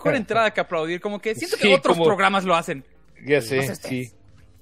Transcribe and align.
mejor 0.00 0.16
entrada 0.16 0.50
que 0.52 0.60
aplaudir. 0.60 1.00
Como 1.00 1.20
que 1.20 1.34
siento 1.34 1.56
que 1.56 1.62
Sí, 1.68 1.74
otros 1.74 1.96
como- 1.96 2.06
programas 2.06 2.44
lo 2.44 2.54
hacen. 2.54 2.84
Ya 3.24 3.36
No 3.36 3.42
sé, 3.42 3.62
sé 3.62 3.74
sí. 3.76 4.12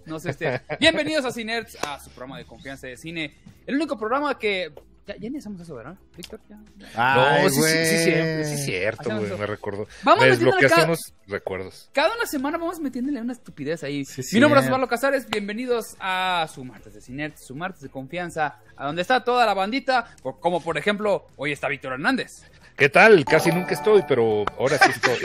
No 0.06 0.18
sé, 0.18 0.30
este. 0.30 0.62
Bienvenidos 0.80 1.24
a 1.24 1.32
Cinerts, 1.32 1.76
a 1.82 2.00
su 2.00 2.10
programa 2.10 2.38
de 2.38 2.44
confianza 2.46 2.86
de 2.86 2.96
cine. 2.96 3.36
El 3.66 3.76
único 3.76 3.98
programa 3.98 4.38
que. 4.38 4.72
Ya, 5.06 5.14
ya 5.18 5.38
hacemos 5.38 5.58
eso, 5.62 5.74
¿verdad? 5.74 5.94
Víctor, 6.18 6.38
ya. 6.50 6.58
Ay, 6.94 7.44
no, 7.44 7.48
sí, 7.50 7.62
sí, 7.62 7.86
sí, 7.86 7.98
siempre, 8.04 8.44
sí, 8.44 8.56
cierto, 8.58 9.00
Hacemos 9.00 9.26
güey, 9.26 9.40
me 9.40 9.46
recordó. 9.46 9.86
Vamos 10.02 10.24
desbloqueaste 10.26 10.68
cada- 10.68 10.84
unos 10.86 11.14
recuerdos. 11.26 11.88
Cada 11.94 12.14
una 12.14 12.26
semana 12.26 12.58
vamos 12.58 12.78
metiéndole 12.78 13.18
una 13.22 13.32
estupidez 13.32 13.82
ahí. 13.84 14.04
Sí, 14.04 14.20
Mi 14.34 14.40
nombre 14.40 14.60
es 14.60 14.64
cierto. 14.64 14.74
Osvaldo 14.76 14.88
Casares, 14.88 15.26
bienvenidos 15.30 15.96
a 15.98 16.46
su 16.52 16.62
martes 16.62 16.92
de 16.92 17.00
Cinerts, 17.00 17.42
su 17.46 17.54
martes 17.54 17.80
de 17.80 17.88
confianza, 17.88 18.58
a 18.76 18.84
donde 18.86 19.00
está 19.00 19.24
toda 19.24 19.46
la 19.46 19.54
bandita, 19.54 20.14
como 20.40 20.60
por 20.62 20.76
ejemplo, 20.76 21.26
hoy 21.36 21.52
está 21.52 21.68
Víctor 21.68 21.94
Hernández. 21.94 22.42
¿Qué 22.78 22.88
tal? 22.88 23.24
Casi 23.24 23.50
nunca 23.50 23.74
estoy, 23.74 24.02
pero 24.06 24.44
ahora 24.56 24.78
sí 24.78 24.90
estoy. 24.90 25.18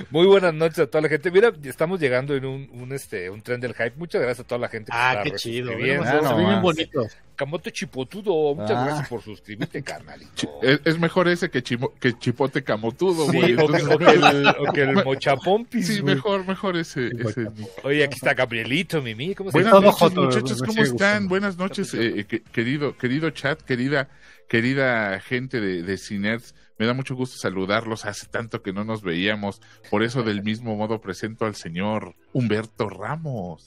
Muy 0.10 0.26
buenas 0.26 0.54
noches 0.54 0.78
a 0.78 0.86
toda 0.86 1.02
la 1.02 1.08
gente. 1.10 1.30
Mira, 1.30 1.52
estamos 1.64 2.00
llegando 2.00 2.34
en 2.34 2.46
un, 2.46 2.70
un, 2.72 2.90
este, 2.92 3.28
un 3.28 3.42
tren 3.42 3.60
del 3.60 3.74
hype. 3.74 3.92
Muchas 3.96 4.22
gracias 4.22 4.46
a 4.46 4.48
toda 4.48 4.58
la 4.60 4.68
gente 4.68 4.90
que 4.90 4.96
Ah, 4.98 5.12
está 5.18 5.24
qué 5.24 5.32
chido. 5.36 5.72
Ah, 5.72 5.74
se 5.76 5.82
bien 5.82 5.98
nomás. 6.22 6.62
bonitos. 6.62 7.16
Camote 7.36 7.70
Chipotudo, 7.70 8.54
muchas 8.54 8.76
Ah. 8.78 8.84
gracias 8.86 9.08
por 9.08 9.20
suscribirte, 9.22 9.82
carnalito. 9.82 10.48
Es, 10.62 10.80
es 10.84 10.98
mejor 10.98 11.28
ese 11.28 11.50
que, 11.50 11.62
chimo- 11.62 11.92
que 12.00 12.14
chipote 12.18 12.64
camotudo, 12.64 13.30
Sí, 13.30 13.36
güey. 13.36 13.52
o, 13.54 13.66
que, 13.68 13.76
Entonces, 13.78 13.88
o 13.94 13.98
que 13.98 14.04
el, 14.10 14.46
o 14.48 14.72
que 14.72 14.82
el 14.82 14.94
mochapompis. 15.04 15.86
sí, 15.86 16.02
mejor, 16.02 16.46
mejor 16.46 16.78
ese. 16.78 17.08
ese. 17.08 17.48
Oye, 17.82 18.04
aquí 18.04 18.14
está 18.14 18.32
Gabrielito, 18.32 19.02
Mimi. 19.02 19.34
¿Cómo 19.34 19.50
estás? 19.50 19.70
Buenas 19.70 19.82
noches, 20.00 20.14
muchachos, 20.16 20.62
¿cómo 20.62 20.82
están? 20.82 21.28
Buenas 21.28 21.58
noches, 21.58 21.92
eh, 21.92 22.20
eh, 22.20 22.24
que- 22.24 22.42
querido, 22.42 22.96
querido 22.96 23.28
chat, 23.30 23.60
querida, 23.62 24.08
querida 24.52 25.18
gente 25.20 25.62
de, 25.62 25.82
de 25.82 25.96
Cinerts. 25.96 26.54
Me 26.78 26.84
da 26.84 26.92
mucho 26.92 27.14
gusto 27.14 27.38
saludarlos. 27.38 28.04
Hace 28.04 28.26
tanto 28.26 28.62
que 28.62 28.74
no 28.74 28.84
nos 28.84 29.02
veíamos. 29.02 29.62
Por 29.90 30.02
eso, 30.02 30.22
del 30.22 30.42
mismo 30.42 30.76
modo, 30.76 31.00
presento 31.00 31.46
al 31.46 31.54
señor 31.54 32.14
Humberto 32.34 32.90
Ramos. 32.90 33.66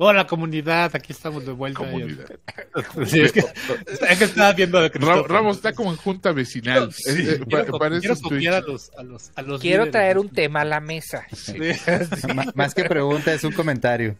Hola 0.00 0.26
comunidad, 0.28 0.90
aquí 0.94 1.12
estamos 1.12 1.44
de 1.46 1.52
vuelta. 1.52 1.78
Comunidad. 1.78 2.26
Sí, 3.06 3.20
es, 3.20 3.32
que, 3.32 3.40
es 3.40 4.18
que 4.18 4.24
estaba 4.24 4.52
viendo 4.52 4.80
Ra- 4.88 5.22
Ramos 5.26 5.56
está 5.56 5.72
como 5.72 5.90
en 5.90 5.96
junta 5.96 6.32
vecinal. 6.32 6.92
Sí. 6.92 7.10
Eh, 7.10 7.40
Quiero, 7.46 7.46
pa- 7.46 7.64
co- 7.66 7.78
parece 7.78 8.00
quiero 8.02 8.14
Twitch. 8.16 8.32
copiar 8.32 8.54
a 8.54 8.60
los, 8.60 8.90
a 8.96 9.02
los, 9.04 9.30
a 9.36 9.42
los 9.42 9.60
Quiero 9.60 9.84
líderes. 9.84 9.92
traer 9.92 10.18
un 10.18 10.28
tema 10.30 10.60
a 10.60 10.64
la 10.64 10.80
mesa. 10.80 11.26
Más 12.54 12.74
que 12.74 12.84
pregunta, 12.84 13.32
es 13.34 13.42
un 13.44 13.52
comentario. 13.52 14.16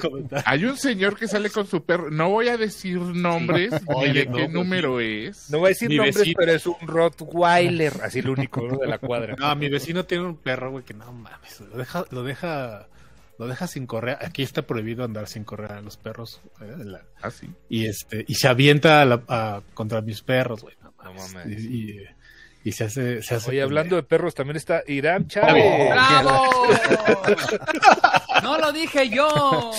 Comentario. 0.00 0.44
Hay 0.46 0.64
un 0.64 0.76
señor 0.76 1.16
que 1.18 1.28
sale 1.28 1.50
con 1.50 1.66
su 1.66 1.84
perro. 1.84 2.10
No 2.10 2.30
voy 2.30 2.48
a 2.48 2.56
decir 2.56 2.98
nombres 2.98 3.72
ni 3.88 3.94
Oye, 3.94 4.12
de 4.12 4.26
no, 4.26 4.36
qué 4.36 4.42
pues, 4.44 4.52
número 4.52 5.00
es. 5.00 5.50
No 5.50 5.58
voy 5.58 5.66
a 5.66 5.68
decir 5.70 5.88
Mi 5.88 5.96
nombres, 5.96 6.16
vecino. 6.18 6.36
pero 6.38 6.52
es 6.52 6.66
un 6.66 6.76
Rottweiler, 6.86 7.92
así 8.02 8.20
el 8.20 8.30
único 8.30 8.62
¿no? 8.62 8.78
de 8.78 8.86
la 8.86 8.98
cuadra. 8.98 9.34
No, 9.38 9.54
mi 9.56 9.68
vecino 9.68 10.04
tiene 10.04 10.24
un 10.24 10.36
perro, 10.36 10.70
güey, 10.70 10.84
que 10.84 10.94
no 10.94 11.12
mames, 11.12 11.60
lo 11.60 11.76
deja, 11.76 12.04
lo 12.10 12.22
deja, 12.22 12.88
lo 13.38 13.46
deja 13.46 13.66
sin 13.66 13.86
correa. 13.86 14.18
Aquí 14.22 14.42
está 14.42 14.62
prohibido 14.66 15.04
andar 15.04 15.28
sin 15.28 15.44
correa 15.44 15.78
a 15.78 15.80
los 15.82 15.96
perros. 15.96 16.40
eh, 16.60 16.74
la- 16.84 17.02
Ah, 17.22 17.30
sí. 17.30 17.48
y 17.68 17.86
este, 17.86 18.24
y 18.28 18.34
se 18.34 18.48
avienta 18.48 19.02
a 19.02 19.04
la- 19.04 19.22
a- 19.28 19.62
contra 19.74 20.00
mis 20.02 20.22
perros, 20.22 20.62
güey. 20.62 20.74
No 20.82 20.92
mames. 20.98 21.32
No 21.32 21.38
mames. 21.40 21.64
Y, 21.64 21.90
y- 21.92 22.04
y 22.66 22.72
se 22.72 22.82
hace, 22.82 23.22
se 23.22 23.36
hace 23.36 23.50
Oye, 23.52 23.62
hablando 23.62 23.94
de 23.94 24.02
perros, 24.02 24.34
también 24.34 24.56
está 24.56 24.82
Irán 24.88 25.28
Chávez. 25.28 25.88
¡Bravo! 25.88 26.66
no 28.42 28.58
lo 28.58 28.72
dije 28.72 29.08
yo. 29.08 29.28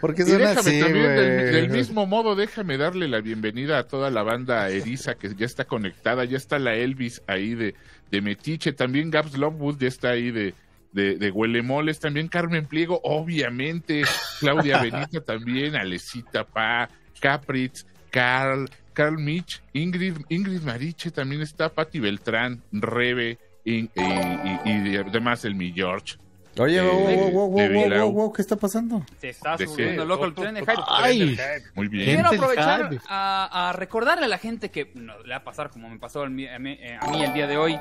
¿Por 0.00 0.16
qué 0.16 0.22
Y 0.22 0.26
son 0.26 0.38
déjame 0.38 0.58
así, 0.58 0.80
también, 0.80 1.14
del 1.14 1.70
mismo 1.70 2.04
modo, 2.06 2.34
déjame 2.34 2.78
darle 2.78 3.06
la 3.06 3.20
bienvenida 3.20 3.78
a 3.78 3.84
toda 3.84 4.10
la 4.10 4.24
banda 4.24 4.68
Eriza 4.70 5.14
que 5.14 5.32
ya 5.36 5.46
está 5.46 5.66
conectada. 5.66 6.24
Ya 6.24 6.36
está 6.36 6.58
la 6.58 6.74
Elvis 6.74 7.22
ahí 7.28 7.54
de, 7.54 7.76
de 8.10 8.20
Metiche. 8.20 8.72
También 8.72 9.12
Gabs 9.12 9.38
Lovewood 9.38 9.78
ya 9.78 9.86
está 9.86 10.08
ahí 10.08 10.32
de, 10.32 10.54
de, 10.90 11.14
de 11.14 11.30
Huelemoles. 11.30 12.00
También 12.00 12.26
Carmen 12.26 12.66
Pliego, 12.66 13.00
obviamente. 13.04 14.02
Claudia 14.40 14.78
Benita 14.82 15.20
también. 15.20 15.76
Alecita 15.76 16.42
Pa, 16.42 16.90
Capritz, 17.20 17.86
Carl, 18.10 18.68
Carl 18.92 19.18
Mitch, 19.18 19.62
Ingrid, 19.72 20.16
Ingrid 20.28 20.62
Mariche 20.62 21.10
también 21.10 21.42
está. 21.42 21.68
Patti 21.68 22.00
Beltrán, 22.00 22.62
Rebe 22.72 23.38
y, 23.64 23.80
y, 23.84 23.88
y- 24.64 24.88
y 24.90 24.96
además 24.96 25.44
el 25.44 25.54
mi 25.54 25.72
George. 25.72 26.16
Oye, 26.58 26.78
Eh, 26.78 26.82
wow, 26.82 26.98
wow, 26.98 27.06
wow, 27.06 27.48
wow, 27.48 27.68
wow, 27.72 27.88
wow, 28.00 28.12
wow, 28.12 28.32
¿qué 28.32 28.42
está 28.42 28.56
pasando? 28.56 29.04
Se 29.20 29.28
está 29.30 29.56
subiendo 29.56 30.04
loco 30.04 30.24
el 30.24 30.34
tren 30.34 30.54
de 30.56 30.60
hype. 30.62 30.72
Ay, 30.88 31.36
Muy 31.74 31.86
bien. 31.88 32.04
Gente 32.06 32.22
Quiero 32.28 32.42
aprovechar 32.42 32.90
a, 33.08 33.68
a 33.68 33.72
recordarle 33.72 34.24
a 34.24 34.28
la 34.28 34.38
gente 34.38 34.70
que 34.70 34.90
no, 34.96 35.18
le 35.22 35.30
va 35.30 35.36
a 35.36 35.44
pasar 35.44 35.70
como 35.70 35.88
me 35.88 35.98
pasó 35.98 36.22
a 36.24 36.28
mí, 36.28 36.44
eh, 36.44 36.98
a 37.00 37.08
mí 37.10 37.22
el 37.24 37.32
día 37.32 37.46
de 37.46 37.56
hoy. 37.56 37.78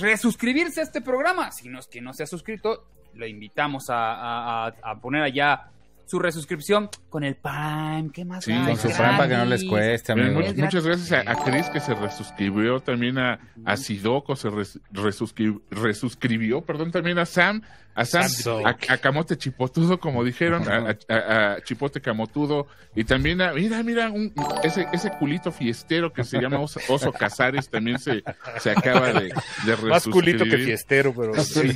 Resuscribirse 0.00 0.80
a 0.80 0.82
este 0.84 1.00
programa. 1.00 1.50
Si 1.50 1.68
no 1.68 1.78
es 1.78 1.86
que 1.86 2.00
no 2.00 2.12
se 2.12 2.22
ha 2.22 2.26
suscrito, 2.26 2.86
lo 3.14 3.26
invitamos 3.26 3.90
a, 3.90 4.12
a- 4.12 4.66
a- 4.66 4.74
a 4.82 5.00
poner 5.00 5.22
allá 5.22 5.70
su 6.08 6.18
resuscripción 6.18 6.88
con 7.10 7.22
el 7.22 7.36
Prime. 7.36 8.10
¿Qué 8.12 8.24
más? 8.24 8.44
Sí, 8.44 8.52
con 8.52 8.76
su 8.76 8.88
Prime 8.88 9.16
para 9.16 9.28
que 9.28 9.36
no 9.36 9.44
les 9.44 9.64
cueste, 9.64 10.14
Bien, 10.14 10.28
amigos. 10.28 10.54
much- 10.54 10.62
muchas 10.64 10.84
gracias 10.86 11.12
a, 11.26 11.30
a 11.30 11.44
Chris 11.44 11.66
que 11.68 11.80
se 11.80 11.94
resuscribió, 11.94 12.80
también 12.80 13.18
a, 13.18 13.38
a 13.64 13.76
Sidoco 13.76 14.34
se 14.34 14.48
res- 14.50 14.80
resuscri- 14.92 15.60
resuscribió, 15.70 16.62
perdón, 16.62 16.90
también 16.92 17.18
a 17.18 17.26
Sam, 17.26 17.62
a 18.00 18.04
Sam, 18.04 18.28
Sam. 18.28 18.66
a, 18.66 18.70
a 18.92 18.98
Camote 18.98 19.36
Chipotudo, 19.36 19.98
como 19.98 20.22
dijeron, 20.24 20.68
a, 20.68 20.96
a- 21.08 21.54
a 21.54 21.60
Chipote 21.62 22.00
Camotudo, 22.00 22.66
y 22.94 23.04
también 23.04 23.40
a, 23.40 23.52
mira, 23.52 23.82
mira, 23.82 24.10
un- 24.10 24.32
ese, 24.62 24.86
ese 24.92 25.10
culito 25.18 25.50
fiestero 25.52 26.12
que 26.12 26.24
se 26.24 26.40
llama 26.40 26.60
Oso, 26.60 26.80
Oso 26.88 27.12
Casares 27.12 27.68
también 27.68 27.98
se, 27.98 28.22
se 28.60 28.70
acaba 28.70 29.12
de, 29.12 29.32
de 29.66 29.76
Más 29.88 30.04
culito 30.06 30.44
que 30.44 30.58
fiestero, 30.58 31.14
pero 31.14 31.34
sí. 31.42 31.72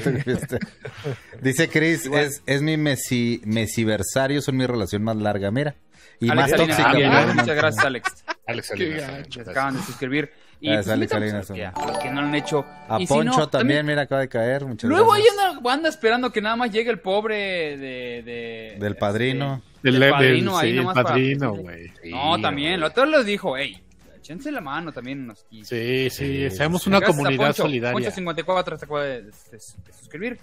Dice 1.41 1.69
Chris, 1.69 2.07
es, 2.07 2.43
es 2.47 2.63
mi 2.63 2.77
mesi, 2.77 3.41
mesiversario, 3.45 4.41
son 4.43 4.57
mi 4.57 4.67
relación 4.67 5.03
más 5.03 5.17
larga, 5.17 5.51
mira. 5.51 5.75
Y 6.21 6.31
Alex 6.31 6.51
más 6.51 6.57
tóxica. 6.61 6.83
también, 6.85 7.11
pero- 7.11 7.35
Muchas 7.35 7.57
gracias, 7.57 7.85
Alex. 7.85 8.25
Alex 8.47 8.73
muchas 8.77 9.45
Se 9.45 9.51
acaban 9.51 9.77
de 9.77 9.83
suscribir. 9.83 10.31
Y 10.65 10.69
Ah, 10.71 10.75
pues, 10.75 10.87
es 10.87 10.93
Alex 10.93 11.13
invitamos 11.13 11.47
Salinas 11.47 11.51
a, 11.51 11.55
que- 11.55 11.83
a 11.83 11.87
los 11.93 11.99
que 11.99 12.11
no 12.13 12.21
lo 12.23 12.27
han 12.29 12.35
hecho. 12.37 12.65
A 12.89 13.01
Y 13.01 13.07
si 13.07 13.13
Poncho 13.13 13.37
no, 13.39 13.49
también, 13.49 13.85
mira, 13.85 14.03
acaba 14.03 14.21
de 14.21 14.29
caer. 14.29 14.65
Muchas 14.65 14.89
Luego 14.89 15.13
hay 15.13 15.23
gracias. 15.25 15.51
una 15.51 15.61
banda 15.61 15.89
esperando 15.89 16.31
que 16.31 16.41
nada 16.41 16.55
más 16.55 16.71
llegue 16.71 16.91
el 16.91 17.01
pobre 17.01 17.77
de... 17.77 18.23
de- 18.23 18.77
Del 18.79 18.95
padrino. 18.97 19.61
Del 19.83 19.99
del, 19.99 20.11
padrino 20.13 20.53
del- 20.53 20.61
ahí 20.61 20.71
sí, 20.71 20.71
el 20.71 20.77
nomás 20.77 20.95
para- 20.95 21.09
padrino, 21.09 21.55
güey. 21.57 21.87
este, 21.87 22.11
no, 22.11 22.41
también. 22.41 22.79
Lo 22.79 22.87
otro 22.87 23.05
les 23.07 23.27
dijo, 23.27 23.57
hey, 23.57 23.83
échense 24.17 24.53
la 24.53 24.61
mano 24.61 24.93
también. 24.93 25.27
Nos, 25.27 25.45
y- 25.51 25.65
Sí, 25.65 26.09
sí, 26.11 26.49
Sí, 26.49 26.57
seamos 26.57 26.83
sí. 26.85 26.89
una 26.91 27.01
comunidad 27.01 27.47
Poncho. 27.49 27.63
solidaria. 27.65 27.93
Poncho 27.95 28.11
54 28.13 28.79
se 28.79 28.85
acaba 28.85 29.03
de, 29.03 29.23
de- 29.23 29.31
de 29.51 29.93
suscribir. 29.99 30.39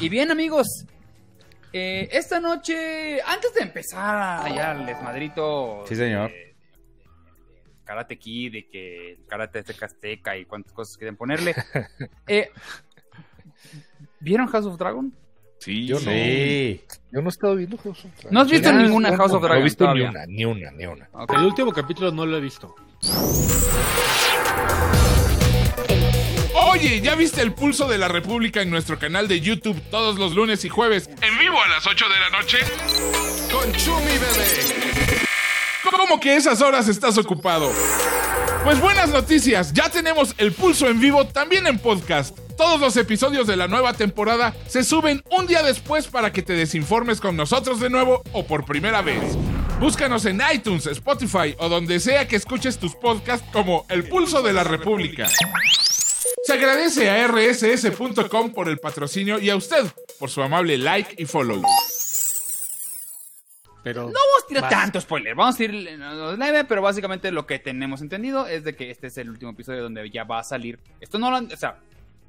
Y 0.00 0.08
bien, 0.08 0.30
amigos. 0.30 0.66
eh, 1.74 2.08
esta 2.12 2.38
noche, 2.40 3.20
antes 3.22 3.52
de 3.54 3.62
empezar 3.62 4.46
allá 4.46 4.72
el 4.72 4.84
desmadrito. 4.86 5.84
Sí, 5.88 5.94
señor. 5.96 6.30
de- 6.30 6.36
de 6.36 6.51
Karate 7.84 8.18
Kid, 8.18 8.52
de 8.52 8.68
que 8.68 9.12
el 9.12 9.26
Karate 9.26 9.60
Azteca 9.60 9.86
Azteca 9.86 10.36
y 10.36 10.44
cuántas 10.44 10.72
cosas 10.72 10.96
quieren 10.96 11.16
ponerle. 11.16 11.54
eh, 12.26 12.50
¿Vieron 14.20 14.46
House 14.46 14.66
of 14.66 14.78
Dragon? 14.78 15.12
Sí, 15.58 15.86
Yo 15.86 15.94
no. 15.96 16.00
Sí. 16.00 16.82
Yo 17.12 17.20
no 17.20 17.28
he 17.28 17.30
estado 17.30 17.56
viendo 17.56 17.76
House 17.78 18.04
of 18.04 18.12
Dragon. 18.14 18.34
¿No 18.34 18.40
has 18.40 18.50
visto 18.50 18.68
Ya, 18.70 18.76
ninguna 18.76 19.10
no, 19.10 19.16
House 19.16 19.32
of 19.32 19.40
No 19.42 19.46
Dragon 19.46 19.60
he 19.60 19.64
visto 19.64 19.94
ni 19.94 20.00
una, 20.00 20.26
ni 20.26 20.44
una, 20.44 20.70
ni 20.72 20.86
una. 20.86 21.08
El 21.36 21.44
último 21.44 21.72
capítulo 21.72 22.10
no 22.10 22.26
lo 22.26 22.36
he 22.36 22.40
visto. 22.40 22.74
Oye, 26.54 27.00
¿ya 27.00 27.14
viste 27.14 27.42
el 27.42 27.52
pulso 27.52 27.86
de 27.86 27.98
la 27.98 28.08
República 28.08 28.62
en 28.62 28.70
nuestro 28.70 28.98
canal 28.98 29.28
de 29.28 29.40
YouTube 29.40 29.80
todos 29.90 30.18
los 30.18 30.34
lunes 30.34 30.64
y 30.64 30.68
jueves 30.68 31.08
en 31.20 31.38
vivo 31.38 31.60
a 31.60 31.68
las 31.68 31.86
8 31.86 32.04
de 32.08 32.20
la 32.20 32.30
noche? 32.30 32.58
Con 33.52 33.72
Chumi 33.72 34.18
Bebé. 34.18 34.91
¿Cómo 35.90 36.20
que 36.20 36.36
esas 36.36 36.60
horas 36.60 36.88
estás 36.88 37.18
ocupado? 37.18 37.70
Pues 38.64 38.80
buenas 38.80 39.08
noticias, 39.08 39.72
ya 39.72 39.88
tenemos 39.88 40.34
el 40.38 40.52
pulso 40.52 40.86
en 40.88 41.00
vivo 41.00 41.26
también 41.26 41.66
en 41.66 41.78
podcast. 41.78 42.38
Todos 42.56 42.80
los 42.80 42.96
episodios 42.96 43.48
de 43.48 43.56
la 43.56 43.66
nueva 43.66 43.92
temporada 43.92 44.54
se 44.68 44.84
suben 44.84 45.22
un 45.30 45.46
día 45.48 45.62
después 45.62 46.06
para 46.06 46.32
que 46.32 46.42
te 46.42 46.52
desinformes 46.52 47.20
con 47.20 47.36
nosotros 47.36 47.80
de 47.80 47.90
nuevo 47.90 48.22
o 48.32 48.46
por 48.46 48.64
primera 48.64 49.02
vez. 49.02 49.36
Búscanos 49.80 50.24
en 50.26 50.40
iTunes, 50.54 50.86
Spotify 50.86 51.56
o 51.58 51.68
donde 51.68 51.98
sea 51.98 52.28
que 52.28 52.36
escuches 52.36 52.78
tus 52.78 52.94
podcasts 52.94 53.48
como 53.52 53.84
El 53.88 54.08
Pulso 54.08 54.42
de 54.42 54.52
la 54.52 54.62
República. 54.62 55.28
Se 56.44 56.52
agradece 56.52 57.10
a 57.10 57.26
rss.com 57.26 58.52
por 58.52 58.68
el 58.68 58.78
patrocinio 58.78 59.40
y 59.40 59.50
a 59.50 59.56
usted 59.56 59.84
por 60.20 60.30
su 60.30 60.42
amable 60.42 60.78
like 60.78 61.16
y 61.18 61.26
follow. 61.26 61.62
Pero 63.82 64.02
No 64.02 64.06
vamos 64.08 64.44
a 64.44 64.46
tirar 64.46 64.62
Vas. 64.62 64.70
tanto 64.70 65.00
spoiler, 65.00 65.34
vamos 65.34 65.58
a 65.58 65.64
ir 65.64 65.72
leve, 65.74 66.64
pero 66.64 66.82
básicamente 66.82 67.32
lo 67.32 67.46
que 67.46 67.58
tenemos 67.58 68.00
entendido 68.00 68.46
es 68.46 68.62
de 68.64 68.76
que 68.76 68.90
este 68.90 69.08
es 69.08 69.18
el 69.18 69.28
último 69.30 69.50
episodio 69.52 69.82
donde 69.82 70.08
ya 70.10 70.24
va 70.24 70.38
a 70.38 70.44
salir. 70.44 70.78
Esto 71.00 71.18
no 71.18 71.30
lo 71.30 71.36
han, 71.36 71.52
o 71.52 71.56
sea, 71.56 71.78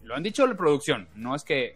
lo 0.03 0.15
han 0.15 0.23
dicho 0.23 0.47
la 0.47 0.55
producción, 0.55 1.07
no 1.15 1.35
es 1.35 1.43
que 1.43 1.75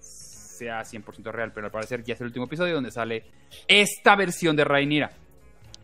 sea 0.00 0.82
100% 0.82 1.32
real, 1.32 1.52
pero 1.52 1.66
al 1.66 1.72
parecer 1.72 2.02
ya 2.04 2.14
es 2.14 2.20
el 2.20 2.28
último 2.28 2.46
episodio 2.46 2.74
donde 2.74 2.90
sale 2.90 3.24
esta 3.68 4.16
versión 4.16 4.56
de 4.56 4.64
Rhaenyra. 4.64 5.10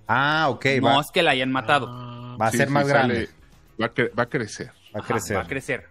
Ah, 0.07 0.47
ok, 0.49 0.67
no 0.81 0.95
va, 0.95 1.01
es 1.01 1.11
que 1.13 1.23
la 1.23 1.33
hayan 1.33 1.53
matado. 1.53 1.87
Ah, 1.91 2.37
va 2.41 2.47
a 2.47 2.51
Sí, 2.51 2.57
ser 2.59 2.69
sí, 2.69 2.73
más 2.73 2.87
sale- 2.89 2.95
grande. 3.15 3.29
Va 3.81 3.87
a, 3.87 3.95
cre- 3.95 4.11
va 4.19 4.23
a 4.23 4.27
crecer. 4.27 4.67
Va 4.69 4.73
a 4.95 4.99
Ajá, 5.01 5.07
crecer. 5.09 5.37
Va 5.37 5.41
a 5.43 5.47
crecer. 5.47 5.87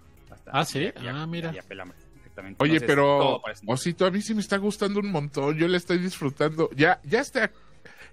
Ah, 0.52 0.66
¿sí? 0.66 0.92
Ya, 0.96 1.02
ya- 1.02 1.22
Ah, 1.22 1.28
mira. 1.28 1.52
ya 1.52 1.62
pelamos. 1.64 1.96
Exactamente. 2.40 2.64
Oye, 2.64 2.74
Entonces, 2.74 2.88
pero 2.88 3.42
Osito, 3.68 4.06
a 4.06 4.12
mí 4.12 4.22
sí 4.22 4.34
me 4.34 4.42
está 4.42 4.58
gustando 4.58 5.00
un 5.00 5.12
montón. 5.12 5.58
Yo 5.58 5.68
le 5.68 5.78
estoy 5.78 5.98
disfrutando. 5.98 6.70
Ya, 6.76 7.00
ya 7.04 7.20
este, 7.22 7.50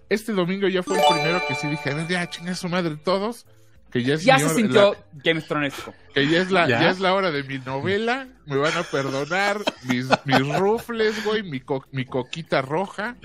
este 0.09 0.33
domingo 0.33 0.69
ya 0.69 0.83
fue 0.83 0.99
el 0.99 1.05
primero 1.11 1.43
que 1.47 1.55
sí 1.55 1.69
dije, 1.69 1.91
a 1.91 1.95
ver, 1.95 2.09
ya 2.09 2.29
chinga 2.31 2.55
su 2.55 2.69
madre 2.69 2.97
todos. 2.97 3.47
Que 3.93 4.03
ya 4.03 4.15
es 4.15 4.25
Ya 4.25 4.39
se 4.39 4.47
hora- 4.47 4.55
sintió 4.55 4.93
la- 4.93 4.99
Game 5.23 5.41
of 5.41 5.89
que 6.13 6.29
ya 6.29 6.43
es 6.43 6.51
la, 6.51 6.69
¿Ya? 6.69 6.81
ya 6.81 6.91
es 6.91 6.99
la 7.01 7.15
hora 7.15 7.31
de 7.31 7.45
mi 7.45 7.59
novela. 7.61 8.27
Me 8.45 8.57
van 8.57 8.77
a 8.77 8.83
perdonar 8.83 9.59
mis, 9.89 10.07
mis 10.25 10.59
rufles, 10.59 11.25
güey, 11.25 11.43
mi, 11.45 11.61
co- 11.61 11.85
mi 11.93 12.05
coquita 12.05 12.63
roja. 12.63 13.17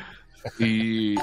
Y, 0.59 1.13
y 1.13 1.15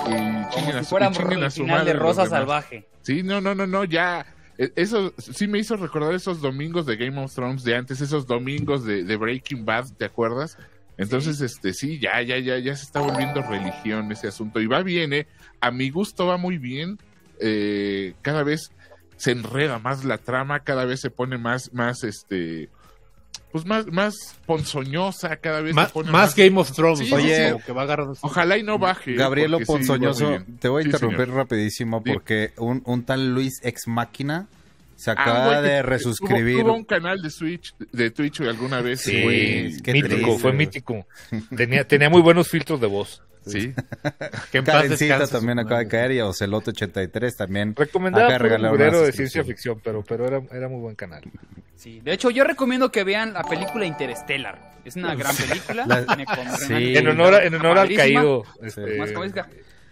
chinguen 0.51 0.77
a 0.77 0.79
si 0.81 0.85
su, 0.85 0.91
fuera 0.91 1.09
y 1.09 1.13
chinguen 1.13 1.45
a 1.45 1.51
su 1.51 1.63
final 1.63 1.79
madre 1.79 1.93
de 1.93 1.99
Rosa. 1.99 2.27
Salvaje. 2.27 2.89
Sí, 3.03 3.23
no, 3.23 3.41
no, 3.41 3.55
no, 3.55 3.67
no, 3.67 3.85
ya. 3.85 4.27
Eh, 4.59 4.73
Eso 4.77 5.15
sí 5.17 5.47
me 5.47 5.59
hizo 5.59 5.77
recordar 5.77 6.15
esos 6.15 6.41
domingos 6.41 6.87
de 6.87 6.97
Game 6.97 7.19
of 7.21 7.35
Thrones 7.35 7.65
de 7.65 7.77
antes, 7.77 8.01
esos 8.01 8.27
domingos 8.27 8.85
de, 8.85 9.05
de 9.05 9.17
Breaking 9.17 9.65
Bad, 9.65 9.93
¿te 9.97 10.05
acuerdas? 10.05 10.59
Entonces, 10.99 11.41
este, 11.41 11.73
sí, 11.73 12.01
ya, 12.01 12.21
ya, 12.23 12.39
ya, 12.39 12.59
ya 12.59 12.75
se 12.75 12.83
está 12.83 13.01
volviendo 13.01 13.41
religión 13.43 14.11
ese 14.11 14.27
asunto. 14.27 14.61
Y 14.61 14.67
va 14.67 14.83
bien, 14.83 15.13
¿eh? 15.13 15.29
A 15.61 15.71
mi 15.71 15.91
gusto 15.91 16.27
va 16.27 16.37
muy 16.37 16.59
bien. 16.59 16.99
Eh, 17.41 18.15
cada 18.21 18.43
vez 18.43 18.73
se 19.17 19.31
enreda 19.31 19.79
más 19.79 20.05
la 20.05 20.19
trama, 20.19 20.61
cada 20.61 20.85
vez 20.85 21.01
se 21.01 21.11
pone 21.11 21.39
más, 21.39 21.73
más, 21.73 22.03
este, 22.03 22.69
pues 23.53 23.65
más, 23.65 23.87
más 23.87 24.15
ponzoñosa, 24.47 25.37
cada 25.37 25.61
vez 25.61 25.75
Más, 25.75 25.89
se 25.89 25.95
pone 25.95 26.11
más 26.11 26.35
Game 26.35 26.59
of 26.61 26.73
Thrones. 26.73 27.11
Oye, 27.13 27.53
como 27.53 27.65
que 27.65 27.73
va 27.73 27.83
agarrando. 27.83 28.17
Ojalá 28.21 28.59
y 28.59 28.63
no 28.63 28.79
baje. 28.79 29.15
Gabrielo 29.15 29.59
sí, 29.59 29.65
va 29.65 29.73
muy 29.73 29.87
Ponzoñoso, 29.87 30.45
te 30.61 30.69
voy 30.69 30.83
a 30.83 30.87
interrumpir 30.87 31.27
señor. 31.27 31.37
rapidísimo 31.37 32.03
porque 32.03 32.53
un, 32.57 32.83
un 32.85 33.05
tal 33.05 33.35
Luis 33.35 33.61
Ex 33.63 33.87
Máquina 33.87 34.49
se 34.97 35.11
Ah, 35.11 35.15
acaba 35.15 35.59
güey, 35.61 35.63
de 35.71 35.83
resuscribir. 35.83 36.61
Tuvo, 36.61 36.75
un 36.75 36.85
canal 36.85 37.23
de 37.23 37.31
Switch, 37.31 37.73
de 37.93 38.11
Twitch 38.11 38.41
alguna 38.41 38.81
vez. 38.81 39.01
Sí, 39.01 39.23
güey. 39.23 39.81
qué 39.81 39.93
mítico, 39.93 40.17
triste, 40.17 40.39
fue 40.39 40.53
mítico. 40.53 41.07
Tenía, 41.57 41.87
tenía 41.87 42.11
muy 42.11 42.21
buenos 42.21 42.49
filtros 42.49 42.81
de 42.81 42.89
voz. 42.89 43.23
Sí. 43.49 43.75
Que 44.53 44.63
Karencita 44.63 45.27
también 45.27 45.59
acaba 45.59 45.81
de 45.81 45.89
caer 45.89 46.13
y 46.13 46.21
Ocelote 46.21 46.71
83 46.71 47.37
también. 47.37 47.75
Por 47.75 48.47
un 48.57 48.63
librero 48.73 49.03
de 49.03 49.13
ciencia 49.13 49.43
ficción, 49.45 49.81
pero, 49.83 50.03
pero 50.03 50.27
era, 50.27 50.43
era 50.53 50.69
muy 50.69 50.81
buen 50.81 50.95
canal. 50.97 51.23
Sí, 51.77 52.01
de 52.01 52.13
hecho 52.13 52.31
yo 52.31 52.45
recomiendo 52.45 52.91
que 52.91 53.05
vean 53.05 53.33
la 53.33 53.45
película 53.45 53.85
Interstellar. 53.87 54.73
Es 54.85 54.97
una 54.97 55.15
gran 55.15 55.37
película. 55.37 55.85
La- 55.87 56.57
Sí. 56.59 56.97
En 56.97 57.09
honor, 57.09 57.35
en 57.43 57.55
honor 57.55 57.79
al 57.79 57.89
caído. 57.95 58.45
Este, 58.63 58.97
Más. 58.99 59.11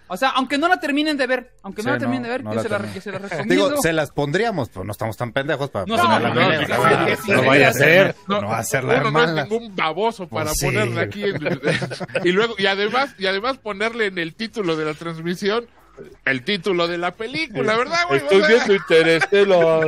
O 0.09 0.17
sea, 0.17 0.29
aunque 0.31 0.57
no 0.57 0.69
la 0.69 0.79
terminen 0.79 1.17
de 1.17 1.27
ver, 1.27 1.51
aunque 1.63 1.83
no 1.83 1.89
Sí, 1.89 1.93
la 1.95 1.99
terminen 1.99 2.23
no, 2.23 2.29
de 2.29 2.33
ver, 2.35 2.45
no 2.45 2.51
yo 2.51 2.57
la 2.57 2.63
se, 2.63 2.69
la, 2.69 2.93
que 2.93 3.01
se 3.01 3.11
la 3.13 3.19
recomiendo. 3.19 3.55
Digo, 3.55 3.83
se 3.83 3.93
las 3.93 4.11
pondríamos, 4.13 4.69
pero 4.69 4.85
no 4.85 4.93
estamos 4.93 5.17
tan 5.17 5.33
pendejos 5.33 5.71
para 5.71 5.85
No, 5.87 5.97
ponerla 5.97 6.29
no, 6.31 7.43
vaya 7.45 7.69
a 7.69 7.73
ser. 7.73 8.15
No, 8.29 8.41
No 8.41 8.49
va 8.49 8.59
a 8.59 8.63
ser 8.65 8.85
la 8.85 9.01
uno 9.01 9.11
no 9.11 9.25
es 9.25 9.33
ningún 9.51 9.75
baboso 9.75 10.29
para 10.29 10.47
Pues 10.51 10.59
sí. 10.59 10.67
ponerle 10.67 11.01
aquí 11.01 11.25
en- 11.25 11.61
y 12.25 12.33
luego 12.33 12.55
y 12.59 12.67
además 12.67 13.15
y 13.19 13.27
además 13.27 13.59
ponerle 13.59 14.07
en 14.07 14.19
el 14.19 14.35
título 14.35 14.77
de 14.77 14.85
la 14.85 14.95
transmisión 14.95 15.67
el 16.27 16.45
título 16.45 16.89
de 16.89 16.99
la 16.99 17.13
película, 17.13 17.75
¿verdad, 17.75 18.01
güey? 18.09 18.21
Estoy 18.21 18.43
viendo 18.47 18.75
Interestelar. 18.75 19.87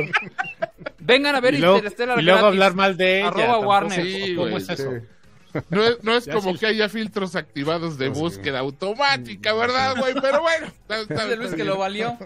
Vengan 0.99 1.35
a 1.35 1.39
ver 1.39 1.53
Y 1.53 1.57
luego, 1.59 1.75
Interstellar 1.77 2.19
y 2.19 2.23
luego 2.23 2.39
gratis. 2.39 2.53
hablar 2.55 2.73
mal 2.75 2.97
de 2.97 3.19
ella. 3.19 3.27
Arroba. 3.29 3.59
Warner. 3.59 4.03
Sí, 4.03 4.35
¿Cómo 4.35 4.49
güey, 4.49 4.63
es 4.63 4.69
eso? 4.69 4.91
No 5.69 5.83
es, 5.83 6.03
no 6.03 6.15
es 6.15 6.27
como 6.27 6.55
que 6.57 6.65
haya 6.67 6.89
filtros 6.89 7.35
activados 7.35 7.97
de 7.97 8.09
búsqueda 8.09 8.59
automática, 8.59 9.53
¿verdad, 9.53 9.95
güey? 9.97 10.13
Pero 10.21 10.41
bueno, 10.41 10.67
está- 10.67 10.99
está- 11.01 11.23
Dice 11.25 11.35
Luis 11.37 11.53
que 11.53 11.63
lo 11.63 11.77
valió. 11.77 12.17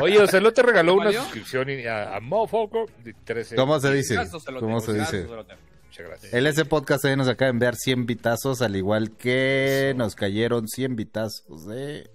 Oye, 0.00 0.18
Ocelot 0.20 0.54
te 0.54 0.62
regaló 0.62 0.94
una 0.94 1.06
¿Valió? 1.06 1.22
suscripción 1.22 1.68
a, 1.88 2.16
a 2.16 2.20
Mofoco 2.20 2.86
de 3.04 3.14
13. 3.24 3.56
¿Cómo 3.56 3.78
se 3.80 3.92
dice? 3.92 4.16
¿Cómo 4.58 4.80
se 4.80 4.92
dice? 4.94 5.26
Muchas 5.26 6.06
gracias. 6.06 6.32
El 6.32 6.46
ese 6.46 6.64
podcast 6.64 7.04
ahí 7.04 7.16
nos 7.16 7.26
acaba 7.28 7.46
de 7.46 7.50
enviar 7.50 7.74
100 7.74 8.06
vitazos, 8.06 8.62
al 8.62 8.76
igual 8.76 9.10
que 9.16 9.92
nos 9.96 10.14
cayeron 10.14 10.68
100 10.68 10.96
vitazos. 10.96 11.66
¿eh? 11.72 12.08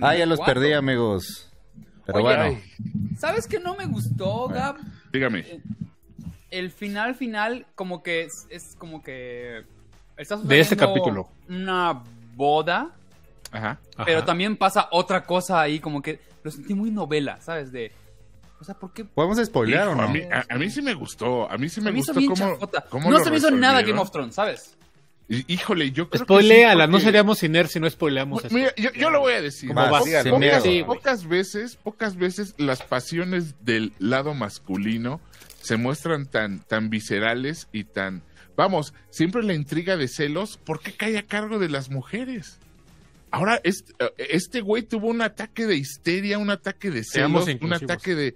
Ah, 0.00 0.14
ya 0.16 0.26
los 0.26 0.38
cuatro. 0.38 0.54
perdí, 0.54 0.72
amigos. 0.74 1.50
Pero 2.04 2.18
Oye, 2.24 2.36
bueno, 2.36 2.60
¿Sabes 3.18 3.46
qué 3.46 3.58
no 3.58 3.74
me 3.76 3.86
gustó, 3.86 4.48
Gab? 4.48 4.76
Dígame. 5.12 5.44
El 6.50 6.70
final 6.70 7.14
final 7.14 7.66
como 7.74 8.02
que 8.02 8.22
es, 8.22 8.46
es 8.50 8.74
como 8.78 9.02
que 9.02 9.64
está 10.16 10.36
De 10.36 10.60
este 10.60 10.76
capítulo. 10.76 11.28
Una 11.48 12.02
boda, 12.34 12.90
Ajá. 13.50 13.78
Ajá. 13.94 14.04
pero 14.04 14.24
también 14.24 14.56
pasa 14.56 14.88
otra 14.90 15.24
cosa 15.24 15.60
ahí 15.60 15.80
como 15.80 16.02
que 16.02 16.20
lo 16.42 16.50
sentí 16.50 16.74
muy 16.74 16.90
novela, 16.90 17.40
¿sabes? 17.40 17.72
De 17.72 17.92
o 18.60 18.64
sea, 18.64 18.74
¿por 18.74 18.92
qué 18.92 19.04
¿podemos 19.04 19.38
spoilear 19.44 19.84
Hijo, 19.84 19.92
o 19.92 19.94
no? 19.94 20.02
a, 20.02 20.08
mí, 20.08 20.20
a, 20.20 20.44
a 20.48 20.58
mí 20.58 20.68
sí 20.70 20.82
me 20.82 20.94
gustó, 20.94 21.50
a 21.50 21.56
mí 21.58 21.68
sí 21.68 21.80
me 21.80 21.92
gustó 21.92 22.14
cómo, 22.88 23.10
No 23.10 23.20
se 23.20 23.30
me 23.30 23.36
hizo 23.36 23.50
nada. 23.50 23.82
Game 23.82 24.00
of 24.00 24.10
Thrones, 24.10 24.34
¿sabes? 24.34 24.76
Híjole, 25.28 25.92
yo 25.92 26.08
creo 26.08 26.24
Spoiléala, 26.24 26.86
que 26.86 26.88
sí, 26.88 26.92
no 26.92 27.00
seríamos 27.00 27.38
sin 27.38 27.66
si 27.68 27.78
no 27.78 27.90
spoileamos 27.90 28.42
esto. 28.44 28.54
Mira, 28.54 28.72
yo, 28.76 28.90
yo 28.92 29.10
lo 29.10 29.20
voy 29.20 29.34
a 29.34 29.42
decir. 29.42 29.68
Pocas. 29.74 30.04
Sí, 30.62 30.80
güey. 30.80 30.84
pocas 30.84 31.28
veces, 31.28 31.76
pocas 31.76 32.16
veces 32.16 32.54
las 32.56 32.82
pasiones 32.82 33.62
del 33.62 33.92
lado 33.98 34.32
masculino 34.32 35.20
se 35.68 35.76
muestran 35.76 36.26
tan, 36.26 36.60
tan 36.60 36.88
viscerales 36.90 37.68
y 37.72 37.84
tan, 37.84 38.22
vamos, 38.56 38.94
siempre 39.10 39.42
la 39.42 39.52
intriga 39.54 39.96
de 39.96 40.08
celos, 40.08 40.56
¿por 40.56 40.80
qué 40.80 40.92
cae 40.92 41.18
a 41.18 41.26
cargo 41.26 41.58
de 41.58 41.68
las 41.68 41.90
mujeres? 41.90 42.58
Ahora, 43.30 43.60
este, 43.64 43.92
este 44.16 44.62
güey 44.62 44.82
tuvo 44.82 45.08
un 45.08 45.20
ataque 45.20 45.66
de 45.66 45.76
histeria, 45.76 46.38
un 46.38 46.48
ataque 46.48 46.90
de 46.90 47.04
Seamos 47.04 47.44
celos, 47.44 47.62
un 47.62 47.72
ataque 47.74 48.14
de... 48.14 48.34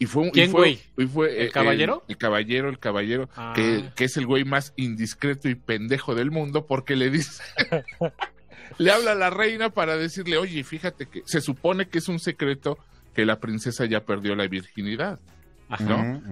Y 0.00 0.06
fue, 0.06 0.22
un- 0.24 0.28
y 0.30 0.32
¿Quién, 0.32 0.50
fue- 0.50 0.60
güey? 0.60 0.80
y 0.98 1.06
fue, 1.06 1.40
¿El 1.42 1.46
eh, 1.46 1.50
caballero? 1.52 2.02
El, 2.08 2.16
caballero, 2.18 2.68
el 2.68 2.78
caballero, 2.80 3.28
Ah. 3.36 3.52
que, 3.54 3.84
que 3.94 4.04
es 4.06 4.16
el 4.16 4.26
güey 4.26 4.42
más 4.44 4.72
indiscreto 4.74 5.48
y 5.48 5.54
pendejo 5.54 6.16
del 6.16 6.32
mundo 6.32 6.66
porque 6.66 6.96
le 6.96 7.08
dice... 7.10 7.40
le 8.78 8.90
habla 8.90 9.12
a 9.12 9.14
la 9.14 9.30
reina 9.30 9.70
para 9.70 9.96
decirle, 9.96 10.38
oye, 10.38 10.64
fíjate 10.64 11.06
que 11.06 11.22
se 11.26 11.40
supone 11.40 11.86
que 11.88 11.98
es 11.98 12.08
un 12.08 12.18
secreto 12.18 12.78
que 13.14 13.24
la 13.24 13.38
princesa 13.38 13.84
ya 13.84 14.00
perdió 14.04 14.34
la 14.34 14.48
virginidad, 14.48 15.20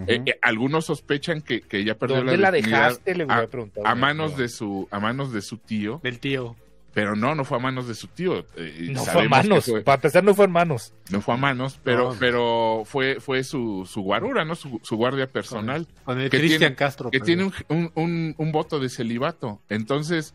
Eh, 0.07 0.23
eh, 0.27 0.39
algunos 0.43 0.87
sospechan 0.87 1.41
que, 1.43 1.61
que 1.61 1.85
ya 1.85 1.95
perdió 1.95 2.19
¿Dónde 2.19 2.37
la 2.37 2.51
la 2.51 2.51
dejaste? 2.53 3.15
Le 3.15 3.25
hubiera 3.25 3.43
a, 3.43 3.47
preguntado. 3.47 3.87
a 3.87 3.95
manos 3.95 4.37
de 4.37 4.49
su 4.49 4.89
a 4.91 5.01
manos 5.01 5.33
de 5.33 5.41
su 5.43 5.59
tío, 5.59 6.01
Del 6.03 6.19
tío. 6.19 6.57
pero 6.93 7.15
no, 7.15 7.35
no 7.37 7.45
fue 7.45 7.59
a 7.59 7.61
manos 7.61 7.87
de 7.87 7.95
su 7.95 8.09
tío. 8.09 8.45
eh, 8.57 8.89
No 8.91 9.05
fue 9.05 9.25
a 9.27 9.29
manos. 9.29 9.65
fue- 9.67 9.83
Para 9.83 9.95
empezar, 9.97 10.25
no 10.25 10.35
fue 10.35 10.47
en 10.47 10.51
manos. 10.53 10.93
no 11.11 11.21
fue 11.21 11.35
a 11.35 11.37
manos, 11.37 11.79
pero 11.85 12.13
No. 12.13 12.17
pero 12.19 12.83
fue 12.85 13.21
fue 13.21 13.45
su, 13.45 13.87
su 13.89 14.03
guarura, 14.03 14.45
¿no? 14.45 14.55
Su, 14.57 14.81
su 14.83 14.97
guardia 14.97 15.31
personal 15.31 15.87
Con 16.05 16.21
el 16.21 16.29
Que 16.31 16.39
Cristian 16.39 16.59
tiene- 16.59 16.75
Castro. 16.77 17.11
que 17.11 17.19
pero- 17.21 17.25
tiene 17.27 17.45
un, 17.45 17.53
un- 17.69 17.93
un- 17.95 18.35
un 18.37 18.53
voto 18.53 18.81
de 18.81 18.89
celibato. 18.89 19.61
Entonces, 19.69 20.35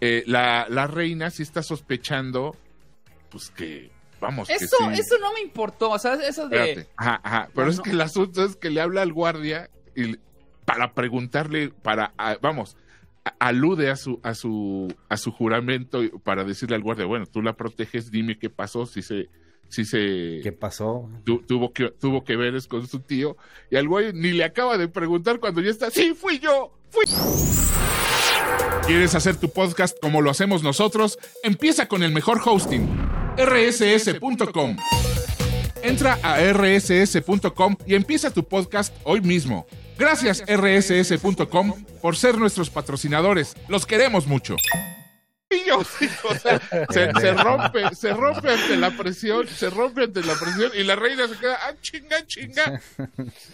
eh, 0.00 0.24
la, 0.26 0.66
la 0.68 0.88
reina 0.88 1.30
sí 1.30 1.44
está 1.44 1.62
sospechando, 1.62 2.56
pues 3.30 3.50
que, 3.50 3.91
vamos, 4.22 4.48
que 4.48 4.54
Eso, 4.54 4.76
sí. 4.78 5.00
eso 5.00 5.18
no 5.20 5.32
me 5.34 5.40
importó, 5.40 5.90
o 5.90 5.98
sea, 5.98 6.14
eso 6.14 6.48
de... 6.48 6.56
Espérate. 6.70 6.90
Ajá, 6.96 7.20
ajá. 7.22 7.48
Pero 7.54 7.66
No, 7.66 7.70
es 7.72 7.76
no. 7.78 7.82
que 7.82 7.90
el 7.90 8.00
asunto 8.00 8.42
es 8.44 8.56
que 8.56 8.70
le 8.70 8.80
habla 8.80 9.02
al 9.02 9.12
guardia 9.12 9.68
y, 9.94 10.16
para 10.64 10.94
preguntarle, 10.94 11.68
para, 11.82 12.14
a- 12.16 12.38
vamos, 12.40 12.76
a- 13.24 13.34
alude 13.40 13.90
a 13.90 13.96
su, 13.96 14.18
a 14.22 14.34
su, 14.34 14.92
a 15.10 15.16
su 15.18 15.30
juramento 15.32 16.00
para 16.24 16.44
decirle 16.44 16.76
al 16.76 16.82
guardia, 16.82 17.04
bueno, 17.04 17.26
tú 17.26 17.42
la 17.42 17.52
proteges, 17.52 18.10
dime 18.10 18.38
qué 18.38 18.48
pasó, 18.48 18.86
si 18.86 19.02
se, 19.02 19.28
si 19.68 19.84
se 19.84 20.40
¿Qué 20.42 20.52
pasó? 20.58 21.10
tu- 21.24 21.42
tuvo 21.42 21.72
que, 21.72 21.90
tuvo 21.90 22.24
que 22.24 22.36
ver 22.36 22.54
es 22.54 22.66
con 22.66 22.86
su 22.86 23.00
tío, 23.00 23.36
y 23.70 23.76
al 23.76 23.88
güey 23.88 24.12
ni 24.12 24.30
le 24.32 24.44
acaba 24.44 24.78
de 24.78 24.88
preguntar 24.88 25.40
cuando 25.40 25.60
ya 25.60 25.70
está, 25.70 25.90
sí, 25.90 26.14
fui 26.14 26.38
yo, 26.38 26.72
fui. 26.90 27.04
¿Quieres 28.86 29.14
hacer 29.14 29.36
tu 29.36 29.50
podcast 29.50 29.96
como 30.00 30.20
lo 30.20 30.30
hacemos 30.30 30.62
nosotros? 30.62 31.18
Empieza 31.42 31.86
con 31.88 32.02
el 32.02 32.12
mejor 32.12 32.40
hosting, 32.44 32.86
rss.com. 33.36 34.76
Entra 35.82 36.18
a 36.22 36.40
rss.com 36.52 37.76
y 37.86 37.94
empieza 37.94 38.30
tu 38.30 38.46
podcast 38.46 38.94
hoy 39.04 39.20
mismo. 39.20 39.66
Gracias 39.98 40.42
rss.com 40.46 41.84
por 42.00 42.16
ser 42.16 42.38
nuestros 42.38 42.70
patrocinadores. 42.70 43.56
Los 43.68 43.86
queremos 43.86 44.26
mucho. 44.26 44.56
Se 46.90 47.32
rompe, 47.34 47.94
se 47.94 48.14
rompe 48.14 48.50
ante 48.50 48.76
la 48.76 48.90
presión, 48.96 49.46
se 49.46 49.68
rompe 49.68 50.04
ante 50.04 50.22
la 50.22 50.34
presión 50.34 50.70
y 50.74 50.82
la 50.82 50.96
reina 50.96 51.28
se 51.28 51.36
queda, 51.36 51.58
ah, 51.62 51.74
chinga, 51.80 52.26
chinga. 52.26 52.80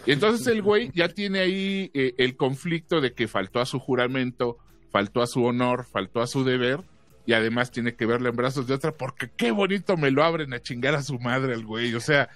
Y 0.07 0.13
entonces 0.13 0.47
el 0.47 0.63
güey 0.63 0.93
ya 0.95 1.09
tiene 1.09 1.41
ahí 1.41 1.91
eh, 1.95 2.15
el 2.19 2.37
conflicto 2.37 3.01
de 3.01 3.15
que 3.15 3.27
faltó 3.27 3.61
a 3.61 3.67
su 3.67 3.81
juramento, 3.81 4.59
faltó 4.93 5.23
a 5.23 5.27
su 5.27 5.45
honor, 5.45 5.87
faltó 5.91 6.21
a 6.21 6.29
su 6.29 6.45
deber 6.45 6.83
y 7.29 7.35
además 7.35 7.71
tiene 7.71 7.95
que 7.95 8.07
verla 8.07 8.31
en 8.31 8.37
brazos 8.37 8.67
de 8.67 8.73
otra 8.73 8.91
porque 8.93 9.29
qué 9.37 9.51
bonito 9.51 9.99
me 9.99 10.11
lo 10.11 10.25
abren 10.25 10.55
a 10.55 10.63
chingar 10.63 10.95
a 10.95 11.03
su 11.03 11.19
madre 11.19 11.53
al 11.53 11.63
güey. 11.63 11.95
O 11.95 12.01
sea, 12.01 12.31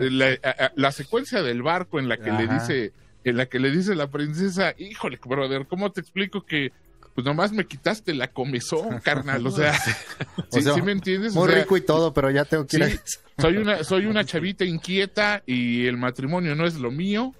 la, 0.00 0.36
a- 0.42 0.72
la 0.74 0.90
secuencia 0.90 1.42
del 1.42 1.62
barco 1.62 2.00
en 2.00 2.08
la 2.08 2.16
que 2.16 2.32
le 2.32 2.48
dice, 2.48 2.92
en 3.22 3.36
la 3.36 3.46
que 3.46 3.60
le 3.60 3.70
dice 3.70 3.94
la 3.94 4.10
princesa, 4.10 4.74
híjole, 4.78 5.20
brother, 5.24 5.66
¿cómo 5.68 5.92
te 5.92 6.00
explico 6.00 6.44
que 6.44 6.72
pues 7.14 7.24
nomás 7.24 7.52
me 7.52 7.66
quitaste 7.66 8.14
la 8.14 8.28
comezón, 8.32 8.98
carnal. 9.00 9.46
O 9.46 9.50
sea, 9.52 9.74
O 10.38 10.44
¿sí, 10.50 10.62
sea, 10.62 10.74
sí 10.74 10.82
me 10.82 10.90
entiendes? 10.92 11.34
Muy 11.34 11.44
O 11.46 11.46
sea, 11.52 11.60
rico 11.62 11.76
y 11.76 11.82
todo, 11.82 12.12
pero 12.12 12.28
ya 12.30 12.44
tengo 12.44 12.66
que 12.66 12.78
ir 12.78 12.82
a... 12.84 13.40
Soy 13.40 13.58
una, 13.58 13.84
soy 13.84 14.06
una 14.06 14.24
chavita 14.24 14.64
inquieta 14.64 15.42
y 15.46 15.86
el 15.86 15.98
matrimonio 15.98 16.56
no 16.56 16.66
es 16.66 16.74
lo 16.80 16.90
mío. 16.90 17.32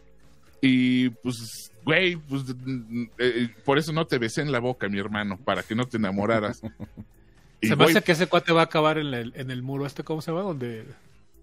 Y 0.60 1.08
pues, 1.08 1.71
güey, 1.84 2.16
pues 2.16 2.44
mm, 2.64 3.04
eh, 3.18 3.48
por 3.64 3.78
eso 3.78 3.92
no 3.92 4.06
te 4.06 4.18
besé 4.18 4.42
en 4.42 4.52
la 4.52 4.58
boca, 4.60 4.88
mi 4.88 4.98
hermano, 4.98 5.36
para 5.38 5.62
que 5.62 5.74
no 5.74 5.86
te 5.86 5.96
enamoraras. 5.98 6.62
Y 7.64 7.68
Se 7.68 7.76
me 7.76 7.84
voy- 7.84 7.92
hace 7.92 8.02
que 8.02 8.10
ese 8.10 8.26
cuate 8.26 8.52
va 8.52 8.62
a 8.62 8.64
acabar 8.64 8.98
en 8.98 9.14
el, 9.14 9.32
en 9.36 9.52
el 9.52 9.62
muro 9.62 9.86
este, 9.86 10.02
¿cómo 10.02 10.20
se 10.20 10.32
llama? 10.32 10.42
Donde 10.42 10.84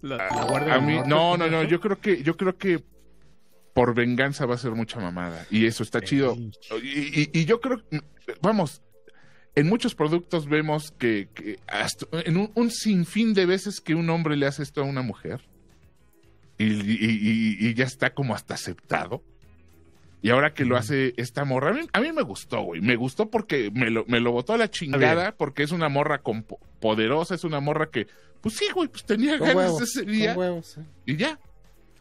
la, 0.01 0.17
la 0.17 0.45
guardia 0.49 0.75
a 0.75 0.81
mí, 0.81 0.95
norte, 0.95 1.09
no, 1.09 1.37
no, 1.37 1.45
¿cómo 1.45 1.57
no, 1.57 1.63
yo 1.63 1.79
creo 1.79 1.97
que, 2.01 2.21
yo 2.23 2.35
creo 2.35 2.57
que 2.57 2.83
por 3.73 3.95
venganza 3.95 4.45
va 4.45 4.55
a 4.55 4.57
ser 4.57 4.71
mucha 4.71 4.99
mamada. 4.99 5.45
Y 5.49 5.65
eso 5.65 5.81
está 5.81 6.01
chido. 6.01 6.35
Y, 6.83 7.21
y- 7.21 7.29
y 7.31 7.45
yo 7.45 7.61
creo, 7.61 7.81
vamos, 8.41 8.81
en 9.55 9.67
muchos 9.69 9.95
productos 9.95 10.45
vemos 10.49 10.91
que, 10.91 11.29
que 11.33 11.57
hasta 11.67 12.05
en 12.25 12.35
un, 12.35 12.51
un 12.53 12.69
sinfín 12.69 13.33
de 13.33 13.45
veces 13.45 13.79
que 13.79 13.95
un 13.95 14.09
hombre 14.09 14.35
le 14.35 14.45
hace 14.45 14.61
esto 14.63 14.81
a 14.81 14.83
una 14.83 15.01
mujer 15.01 15.39
y 16.57 17.73
ya 17.75 17.85
está 17.85 18.13
como 18.13 18.35
hasta 18.35 18.55
aceptado. 18.55 19.23
Y 20.21 20.31
ahora 20.31 20.53
que 20.53 20.65
lo 20.65 20.75
hace 20.75 21.13
esta 21.17 21.45
morra, 21.45 21.69
a 21.69 21.73
mí, 21.73 21.81
a 21.93 21.99
mí 22.01 22.11
me 22.11 22.23
gustó, 22.23 22.61
güey. 22.61 22.81
Me 22.81 22.95
gustó 22.97 23.29
porque 23.29 23.71
me 23.73 23.89
lo, 23.89 24.03
me 24.07 24.19
lo 24.19 24.31
botó 24.33 24.53
a 24.53 24.57
la 24.57 24.69
chingada, 24.69 25.31
porque 25.31 25.63
es 25.63 25.71
una 25.71 25.87
morra 25.87 26.21
con 26.21 26.43
po- 26.43 26.59
poderosa, 26.81 27.35
es 27.35 27.43
una 27.45 27.61
morra 27.61 27.89
que, 27.89 28.07
pues 28.41 28.55
sí, 28.55 28.65
güey, 28.75 28.89
pues 28.89 29.05
tenía 29.05 29.37
Con 29.37 29.47
ganas 29.47 29.65
huevos, 29.71 29.81
ese 29.83 30.03
con 30.03 30.11
día 30.11 30.33
huevos, 30.35 30.77
y 31.05 31.15
ya. 31.15 31.39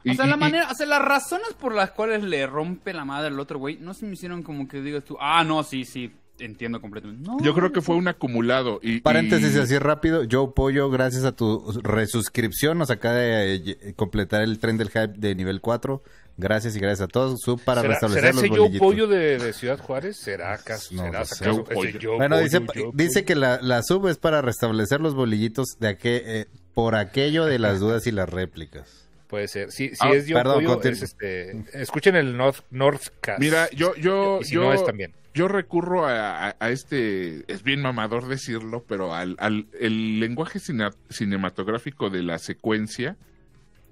O 0.05 0.11
Y- 0.11 0.17
sea, 0.17 0.27
y- 0.27 0.29
la 0.31 0.37
y- 0.37 0.41
manera, 0.41 0.69
o 0.71 0.75
sea, 0.75 0.87
las 0.87 1.03
razones 1.03 1.55
por 1.61 1.75
las 1.75 1.93
cuales 1.93 2.25
le 2.25 2.45
rompe 2.47 2.93
la 2.93 3.05
madre 3.05 3.29
al 3.29 3.39
otro 3.39 3.59
güey, 3.61 3.77
no 3.79 3.95
se 3.95 4.05
me 4.07 4.15
hicieron 4.15 4.43
como 4.43 4.67
que 4.67 4.81
digas 4.81 5.05
tú, 5.05 5.17
ah, 5.21 5.45
no, 5.45 5.63
sí, 5.63 5.85
sí, 5.85 6.13
entiendo 6.38 6.80
completamente. 6.80 7.23
No, 7.28 7.38
Yo 7.42 7.54
creo 7.54 7.73
que 7.73 7.80
fue 7.83 7.97
un 7.97 8.09
acumulado. 8.09 8.80
Y, 8.83 9.00
Paréntesis 9.00 9.54
y- 9.57 9.59
así 9.59 9.78
rápido. 9.78 10.23
Joe 10.30 10.52
Pollo, 10.54 10.90
gracias 10.90 11.25
a 11.25 11.33
tu 11.33 11.64
resuscripción, 11.83 12.78
nos 12.78 12.90
acaba 12.90 13.14
de 13.16 13.54
eh, 13.57 13.92
completar 13.97 14.42
el 14.42 14.59
tren 14.59 14.76
del 14.78 14.88
hype 14.88 15.14
de 15.18 15.35
nivel 15.35 15.61
4. 15.61 16.02
Gracias 16.37 16.76
y 16.76 16.78
gracias 16.78 17.00
a 17.00 17.09
todos. 17.09 17.40
Sub 17.40 17.61
para 17.64 17.80
¿Será, 17.80 17.95
restablecer 17.95 18.23
será 18.23 18.33
los 18.35 18.42
ese 18.45 18.49
Joe 18.50 18.59
bolillitos. 18.61 18.87
Pollo 18.87 19.07
de, 19.09 19.38
de 19.38 19.52
Ciudad 19.52 19.78
Juárez? 19.80 20.16
¿Será 20.18 20.52
acaso? 20.52 20.95
No, 20.95 21.02
¿Será 21.02 21.25
sé. 21.25 21.45
acaso 21.45 21.64
Joe 21.75 21.88
ese. 21.88 21.99
Joe 22.00 22.16
Bueno, 22.16 22.37
Pollo, 22.37 22.45
dice, 22.45 22.59
Joe 22.59 22.90
dice 22.95 23.12
Pollo? 23.23 23.26
que 23.26 23.35
la, 23.35 23.61
la 23.61 23.83
sub 23.83 24.07
es 24.07 24.18
para 24.18 24.40
restablecer 24.40 25.00
los 25.00 25.14
bolillitos 25.16 25.66
de 25.80 25.88
aquel, 25.88 26.23
eh, 26.25 26.47
por 26.75 26.95
aquello 26.95 27.45
de 27.45 27.59
las 27.59 27.80
dudas 27.80 28.07
y 28.07 28.12
las 28.12 28.28
réplicas. 28.28 29.08
Puede 29.28 29.47
ser. 29.47 29.70
Si, 29.70 29.90
si 29.90 29.97
Ah, 30.00 30.11
es 30.12 30.25
Joe 30.26 30.35
perdón, 30.35 30.54
Pollo, 30.64 30.80
continu- 30.80 30.90
es 30.92 31.02
este... 31.02 31.64
Escuchen 31.75 32.16
el 32.16 32.37
North, 32.37 32.61
Northcast. 32.70 33.38
Mira, 33.40 33.68
yo, 33.70 33.94
yo, 33.97 34.40
si 34.42 34.54
yo, 34.54 34.62
no 34.62 34.73
es 34.73 34.85
también. 34.85 35.12
yo 35.35 35.49
recurro 35.49 36.06
a, 36.06 36.49
a- 36.49 36.56
a 36.58 36.70
este, 36.70 37.44
es 37.52 37.62
bien 37.62 37.82
mamador 37.82 38.26
decirlo, 38.26 38.85
pero 38.88 39.14
al, 39.14 39.37
al 39.38 39.66
el 39.78 40.18
lenguaje 40.18 40.58
cine- 40.61 40.94
cinematográfico 41.11 42.08
de 42.08 42.23
la 42.23 42.38
secuencia, 42.38 43.16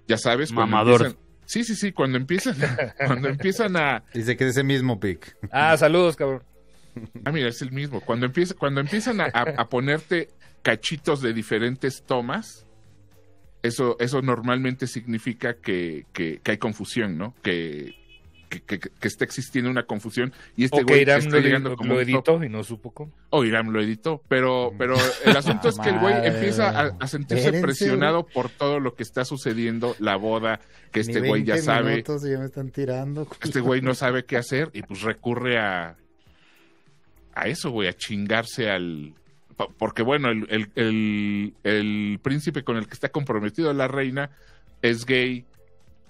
ya 0.09 0.17
sabes, 0.17 0.53
Mamador. 0.53 1.03
empiezan- 1.03 1.19
sí, 1.45 1.65
sí, 1.65 1.75
sí, 1.75 1.93
cuando 1.93 2.17
empiezan, 2.17 2.57
cuando 3.07 3.29
empiezan 3.29 3.77
a, 3.77 4.05
Dice 4.15 4.37
que 4.39 4.45
es 4.45 4.51
ese 4.51 4.65
mismo 4.65 4.99
pick. 4.99 5.37
Ah, 5.53 5.77
saludos, 5.77 6.17
cabrón. 6.17 6.43
ah, 7.27 7.31
mira, 7.33 7.49
es 7.51 7.61
el 7.61 7.73
mismo, 7.73 8.01
cuando 8.01 8.25
empieza, 8.25 8.55
cuando 8.55 8.81
empiezan 8.81 9.21
a, 9.21 9.25
a- 9.35 9.55
a 9.59 9.69
ponerte 9.69 10.31
cachitos 10.63 11.21
de 11.21 11.35
diferentes 11.35 12.03
tomas, 12.07 12.66
eso, 13.63 13.97
eso 14.01 14.23
normalmente 14.23 14.87
significa 14.87 15.55
que, 15.55 16.07
que, 16.13 16.41
que 16.43 16.51
hay 16.53 16.59
confusión, 16.59 17.19
¿no? 17.19 17.35
Que, 17.43 17.95
que, 18.49 18.79
está 19.03 19.25
existiendo 19.25 19.71
una 19.71 19.85
confusión 19.85 20.33
y 20.57 20.65
este 20.65 20.83
güey 20.85 21.03
Irán 21.03 21.19
está 21.19 21.37
lo, 21.37 21.43
llegando 21.43 21.71
lo- 21.71 21.77
como 21.77 21.95
lo 21.95 22.01
editó 22.01 22.43
y 22.43 22.49
no 22.49 22.63
supo 22.63 22.93
cómo. 22.93 23.13
O 23.31 23.45
Irán 23.45 23.73
lo 23.73 23.81
editó, 23.81 24.23
pero, 24.29 24.73
pero 24.79 24.97
el 25.25 25.37
asunto 25.37 25.69
es 25.69 25.77
que 25.79 25.91
el 25.91 25.99
güey 25.99 26.15
empieza 26.27 26.71
a, 26.71 26.97
a 27.01 27.09
sentirse 27.09 27.61
presionado 27.61 28.25
por 28.27 28.49
todo 28.49 28.79
lo 28.81 28.95
que 28.95 29.03
está 29.03 29.25
sucediendo, 29.25 29.97
la 29.99 30.17
boda, 30.17 30.61
que 30.93 31.01
este 31.01 31.21
güey 31.21 31.45
ya 31.45 31.55
20 31.55 31.63
sabe, 31.67 32.05
ya 32.31 32.39
me 32.39 32.47
están 32.47 32.71
tirando. 32.71 33.29
este 33.43 33.61
güey 33.61 33.81
no 33.81 33.95
sabe 33.95 34.25
qué 34.25 34.37
hacer 34.37 34.71
y 34.73 34.83
pues 34.83 35.03
recurre 35.03 35.59
a 35.59 35.97
a 37.35 37.49
eso, 37.49 37.71
güey, 37.71 37.89
a 37.89 37.93
chingarse 37.93 38.71
al 38.71 39.13
porque 39.79 40.03
bueno, 40.03 40.29
el, 40.31 40.47
el, 40.51 40.71
el, 40.75 41.55
el 41.65 42.19
príncipe 42.23 42.63
con 42.63 42.77
el 42.77 42.87
que 42.87 42.95
está 42.95 43.09
comprometido 43.09 43.73
la 43.73 43.89
reina 43.89 44.31
es 44.83 45.07
gay 45.07 45.45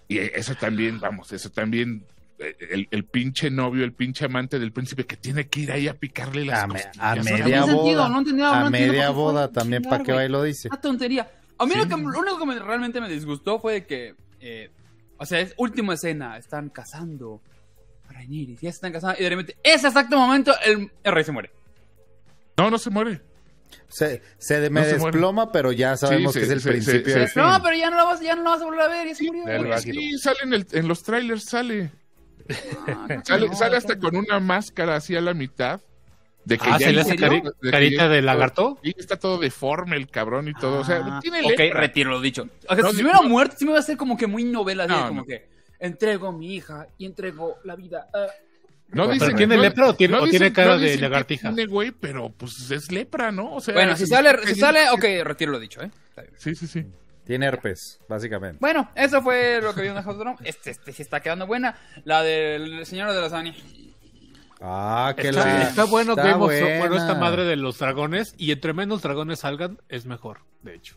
y 0.09 0.19
eso 0.19 0.55
también, 0.57 0.99
vamos, 1.01 1.33
eso 1.33 1.51
también 1.51 2.05
eh, 2.39 2.57
el, 2.71 2.89
el 2.91 3.05
pinche 3.05 3.51
novio, 3.51 3.85
el 3.85 3.93
pinche 3.93 4.25
amante 4.25 4.59
del 4.59 4.73
príncipe 4.73 5.05
que 5.07 5.17
tiene 5.17 5.47
que 5.49 5.61
ir 5.61 5.73
ahí 5.73 5.89
a 5.89 5.95
picarle 5.95 6.45
las 6.45 6.65
A, 6.65 6.67
me- 6.67 6.83
a 6.99 7.15
media 7.17 7.63
sentido, 7.65 7.77
boda. 7.77 8.09
no 8.09 8.19
entendía- 8.19 8.51
a 8.61 8.65
no 8.65 8.71
media 8.71 9.11
boda 9.11 9.51
también, 9.53 9.83
¿para 9.83 10.03
qué 10.03 10.13
va 10.13 10.25
y 10.25 10.29
lo 10.29 10.43
dice? 10.43 10.69
Una 10.69 10.81
tontería. 10.81 11.31
A 11.59 11.65
mí 11.67 11.73
Sí. 11.73 11.79
lo, 11.79 11.85
que, 11.89 11.97
lo 12.03 12.19
único 12.21 12.39
que 12.39 12.47
me- 12.47 12.59
realmente 12.59 13.01
me 13.01 13.09
disgustó 13.09 13.59
fue 13.61 13.85
que, 13.87 14.15
eh, 14.41 14.71
o 15.19 15.25
sea, 15.25 15.41
es 15.41 15.55
última 15.57 15.95
escena, 15.95 16.37
están 16.37 16.69
cazando 16.69 17.41
a 18.09 18.13
Rhaenyra, 18.13 18.53
ya 18.55 18.59
se 18.61 18.69
están 18.77 18.93
casando 18.93 19.19
y 19.19 19.23
de 19.23 19.31
repente, 19.31 19.57
ese 19.63 19.87
exacto 19.89 20.19
momento, 20.19 20.53
el, 20.65 20.91
el 21.03 21.13
rey 21.13 21.25
se 21.25 21.33
muere. 21.33 21.51
No, 22.59 22.71
no 22.71 22.79
se 22.79 22.91
muere. 22.91 23.21
Se, 23.89 24.21
se 24.39 24.61
de- 24.61 24.71
me 24.71 24.81
No 24.81 24.87
se 24.87 24.99
muere. 24.99 25.13
desploma, 25.17 25.53
pero 25.53 25.73
ya 25.73 25.97
sabemos 25.97 26.33
Sí, 26.33 26.41
que 26.41 26.45
es 26.47 26.51
el 26.53 26.61
se- 26.61 26.69
principio 26.71 27.27
se-. 27.29 27.41
No, 27.41 27.61
pero 27.63 27.77
ya 27.77 27.91
no 27.91 27.97
lo 27.97 28.07
vas, 28.07 28.21
ya 28.21 28.35
no 28.37 28.43
lo 28.43 28.51
vas 28.51 28.61
a 28.63 28.65
volver 28.65 28.81
a 28.83 28.89
ver, 28.89 29.09
ya 29.09 29.15
se 29.15 29.25
murió. 29.33 29.79
Sí, 29.79 30.19
sale 30.19 30.39
en, 30.45 30.55
el- 30.55 30.67
en 30.73 30.89
los 30.89 31.03
trailers, 31.03 31.45
sale. 31.45 31.91
Ah, 32.87 33.09
Sale, 33.25 33.49
no, 33.49 33.55
sale 33.57 33.77
hasta 33.77 33.99
con 33.99 34.17
una 34.17 34.39
máscara 34.41 34.97
así 34.97 35.17
a 35.17 35.21
la 35.21 35.35
mitad. 35.35 35.81
De 36.45 36.59
que 36.59 36.65
Ah, 36.69 36.79
ya 36.79 36.87
¿se 36.87 36.93
le 36.93 37.01
hace 37.01 37.17
cari- 37.17 37.43
de 37.61 37.71
carita 37.73 38.05
ya- 38.05 38.09
de 38.09 38.23
lagarto? 38.23 38.79
Sí, 38.85 38.95
está 38.97 39.19
todo 39.19 39.39
deforme 39.39 39.97
el 39.97 40.09
cabrón 40.09 40.47
y 40.47 40.55
todo. 40.55 40.79
o 40.81 40.85
sea, 40.85 41.01
Ah, 41.05 41.19
tiene 41.21 41.41
ok, 41.43 41.59
lepra. 41.59 41.81
retiro 41.81 42.11
lo 42.11 42.21
dicho. 42.21 42.47
O 42.69 42.75
sea, 42.77 42.85
No, 42.85 42.93
si 42.93 43.03
hubiera 43.03 43.19
no. 43.21 43.29
muerto, 43.29 43.57
sí 43.59 43.65
me 43.65 43.73
iba 43.73 43.79
a 43.79 43.81
hacer 43.81 43.97
como 43.97 44.17
que 44.17 44.29
muy 44.29 44.45
novela, 44.45 44.85
así, 44.85 44.93
No, 44.93 45.09
como 45.09 45.21
no. 45.23 45.27
que 45.27 45.49
entrego 45.81 46.31
mi 46.31 46.55
hija 46.55 46.87
y 46.99 47.07
entrego 47.07 47.57
la 47.65 47.75
vida. 47.75 48.09
ah. 48.15 48.27
No 48.89 49.03
¿Pero 49.09 49.15
dicen- 49.15 49.37
tiene 49.37 49.57
no- 49.57 49.63
lepra 49.63 49.89
o 49.89 49.95
tiene- 49.97 50.17
no 50.17 50.23
o 50.23 50.29
tiene 50.29 50.47
dicen- 50.47 50.53
cara 50.55 50.75
no 50.75 50.79
de 50.79 50.97
lagartija? 50.99 51.49
Tiene, 51.55 51.67
güey, 51.67 51.91
pero 51.91 52.29
pues 52.31 52.71
es 52.71 52.93
lepra, 52.93 53.33
¿no? 53.33 53.55
O 53.55 53.61
sea, 53.61 53.75
Bueno, 53.75 53.97
si 53.97 54.07
sale, 54.07 54.31
si 54.47 54.55
sale, 54.55 54.91
ok, 54.91 55.05
retiro 55.25 55.53
lo 55.53 55.59
dicho, 55.59 55.83
¿eh? 55.83 55.91
Sí, 56.37 56.55
sí, 56.55 56.67
sí. 56.67 56.87
Tiene 57.25 57.47
herpes, 57.47 57.99
básicamente. 58.09 58.59
Bueno, 58.61 58.89
eso 58.95 59.21
fue 59.21 59.61
lo 59.61 59.75
que 59.75 59.83
vimos 59.83 59.99
en 59.99 60.05
House. 60.05 60.39
Este, 60.45 60.71
este 60.71 60.93
sí 60.93 61.03
está 61.03 61.19
quedando 61.21 61.47
buena. 61.49 61.75
La 62.05 62.23
del 62.23 62.87
Señor 62.87 63.13
de 63.13 63.21
los 63.21 63.33
Anillos. 63.33 63.65
Ah, 64.61 65.13
que 65.17 65.29
Está, 65.29 65.45
la... 65.45 65.63
está 65.65 65.85
bueno 65.85 66.13
está 66.13 66.23
Game 66.23 66.35
of 66.35 66.39
bueno, 66.81 66.97
esta 66.97 67.15
madre 67.17 67.45
de 67.45 67.57
los 67.57 67.79
dragones, 67.79 68.35
y 68.39 68.53
entre 68.53 68.73
menos 68.73 69.03
dragones 69.03 69.41
salgan, 69.41 69.79
es 69.89 70.07
mejor, 70.07 70.41
de 70.63 70.75
hecho. 70.77 70.97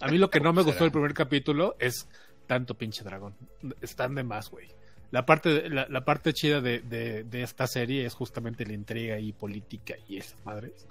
A 0.00 0.08
mí 0.08 0.18
lo 0.18 0.30
que 0.30 0.40
no 0.40 0.52
me 0.52 0.62
gustó 0.62 0.84
del 0.84 0.92
primer 0.92 1.14
capítulo 1.14 1.74
es 1.80 2.06
tanto 2.46 2.74
pinche 2.76 3.02
dragón. 3.02 3.34
Están 3.80 4.14
de 4.14 4.22
más, 4.22 4.50
güey. 4.50 4.68
La 5.12 5.24
parte, 5.24 5.68
la, 5.70 5.86
la 5.88 6.04
parte 6.04 6.32
chida 6.32 6.60
de, 6.60 6.80
de- 6.80 7.22
de 7.22 7.42
esta 7.42 7.66
serie 7.68 8.04
es 8.04 8.14
justamente 8.14 8.66
la 8.66 8.72
intriga 8.72 9.18
y 9.20 9.32
política 9.32 9.94
y 10.08 10.16
esas 10.16 10.44
madres. 10.44 10.86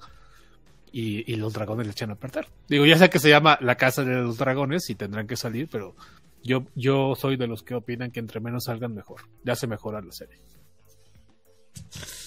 Y, 0.93 1.29
y 1.31 1.35
los 1.37 1.53
dragones 1.53 1.87
le 1.87 1.91
echan 1.91 2.11
a 2.11 2.15
perder. 2.15 2.47
Digo, 2.69 2.85
ya 2.85 2.97
sé 2.97 3.09
que 3.09 3.17
se 3.19 3.29
llama 3.29 3.57
La 3.61 3.75
Casa 3.75 4.03
de 4.03 4.13
los 4.15 4.37
Dragones 4.37 4.89
y 4.89 4.95
tendrán 4.95 5.25
que 5.27 5.35
salir, 5.37 5.67
pero 5.71 5.95
yo, 6.43 6.65
yo 6.75 7.15
soy 7.15 7.35
de 7.37 7.47
los 7.47 7.63
que 7.63 7.75
opinan 7.75 8.11
que 8.11 8.19
entre 8.19 8.39
menos 8.41 8.65
salgan 8.65 8.93
mejor. 8.93 9.21
Ya 9.43 9.55
se 9.55 9.67
mejora 9.67 10.01
la 10.01 10.11
serie. 10.11 10.37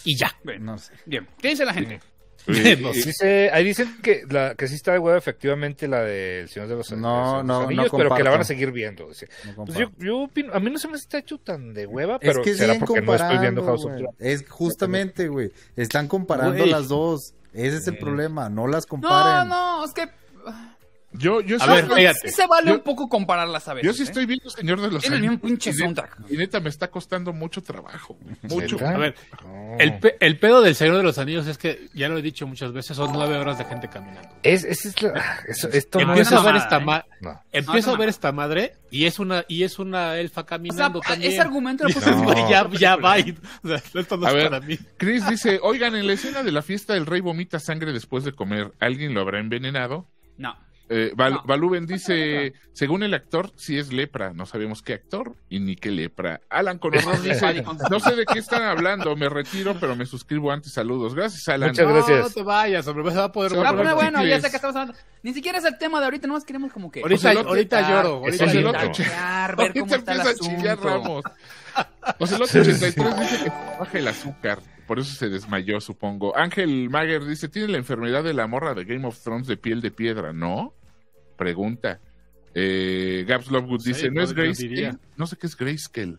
Y 0.05 0.17
ya. 0.17 0.35
No 0.61 0.79
sé. 0.79 0.95
Bien, 1.07 1.29
¿qué 1.41 1.49
dice 1.51 1.65
la 1.65 1.75
gente? 1.75 2.01
No 2.81 2.91
ahí 3.53 3.65
dicen 3.65 3.97
que, 4.03 4.23
la, 4.29 4.55
que 4.55 4.69
sí 4.69 4.75
está 4.75 4.93
de 4.93 4.99
huevo 4.99 5.17
efectivamente 5.17 5.89
la 5.89 6.03
del 6.03 6.49
Señor 6.49 6.69
de 6.69 6.77
los, 6.77 6.91
No, 6.93 6.97
del 6.97 7.01
Señor 7.01 7.03
de 7.03 7.37
los 7.39 7.45
no, 7.47 7.61
no 7.61 7.67
Anillos, 7.69 7.89
pero 7.97 8.15
que 8.15 8.23
la 8.23 8.31
van 8.31 8.41
a 8.41 8.45
seguir 8.45 8.71
viendo. 8.73 9.09
no 9.57 9.65
Pues 9.65 9.79
yo, 9.79 9.91
yo 9.99 10.19
opino, 10.21 10.53
a 10.53 10.61
mí 10.61 10.71
no 10.71 10.79
se 10.79 10.89
me 10.89 10.97
está 10.97 11.19
hecho 11.19 11.39
tan 11.39 11.73
de 11.73 11.87
hueva, 11.87 12.17
Es 12.21 12.21
pero 12.33 12.43
que 12.43 12.55
será 12.55 12.75
porque 12.79 13.01
no 13.01 13.15
estoy 13.15 13.39
viendo 13.39 13.63
comparando, 13.63 13.65
House 13.65 13.85
of 13.85 13.91
güey. 13.91 14.03
Dragons. 14.03 14.21
Es 14.21 14.49
justamente, 14.49 15.29
güey. 15.29 15.51
Están 15.77 16.09
comparando 16.09 16.67
las 16.67 16.89
dos. 16.89 17.35
Ese 17.53 17.77
es 17.77 17.87
el 17.87 17.99
problema. 17.99 18.49
No 18.51 18.67
las 18.67 18.85
No, 18.85 18.89
comparen. 18.89 19.49
no, 19.49 19.85
es 19.85 19.93
que 19.93 20.09
Yo, 21.17 21.41
yo, 21.41 21.57
A 21.61 21.67
ver, 21.67 21.87
sí 21.87 21.95
fíjate. 21.95 22.29
se 22.31 22.47
vale 22.49 22.69
Yo- 22.71 22.75
un 22.75 22.81
poco 22.83 23.09
compararlas 23.09 23.69
a 23.69 23.75
veces. 23.75 23.87
yo 23.87 23.93
sí 23.95 24.03
¿eh? 24.03 24.05
estoy 24.07 24.27
viendo 24.27 24.51
Señor 24.51 24.81
de 24.81 24.91
los 24.91 25.01
Tiene 25.01 25.19
Anillos, 25.19 25.41
pinche 25.41 25.73
soundtrack. 25.73 26.23
Y 26.29 26.37
neta 26.37 26.59
me 26.59 26.69
está 26.69 26.91
costando 26.91 27.33
mucho 27.33 27.63
trabajo. 27.63 28.19
Mucho. 28.43 28.77
A 28.85 28.99
ver, 28.99 29.15
No. 29.45 29.77
El, 29.79 29.99
pe- 30.01 30.17
el 30.19 30.39
pedo 30.41 30.61
del 30.61 30.75
Señor 30.75 30.97
de 30.97 31.05
los 31.05 31.17
Anillos 31.19 31.47
es 31.47 31.57
que, 31.57 31.89
ya 31.95 32.09
lo 32.09 32.19
he 32.19 32.23
dicho 32.23 32.47
muchas 32.49 32.73
veces, 32.73 32.97
son 32.97 33.13
nueve 33.13 33.37
horas 33.39 33.59
de 33.59 33.65
gente 33.65 33.89
caminando. 33.89 34.29
Es, 34.43 34.65
es, 34.65 34.87
es 34.87 35.03
la- 35.03 35.39
eso- 35.47 35.69
esto 35.69 36.01
no 36.01 36.09
Empiezo 36.09 36.35
es- 36.35 36.41
a 36.41 36.45
ver 36.45 36.57
esta 36.57 36.77
¿eh? 36.79 36.85
ma- 36.85 37.05
no. 37.21 37.41
empiezo 37.53 37.91
No, 37.91 37.95
a 37.95 37.99
ver 37.99 38.07
no. 38.09 38.11
esta 38.11 38.33
madre 38.33 38.75
y 38.91 39.05
es 39.07 39.19
una 39.21 39.45
y 39.47 39.63
es 39.63 39.79
una 39.79 40.17
elfa 40.19 40.41
O 40.41 40.45
sea, 40.45 40.47
caminando 40.49 41.01
también. 41.01 41.31
ese 41.33 41.41
argumento 41.41 41.85
lo 41.85 41.95
puse 41.95 42.11
No. 42.11 42.51
ya, 42.51 42.69
ya 42.73 42.97
va. 42.97 43.21
y- 43.21 43.37
o 43.63 43.69
sea, 43.69 43.77
esto 44.01 44.17
no 44.17 44.27
A 44.27 44.31
es 44.31 44.35
ver. 44.35 44.51
para 44.51 44.61
mí. 44.67 44.77
Chris 44.97 45.29
dice, 45.29 45.61
oigan, 45.63 45.95
en 45.95 46.09
la 46.09 46.15
escena 46.15 46.43
de 46.43 46.51
la 46.51 46.63
fiesta 46.63 46.97
el 46.97 47.07
rey 47.07 47.21
vomita 47.21 47.61
sangre 47.61 47.93
después 47.93 48.25
de 48.25 48.33
comer. 48.33 48.73
¿Alguien 48.81 49.15
lo 49.15 49.21
habrá 49.21 49.39
envenenado? 49.39 50.09
No. 50.37 50.57
Eh, 50.91 51.13
Val- 51.17 51.33
No. 51.35 51.43
Valuben 51.47 51.87
dice, 51.87 52.53
según 52.75 53.03
el 53.03 53.15
actor, 53.15 53.51
sí 53.57 53.79
es 53.79 53.93
lepra. 53.93 54.33
No 54.35 54.45
sabemos 54.45 54.83
qué 54.83 54.93
actor 54.93 55.35
y 55.49 55.61
ni 55.61 55.77
qué 55.77 55.91
lepra. 55.91 56.41
Alan 56.51 56.79
con 56.79 56.95
horror 56.97 57.23
dice, 57.23 57.65
no 57.91 58.01
sé 58.01 58.15
de 58.17 58.27
qué 58.27 58.39
están 58.39 58.63
hablando, 58.63 59.17
me 59.17 59.29
retiro, 59.29 59.75
pero 59.81 59.97
me 59.97 60.05
suscribo 60.07 60.53
antes. 60.53 60.73
Saludos. 60.73 61.15
Gracias, 61.15 61.49
Alan. 61.49 61.71
Muchas 61.71 61.87
No, 61.87 61.95
gracias. 61.95 62.21
no 62.21 62.31
te 62.31 62.43
vayas, 62.43 62.87
hombre, 62.87 63.05
vas 63.05 63.17
a 63.17 63.33
poder 63.33 63.53
Se 63.53 63.57
va 63.57 63.69
a 63.69 63.73
Bueno, 63.73 63.91
poner 63.97 64.13
bueno, 64.13 64.29
ya 64.29 64.41
sé 64.41 64.51
que 64.51 64.57
estamos 64.57 64.77
hablando. 64.77 65.01
Ni 65.23 65.33
siquiera 65.33 65.59
es 65.59 65.65
el 65.65 65.79
tema 65.79 66.01
de 66.01 66.05
ahorita, 66.05 66.27
nomás 66.27 66.45
queremos 66.45 66.71
como 66.73 66.91
que. 66.91 67.01
Ahorita, 67.01 67.29
Ocelote. 67.31 67.49
ahorita 67.49 67.89
lloro, 67.91 68.09
ahorita 68.19 68.47
lloro. 68.53 68.73
Tantear, 68.73 69.57
ver 69.57 69.73
cómo 69.73 69.87
Ahorita 69.95 70.13
el 70.13 70.19
empieza 70.21 70.31
a 70.31 70.35
chillar 70.35 70.79
asunto. 71.75 71.97
Ramos. 72.01 72.21
Ocelote 72.21 72.61
83 72.61 73.21
dice 73.21 73.45
que 73.45 73.51
baja 73.79 73.99
el 73.99 74.09
azúcar. 74.09 74.59
Por 74.87 74.99
eso 74.99 75.13
se 75.15 75.29
desmayó, 75.29 75.81
supongo. 75.81 76.37
Ángel 76.37 76.91
Mager 76.91 77.25
dice, 77.25 77.49
tiene 77.49 77.69
la 77.69 77.79
enfermedad 77.79 78.23
de 78.23 78.35
la 78.35 78.47
morra 78.47 78.75
de 78.75 78.85
Game 78.85 79.07
of 79.07 79.19
Thrones 79.23 79.47
de 79.47 79.57
piel 79.57 79.81
de 79.81 79.91
piedra, 79.91 80.33
¿no? 80.33 80.75
Pregunta. 81.37 82.01
Eh, 82.55 83.25
Gabs 83.27 83.51
Lovegood 83.51 83.81
Sí, 83.81 83.89
dice, 83.91 84.11
¿no 84.11 84.23
es 84.23 84.33
Grayscale? 84.33 84.95
No 85.17 85.27
sé 85.27 85.37
qué 85.37 85.47
es 85.47 85.57
Grayscale. 85.57 86.17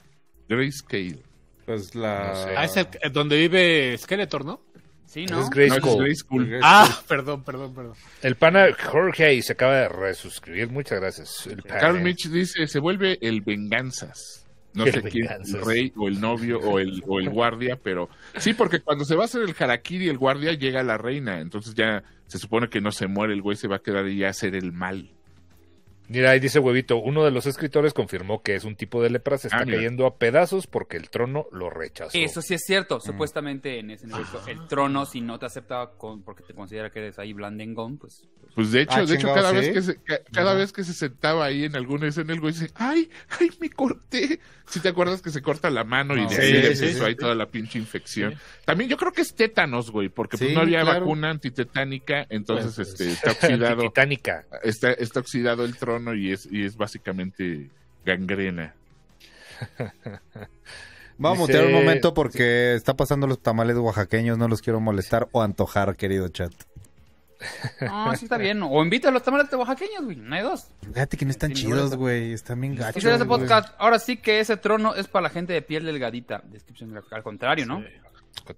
Grayscale. 0.49 1.19
Pues 1.65 1.95
la... 1.95 2.27
No 2.29 2.35
sé. 2.35 2.53
Ah, 2.57 2.65
es 2.65 2.77
el- 2.77 2.87
eh, 3.01 3.09
donde 3.11 3.37
vive 3.37 3.97
Skeletor, 3.97 4.43
¿no? 4.45 4.61
Sí, 5.05 5.25
¿no? 5.27 5.27
Es 5.27 5.31
No, 5.31 5.41
es 5.43 5.49
Grayskull. 5.51 6.03
Grayskull. 6.03 6.59
Ah, 6.61 7.01
perdón, 7.07 7.43
perdón, 7.43 7.73
perdón. 7.73 7.93
El 8.21 8.35
pana 8.35 8.67
Jorge 8.83 9.41
se 9.41 9.53
acaba 9.53 9.75
de 9.75 9.89
resuscribir. 9.89 10.69
Muchas 10.69 10.99
gracias. 10.99 11.47
El 11.47 11.61
pana. 11.63 11.79
Carl 11.79 12.01
Mitch 12.01 12.27
dice, 12.29 12.67
se 12.67 12.79
vuelve 12.79 13.17
el 13.21 13.41
venganzas. 13.41 14.44
No 14.75 14.85
sé 14.85 15.01
quién, 15.03 15.27
el 15.29 15.61
rey 15.61 15.93
o 15.95 16.07
el 16.07 16.19
novio 16.19 16.59
o 16.59 16.79
el, 16.79 17.01
o 17.07 17.19
el 17.19 17.29
guardia, 17.29 17.77
pero 17.81 18.09
sí, 18.37 18.53
porque 18.53 18.81
cuando 18.81 19.05
se 19.05 19.15
va 19.15 19.23
a 19.23 19.25
hacer 19.25 19.41
el 19.41 19.55
harakiri 19.57 20.09
el 20.09 20.17
guardia 20.17 20.53
llega 20.53 20.83
la 20.83 20.97
reina, 20.97 21.39
entonces 21.39 21.73
ya 21.75 22.03
se 22.27 22.37
supone 22.37 22.69
que 22.69 22.81
no 22.81 22.91
se 22.91 23.07
muere, 23.07 23.33
el 23.33 23.41
güey 23.41 23.55
se 23.55 23.67
va 23.67 23.77
a 23.77 23.81
quedar 23.81 24.07
y 24.07 24.23
a 24.23 24.29
hacer 24.29 24.55
el 24.55 24.73
mal. 24.73 25.09
Mira, 26.07 26.31
ahí 26.31 26.39
dice 26.39 26.59
Huevito, 26.59 26.97
uno 26.97 27.23
de 27.25 27.31
los 27.31 27.45
escritores 27.47 27.93
confirmó 27.93 28.41
que 28.43 28.55
es 28.55 28.63
un 28.63 28.75
tipo 28.75 29.01
de 29.01 29.09
lepra, 29.09 29.37
se 29.37 29.47
está 29.47 29.59
Ah, 29.59 29.65
cayendo 29.65 30.05
a 30.05 30.17
pedazos 30.17 30.67
porque 30.67 30.97
el 30.97 31.09
trono 31.09 31.47
lo 31.51 31.69
rechazó. 31.69 32.17
Eso 32.17 32.41
sí 32.41 32.53
es 32.53 32.61
cierto. 32.65 32.99
Supuestamente 32.99 33.79
en 33.79 33.91
ese 33.91 34.05
universo, 34.05 34.41
Ah. 34.45 34.51
el 34.51 34.67
trono, 34.67 35.05
si 35.05 35.21
no 35.21 35.39
te 35.39 35.45
acepta 35.47 35.89
con, 35.97 36.21
porque 36.23 36.43
te 36.43 36.53
considera 36.53 36.89
que 36.89 36.99
eres 36.99 37.17
ahí 37.19 37.33
blandengón, 37.33 37.97
pues. 37.97 38.27
pues, 38.41 38.53
Pues 38.55 38.71
de 38.71 38.81
hecho, 38.81 38.95
Ah, 38.97 39.05
de 39.05 39.15
hecho, 39.15 39.33
cada 39.33 39.49
¿sí? 39.49 39.55
vez 39.57 39.69
que 39.73 39.81
se, 39.81 39.95
ca- 40.01 40.19
cada 40.31 40.53
vez 40.53 40.71
que 40.71 40.83
se 40.83 40.93
sentaba 40.93 41.45
ahí 41.45 41.65
en 41.65 41.75
alguna 41.75 42.07
escena, 42.07 42.33
el 42.33 42.39
güey 42.39 42.53
dice, 42.53 42.69
ay, 42.75 43.09
ay, 43.39 43.49
me 43.59 43.69
corté. 43.69 44.39
Si 44.67 44.79
te 44.79 44.89
acuerdas 44.89 45.21
que 45.21 45.29
se 45.29 45.41
corta 45.43 45.69
la 45.69 45.83
mano 45.83 46.15
y 46.17 46.21
de 46.23 46.29
sí, 46.29 46.41
ahí 46.41 46.49
sí, 46.49 46.55
empezó 46.57 46.85
sí, 46.99 47.03
ahí 47.05 47.11
sí. 47.13 47.17
toda 47.17 47.35
la 47.35 47.45
pinche 47.47 47.77
infección. 47.77 48.35
También 48.65 48.89
yo 48.89 48.97
creo 48.97 49.11
que 49.11 49.21
es 49.21 49.35
tétanos, 49.35 49.91
güey, 49.91 50.09
porque 50.09 50.37
pues 50.37 50.53
no 50.53 50.61
había 50.61 50.81
claro. 50.81 51.01
vacuna 51.01 51.29
antitetánica, 51.29 52.25
entonces 52.29 52.73
Pues, 52.75 52.89
este 52.89 53.11
está 53.11 53.31
oxidado. 53.75 53.81
Titánica. 53.83 54.45
está, 54.63 54.91
está 54.93 55.19
oxidado 55.19 55.65
el 55.65 55.75
trono 55.77 55.94
y 56.15 56.31
es, 56.31 56.47
y 56.51 56.63
es 56.65 56.75
básicamente 56.77 57.69
gangrena. 58.05 58.73
Vamos 61.17 61.39
a 61.39 61.47
Dice- 61.47 61.59
mutear 61.59 61.65
un 61.67 61.73
momento 61.85 62.13
porque 62.13 62.75
está 62.75 62.95
pasando 62.95 63.25
los 63.27 63.39
tamales 63.41 63.77
oaxaqueños, 63.77 64.37
no 64.37 64.47
los 64.47 64.61
quiero 64.61 64.79
molestar 64.81 65.27
o 65.31 65.41
antojar, 65.41 65.95
querido 65.95 66.27
chat. 66.27 66.51
No, 67.81 68.13
sí 68.17 68.25
está 68.25 68.37
bien. 68.37 68.61
O 68.63 68.83
invita 68.83 69.09
a 69.09 69.11
los 69.11 69.23
tamales 69.23 69.49
de 69.49 69.55
oaxaqueños, 69.55 70.03
güey. 70.03 70.17
No 70.17 70.35
hay 70.35 70.41
dos. 70.43 70.67
Fíjate 70.81 71.15
que 71.17 71.25
no 71.25 71.31
están 71.31 71.55
Sin 71.55 71.67
chidos, 71.67 71.95
güey, 71.95 72.33
están 72.33 72.59
bien 72.59 72.75
gachos. 72.75 73.03
Güey. 73.25 73.49
ahora 73.77 73.99
sí 73.99 74.17
que 74.17 74.39
ese 74.41 74.57
trono 74.57 74.93
es 74.95 75.07
para 75.07 75.23
la 75.23 75.29
gente 75.29 75.53
de 75.53 75.61
piel 75.61 75.85
delgadita. 75.85 76.41
Descripción. 76.51 76.93
Al 77.11 77.23
contrario, 77.23 77.65
¿no? 77.65 77.83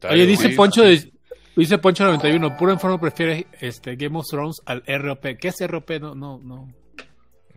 Oye, 0.09 0.25
dice 0.25 0.49
Poncho 0.49 0.81
de- 0.81 1.11
dice 1.55 1.77
Poncho 1.77 2.05
91, 2.05 2.57
puro 2.57 2.71
enfermo 2.71 2.99
prefiere 2.99 3.45
este 3.59 3.95
Game 3.95 4.17
of 4.17 4.25
Thrones 4.29 4.61
al 4.65 4.83
ROP. 4.87 5.37
¿Qué 5.39 5.49
es 5.49 5.55
ROP? 5.67 5.91
No, 5.99 6.15
no, 6.15 6.39
no. 6.43 6.73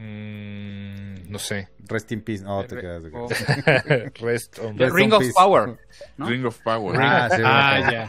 Mm, 0.01 1.31
no 1.31 1.39
sé. 1.39 1.69
Rest 1.87 2.11
in 2.13 2.23
peace. 2.23 2.43
No, 2.43 2.65
te 2.65 2.77
Re- 2.77 2.81
quedas. 2.81 3.03
te 3.03 3.11
o- 3.13 3.29
quedas. 3.29 4.13
Rest 4.21 4.59
on 4.61 4.77
The 4.77 4.85
Rest 4.85 4.97
Ring 4.97 5.07
in 5.09 5.13
of 5.13 5.19
peace. 5.21 5.33
Power. 5.35 5.79
¿no? 6.17 6.27
Ring 6.27 6.47
of 6.47 6.59
Power. 6.63 6.97
Ah, 7.01 7.29
sí, 7.31 7.43
Ah, 7.45 7.89
ya. 7.93 8.09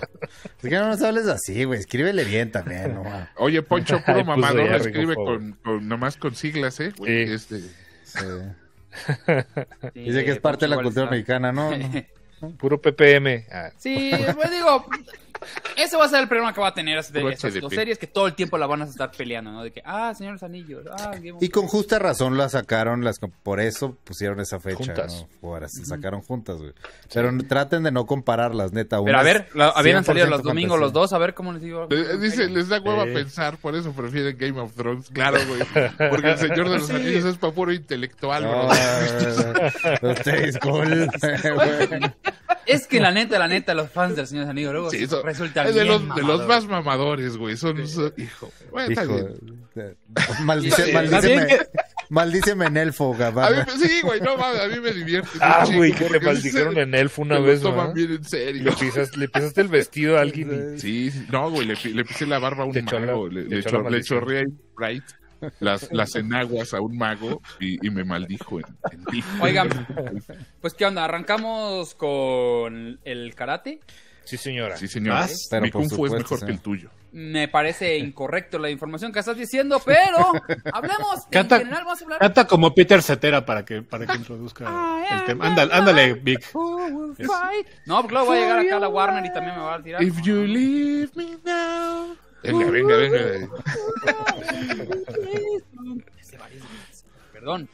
Es 0.62 0.70
que 0.70 0.76
no 0.76 0.88
nos 0.88 1.02
hables 1.02 1.28
así, 1.28 1.64
güey. 1.66 1.80
Escríbele 1.80 2.24
bien 2.24 2.52
también, 2.52 2.94
no. 2.96 3.04
Oye, 3.38 3.62
Poncho, 3.62 4.02
puro 4.06 4.24
mamador, 4.24 4.70
ya 4.70 4.76
escribe 4.78 5.16
con, 5.16 5.54
con, 5.64 5.88
nomás 5.88 6.16
con 6.18 6.34
siglas, 6.36 6.80
¿eh? 6.80 6.92
Sí. 6.96 7.04
este, 7.08 7.60
Sí. 7.60 7.70
Sí, 8.14 8.24
Dice 10.00 10.26
que 10.26 10.32
es 10.32 10.40
parte 10.40 10.66
de 10.66 10.76
la 10.76 10.82
cultura 10.82 11.10
mexicana, 11.10 11.52
¿no? 11.52 11.72
no. 12.42 12.50
Puro 12.58 12.82
PPM. 12.82 13.46
Ah, 13.52 13.70
Sí, 13.78 14.12
pues 14.36 14.50
digo, 14.52 14.86
ese 15.78 15.98
va 15.98 16.06
a 16.06 16.10
ser 16.10 16.22
el 16.22 16.28
problema 16.28 16.54
que 16.54 16.62
va 16.62 16.68
a 16.68 16.74
tener 16.74 17.04
de 17.04 17.22
HDP. 17.22 17.60
dos 17.62 17.74
series, 17.74 17.98
que 17.98 18.08
todo 18.08 18.28
el 18.28 18.34
tiempo 18.36 18.58
la 18.58 18.68
van 18.68 18.82
a 18.82 18.86
estar 18.86 19.12
peleando, 19.12 19.52
¿no? 19.52 19.64
De 19.64 19.72
que, 19.72 19.82
ah, 19.86 20.14
Señores 20.16 20.44
Anillos, 20.44 20.86
ah, 20.92 21.12
Game 21.16 21.34
of 21.34 21.44
Y 21.44 21.50
con 21.50 21.68
justa 21.68 22.00
razón 22.00 22.38
la 22.38 22.50
sacaron, 22.50 23.04
las 23.04 23.20
por 23.44 23.60
eso 23.60 23.98
pusieron 24.04 24.40
esa 24.40 24.60
fecha, 24.60 24.78
Juntas. 24.78 25.28
¿no? 25.32 25.40
Por 25.42 25.64
así 25.64 25.86
sacaron 25.86 26.22
juntas, 26.22 26.58
güey. 26.58 26.74
Pero 27.14 27.32
traten 27.48 27.84
de 27.84 27.92
no 27.92 28.06
compararlas, 28.06 28.72
neta. 28.74 28.98
Pero 28.98 29.04
una 29.04 29.20
a 29.20 29.24
ver, 29.24 29.48
la- 29.54 29.70
habían 29.70 30.04
salido 30.04 30.28
100% 30.28 30.30
los 30.30 30.44
domingos 30.44 30.80
los 30.80 30.94
dos, 30.94 31.14
a 31.14 31.18
ver 31.18 31.34
cómo 31.34 31.54
les 31.54 31.62
digo. 31.62 31.88
Eh, 31.90 32.18
Dice, 32.20 32.48
les 32.50 32.68
da 32.70 32.80
hueva 32.80 33.06
Sí. 33.06 33.12
pensar, 33.14 33.58
por 33.58 33.76
eso 33.76 33.92
prefieren 33.94 34.38
Game 34.38 34.60
of 34.60 34.74
Thrones. 34.76 35.10
Claro, 35.10 35.40
güey. 35.48 35.62
Porque 36.10 36.32
el 36.32 36.38
Señor 36.38 36.70
de 36.70 36.78
los 36.78 36.88
Sí. 36.88 36.94
Anillos 36.96 37.26
es 37.26 37.38
para 37.38 37.54
puro 37.54 37.72
intelectual, 37.74 38.44
bro. 38.44 38.68
No, 40.02 40.12
ustedes, 40.12 40.58
cool. 40.60 41.10
Es 42.66 42.88
que 42.88 43.00
la 43.00 43.12
neta, 43.12 43.40
la 43.40 43.48
neta, 43.48 43.74
los 43.74 43.90
fans 43.90 44.16
del 44.16 44.28
Señor 44.28 44.48
Anillos 44.50 44.72
luego 44.74 44.90
Sí, 44.92 45.04
eso- 45.04 45.24
resultan 45.32 45.68
es 45.68 45.76
de 45.76 45.84
bien 45.84 46.08
los, 46.08 46.16
de 46.16 46.22
los 46.24 46.48
más 46.48 46.66
mamadores, 46.68 47.38
güey. 47.38 47.58
Son, 47.58 47.88
son- 47.88 48.14
hijo. 48.18 48.52
Bueno, 48.72 48.90
está 48.90 49.04
Hijo, 49.04 49.14
bien. 49.16 49.66
de- 49.76 49.96
maldice, 50.44 50.86
Sí, 50.86 50.92
maldíceme, 52.10 52.66
en 52.66 52.78
elfo, 52.78 53.14
mí, 53.66 53.88
sí, 53.88 54.02
güey, 54.04 54.20
no 54.22 54.36
mames, 54.38 54.60
a 54.62 54.68
mí 54.68 54.80
me 54.82 54.92
divierte. 54.92 55.30
Ah, 55.40 55.66
güey, 55.74 55.94
que 55.94 56.10
le 56.10 56.20
maldijeron 56.20 56.78
en 56.78 56.94
Elfo 56.94 57.22
una 57.22 57.40
vez, 57.40 57.62
toman 57.62 57.88
¿no? 57.90 57.94
bien 57.94 58.12
en 58.12 58.24
serio. 58.26 58.64
Le, 58.64 58.72
pisas, 58.74 59.16
le 59.16 59.30
pisaste 59.30 59.62
el 59.62 59.68
vestido 59.70 60.18
a 60.18 60.22
alguien 60.22 60.74
y... 60.76 60.80
Sí, 60.80 61.12
sí, 61.12 61.26
no, 61.32 61.50
güey, 61.50 61.66
le, 61.68 61.76
pi- 61.78 61.94
le 61.94 62.04
pisé 62.04 62.26
la 62.26 62.40
barba 62.40 62.64
a 62.64 62.68
un 62.68 62.74
mago. 62.86 63.28
la- 63.30 63.42
le, 63.42 63.48
le 63.48 63.64
le 63.90 64.04
chorré 64.04 64.40
ahí, 64.40 64.46
right, 64.78 65.04
las, 65.62 65.90
las 65.94 66.16
enaguas 66.16 66.74
a 66.74 66.82
un 66.82 66.98
mago 66.98 67.42
y, 67.62 67.86
y 67.86 67.90
me 67.90 68.04
maldijo 68.04 68.60
en, 68.60 68.66
en. 68.92 69.24
Oigan, 69.42 69.70
pues 70.60 70.74
qué 70.74 70.86
onda, 70.86 71.06
arrancamos 71.06 71.96
con 71.96 73.00
el 73.06 73.34
karate. 73.36 73.80
Sí, 74.32 74.38
señora. 74.38 74.78
Sí, 74.78 74.88
señor. 74.88 75.16
Vas. 75.16 75.48
Pero 75.50 75.62
Mi 75.64 75.72
kung 75.72 75.90
fu 75.90 76.06
es 76.06 76.14
mejor 76.14 76.40
sí. 76.40 76.46
que 76.46 76.52
el 76.54 76.62
tuyo. 76.62 76.90
Me 77.12 77.50
parece 77.50 77.98
incorrecto 78.00 78.58
la 78.58 78.70
información 78.70 79.12
que 79.12 79.20
estás 79.20 79.36
diciendo, 79.36 79.82
pero 79.86 80.32
hablemos. 80.72 81.26
Canta- 81.30 81.58
en 81.58 81.64
general, 81.64 81.84
vamos 81.84 82.00
a 82.02 82.04
hablar. 82.06 82.20
Canta 82.20 82.48
como 82.48 82.74
Peter 82.74 83.02
Cetera 83.02 83.46
para 83.46 83.66
que, 83.66 83.82
para 83.82 84.06
que 84.08 84.16
introduzca 84.16 84.64
el 85.12 85.26
tema. 85.26 85.48
Ándale, 85.48 85.74
ándale, 85.74 86.14
Vic. 86.14 86.50
No, 86.54 88.02
porque 88.02 88.14
luego 88.14 88.30
va 88.30 88.36
a 88.36 88.40
llegar 88.40 88.60
acá 88.60 88.80
la 88.80 88.88
Warner 88.88 89.26
y 89.26 89.34
también 89.34 89.58
me 89.58 89.62
va 89.64 89.76
a 89.76 89.84
tirar. 89.84 90.02
If 90.02 90.22
you 90.22 90.46
leave 90.46 91.10
me 91.16 91.38
now. 91.44 92.16
Venga, 92.44 92.72
venga, 92.72 92.96
venga. 92.96 93.50
Perdón. 97.34 97.70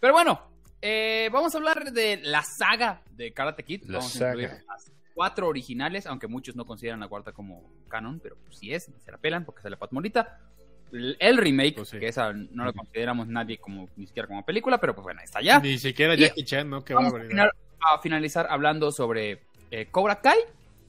Pero 0.00 0.12
bueno, 0.12 0.40
eh, 0.80 1.28
vamos 1.32 1.54
a 1.54 1.58
hablar 1.58 1.92
de 1.92 2.20
la 2.22 2.42
saga 2.42 3.00
de 3.10 3.32
Karate 3.32 3.62
Kid. 3.64 3.82
La 3.86 3.98
vamos 3.98 4.16
a 4.16 4.18
saga. 4.18 4.30
incluir 4.42 4.64
las 4.66 4.90
cuatro 5.14 5.48
originales, 5.48 6.06
aunque 6.06 6.26
muchos 6.26 6.56
no 6.56 6.64
consideran 6.66 7.00
la 7.00 7.08
cuarta 7.08 7.32
como 7.32 7.62
canon, 7.88 8.20
pero 8.20 8.36
pues 8.44 8.58
sí 8.58 8.72
es, 8.74 8.90
se 9.04 9.10
la 9.12 9.18
pelan 9.18 9.44
porque 9.44 9.62
sale 9.62 9.76
Pat 9.76 9.92
Morita. 9.92 10.38
El, 10.92 11.16
el 11.18 11.36
remake, 11.38 11.74
Pues 11.76 11.88
sí. 11.88 11.98
que 11.98 12.06
esa 12.08 12.32
no 12.32 12.64
lo 12.64 12.72
consideramos 12.72 13.26
nadie 13.26 13.58
como 13.58 13.88
ni 13.96 14.06
siquiera 14.06 14.28
como 14.28 14.44
película, 14.44 14.78
pero 14.78 14.94
pues 14.94 15.02
bueno, 15.02 15.20
está 15.24 15.40
ya. 15.40 15.58
Ni 15.58 15.78
siquiera 15.78 16.14
Y- 16.14 16.18
Jackie 16.18 16.44
Chan, 16.44 16.68
¿no? 16.70 16.84
Qué 16.84 16.94
Vamos 16.94 17.14
a, 17.14 17.20
final- 17.20 17.50
a 17.80 17.98
finalizar 18.00 18.46
hablando 18.48 18.92
sobre 18.92 19.42
eh, 19.70 19.86
Cobra 19.90 20.20
Kai 20.20 20.38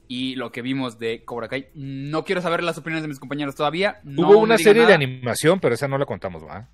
y 0.07 0.35
lo 0.35 0.51
que 0.51 0.61
vimos 0.61 0.99
de 0.99 1.23
Cobra 1.23 1.47
Kai. 1.47 1.69
No 1.73 2.23
quiero 2.23 2.41
saber 2.41 2.61
las 2.63 2.77
opiniones 2.77 3.01
de 3.03 3.07
mis 3.07 3.19
compañeros 3.19 3.55
todavía. 3.55 3.99
no 4.03 4.29
Hubo 4.29 4.37
una 4.39 4.57
serie 4.59 4.81
de 4.83 4.89
nada. 4.89 4.95
animación, 4.95 5.59
pero 5.59 5.73
esa 5.73 5.87
no 5.87 5.97
la 5.97 6.05
contamos, 6.05 6.43
¿va? 6.43 6.69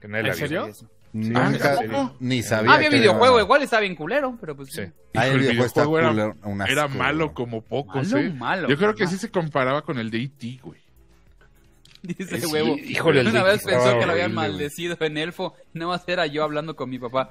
Que 0.00 0.08
nadie 0.08 0.30
¿En 0.32 0.40
la 0.40 0.46
vio. 0.46 0.72
Serio? 1.22 1.38
Nunca, 1.42 1.78
Ah, 1.96 2.12
ni 2.20 2.42
sabía. 2.42 2.70
Ah, 2.72 2.74
había 2.74 2.90
que 2.90 2.96
videojuego, 2.96 3.36
era- 3.36 3.44
igual 3.44 3.62
estaba 3.62 3.80
bien 3.80 3.94
culero, 3.94 4.36
pero 4.40 4.56
pues 4.56 4.70
Sí. 4.72 4.82
Ah, 5.14 5.26
el 5.28 5.34
el 5.34 5.40
videojuego 5.52 5.98
era- 5.98 6.08
culero, 6.08 6.36
un 6.42 6.60
asco, 6.60 6.72
Era 6.72 6.88
malo 6.88 7.32
como 7.34 7.62
pocos, 7.62 8.08
Malo, 8.12 8.26
¿eh? 8.26 8.30
malo. 8.30 8.68
Yo 8.68 8.76
creo 8.76 8.94
que 8.94 9.04
Ajá. 9.04 9.12
sí 9.12 9.18
se 9.18 9.30
comparaba 9.30 9.82
con 9.82 9.98
el 9.98 10.10
de 10.10 10.22
E.T., 10.22 10.60
güey. 10.62 10.82
Dice 12.02 12.38
Sí, 12.38 12.46
huevo. 12.52 12.76
híjole, 12.76 13.20
el 13.20 13.28
Una 13.28 13.42
vez 13.42 13.62
pensó 13.64 13.78
estaba 13.78 13.98
que 13.98 14.04
lo 14.04 14.12
habían 14.12 14.36
horrible, 14.36 14.48
maldecido 14.58 14.96
en 15.00 15.16
Elfo. 15.16 15.54
Nada 15.72 15.92
más 15.92 16.02
era 16.06 16.26
yo 16.26 16.44
hablando 16.44 16.76
con 16.76 16.90
mi 16.90 16.98
papá. 16.98 17.30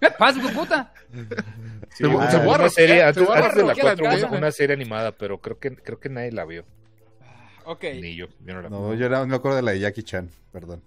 ¿Qué 0.00 0.10
pasa, 0.18 0.40
puta? 0.54 0.92
Sí, 1.12 1.98
Te 1.98 2.06
hubo 2.06 2.14
voy- 2.14 2.22
una- 2.22 2.30
te 2.30 2.36
voy 2.38 2.54
a 2.54 2.58
una 2.58 2.68
serie, 2.70 2.96
te 2.96 3.02
antes, 3.02 3.22
de 3.22 3.34
la 3.34 3.40
rosquear 3.50 3.66
la 3.66 3.74
4 3.96 4.28
hubo 4.28 4.36
una 4.38 4.50
serie 4.50 4.74
animada, 4.74 5.12
pero 5.12 5.38
creo 5.38 5.58
que, 5.58 5.76
creo 5.76 6.00
que 6.00 6.08
nadie 6.08 6.32
la 6.32 6.44
vio. 6.46 6.64
Ok. 7.64 7.84
Ni 8.00 8.14
yo. 8.16 8.26
yo 8.44 8.54
no 8.54 8.62
la 8.62 8.68
No, 8.68 8.94
yo 8.94 9.08
no 9.08 9.26
me 9.26 9.36
acuerdo 9.36 9.56
de 9.56 9.62
la 9.62 9.72
de 9.72 9.80
Jackie 9.80 10.02
Chan, 10.02 10.28
perdón. 10.52 10.82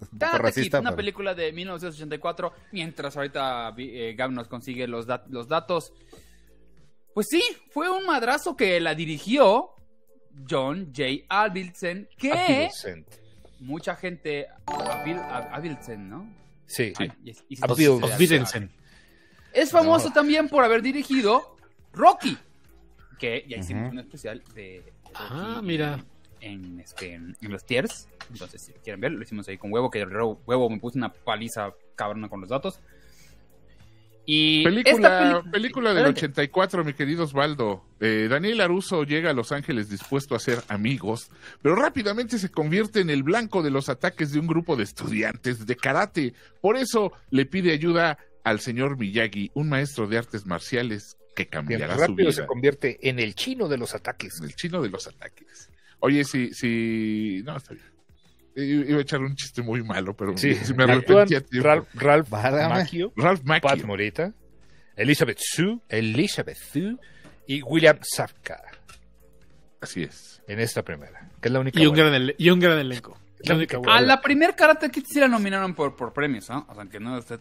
Un 0.00 0.08
poco 0.08 0.18
Karate 0.18 0.38
Kid, 0.38 0.44
racista, 0.56 0.80
una 0.80 0.90
pero- 0.90 0.96
película 0.96 1.34
de 1.34 1.52
1984. 1.52 2.52
Mientras 2.72 3.16
ahorita 3.16 3.72
eh, 3.78 4.14
Gab 4.16 4.32
nos 4.32 4.48
consigue 4.48 4.86
los, 4.88 5.06
dat- 5.06 5.26
los 5.28 5.46
datos. 5.48 5.92
Pues 7.14 7.28
sí, 7.30 7.42
fue 7.70 7.90
un 7.90 8.04
madrazo 8.06 8.56
que 8.56 8.80
la 8.80 8.94
dirigió 8.94 9.70
John 10.48 10.92
J. 10.96 11.24
Avildsen, 11.28 12.08
que 12.16 12.70
mucha 13.60 13.94
gente... 13.96 14.48
Avil- 14.66 15.20
Av- 15.20 15.48
Avildsen, 15.52 16.08
¿no? 16.08 16.34
Sí. 16.66 16.92
Ay, 16.96 17.12
y- 17.24 17.30
y- 17.30 17.36
y- 17.50 17.56
Avil- 17.60 18.02
Olvídense. 18.02 18.68
Es 19.52 19.70
famoso 19.70 20.10
también 20.10 20.48
por 20.48 20.64
haber 20.64 20.80
dirigido 20.80 21.54
Rocky, 21.92 22.36
que 23.18 23.44
ya 23.46 23.58
hicimos 23.58 23.92
un 23.92 23.98
especial 23.98 24.42
de 24.54 24.82
Rocky 25.04 25.14
Ah, 25.14 25.60
mira. 25.62 26.02
En, 26.42 26.80
este, 26.80 27.14
en 27.14 27.36
los 27.40 27.64
tiers. 27.64 28.08
Entonces, 28.30 28.62
si 28.62 28.72
quieren 28.72 29.00
ver, 29.00 29.12
lo 29.12 29.22
hicimos 29.22 29.48
ahí 29.48 29.56
con 29.56 29.72
Huevo, 29.72 29.90
que 29.90 30.00
el 30.00 30.08
Huevo 30.10 30.68
me 30.68 30.78
puso 30.78 30.98
una 30.98 31.12
paliza 31.12 31.72
cabrona 31.96 32.28
con 32.28 32.40
los 32.40 32.50
datos. 32.50 32.80
Y 34.24 34.62
Película, 34.62 35.42
película 35.50 35.90
del 35.94 36.06
Espérate. 36.06 36.26
84, 36.42 36.84
mi 36.84 36.92
querido 36.92 37.24
Osvaldo. 37.24 37.84
Eh, 37.98 38.28
Daniel 38.30 38.60
Aruso 38.60 39.02
llega 39.02 39.30
a 39.30 39.32
Los 39.32 39.50
Ángeles 39.50 39.88
dispuesto 39.88 40.36
a 40.36 40.38
ser 40.38 40.62
amigos, 40.68 41.28
pero 41.60 41.74
rápidamente 41.74 42.38
se 42.38 42.48
convierte 42.48 43.00
en 43.00 43.10
el 43.10 43.24
blanco 43.24 43.64
de 43.64 43.70
los 43.70 43.88
ataques 43.88 44.30
de 44.32 44.38
un 44.38 44.46
grupo 44.46 44.76
de 44.76 44.84
estudiantes 44.84 45.66
de 45.66 45.74
karate. 45.76 46.34
Por 46.60 46.76
eso 46.76 47.12
le 47.30 47.46
pide 47.46 47.72
ayuda 47.72 48.16
al 48.44 48.60
señor 48.60 48.96
Miyagi, 48.96 49.50
un 49.54 49.68
maestro 49.68 50.06
de 50.06 50.18
artes 50.18 50.46
marciales 50.46 51.16
que 51.34 51.42
Bien 51.44 51.50
cambiará 51.50 51.94
su 51.94 52.00
rápido 52.00 52.16
vida. 52.16 52.32
se 52.32 52.46
convierte 52.46 53.08
en 53.08 53.18
el 53.18 53.34
chino 53.34 53.66
de 53.68 53.78
los 53.78 53.92
ataques. 53.94 54.40
El 54.40 54.54
chino 54.54 54.82
de 54.82 54.88
los 54.88 55.08
ataques. 55.08 55.68
Oye, 56.04 56.24
si, 56.24 56.52
si... 56.52 57.42
No, 57.44 57.56
está 57.56 57.74
bien. 57.74 57.86
Iba 58.54 58.98
a 58.98 59.02
echar 59.02 59.20
un 59.20 59.34
chiste 59.34 59.62
muy 59.62 59.82
malo, 59.82 60.14
pero 60.14 60.36
Sí, 60.36 60.54
si 60.54 60.74
me 60.74 60.84
arrepentí. 60.84 61.34
Ralph, 61.60 61.88
Ralph. 61.94 62.28
Macchio, 62.30 63.12
Ralph 63.16 63.40
Pat 63.46 63.62
Macchio. 63.64 63.86
Morita, 63.86 64.32
Elizabeth 64.96 65.38
Sue, 65.40 65.78
Elizabeth 65.88 66.58
Sue 66.58 66.96
y 67.46 67.62
William 67.62 67.98
Safka 68.02 68.60
Así 69.80 70.02
es. 70.02 70.42
en 70.46 70.60
esta 70.60 70.82
primera, 70.82 71.30
que 71.40 71.48
es 71.48 71.52
la 71.52 71.60
única 71.60 71.80
Y 71.80 71.86
un, 71.86 71.94
gran, 71.94 72.32
y 72.36 72.50
un 72.50 72.60
gran 72.60 72.78
elenco. 72.78 73.18
La 73.44 73.54
única 73.56 73.78
A 73.88 74.00
la 74.02 74.20
primer 74.20 74.54
Karate 74.54 74.90
Kid 74.90 75.04
sí 75.08 75.18
la 75.18 75.28
nominaron 75.28 75.74
por, 75.74 75.96
por 75.96 76.12
premios, 76.12 76.48
¿no? 76.50 76.66
O 76.68 76.74
sea, 76.74 76.84
que 76.84 77.00
no, 77.00 77.18
usted 77.18 77.40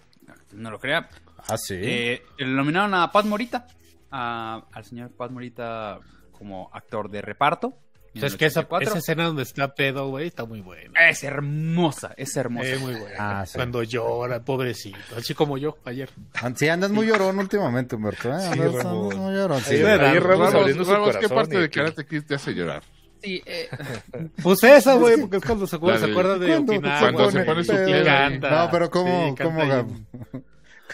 no 0.53 0.71
lo 0.71 0.79
crea. 0.79 1.09
Ah, 1.47 1.57
sí. 1.57 1.75
Eh, 1.77 2.23
le 2.37 2.45
nominaron 2.47 2.93
a 2.93 3.11
Pat 3.11 3.25
Morita, 3.25 3.67
a- 4.11 4.65
al 4.71 4.85
señor 4.85 5.11
Pat 5.11 5.29
Morita 5.29 5.99
como 6.31 6.69
actor 6.73 7.09
de 7.11 7.21
reparto. 7.21 7.77
O 8.13 8.19
sea, 8.19 8.27
es 8.27 8.35
que 8.35 8.45
esa, 8.45 8.59
84. 8.61 8.89
esa 8.89 8.97
escena 8.99 9.23
donde 9.25 9.43
está 9.43 9.73
pedo, 9.73 10.09
güey, 10.09 10.27
está 10.27 10.43
muy 10.45 10.59
buena. 10.61 11.09
Es 11.09 11.23
hermosa, 11.23 12.13
es 12.17 12.35
hermosa. 12.35 12.67
Es 12.67 12.81
muy 12.81 12.93
buena. 12.95 13.15
Ah, 13.41 13.45
sí. 13.45 13.53
Cuando 13.55 13.83
llora, 13.83 14.43
pobrecito. 14.43 14.97
Así 15.17 15.33
como 15.33 15.57
yo 15.57 15.77
ayer. 15.85 16.09
An- 16.41 16.57
Sí, 16.57 16.67
andas 16.67 16.91
muy 16.91 17.07
llorón 17.07 17.39
últimamente, 17.39 17.95
Humberto. 17.95 18.29
¿eh? 18.33 18.39
Sí, 18.41 18.59
Andas, 18.59 18.73
Ramos. 18.73 19.03
andas 19.13 19.17
muy 19.17 19.33
llorón. 19.33 19.61
Sí, 19.61 19.75
Ayer- 19.75 20.23
Ramos 20.23 20.53
abriendo 20.53 20.83
su 20.85 21.19
¿qué 21.19 21.29
parte 21.29 21.57
de 21.59 21.69
Karate 21.69 22.05
Kid 22.05 22.23
te 22.23 22.35
hace 22.35 22.53
llorar? 22.53 22.83
Sí, 23.23 23.41
eh, 23.45 23.69
Pues 24.43 24.63
esa, 24.63 24.95
güey, 24.95 25.17
porque 25.21 25.37
es 25.37 25.43
cuando 25.45 25.65
se 25.67 25.75
acuerda, 25.77 25.99
se 25.99 26.05
de- 26.07 26.11
acuerda 26.11 26.37
de 26.37 26.47
¿Cuándo? 26.47 26.73
Okinawa, 26.73 26.99
Cuando 26.99 27.31
se 27.31 27.43
pone 27.43 27.63
su 27.63 27.71
piel. 27.85 28.39
No, 28.41 28.69
pero 28.71 28.89
¿cómo? 28.89 29.35
Sí, 29.37 29.43
cómo 29.43 29.61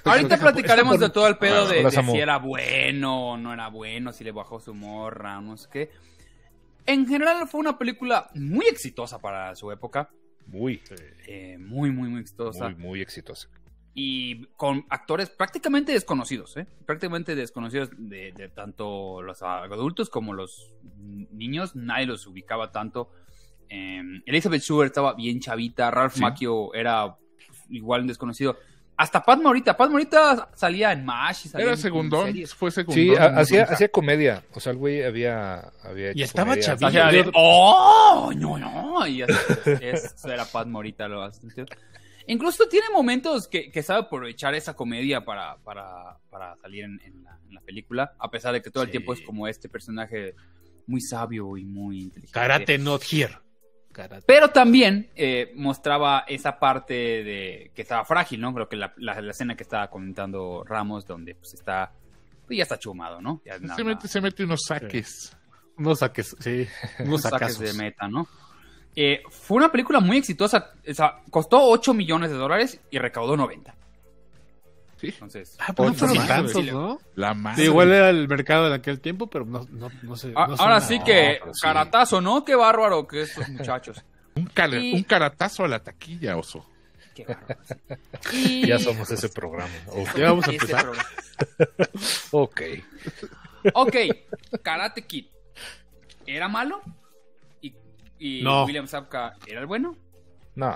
Ahorita 0.05 0.37
platicaremos 0.37 0.99
de 0.99 1.09
todo 1.09 1.27
el 1.27 1.37
pedo 1.37 1.65
Bueno, 1.65 1.89
de, 1.89 1.95
de 1.97 2.03
si 2.03 2.17
era 2.19 2.37
bueno 2.37 3.31
o 3.31 3.37
no 3.37 3.51
era 3.53 3.69
bueno, 3.69 4.13
si 4.13 4.23
le 4.23 4.31
bajó 4.31 4.59
su 4.59 4.73
morra, 4.75 5.41
no 5.41 5.57
sé 5.57 5.67
qué. 5.71 5.91
En 6.87 7.05
general 7.05 7.47
fue 7.47 7.59
una 7.59 7.77
película 7.77 8.29
muy 8.33 8.65
exitosa 8.65 9.19
para 9.19 9.55
su 9.55 9.71
época. 9.71 10.09
Muy, 10.47 10.81
eh, 11.27 11.57
muy, 11.59 11.91
muy, 11.91 12.09
muy 12.09 12.21
exitosa. 12.21 12.69
muy, 12.69 12.75
muy 12.75 13.01
exitosa. 13.01 13.49
Y 13.93 14.45
con 14.55 14.85
actores 14.89 15.29
prácticamente 15.29 15.91
desconocidos, 15.91 16.55
¿eh? 16.55 16.65
Prácticamente 16.85 17.35
desconocidos 17.35 17.89
de, 17.97 18.31
de 18.31 18.47
tanto 18.49 19.21
los 19.21 19.41
adultos 19.41 20.09
como 20.09 20.33
los 20.33 20.71
niños. 21.31 21.75
Nadie 21.75 22.05
los 22.05 22.25
ubicaba 22.27 22.71
tanto. 22.71 23.11
Eh, 23.69 24.01
Elizabeth 24.25 24.61
Shue 24.61 24.85
estaba 24.85 25.13
bien 25.13 25.39
chavita. 25.41 25.91
Ralph 25.91 26.13
Sí. 26.13 26.21
Macchio 26.21 26.73
era 26.73 27.17
igual 27.69 28.07
desconocido. 28.07 28.57
Hasta 28.97 29.23
Pat 29.23 29.39
Morita. 29.39 29.77
Pat 29.77 29.91
Morita 29.91 30.49
salía 30.55 30.91
en 30.91 31.05
MASH. 31.05 31.45
y 31.45 31.49
salía 31.49 31.65
Era 31.65 31.73
en 31.75 31.79
segundón, 31.79 32.33
fue 32.57 32.71
segundón. 32.71 32.95
Sí, 33.03 33.13
hacía, 33.15 33.63
hacía 33.63 33.89
comedia. 33.89 34.43
O 34.53 34.59
sea, 34.59 34.71
el 34.71 34.79
güey 34.79 35.03
había, 35.03 35.71
había 35.83 36.07
Y 36.09 36.11
hecho 36.13 36.23
estaba 36.25 36.49
comedia. 36.51 36.63
chavito. 36.65 36.87
Hacía 36.87 37.05
de, 37.07 37.31
¡Oh! 37.35 38.31
No, 38.35 38.57
no. 38.57 39.05
Y 39.07 39.21
así, 39.21 39.33
eso 39.81 40.27
era 40.29 40.45
Pat 40.45 40.67
Morita. 40.67 41.07
Lo 41.07 41.21
hace. 41.21 41.41
Incluso 42.25 42.67
tiene 42.67 42.87
momentos 42.91 43.47
que, 43.47 43.71
que 43.71 43.83
sabe 43.83 44.01
aprovechar 44.01 44.53
esa 44.55 44.73
comedia 44.75 45.23
para, 45.23 45.57
para, 45.63 46.17
para 46.29 46.55
salir 46.57 46.83
en, 46.83 46.99
en 47.05 47.23
la, 47.23 47.39
en 47.47 47.53
la 47.53 47.61
película, 47.61 48.15
a 48.19 48.29
pesar 48.31 48.51
de 48.53 48.61
que 48.61 48.69
todo 48.71 48.83
el 48.83 48.89
Sí. 48.89 48.91
tiempo 48.93 49.13
es 49.13 49.21
como 49.21 49.47
este 49.47 49.69
personaje 49.69 50.33
muy 50.87 51.01
sabio 51.01 51.55
y 51.55 51.63
muy 51.65 51.99
inteligente. 52.01 52.33
Karate 52.33 52.77
not 52.79 53.03
here. 53.09 53.33
Karate. 53.97 54.23
Pero 54.25 54.49
también 54.51 55.09
eh, 55.15 55.51
mostraba 55.55 56.23
esa 56.27 56.57
parte 56.59 56.93
de 56.93 57.71
que 57.75 57.81
estaba 57.81 58.05
frágil, 58.05 58.39
¿no? 58.39 58.53
Creo 58.53 58.69
que 58.69 58.75
la, 58.77 58.93
la- 58.97 59.19
la 59.19 59.31
escena 59.31 59.55
que 59.55 59.63
estaba 59.63 59.89
comentando 59.89 60.63
Ramos, 60.65 61.05
donde 61.05 61.35
pues 61.35 61.53
está, 61.55 61.91
pues 62.45 62.57
ya 62.57 62.63
está 62.63 62.79
chumado, 62.79 63.19
¿no? 63.21 63.41
Ya, 63.45 63.57
se, 63.75 63.83
mete, 63.83 64.07
se 64.07 64.21
mete 64.21 64.43
unos 64.45 64.61
saques. 64.65 65.35
Unos 65.77 65.99
saques, 65.99 66.35
sí. 66.39 66.67
Unos 67.03 67.21
saques 67.21 67.59
de 67.59 67.73
meta, 67.73 68.07
¿no? 68.07 68.27
Eh, 68.95 69.21
fue 69.29 69.57
una 69.57 69.71
película 69.71 69.99
muy 69.99 70.17
exitosa. 70.17 70.71
O 70.89 70.93
sea, 70.93 71.21
costó 71.29 71.61
8 71.69 71.93
millones 71.93 72.31
de 72.31 72.37
dólares 72.37 72.79
y 72.89 72.97
recaudó 72.97 73.37
90. 73.37 73.75
Sí. 74.99 75.07
Entonces, 75.09 75.55
Ah, 75.59 75.73
pero 75.75 75.91
no 75.91 76.71
¿no? 76.71 76.99
La 77.15 77.33
Sí, 77.33 77.39
madre. 77.39 77.63
igual 77.65 77.91
era 77.91 78.09
el 78.09 78.27
mercado 78.27 78.67
de 78.69 78.75
aquel 78.75 78.99
tiempo, 78.99 79.27
pero 79.27 79.45
no, 79.45 79.65
no, 79.69 79.89
no 80.01 80.15
sé. 80.15 80.33
a- 80.35 80.47
no 80.47 80.55
ahora 80.57 80.81
sí 80.81 80.97
no, 80.99 81.05
que 81.05 81.39
sí. 81.53 81.61
caratazo, 81.61 82.19
¿no? 82.19 82.43
Qué 82.43 82.55
bárbaro 82.55 83.07
que 83.07 83.21
estos 83.21 83.47
muchachos. 83.49 84.03
Un, 84.35 84.45
cara- 84.47 84.77
Y- 84.79 84.93
un 84.93 85.03
caratazo 85.03 85.63
a 85.65 85.67
la 85.67 85.79
taquilla, 85.83 86.35
oso. 86.37 86.65
Qué 87.15 87.25
bárbaro. 87.25 87.59
sí. 88.31 88.61
Y- 88.63 88.67
Ya 88.67 88.79
somos 88.79 89.09
ese 89.11 89.29
programa. 89.29 89.69
Ok. 89.87 90.17
Ya 90.17 90.29
vamos 90.29 90.47
a 90.47 90.51
empezar. 90.51 90.87
Ok. 92.31 92.61
Ok, 93.73 93.95
Karate 94.63 95.03
Kid. 95.05 95.25
¿Era 96.25 96.47
malo? 96.47 96.81
¿Y, 97.61 97.73
y 98.19 98.41
No. 98.43 98.65
William 98.65 98.87
Zabka 98.87 99.35
era 99.45 99.59
el 99.61 99.65
bueno? 99.67 99.95
No. 100.55 100.75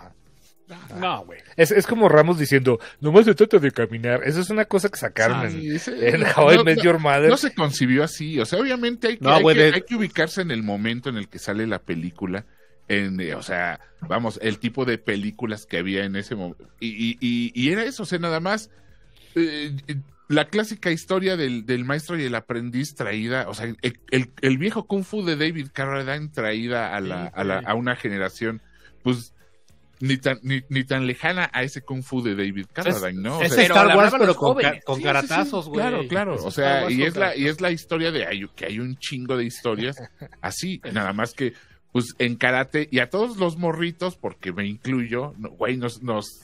No, 0.99 1.25
güey. 1.25 1.39
Es, 1.57 1.71
es 1.71 1.85
como 1.87 2.07
Ramos 2.09 2.37
diciendo, 2.39 2.79
nomás 2.99 3.25
se 3.25 3.35
trata 3.35 3.59
de 3.59 3.71
caminar. 3.71 4.21
Eso 4.25 4.39
es 4.41 4.49
una 4.49 4.65
cosa 4.65 4.89
que 4.89 4.97
sacaron 4.97 5.45
en, 5.45 5.51
Sí, 5.51 5.69
ese- 5.75 6.09
en 6.09 6.23
How 6.23 6.53
I 6.53 6.57
no- 6.57 6.63
Met 6.63 6.77
no- 6.77 6.83
Your 6.83 6.99
Mother. 6.99 7.29
No 7.29 7.37
se 7.37 7.53
concibió 7.53 8.03
así. 8.03 8.39
O 8.39 8.45
sea, 8.45 8.59
obviamente 8.59 9.07
hay 9.07 9.17
que, 9.17 9.23
No, 9.25 9.33
hay 9.35 9.43
que- 9.43 9.53
de- 9.53 9.73
hay 9.75 9.81
que 9.81 9.95
ubicarse 9.95 10.41
en 10.41 10.51
el 10.51 10.63
momento 10.63 11.09
en 11.09 11.17
el 11.17 11.27
que 11.29 11.39
sale 11.39 11.67
la 11.67 11.79
película. 11.79 12.45
En, 12.87 13.19
eh, 13.21 13.35
o 13.35 13.41
sea, 13.41 13.79
vamos, 14.01 14.37
el 14.41 14.59
tipo 14.59 14.83
de 14.85 14.97
películas 14.97 15.65
que 15.65 15.77
había 15.77 16.03
en 16.03 16.15
ese 16.17 16.35
momento. 16.35 16.67
Y, 16.79 16.89
y- 16.89 17.17
y- 17.21 17.51
y 17.53 17.71
era 17.71 17.83
eso, 17.85 18.03
o 18.03 18.05
sea, 18.05 18.19
nada 18.19 18.39
más. 18.39 18.69
eh, 19.35 19.71
la 20.27 20.45
clásica 20.45 20.91
historia 20.91 21.35
del, 21.37 21.65
del 21.65 21.83
maestro 21.85 22.17
y 22.17 22.23
el 22.23 22.35
aprendiz 22.35 22.95
traída, 22.95 23.47
o 23.49 23.53
sea, 23.53 23.65
el, 23.81 23.99
el- 24.11 24.29
el 24.41 24.57
viejo 24.57 24.85
kung 24.87 25.03
fu 25.03 25.23
de 25.25 25.35
David 25.35 25.67
Carradine 25.73 26.29
traída 26.29 26.95
a, 26.95 27.01
la, 27.01 27.25
Sí, 27.27 27.31
a, 27.35 27.43
la- 27.43 27.59
a 27.59 27.73
una 27.75 27.95
generación, 27.97 28.61
pues 29.03 29.33
ni 30.01 30.17
tan, 30.17 30.39
ni, 30.43 30.61
ni 30.69 30.83
tan 30.83 31.07
lejana 31.07 31.49
a 31.53 31.63
ese 31.63 31.81
kung 31.81 32.03
fu 32.03 32.21
de 32.21 32.35
David 32.35 32.65
Carradine, 32.73 33.21
¿no? 33.21 33.37
O 33.37 33.41
es 33.43 33.53
sea, 33.53 33.63
Star 33.63 33.95
Wars, 33.95 34.13
pero 34.17 34.35
con, 34.35 34.57
ca- 34.57 34.79
con 34.81 34.97
Sí, 34.97 35.03
caratazos, 35.03 35.65
sí, 35.65 35.69
güey. 35.71 35.81
Claro, 35.81 36.07
claro. 36.07 36.35
O 36.43 36.51
sea, 36.51 36.89
y 36.89 37.03
es 37.03 37.15
la, 37.15 37.35
y 37.35 37.47
es 37.47 37.61
la 37.61 37.71
historia 37.71 38.11
de 38.11 38.25
hay- 38.25 38.47
que 38.55 38.65
hay 38.65 38.79
un 38.79 38.97
chingo 38.97 39.37
de 39.37 39.45
historias 39.45 39.95
así, 40.41 40.81
nada 40.91 41.13
más 41.13 41.33
que, 41.33 41.53
pues, 41.91 42.15
en 42.19 42.35
karate, 42.35 42.87
y 42.91 42.99
a 42.99 43.09
todos 43.09 43.37
los 43.37 43.57
morritos, 43.57 44.15
porque 44.15 44.51
me 44.53 44.65
incluyo, 44.65 45.33
no, 45.37 45.49
güey, 45.49 45.77
nos, 45.77 46.01
nos, 46.01 46.41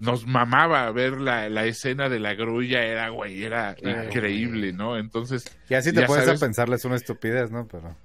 nos 0.00 0.26
mamaba 0.26 0.90
ver 0.92 1.20
la, 1.20 1.48
la 1.48 1.66
escena 1.66 2.08
de 2.08 2.18
la 2.20 2.34
grulla, 2.34 2.82
era, 2.84 3.08
güey, 3.10 3.42
era 3.44 3.74
Claro. 3.74 4.04
increíble, 4.04 4.72
¿no? 4.72 4.96
Entonces, 4.98 5.44
Y 5.68 5.74
así 5.74 5.92
te 5.92 6.00
Ya 6.00 6.06
puedes 6.06 6.24
sabes. 6.24 6.40
a 6.42 6.44
pensarles 6.46 6.84
una 6.84 6.96
estupidez, 6.96 7.50
¿no? 7.50 7.66
Pero... 7.70 7.96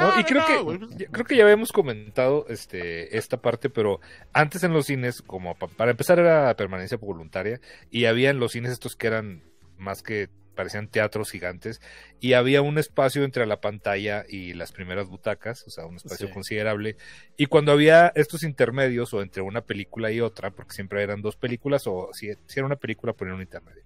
No, 0.00 0.18
y 0.20 0.24
creo 0.24 0.42
que 0.46 1.06
creo 1.10 1.24
que 1.24 1.36
ya 1.36 1.44
habíamos 1.44 1.72
comentado 1.72 2.46
este 2.48 3.16
esta 3.16 3.40
parte, 3.40 3.70
pero 3.70 4.00
antes 4.32 4.62
en 4.64 4.72
los 4.72 4.86
cines, 4.86 5.22
como 5.22 5.54
pa- 5.56 5.68
para 5.68 5.92
empezar 5.92 6.18
era 6.18 6.54
permanencia 6.56 6.96
voluntaria 6.98 7.60
y 7.90 8.06
había 8.06 8.30
en 8.30 8.38
los 8.40 8.52
cines 8.52 8.72
estos 8.72 8.96
que 8.96 9.06
eran 9.08 9.42
más 9.78 10.02
que 10.02 10.28
parecían 10.54 10.88
teatros 10.88 11.30
gigantes 11.30 11.80
y 12.20 12.34
había 12.34 12.60
un 12.60 12.76
espacio 12.76 13.24
entre 13.24 13.46
la 13.46 13.60
pantalla 13.62 14.24
y 14.28 14.52
las 14.52 14.72
primeras 14.72 15.08
butacas, 15.08 15.64
o 15.66 15.70
sea, 15.70 15.86
un 15.86 15.96
espacio 15.96 16.26
Sí. 16.26 16.32
considerable. 16.34 16.96
Y 17.38 17.46
cuando 17.46 17.72
había 17.72 18.08
estos 18.14 18.42
intermedios 18.42 19.14
o 19.14 19.22
entre 19.22 19.42
una 19.42 19.62
película 19.62 20.10
y 20.12 20.20
otra, 20.20 20.50
porque 20.50 20.74
siempre 20.74 21.02
eran 21.02 21.22
dos 21.22 21.36
películas 21.36 21.86
o 21.86 22.10
si, 22.12 22.28
si 22.46 22.58
era 22.58 22.66
una 22.66 22.76
película 22.76 23.14
ponían 23.14 23.36
un 23.36 23.42
intermedio. 23.42 23.84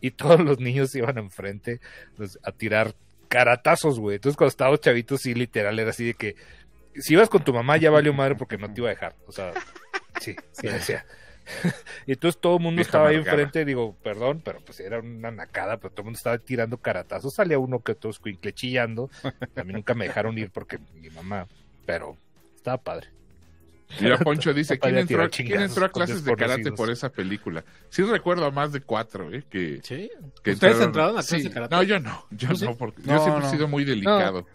Y 0.00 0.10
todos 0.38 0.40
los 0.40 0.58
niños 0.60 0.94
iban 0.96 1.18
enfrente 1.18 1.80
pues, 2.16 2.38
a 2.42 2.52
tirar 2.52 2.94
caratazos, 3.28 4.00
güey. 4.00 4.16
Entonces 4.16 4.36
cuando 4.36 4.50
estábamos 4.50 4.80
chavitos, 4.80 5.20
sí, 5.22 5.34
literal, 5.34 5.78
era 5.78 5.90
así 5.90 6.06
de 6.06 6.14
que 6.14 6.36
si 6.94 7.14
ibas 7.14 7.28
con 7.28 7.44
tu 7.44 7.52
mamá 7.52 7.76
ya 7.76 7.90
valió 7.90 8.12
madre 8.12 8.34
porque 8.34 8.58
no 8.58 8.72
te 8.72 8.80
iba 8.80 8.88
a 8.88 8.94
dejar. 8.94 9.14
O 9.26 9.32
sea, 9.32 9.52
sí, 10.20 10.34
sí 10.52 10.68
decía. 10.68 11.04
Y 12.06 12.12
entonces 12.12 12.38
todo 12.38 12.58
el 12.58 12.62
mundo 12.62 12.76
Vieja 12.76 12.88
estaba 12.88 13.08
ahí 13.08 13.16
enfrente, 13.16 13.64
digo, 13.64 13.96
perdón, 14.02 14.42
pero 14.44 14.60
pues 14.60 14.80
era 14.80 15.00
una 15.00 15.30
nacada, 15.30 15.78
pero 15.78 15.90
todo 15.90 16.02
el 16.02 16.04
mundo 16.04 16.18
estaba 16.18 16.36
tirando 16.36 16.76
caratazos. 16.76 17.34
Salía 17.34 17.58
uno 17.58 17.80
que 17.80 17.92
otro 17.92 18.10
escuincle 18.10 18.52
chillando. 18.52 19.08
A 19.56 19.64
mí 19.64 19.72
nunca 19.72 19.94
me 19.94 20.06
dejaron 20.06 20.36
ir 20.36 20.50
porque 20.50 20.78
mi 20.94 21.08
mamá, 21.08 21.46
pero 21.86 22.18
estaba 22.54 22.76
padre. 22.76 23.08
Mira, 24.00 24.18
Poncho 24.18 24.52
dice, 24.52 24.78
¿quién 24.80 24.96
entró, 24.98 25.06
tiró 25.08 25.30
¿quién 25.30 25.46
chingazos 25.48 25.68
entró 25.70 25.86
a 25.86 25.88
clases 25.88 26.24
de 26.24 26.36
karate 26.36 26.72
por 26.72 26.90
esa 26.90 27.08
película? 27.10 27.64
Sí 27.88 28.02
recuerdo 28.02 28.44
a 28.46 28.50
más 28.50 28.72
de 28.72 28.80
cuatro, 28.80 29.32
¿eh? 29.32 29.44
Que, 29.48 29.80
¿Sí? 29.82 30.10
que 30.42 30.52
¿Ustedes 30.52 30.80
entraron 30.80 31.10
a 31.12 31.14
clases 31.14 31.42
Sí. 31.42 31.48
de 31.48 31.54
karate? 31.54 31.74
No, 31.74 31.82
yo 31.82 31.98
no, 31.98 32.26
yo 32.30 32.48
no, 32.60 32.76
porque 32.76 33.00
No, 33.04 33.14
yo 33.16 33.22
siempre 33.22 33.42
no. 33.42 33.48
he 33.48 33.50
sido 33.50 33.68
muy 33.68 33.84
delicado. 33.84 34.46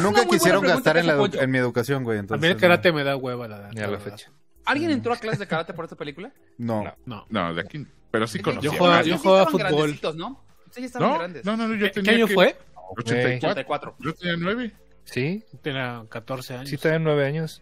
Nunca 0.00 0.24
quisieron 0.26 0.62
gastar 0.64 0.96
en, 0.96 1.06
la 1.06 1.16
en 1.32 1.50
mi 1.50 1.58
educación, 1.58 2.04
güey. 2.04 2.18
A 2.18 2.20
Entonces, 2.20 2.40
mí 2.42 2.52
el 2.52 2.60
karate 2.60 2.92
me 2.92 3.04
da 3.04 3.16
hueva, 3.16 3.48
la, 3.48 3.70
Ni 3.72 3.80
a 3.80 3.88
la 3.88 3.98
fecha. 3.98 4.30
¿Alguien 4.64 4.90
entró 4.92 5.12
a 5.12 5.16
clases 5.16 5.40
de 5.40 5.46
karate 5.48 5.74
por 5.74 5.84
esta 5.84 5.96
película? 5.96 6.32
No. 6.58 6.84
No. 6.84 6.94
No. 7.06 7.26
No, 7.30 7.54
de 7.54 7.62
aquí, 7.62 7.84
pero 8.12 8.26
sí 8.28 8.38
conocía. 8.38 8.70
Yo 8.70 8.78
jugaba- 8.78 9.02
yo 9.02 9.18
jugaba 9.18 9.50
fútbol. 9.50 9.98
¿no? 10.14 10.40
Sí, 10.70 10.84
estaban 10.84 11.08
¿No? 11.10 11.18
grandes. 11.18 11.44
no, 11.44 11.56
no, 11.56 11.66
no, 11.68 11.74
yo 11.74 11.86
¿Qué, 11.86 11.90
tenía 11.94 12.12
qué 12.12 12.16
año 12.18 12.26
que- 12.28 12.34
fue? 12.34 12.56
84. 12.96 13.48
84. 13.50 13.96
Yo 13.98 14.14
tenía 14.14 14.36
nueve. 14.38 14.72
Sí, 15.04 15.42
Tenía 15.62 16.04
14 16.08 16.54
años. 16.54 16.68
sí, 16.70 16.76
tenía 16.78 16.98
nueve 17.00 17.26
años. 17.26 17.60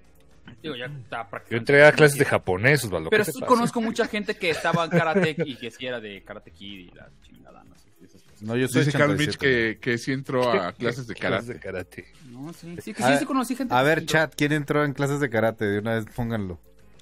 Digo, 0.63 0.77
ya 0.77 0.87
está 0.87 1.29
prácticamente. 1.29 1.51
Yo 1.51 1.57
entré 1.59 1.85
a 1.87 1.93
clases 1.93 2.19
de 2.19 2.25
japonés, 2.25 2.85
Osvaldo. 2.85 3.11
Pero 3.11 3.25
¿qué 3.25 3.27
te 3.27 3.33
sí 3.33 3.41
pasa? 3.41 3.49
conozco 3.49 3.81
mucha 3.81 4.07
gente 4.07 4.37
que 4.37 4.51
estaba 4.51 4.85
en 4.85 4.91
karate 4.91 5.37
y 5.45 5.57
que 5.57 5.71
sí 5.71 5.87
era 5.87 6.01
de 6.01 6.23
Karate 6.23 6.51
Kid 6.51 6.79
y 6.79 6.91
la 6.93 7.09
chingada, 7.23 7.63
no 7.65 7.75
sé, 7.79 7.89
esas 8.05 8.23
cosas. 8.23 8.43
No, 8.43 8.57
yo 8.57 8.69
soy 8.69 8.85
Dice 8.85 8.97
Carl 8.99 9.13
Mitch 9.17 9.37
87. 9.37 9.39
que, 9.39 9.79
que 9.81 9.99
sí 9.99 10.13
entró 10.13 10.51
a 10.51 10.73
clases 10.73 11.07
de 11.07 11.15
Clases 11.15 11.59
karate. 11.61 12.03
de 12.03 12.05
karate. 12.05 12.07
No, 12.31 12.53
sí, 12.53 12.77
sí, 12.83 12.95
que 12.95 13.03
A- 13.03 13.13
sí, 13.13 13.19
sí 13.19 13.25
conocí 13.27 13.57
gente. 13.57 13.75
A 13.75 13.83
ver, 13.83 14.05
chat, 14.07 14.35
¿quién 14.37 14.53
entró 14.53 14.85
en 14.85 14.93
clases 14.93 15.21
de 15.21 15.31
karate? 15.31 15.65
De 15.67 15.79
una 15.79 15.95
vez 15.95 16.07
pónganlo. 16.15 16.59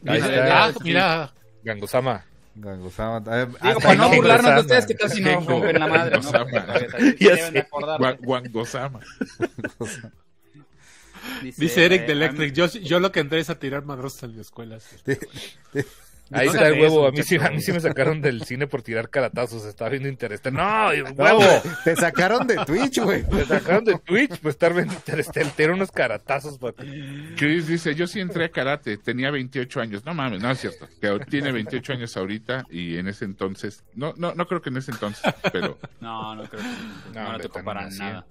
Ahí 0.06 0.20
Mira, 0.22 0.34
está. 0.44 0.64
ah, 0.64 0.72
mira, 0.82 1.32
Gangosama. 1.64 2.24
Gangosama. 2.54 3.20
Digo, 3.20 3.80
para 3.80 3.94
no 3.94 4.08
no- 4.08 4.16
burlarnos 4.16 4.54
de 4.54 4.61
ustedes 4.62 4.87
que 4.87 4.94
casi 4.96 5.20
no 5.20 5.40
rompen 5.40 5.78
la 5.78 5.87
madre, 5.87 6.18
¿no? 6.20 6.32
Deben 7.18 7.66
dice 11.57 11.85
Eric 11.85 12.03
eh, 12.03 12.07
de 12.07 12.12
Electric. 12.12 12.53
Yo, 12.55 12.67
yo 12.67 13.01
lo 13.01 13.12
que 13.12 13.21
entré 13.21 13.41
es 13.41 13.51
a 13.51 13.59
tirar 13.59 13.85
madrazos 13.85 14.23
en 14.25 14.37
la 14.37 14.43
escuela. 14.43 14.79
Ahí 16.31 16.45
No 16.47 16.53
está 16.53 16.69
el 16.69 16.75
huevo. 16.75 16.87
eso, 16.87 17.07
a, 17.07 17.11
mí 17.11 17.23
sí, 17.23 17.37
a 17.37 17.49
mí 17.49 17.62
sí 17.62 17.73
me 17.73 17.81
sacaron 17.81 18.21
del 18.21 18.43
cine 18.45 18.67
por 18.67 18.83
tirar 18.83 19.09
caratazos. 19.09 19.64
Estaba 19.64 19.88
viendo 19.88 20.11
Interestelar. 20.11 20.95
¡No! 20.95 21.11
No, 21.14 21.14
¡Huevo! 21.25 21.41
Te 21.85 21.97
sacaron 21.97 22.47
de 22.47 22.57
Twitch, 22.67 22.99
güey. 22.99 23.25
Me 23.33 23.47
sacaron 23.47 23.83
de 23.87 23.99
Twitch 24.01 24.38
por 24.38 24.51
estar 24.51 24.75
viendo 24.75 24.93
Interestelar. 24.93 25.51
Te 25.53 25.71
unos 25.71 25.91
caratazos. 25.91 26.59
para 26.59 26.75
que- 26.75 27.33
Chris 27.35 27.67
dice, 27.67 27.95
yo 27.95 28.07
sí 28.07 28.21
entré 28.21 28.45
a 28.45 28.51
karate, 28.51 28.99
tenía 28.99 29.31
28 29.31 29.81
años. 29.81 30.05
No 30.05 30.12
mames, 30.12 30.43
no 30.43 30.51
es 30.51 30.61
cierto. 30.61 30.87
Que 31.01 31.19
tiene 31.31 31.51
28 31.51 31.95
años 31.95 32.14
ahorita 32.14 32.67
y 32.71 32.99
en 32.99 33.09
ese 33.09 33.25
entonces, 33.25 33.83
no, 33.95 34.12
no, 34.19 34.35
no 34.35 34.47
creo 34.47 34.61
que 34.61 34.69
en 34.69 34.77
ese 34.77 34.91
entonces, 34.91 35.23
pero 35.51 35.79
No, 36.03 36.35
no 36.35 36.45
creo 36.45 36.61
que 36.62 37.19
no, 37.19 37.33
No, 37.33 37.38
tan 37.38 37.64
para 37.64 37.87
así. 37.87 38.01
nada. 38.01 38.27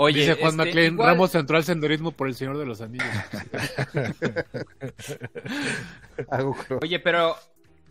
Oye, 0.00 0.20
Dice 0.20 0.34
Juan 0.34 0.52
este, 0.52 0.64
McLean, 0.64 0.92
igual- 0.94 1.08
Ramos 1.08 1.34
entró 1.34 1.56
al 1.56 1.64
senderismo 1.64 2.12
por 2.12 2.28
el 2.28 2.34
Señor 2.36 2.56
de 2.56 2.64
los 2.66 2.80
Anillos. 2.80 3.04
Oye, 6.82 6.98
pero, 7.00 7.36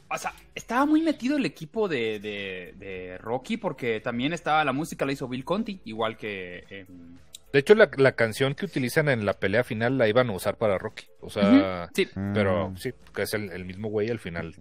o 0.09 0.17
sea, 0.17 0.33
estaba 0.55 0.85
muy 0.85 1.01
metido 1.01 1.37
el 1.37 1.45
equipo 1.45 1.87
de, 1.87 2.19
de, 2.19 2.73
de 2.77 3.17
Rocky 3.17 3.57
porque 3.57 3.99
también 3.99 4.33
estaba, 4.33 4.63
la 4.63 4.73
música 4.73 5.05
la 5.05 5.11
hizo 5.11 5.27
Bill 5.27 5.43
Conti, 5.45 5.81
igual 5.85 6.17
que... 6.17 6.63
em, 6.69 7.17
De 7.51 7.59
hecho, 7.59 7.75
la, 7.75 7.89
la 7.97 8.13
canción 8.13 8.55
que 8.55 8.65
utilizan 8.65 9.09
en 9.09 9.25
la 9.25 9.33
pelea 9.33 9.63
final 9.63 9.97
la 9.97 10.07
iban 10.07 10.29
a 10.29 10.33
usar 10.33 10.57
para 10.57 10.77
Rocky. 10.77 11.05
O 11.21 11.29
sea, 11.29 11.89
sí, 11.93 12.07
pero 12.33 12.69
Mm. 12.69 12.77
sí, 12.77 12.91
que 13.13 13.21
es 13.23 13.33
el, 13.33 13.51
el 13.51 13.65
mismo 13.65 13.89
güey 13.89 14.09
al 14.09 14.19
final 14.19 14.53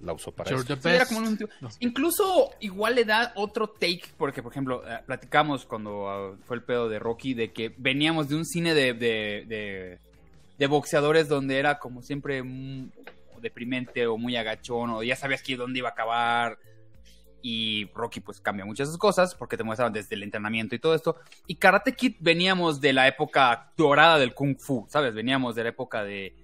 la 0.00 0.12
usó 0.12 0.30
para 0.32 0.50
eso. 0.54 0.62
Sí, 0.62 0.88
era 0.88 1.06
como 1.06 1.20
un- 1.20 1.38
No. 1.60 1.68
Incluso 1.80 2.50
igual 2.60 2.94
le 2.96 3.04
da 3.04 3.32
otro 3.36 3.68
take, 3.68 4.02
porque 4.18 4.42
por 4.42 4.52
ejemplo, 4.52 4.82
eh, 4.86 5.00
platicamos 5.06 5.64
cuando 5.64 6.08
ah, 6.08 6.36
fue 6.46 6.56
el 6.56 6.62
pedo 6.62 6.88
de 6.88 6.98
Rocky, 6.98 7.34
de 7.34 7.52
que 7.52 7.72
veníamos 7.78 8.28
de 8.28 8.36
un 8.36 8.44
cine 8.44 8.74
de, 8.74 8.92
de, 8.94 9.44
de- 9.46 9.98
de 10.58 10.66
boxeadores 10.66 11.28
donde 11.28 11.58
era 11.58 11.78
como 11.78 12.02
siempre 12.02 12.42
deprimente 13.40 14.06
o 14.06 14.16
muy 14.16 14.36
agachón, 14.36 14.90
o 14.90 15.02
ya 15.02 15.16
sabías 15.16 15.42
que 15.42 15.56
dónde 15.56 15.78
iba 15.78 15.88
a 15.88 15.92
acabar. 15.92 16.58
Y 17.42 17.84
Rocky 17.94 18.20
pues 18.20 18.40
cambia 18.40 18.64
muchas 18.64 18.96
cosas, 18.98 19.34
porque 19.34 19.56
te 19.56 19.62
muestran 19.62 19.92
desde 19.92 20.16
el 20.16 20.24
entrenamiento 20.24 20.74
y 20.74 20.78
todo 20.80 20.94
esto. 20.94 21.16
Y 21.46 21.54
Karate 21.56 21.94
Kid 21.94 22.16
veníamos 22.18 22.80
de 22.80 22.92
la 22.92 23.06
época 23.06 23.70
dorada 23.76 24.18
del 24.18 24.34
Kung 24.34 24.58
Fu, 24.58 24.86
¿sabes? 24.88 25.14
Veníamos 25.14 25.54
de 25.54 25.62
la 25.62 25.68
época 25.68 26.02
de, 26.02 26.34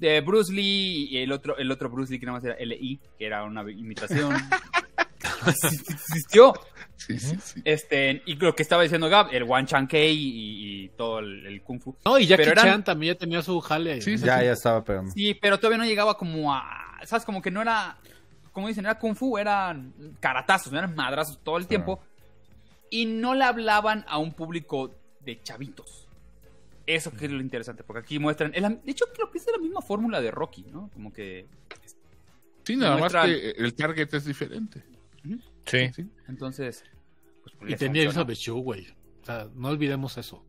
de 0.00 0.20
Bruce 0.22 0.52
Lee 0.52 1.08
y 1.10 1.18
el 1.18 1.30
otro, 1.30 1.56
el 1.58 1.70
otro 1.70 1.88
Bruce 1.90 2.12
Lee 2.12 2.18
que 2.18 2.26
nada 2.26 2.38
más 2.38 2.44
era 2.44 2.54
L.I., 2.54 2.98
que 3.18 3.26
era 3.26 3.44
una 3.44 3.62
imitación. 3.70 4.34
Existió. 5.46 6.52
sí, 6.96 7.18
sí, 7.18 7.36
sí. 7.42 7.62
Este, 7.64 8.22
y 8.26 8.34
lo 8.36 8.54
que 8.54 8.62
estaba 8.62 8.82
diciendo 8.82 9.08
Gab, 9.08 9.28
el 9.32 9.44
Wan 9.44 9.66
Chan 9.66 9.86
Kei 9.86 10.16
y, 10.16 10.84
y 10.84 10.88
todo 10.90 11.18
el, 11.20 11.46
el 11.46 11.62
Kung 11.62 11.80
Fu. 11.80 11.94
No, 12.04 12.18
y 12.18 12.26
Jackie 12.26 12.42
Pero 12.44 12.52
eran- 12.52 12.64
Chan 12.66 12.84
también 12.84 13.14
ya 13.14 13.18
tenía 13.18 13.42
su 13.42 13.60
jale. 13.60 13.92
ahí. 13.92 14.02
Sí, 14.02 14.18
sí. 14.18 14.24
Ya, 14.24 14.42
ya 14.42 14.52
estaba 14.52 14.82
pegando. 14.84 15.12
Sí, 15.12 15.34
pero 15.34 15.58
todavía 15.58 15.78
no 15.78 15.84
llegaba 15.84 16.16
como 16.16 16.52
a. 16.54 16.64
¿Sabes? 17.04 17.24
Como 17.24 17.40
que 17.42 17.50
no 17.50 17.62
era. 17.62 17.96
Como 18.52 18.68
dicen, 18.68 18.84
era 18.84 18.98
Kung 18.98 19.14
Fu, 19.14 19.38
eran 19.38 19.92
caratazos, 20.18 20.72
no 20.72 20.78
eran 20.78 20.94
madrazos 20.94 21.38
todo 21.42 21.56
el 21.56 21.66
tiempo. 21.66 22.02
Y 22.90 23.06
no 23.06 23.34
le 23.34 23.44
hablaban 23.44 24.04
a 24.08 24.18
un 24.18 24.32
público 24.32 24.94
de 25.20 25.40
chavitos. 25.42 26.08
Eso 26.94 27.12
que 27.12 27.26
es 27.26 27.30
lo 27.30 27.40
interesante, 27.40 27.84
porque 27.84 28.00
aquí 28.00 28.18
muestran. 28.18 28.52
de 28.52 28.80
hecho, 28.90 29.06
creo 29.14 29.30
que 29.30 29.38
es 29.38 29.46
la 29.50 29.58
misma 29.58 29.80
fórmula 29.80 30.20
de 30.20 30.30
Rocky, 30.30 30.64
¿no? 30.70 30.90
Como 30.92 31.12
que. 31.12 31.46
Sí, 32.64 32.76
nada 32.76 32.96
más 32.98 33.12
que 33.12 33.50
el 33.56 33.74
target 33.74 34.12
es 34.14 34.24
diferente. 34.24 34.82
Sí. 35.66 35.90
Sí. 35.94 36.06
Entonces. 36.28 36.84
Pues, 37.58 37.72
Y 37.72 37.76
tenía. 37.76 38.02
Elizabeth 38.02 38.36
Shue, 38.36 38.60
güey. 38.60 38.86
O 39.22 39.24
sea, 39.24 39.48
no 39.54 39.68
olvidemos 39.68 40.16
eso. 40.18 40.44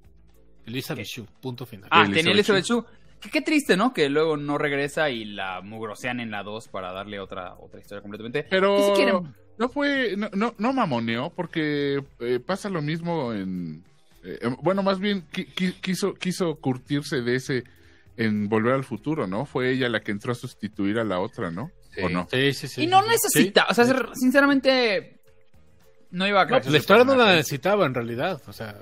Elizabeth 0.65 1.05
Shue, 1.05 1.25
punto 1.41 1.65
final. 1.65 1.89
Ah, 1.91 2.01
Elizabeth 2.03 2.17
tenía 2.17 2.33
Elizabeth 2.33 2.65
Shue. 2.65 2.83
Que 3.19 3.29
qué 3.29 3.41
triste, 3.41 3.77
¿no? 3.77 3.93
Que 3.93 4.09
luego 4.09 4.35
no 4.35 4.57
regresa 4.57 5.09
y 5.11 5.25
la 5.25 5.61
mugrosean 5.61 6.19
en 6.19 6.31
la 6.31 6.41
2 6.41 6.69
para 6.69 6.91
darle 6.91 7.19
otra, 7.19 7.53
otra 7.55 7.79
historia 7.79 8.01
completamente. 8.01 8.43
Pero 8.49 8.79
Y 8.79 8.83
si 8.83 8.91
quieren- 8.93 9.35
no 9.59 9.69
fue, 9.69 10.15
no, 10.17 10.29
no, 10.33 10.55
no 10.57 10.73
mamoneó, 10.73 11.29
porque 11.29 12.03
eh, 12.19 12.39
pasa 12.39 12.67
lo 12.69 12.81
mismo 12.81 13.31
en... 13.31 13.83
eh, 14.23 14.39
em, 14.41 14.55
bueno, 14.61 14.83
más 14.83 14.99
bien 14.99 15.25
qui- 15.31 15.47
qui- 15.53 15.73
quiso, 15.81 16.13
quiso 16.13 16.55
curtirse 16.55 17.21
de 17.21 17.35
ese 17.35 17.63
en 18.17 18.49
Volver 18.49 18.73
al 18.73 18.83
Futuro, 18.83 19.25
¿no? 19.27 19.45
Fue 19.45 19.71
ella 19.71 19.89
la 19.89 20.01
que 20.01 20.11
entró 20.11 20.31
a 20.31 20.35
sustituir 20.35 20.99
a 20.99 21.03
la 21.03 21.19
otra, 21.19 21.49
¿no? 21.51 21.71
Sí. 21.95 22.01
¿O 22.03 22.09
no? 22.09 22.27
Sí, 22.31 22.53
sí, 22.53 22.67
sí. 22.67 22.83
y 22.83 22.87
no 22.87 23.05
necesita, 23.05 23.65
o 23.69 23.73
sea, 23.73 23.85
sinceramente, 24.13 25.19
no 26.11 26.27
iba 26.27 26.41
a 26.41 26.45
No, 26.45 26.49
pues 26.59 26.67
la 26.71 26.77
historia 26.77 27.03
no 27.03 27.15
la 27.15 27.35
necesitaba 27.35 27.85
en 27.85 27.93
realidad. 27.93 28.41
O 28.47 28.53
sea, 28.53 28.77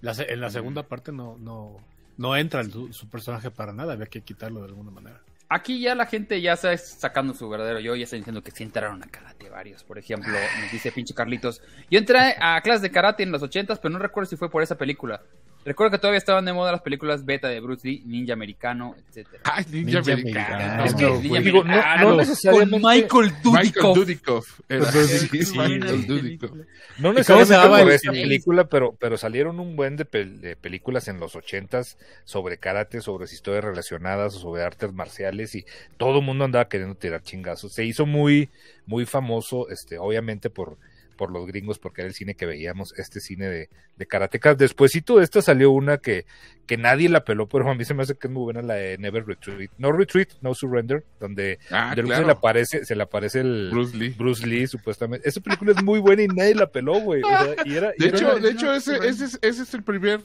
la 0.00 0.14
se- 0.14 0.32
en 0.32 0.40
la 0.40 0.50
segunda 0.50 0.82
parte 0.82 1.12
no, 1.12 1.36
no, 1.38 1.76
no 2.16 2.36
entra 2.36 2.60
el- 2.60 2.92
su 2.92 3.08
personaje 3.08 3.50
para 3.50 3.72
nada. 3.72 3.92
Había 3.94 4.06
que 4.06 4.20
quitarlo 4.22 4.60
de 4.60 4.66
alguna 4.68 4.90
manera. 4.90 5.20
Aquí 5.48 5.80
ya 5.80 5.94
la 5.94 6.06
gente 6.06 6.40
ya 6.40 6.54
está 6.54 6.76
sacando 6.76 7.34
su 7.34 7.48
verdadero 7.48 7.78
yo, 7.78 7.94
ya 7.94 8.04
está 8.04 8.16
diciendo 8.16 8.42
que 8.42 8.50
sí 8.50 8.62
entraron 8.62 9.02
a 9.02 9.06
karate 9.06 9.50
varios. 9.50 9.84
Por 9.84 9.98
ejemplo, 9.98 10.32
nos 10.32 10.72
dice 10.72 10.90
pinche 10.90 11.14
Carlitos. 11.14 11.62
Yo 11.90 11.98
entré 11.98 12.34
a 12.40 12.60
clases 12.62 12.82
de 12.82 12.90
karate 12.90 13.22
en 13.22 13.30
los 13.30 13.42
ochentas, 13.42 13.78
pero 13.78 13.92
no 13.92 13.98
recuerdo 13.98 14.30
si 14.30 14.36
fue 14.36 14.50
por 14.50 14.62
esa 14.62 14.76
película. 14.76 15.22
Recuerdo 15.64 15.92
que 15.92 15.98
todavía 15.98 16.18
estaban 16.18 16.44
de 16.44 16.52
moda 16.52 16.72
las 16.72 16.82
películas 16.82 17.24
beta 17.24 17.48
de 17.48 17.58
Bruce 17.60 17.86
Lee, 17.88 18.02
Ninja 18.06 18.34
Americano, 18.34 18.94
etcétera. 19.08 19.40
¡Ay, 19.44 19.64
Ninja, 19.70 20.00
Ninja 20.00 20.12
Americano! 20.12 20.54
Americano. 20.54 20.84
Es 20.84 20.94
que 20.94 21.02
no, 21.04 21.20
Ninja 21.20 21.40
digo, 21.40 21.64
no- 21.64 21.96
no 22.10 22.16
necesariamente- 22.16 22.70
con 22.70 22.90
Michael 22.92 23.32
Michael 23.32 23.42
Dudikoff. 23.42 23.96
Dudikoff. 23.96 24.60
Era, 24.68 24.92
Sí, 24.92 25.04
sí, 25.28 25.44
sí, 25.44 25.58
Michael. 25.58 26.06
Dudikoff. 26.06 26.50
No 26.50 26.58
¿Y 26.58 27.14
cómo 27.14 27.22
se 27.24 27.34
necesariamente 27.34 27.82
por 27.82 27.88
el- 27.88 27.94
esta 27.94 28.10
el- 28.12 28.22
película, 28.22 28.64
pero, 28.68 28.96
pero 29.00 29.16
salieron 29.16 29.58
un 29.58 29.74
buen 29.76 29.96
de, 29.96 30.06
pel- 30.06 30.38
de 30.40 30.54
películas 30.56 31.08
en 31.08 31.18
los 31.18 31.34
ochentas 31.34 31.96
sobre 32.24 32.58
karate, 32.58 33.00
sobre 33.00 33.24
historias 33.24 33.64
relacionadas, 33.64 34.34
sobre 34.34 34.62
artes 34.62 34.92
marciales 34.92 35.54
y 35.54 35.64
todo 35.96 36.18
el 36.18 36.24
mundo 36.24 36.44
andaba 36.44 36.68
queriendo 36.68 36.94
tirar 36.94 37.22
chingazos. 37.22 37.72
Se 37.72 37.84
hizo 37.84 38.06
muy, 38.06 38.50
muy 38.86 39.06
famoso, 39.06 39.68
este, 39.70 39.98
obviamente 39.98 40.50
por, 40.50 40.76
por 41.14 41.30
los 41.30 41.46
gringos, 41.46 41.78
porque 41.78 42.02
era 42.02 42.08
el 42.08 42.14
cine 42.14 42.34
que 42.34 42.46
veíamos, 42.46 42.92
este 42.98 43.20
cine 43.20 43.48
de, 43.48 43.68
de 43.96 44.06
karatecas. 44.06 44.58
Despuésito 44.58 45.16
de 45.18 45.24
esta 45.24 45.40
salió 45.42 45.70
una 45.70 45.98
que, 45.98 46.26
que 46.66 46.76
nadie 46.76 47.08
la 47.08 47.24
peló, 47.24 47.48
pero 47.48 47.68
a 47.70 47.74
mí 47.74 47.84
se 47.84 47.94
me 47.94 48.02
hace 48.02 48.14
que 48.16 48.26
es 48.26 48.32
muy 48.32 48.42
buena 48.42 48.62
la 48.62 48.74
de 48.74 48.98
Never 48.98 49.24
Retreat. 49.26 49.70
No 49.78 49.92
Retreat, 49.92 50.28
No 50.42 50.54
Surrender, 50.54 51.04
donde 51.20 51.58
Ah, 51.70 51.92
claro. 51.94 52.16
se 52.22 52.24
le 52.26 52.32
aparece, 52.32 52.84
se 52.84 52.94
le 52.96 53.02
aparece 53.02 53.40
el 53.40 53.68
Bruce 53.70 53.96
Lee. 53.96 54.10
Bruce 54.10 54.46
Lee, 54.46 54.66
supuestamente. 54.66 55.28
Esa 55.28 55.40
película 55.40 55.72
es 55.72 55.82
muy 55.82 56.00
buena 56.00 56.22
y 56.22 56.28
nadie 56.28 56.54
la 56.54 56.66
peló, 56.70 56.94
güey. 57.00 57.22
O 57.22 57.28
sea, 57.28 57.54
y 57.64 57.74
era, 57.74 57.92
y 57.96 58.02
De 58.02 58.08
era- 58.08 58.18
hecho, 58.18 58.34
de 58.34 58.40
no, 58.40 58.48
hecho 58.48 58.66
no, 58.66 58.72
ese, 58.74 58.98
no. 58.98 59.04
ese, 59.04 59.24
es, 59.24 59.38
ese 59.42 59.62
es 59.62 59.74
el 59.74 59.82
primer... 59.82 60.20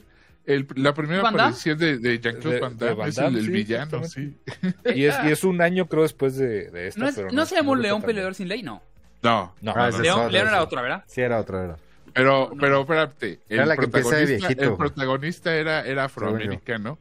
El, 0.46 0.66
la 0.74 0.94
primera 0.94 1.20
aparición 1.28 1.78
de, 1.78 1.98
de 1.98 2.18
Jean-Claude 2.18 2.54
De- 2.56 2.60
Van 2.60 2.76
Damme, 2.78 2.94
Van 2.94 3.08
es 3.10 3.18
el, 3.18 3.24
Damme, 3.24 3.38
el 3.40 3.44
sí, 3.44 3.50
villano, 3.52 4.04
sí. 4.04 4.34
y, 4.94 5.04
es, 5.04 5.14
y 5.24 5.28
es 5.30 5.44
un 5.44 5.60
año, 5.60 5.86
creo, 5.86 6.02
después 6.02 6.34
de, 6.36 6.70
de 6.70 6.88
esta. 6.88 6.98
¿No, 7.00 7.08
es- 7.08 7.14
pero 7.14 7.30
¿no 7.30 7.44
se 7.44 7.56
llamó 7.56 7.76
no 7.76 7.82
León 7.82 8.00
Peleador 8.02 8.34
sin 8.34 8.48
Ley? 8.48 8.62
No. 8.62 8.82
No, 9.22 9.54
No, 9.60 9.72
Ah, 9.76 9.90
León, 9.90 10.34
era 10.34 10.50
sí. 10.50 10.56
otra, 10.58 10.82
¿verdad? 10.82 11.04
Sí, 11.06 11.20
era 11.20 11.38
otra, 11.40 11.64
era. 11.64 11.76
Pero, 12.12 12.50
No. 12.52 12.60
pero 12.60 12.80
espérate, 12.80 13.40
el 13.48 13.56
Era 13.58 13.66
la 13.66 13.76
que 13.76 13.86
protagonista, 13.88 14.24
viejito, 14.48 14.64
el 14.64 14.76
protagonista 14.76 15.54
era, 15.54 15.86
era 15.86 16.04
afroamericano 16.04 16.98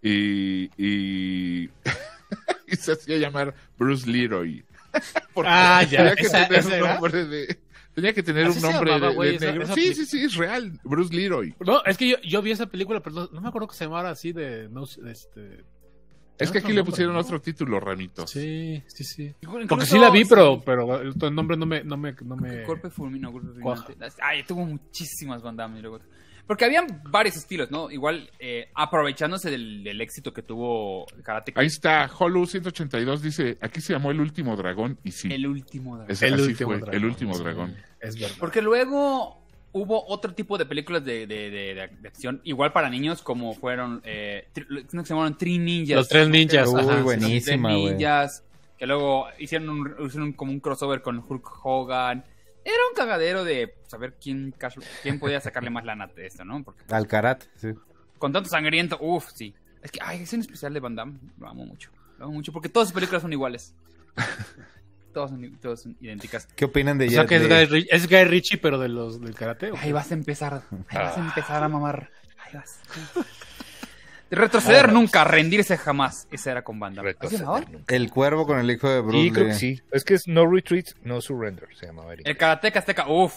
y, 0.00 0.70
y 0.76 1.70
y 2.66 2.76
se 2.76 2.92
hacía 2.92 3.18
llamar 3.18 3.54
Bruce 3.78 4.08
Leroy. 4.08 4.64
Porque 5.34 5.50
Ah, 5.52 5.82
ya, 5.82 5.98
Tenía 5.98 6.14
que 6.16 6.22
esa- 6.22 6.46
tener 6.48 6.58
esa 6.60 6.68
un 6.68 6.74
era. 6.74 6.94
nombre 6.94 7.24
de... 7.26 7.58
Tenía 7.94 8.12
que 8.14 8.22
tener 8.22 8.46
Así 8.46 8.58
un 8.64 8.70
nombre 8.72 8.90
llamaba, 8.92 9.08
de, 9.10 9.14
güey, 9.14 9.30
de 9.30 9.36
esa- 9.36 9.46
negro. 9.46 9.62
esa 9.64 9.74
Sí, 9.74 9.94
sí, 9.94 10.06
sí, 10.06 10.24
es 10.24 10.34
real. 10.36 10.78
Bruce 10.82 11.14
Leroy. 11.14 11.54
No, 11.60 11.84
es 11.84 11.98
que 11.98 12.08
yo, 12.08 12.16
yo 12.22 12.40
vi 12.40 12.50
esa 12.52 12.66
película, 12.66 13.00
pero 13.00 13.14
no, 13.16 13.28
no 13.32 13.40
me 13.40 13.48
acuerdo 13.48 13.68
que 13.68 13.74
se 13.76 13.84
llamara 13.84 14.10
así 14.10 14.32
de... 14.32 14.68
No, 14.70 14.84
este... 14.84 15.64
Es 16.42 16.50
que 16.50 16.58
otro 16.58 16.66
aquí 16.66 16.72
le 16.72 16.78
nombre, 16.80 16.90
pusieron 16.90 17.16
otro 17.16 17.40
título, 17.40 17.80
Ramitos. 17.80 18.30
Sí, 18.30 18.82
sí, 18.86 19.04
sí. 19.04 19.34
Incluso- 19.40 19.66
Porque 19.68 19.86
sí 19.86 19.98
la 19.98 20.10
vi, 20.10 20.24
sí. 20.24 20.26
pero, 20.28 20.60
pero 20.64 21.00
el, 21.00 21.14
el 21.20 21.34
nombre 21.34 21.56
no 21.56 21.66
me... 21.66 21.82
No 21.84 21.96
me, 21.96 22.12
no 22.24 22.36
me... 22.36 22.64
Golpe 22.64 22.90
fulmino, 22.90 23.30
golpe 23.32 23.48
fulminante. 23.48 23.96
Ay, 24.22 24.42
tuvo 24.44 24.64
muchísimas 24.64 25.42
luego- 25.82 26.00
Porque 26.46 26.64
habían 26.64 26.86
varios 27.10 27.36
estilos, 27.36 27.70
¿no? 27.70 27.90
Igual, 27.90 28.30
eh, 28.38 28.68
aprovechándose 28.74 29.50
del, 29.50 29.84
del 29.84 30.00
éxito 30.00 30.32
que 30.32 30.42
tuvo 30.42 31.06
Karate 31.22 31.52
Kid, 31.52 31.60
Ahí 31.60 31.66
está, 31.68 32.10
Holu 32.18 32.46
182 32.46 33.22
dice, 33.22 33.58
aquí 33.60 33.80
se 33.80 33.92
llamó 33.92 34.10
El 34.10 34.20
Último 34.20 34.56
Dragón 34.56 34.98
y 35.04 35.12
sí, 35.12 35.28
el 35.32 35.46
último 35.46 35.96
dragón. 35.96 36.10
ese- 36.12 36.26
El 36.26 36.34
así 36.34 36.42
último 36.42 36.70
fue, 36.70 36.76
dragón. 36.78 36.94
El 36.94 37.04
Último 37.04 37.34
Sí, 37.34 37.42
Dragón. 37.42 37.76
Es 38.00 38.18
verdad. 38.20 38.36
Porque 38.40 38.60
luego 38.60 39.41
hubo 39.72 40.06
otro 40.08 40.34
tipo 40.34 40.58
de 40.58 40.66
películas 40.66 41.04
de, 41.04 41.26
de, 41.26 41.50
de- 41.50 41.74
de- 41.74 41.90
de 42.00 42.08
acción, 42.08 42.40
igual 42.44 42.72
para 42.72 42.90
niños, 42.90 43.22
como 43.22 43.54
fueron, 43.54 44.00
eh, 44.04 44.48
tri- 44.54 44.66
no, 44.92 45.02
que 45.02 45.06
se 45.08 45.14
llamaron 45.14 45.36
Three 45.38 45.58
Ninjas. 45.58 45.96
Los 45.96 46.08
tres 46.08 46.28
ninjas, 46.28 46.68
Uy, 46.68 46.80
ajá. 46.80 47.02
buenísima, 47.02 47.70
Los 47.72 47.80
Tres. 47.82 47.92
Ninjas, 47.94 48.44
que 48.78 48.86
luego 48.86 49.26
hicieron, 49.38 49.68
un- 49.70 49.94
hicieron 50.06 50.32
como 50.32 50.52
un 50.52 50.60
crossover 50.60 51.00
con 51.02 51.18
Hulk 51.26 51.64
Hogan. 51.64 52.24
Era 52.64 52.76
un 52.90 52.94
cagadero 52.94 53.42
de 53.44 53.74
saber 53.88 54.14
quién, 54.22 54.54
quién 55.02 55.18
podía 55.18 55.40
sacarle 55.40 55.70
más 55.70 55.84
lana 55.84 56.06
de 56.06 56.26
esto, 56.26 56.44
¿no? 56.44 56.62
Porque 56.62 56.82
Al 56.90 57.06
karate, 57.08 57.46
sí. 57.56 57.68
con 58.18 58.32
tanto 58.32 58.48
sangriento, 58.50 58.98
uff, 59.00 59.30
sí. 59.34 59.54
Es 59.82 59.90
que, 59.90 59.98
ay, 60.00 60.22
es 60.22 60.32
un 60.32 60.40
especial 60.40 60.72
de 60.72 60.78
Van 60.80 60.94
Damme, 60.94 61.18
lo 61.40 61.48
amo 61.48 61.64
mucho. 61.66 61.90
Lo 62.18 62.26
amo 62.26 62.34
mucho, 62.34 62.52
porque 62.52 62.68
todas 62.68 62.88
sus 62.88 62.94
películas 62.94 63.22
son 63.22 63.32
iguales. 63.32 63.74
todas, 65.12 65.30
son, 65.30 65.58
todas 65.60 65.82
son 65.82 65.96
idénticas. 66.00 66.46
¿Qué 66.56 66.64
opinan 66.64 66.98
de 66.98 67.06
O 67.06 67.10
sea 67.10 67.26
que 67.26 67.36
es 67.36 67.48
de- 67.48 67.66
Guy, 67.66 67.86
es 67.90 68.08
Guy 68.08 68.24
Ritchie, 68.24 68.58
pero 68.58 68.78
de 68.78 68.88
los 68.88 69.20
del 69.20 69.34
karate. 69.34 69.70
Ahí 69.78 69.92
vas 69.92 70.10
a 70.10 70.14
empezar, 70.14 70.62
ahí 70.88 70.98
vas 70.98 71.16
a 71.18 71.20
Ah. 71.22 71.26
empezar 71.28 71.62
a 71.62 71.68
mamar. 71.68 72.10
Ahí 72.44 72.54
vas. 72.54 72.80
De 74.30 74.36
retroceder 74.36 74.92
nunca, 74.92 75.24
rendirse 75.24 75.76
jamás. 75.76 76.26
Esa 76.32 76.52
era 76.52 76.62
con 76.62 76.78
nunca. 77.70 77.94
El 77.94 78.10
cuervo 78.10 78.46
con 78.46 78.58
el 78.58 78.70
hijo 78.70 78.88
de 78.88 79.00
Bruce 79.02 79.30
creo 79.32 79.46
que 79.48 79.54
sí. 79.54 79.82
Es 79.90 80.04
que 80.04 80.14
es 80.14 80.26
No 80.26 80.50
Retreat, 80.50 80.86
No 81.04 81.20
Surrender, 81.20 81.68
se 81.78 81.84
llamaba 81.86 82.14
Eric. 82.14 82.26
El 82.26 82.36
Karateka 82.38 82.78
Azteca, 82.78 83.08
uff. 83.08 83.34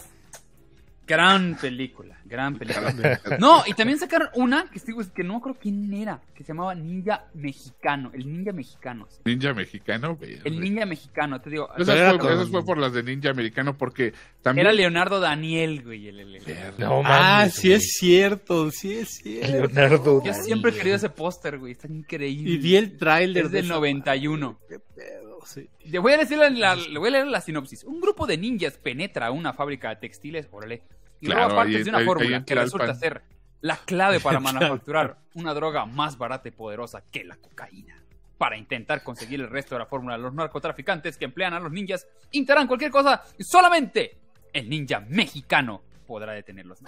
Gran 1.08 1.56
película, 1.62 2.18
gran 2.26 2.56
película. 2.58 2.94
No, 3.40 3.64
y 3.68 3.74
también 3.74 4.00
sacaron 4.00 4.30
una 4.34 4.66
que, 4.72 4.80
que 5.14 5.24
no 5.24 5.38
acuerdo 5.38 5.60
quién 5.62 5.94
era, 5.94 6.20
que 6.34 6.44
se 6.44 6.48
llamaba 6.50 6.74
Ninja 6.74 7.26
Mexicano, 7.36 8.12
el 8.14 8.26
Ninja 8.32 8.52
Mexicano. 8.52 9.06
sí. 9.10 9.20
Ninja 9.26 9.54
mexicano. 9.54 10.18
El 10.44 10.60
Ninja 10.60 10.86
Mexicano, 10.86 11.40
te 11.42 11.50
digo. 11.52 11.70
Esas 11.78 12.10
fue, 12.10 12.20
con- 12.20 12.34
esas 12.34 12.50
fue 12.50 12.66
por 12.66 12.78
las 12.80 12.94
de 12.94 13.04
Ninja 13.04 13.30
americano 13.30 13.78
porque 13.78 14.14
también... 14.42 14.66
Era 14.66 14.74
Leonardo 14.76 15.20
Daniel, 15.20 15.84
güey. 15.84 16.08
el- 16.08 16.20
el- 16.22 16.36
el- 16.38 16.44
Verde. 16.46 16.74
No 16.80 17.02
Ah, 17.06 17.40
mames, 17.40 17.54
sí 17.54 17.68
güey. 17.68 17.78
es 17.78 17.94
cierto, 18.00 18.72
sí 18.72 18.94
es 18.94 19.10
cierto. 19.22 19.52
Leonardo. 19.76 20.24
Yo 20.24 20.34
siempre 20.34 20.72
he 20.72 20.74
querido 20.74 20.96
ese 20.96 21.10
póster, 21.10 21.60
güey. 21.60 21.74
Está 21.74 21.88
increíble. 21.88 22.52
Y 22.52 22.58
vi 22.58 22.76
el 22.78 22.98
tráiler 22.98 23.46
Es 23.46 23.52
de 23.52 23.58
del 23.58 23.66
esa 23.66 23.74
91. 23.76 24.48
madre, 24.54 24.66
qué 24.68 24.80
pedo, 24.96 25.25
sí. 25.46 25.70
Le 25.86 26.00
voy 26.00 26.14
a 26.14 26.18
decir 26.18 26.38
la, 26.38 26.50
la- 26.50 26.76
le 26.76 26.98
voy 27.00 27.10
a 27.10 27.12
leer 27.12 27.28
la 27.28 27.42
sinopsis. 27.42 27.84
Un 27.84 28.02
grupo 28.02 28.26
de 28.28 28.38
ninjas 28.38 28.78
penetra 28.78 29.32
una 29.32 29.54
fábrica 29.54 29.90
de 29.90 29.96
textiles, 29.98 30.48
órale, 30.52 30.84
y 31.22 31.28
Claro, 31.28 31.44
roba 31.50 31.56
partes 31.62 31.76
ahí- 31.78 31.84
de 31.84 31.90
una 31.90 32.00
ahí- 32.00 32.06
fórmula 32.06 32.38
ahí 32.38 32.44
que 32.44 32.56
resulta 32.56 32.88
pan. 32.88 33.00
ser 33.00 33.22
la 33.62 33.78
clave 33.78 34.20
para 34.20 34.40
manufacturar 34.82 35.18
una 35.36 35.54
droga 35.54 35.86
más 35.86 36.18
barata 36.18 36.48
y 36.48 36.52
poderosa 36.52 37.04
que 37.12 37.24
la 37.24 37.36
cocaína. 37.38 38.02
Para 38.38 38.58
intentar 38.58 39.02
conseguir 39.02 39.40
el 39.40 39.50
resto 39.50 39.76
de 39.76 39.80
la 39.80 39.86
fórmula, 39.86 40.18
los 40.18 40.34
narcotraficantes 40.34 41.18
que 41.18 41.24
emplean 41.26 41.54
a 41.54 41.60
los 41.60 41.72
ninjas 41.72 42.06
intentarán 42.32 42.68
cualquier 42.68 42.92
cosa 42.92 43.24
y 43.38 43.44
solamente 43.46 44.18
el 44.52 44.70
ninja 44.70 45.00
mexicano 45.00 45.82
podrá 46.06 46.34
detenerlos. 46.34 46.82
No, 46.82 46.88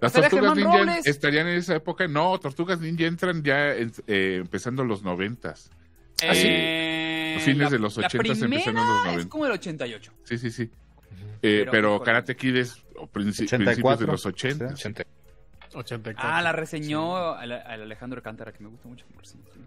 Las 0.00 0.14
¿Estaría 0.14 0.30
tortugas 0.30 0.56
ninja 0.56 0.98
estarían 1.04 1.48
en 1.48 1.56
esa 1.58 1.74
época. 1.74 2.06
No, 2.06 2.38
tortugas 2.38 2.78
ninja 2.80 3.04
entran 3.06 3.42
ya 3.42 3.74
en- 3.74 3.92
eh, 4.06 4.36
empezando 4.42 4.84
los 4.84 5.02
noventas. 5.02 5.70
Ah, 6.26 6.34
sí. 6.34 6.46
Eh, 6.48 7.38
Fines 7.44 7.70
de 7.70 7.78
los 7.78 7.96
la 7.96 8.08
80s, 8.08 8.14
empezando 8.14 8.44
en 8.46 8.50
los 8.52 8.62
primera 8.64 8.82
90. 9.04 9.20
Es 9.20 9.26
como 9.26 9.46
el 9.46 9.52
88. 9.52 10.12
Sí, 10.24 10.38
sí, 10.38 10.50
sí. 10.50 10.62
Eh, 10.62 10.68
Pero, 11.40 11.70
pero. 11.70 12.02
Karate 12.02 12.36
Kid 12.36 12.56
es 12.56 12.82
o 12.96 13.06
princi- 13.06 13.44
84, 13.44 13.64
principios 13.64 13.98
de 14.00 14.06
los 14.06 14.26
80. 14.26 14.66
80. 14.66 15.04
84. 15.74 16.28
Ah, 16.28 16.42
la 16.42 16.52
reseñó 16.52 17.34
al, 17.34 17.52
al 17.52 17.82
Alejandro 17.82 18.22
Cántara, 18.22 18.52
que 18.52 18.62
me 18.64 18.70
gusta 18.70 18.88
mucho. 18.88 19.04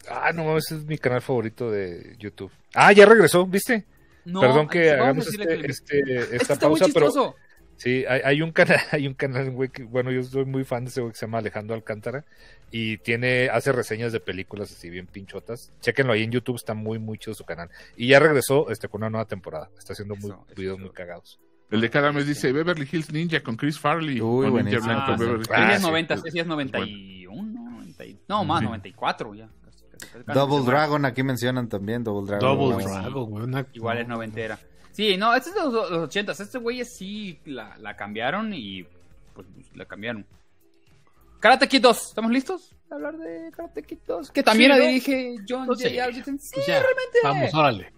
Ah, 0.09 0.31
no 0.33 0.43
mames, 0.45 0.65
ese 0.65 0.77
es 0.77 0.85
mi 0.85 0.97
canal 0.97 1.21
favorito 1.21 1.69
de 1.71 2.15
YouTube. 2.19 2.51
Ah, 2.73 2.91
ya 2.91 3.05
regresó, 3.05 3.45
¿viste? 3.45 3.85
No, 4.25 4.41
Perdón 4.41 4.67
que 4.67 4.91
hagamos 4.91 5.27
este, 5.27 5.47
que- 5.47 5.65
este- 5.67 6.19
Es 6.19 6.27
que 6.29 6.35
esta 6.37 6.55
pausa, 6.59 6.85
pero. 6.93 7.35
Sí, 7.81 8.05
hay, 8.07 8.21
hay 8.23 8.41
un 8.41 8.51
canal, 8.51 8.77
hay 8.91 9.07
un 9.07 9.13
canal, 9.13 9.51
güey, 9.51 9.69
que, 9.69 9.83
bueno, 9.83 10.11
yo 10.11 10.23
soy 10.23 10.45
muy 10.45 10.63
fan 10.63 10.85
de 10.85 10.89
ese 10.91 11.01
güey 11.01 11.13
que 11.13 11.17
se 11.19 11.25
llama 11.25 11.39
Alejandro 11.39 11.75
Alcántara 11.75 12.25
y 12.71 12.97
tiene, 12.99 13.49
hace 13.49 13.71
reseñas 13.71 14.11
de 14.13 14.19
películas 14.19 14.71
así 14.71 14.89
bien 14.89 15.07
pinchotas. 15.07 15.73
Chequenlo 15.81 16.13
ahí 16.13 16.23
en 16.23 16.31
YouTube, 16.31 16.55
está 16.55 16.73
muy, 16.73 16.99
muy 16.99 17.17
chido 17.17 17.33
su 17.33 17.43
canal. 17.43 17.69
Y 17.97 18.07
ya 18.07 18.19
regresó 18.19 18.69
este, 18.69 18.87
con 18.87 19.01
una 19.01 19.09
nueva 19.09 19.25
temporada. 19.25 19.69
Está 19.77 19.93
haciendo 19.93 20.15
muy, 20.15 20.31
Eso, 20.31 20.45
videos 20.55 20.77
eso. 20.77 20.85
muy 20.85 20.93
cagados. 20.93 21.39
El 21.69 21.79
de 21.81 21.89
cada 21.89 22.11
mes 22.11 22.27
dice 22.27 22.51
Beverly 22.51 22.87
Hills 22.91 23.11
Ninja 23.13 23.41
con 23.41 23.55
Chris 23.55 23.79
Farley. 23.79 24.21
Uy, 24.21 24.45
o 24.47 24.49
Ninja 24.49 24.51
buenísimo. 24.51 24.85
Blanco 24.85 25.03
Ah, 25.11 25.17
sí. 25.17 25.23
Beverly 25.23 25.45
Ah, 25.51 25.63
Ese 25.65 25.73
es 25.75 25.79
sí. 25.81 25.87
90, 25.87 26.13
ese 26.15 26.39
es 26.39 26.45
91, 26.47 27.71
90 27.71 28.05
y- 28.05 28.19
no, 28.27 28.43
más, 28.45 28.59
Sí. 28.59 28.65
94 28.65 29.35
ya. 29.35 29.47
casi, 29.65 29.85
casi, 29.85 30.05
casi, 30.07 30.23
casi, 30.25 30.39
Double. 30.39 30.65
Dragon, 30.65 31.05
aquí 31.05 31.23
mencionan 31.23 31.67
también 31.69 32.03
Double 32.03 32.27
Dragon. 32.29 32.57
Double 32.57 32.83
Dragon, 32.83 33.65
Igual 33.73 33.97
es 33.99 34.07
noventera. 34.07 34.59
Sí, 34.91 35.17
no, 35.17 35.33
este 35.33 35.49
es 35.49 35.55
de 35.55 35.61
los, 35.61 35.73
los 35.73 35.91
80. 36.03 36.31
Este 36.33 36.57
güey 36.57 36.83
sí 36.85 37.39
la, 37.45 37.75
la 37.77 37.95
cambiaron 37.95 38.53
y 38.53 38.85
pues 39.33 39.47
la 39.75 39.85
cambiaron. 39.85 40.25
Karate 41.39 41.67
Kid 41.67 41.81
2, 41.81 42.07
¿estamos 42.09 42.31
listos? 42.31 42.75
a 42.91 42.95
hablar 42.95 43.17
de 43.17 43.51
Karate 43.55 43.83
Kid 43.83 43.99
2? 44.05 44.31
Que 44.31 44.43
también 44.43 44.71
Sí, 44.73 44.77
la 44.77 44.85
dirige 44.85 45.35
John 45.47 45.65
J. 45.65 45.79
sí. 45.79 45.89
Pues 46.53 46.67
ya, 46.67 46.79
realmente. 46.81 47.19
Vamos, 47.23 47.53
órale. 47.53 47.93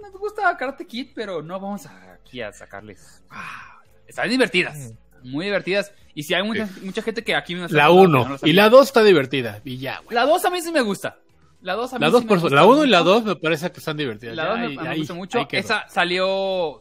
Nos, 0.00 0.12
gusta 0.12 0.56
Karate 0.56 0.86
Kid, 0.86 1.08
pero 1.14 1.42
no 1.42 1.58
vamos 1.58 1.86
a- 1.86 2.12
aquí 2.12 2.42
a 2.42 2.52
sacarles. 2.52 3.22
Ah, 3.30 3.80
están 4.06 4.28
divertidas. 4.28 4.92
Muy 5.22 5.46
divertidas. 5.46 5.92
Y 6.14 6.22
si 6.22 6.34
hay 6.34 6.42
mucha, 6.42 6.68
mucha 6.82 7.02
gente 7.02 7.24
que 7.24 7.34
aquí 7.34 7.54
no 7.54 7.66
La 7.68 7.86
hablando, 7.86 8.02
1 8.02 8.18
que 8.22 8.24
no 8.28 8.32
las 8.34 8.42
y 8.44 8.52
la 8.52 8.64
visto. 8.64 8.76
2 8.78 8.86
está 8.86 9.02
divertida. 9.02 9.60
Y 9.64 9.78
ya, 9.78 10.00
güey. 10.00 10.14
La 10.14 10.26
2 10.26 10.44
a 10.44 10.50
mí 10.50 10.60
sí 10.60 10.70
me 10.70 10.80
gusta. 10.82 11.18
La 11.62 11.74
2 11.74 11.92
a 11.92 11.98
mí 11.98 12.00
La 12.00 12.06
sí 12.08 12.12
2 12.12 12.22
me 12.22 12.28
por 12.28 12.40
gusta 12.40 12.54
La 12.56 12.64
1 12.66 12.84
y 12.84 12.88
la 12.88 12.98
mucho. 13.00 13.10
2 13.10 13.24
me 13.24 13.36
parece 13.36 13.70
que 13.70 13.78
están 13.78 13.96
divertidas. 13.96 14.34
La 14.36 14.44
Ya, 14.44 14.48
2 14.50 14.58
me, 14.58 14.68
me 14.90 14.96
gusta 14.96 15.14
mucho. 15.14 15.38
ahí. 15.38 15.46
Esa 15.52 15.88
salió 15.88 16.80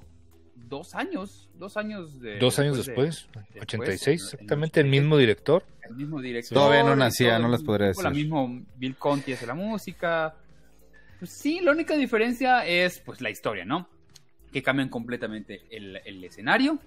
dos 0.56 0.96
años. 0.96 1.46
Dos 1.56 1.76
años 1.76 2.22
de, 2.22 2.38
Dos 2.40 2.58
años 2.60 2.78
de- 2.78 2.84
después, 2.84 3.28
después, 3.34 3.62
86, 3.64 4.08
en- 4.08 4.12
en 4.14 4.16
exactamente, 4.36 4.80
el 4.80 4.86
86. 4.88 5.02
mismo 5.02 5.18
director. 5.18 5.66
el 5.90 5.96
mismo 5.96 6.22
director. 6.22 6.56
Todavía 6.58 6.84
no 6.84 6.96
nacía, 6.96 7.32
todo, 7.38 7.48
no 7.48 7.50
les 7.50 7.64
podría 7.64 7.90
tipo 7.92 8.04
La 8.04 8.10
decir. 8.12 8.24
mismo 8.24 8.62
Bill 8.78 8.96
Conti 8.96 9.34
hace 9.34 9.46
la 9.48 9.56
música. 9.56 10.36
Pues 11.18 11.32
sí, 11.32 11.60
la 11.60 11.72
única 11.72 11.96
diferencia 11.98 12.66
es 12.66 13.00
pues 13.00 13.20
la 13.20 13.30
historia, 13.30 13.66
¿no? 13.66 13.90
Que 14.54 14.64
cambian 14.64 14.88
completamente 14.88 15.64
el, 15.70 15.98
el 16.06 16.24
escenario. 16.24 16.80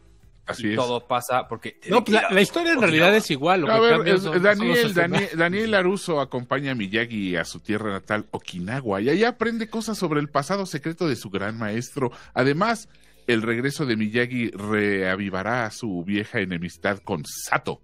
Así 0.47 0.67
y 0.67 0.71
es. 0.71 0.77
todo 0.77 1.07
pasa 1.07 1.47
porque... 1.49 1.79
No, 1.89 2.03
pues 2.05 2.21
la, 2.21 2.31
la 2.31 2.41
historia 2.41 2.73
en 2.73 2.81
realidad 2.81 3.15
es 3.15 3.31
igual. 3.31 3.61
Lo 3.63 3.71
A 3.71 3.75
que 3.77 3.81
ver, 3.81 3.93
cambia 3.95 4.15
es- 4.15 4.23
son- 4.23 4.33
son 4.35 4.43
Daniel, 4.43 4.69
los 4.83 4.95
Daniel, 4.95 5.23
escenarios. 5.23 5.39
Daniel 5.39 5.75
Aruso 5.75 6.21
acompaña 6.21 6.73
a 6.73 6.75
Miyagi 6.75 7.37
a 7.37 7.45
su 7.45 7.61
tierra 7.61 7.91
natal, 7.93 8.27
Okinawa, 8.33 9.01
y 9.01 9.09
allá 9.11 9.29
aprende 9.31 9.69
cosas 9.69 9.97
sobre 9.99 10.21
el 10.21 10.29
pasado 10.29 10.67
secreto 10.67 11.09
de 11.09 11.17
su 11.17 11.31
gran 11.31 11.57
maestro. 11.59 12.11
Además, 12.35 12.89
el 13.29 13.43
regreso 13.43 13.87
de 13.87 13.97
Miyagi 13.97 14.51
reavivará 14.51 15.71
su 15.71 16.03
vieja 16.05 16.41
enemistad 16.41 16.99
con 16.99 17.23
Sato 17.25 17.81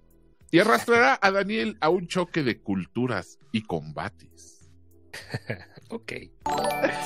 y 0.51 0.59
arrastrará 0.59 1.17
a 1.23 1.31
Daniel 1.31 1.77
a 1.81 1.91
un 1.91 2.09
choque 2.09 2.43
de 2.43 2.59
culturas 2.59 3.39
y 3.53 3.63
combates. 3.63 4.69
Ok. 5.91 6.13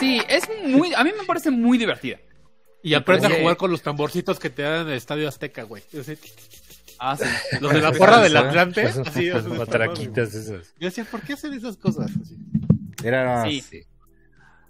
Sí, 0.01 0.21
es 0.29 0.43
muy... 0.65 0.93
A 0.95 1.05
mí 1.05 1.11
me 1.17 1.25
parece 1.25 1.53
muy 1.53 1.79
divertida. 1.79 2.19
Y 2.83 2.95
aprende 2.95 3.29
a 3.29 3.31
jugar 3.41 3.57
con 3.57 3.71
los 3.71 3.83
tamborcitos 3.83 4.39
que 4.39 4.51
te 4.51 4.63
dan 4.63 4.83
en 4.83 4.89
el 4.89 4.95
Estadio 4.95 5.29
Azteca, 5.29 5.63
güey. 5.65 5.83
Yo 5.93 6.03
sé- 6.03 6.19
Ah, 6.99 7.17
sí. 7.17 7.25
Los 7.61 7.73
de 7.73 7.81
la 7.81 7.93
porra 7.93 8.21
del. 8.21 8.37
Atlante. 8.37 8.83
Así, 8.87 9.31
matraquitas 9.59 10.35
esas. 10.35 10.73
Yo 10.79 10.87
decía, 10.87 11.05
¿por 11.05 11.21
qué 11.23 11.33
hacen 11.33 11.53
esas 11.53 11.77
cosas? 11.77 12.11
Así. 12.21 12.37
Era 13.03 13.45
Sí. 13.45 13.63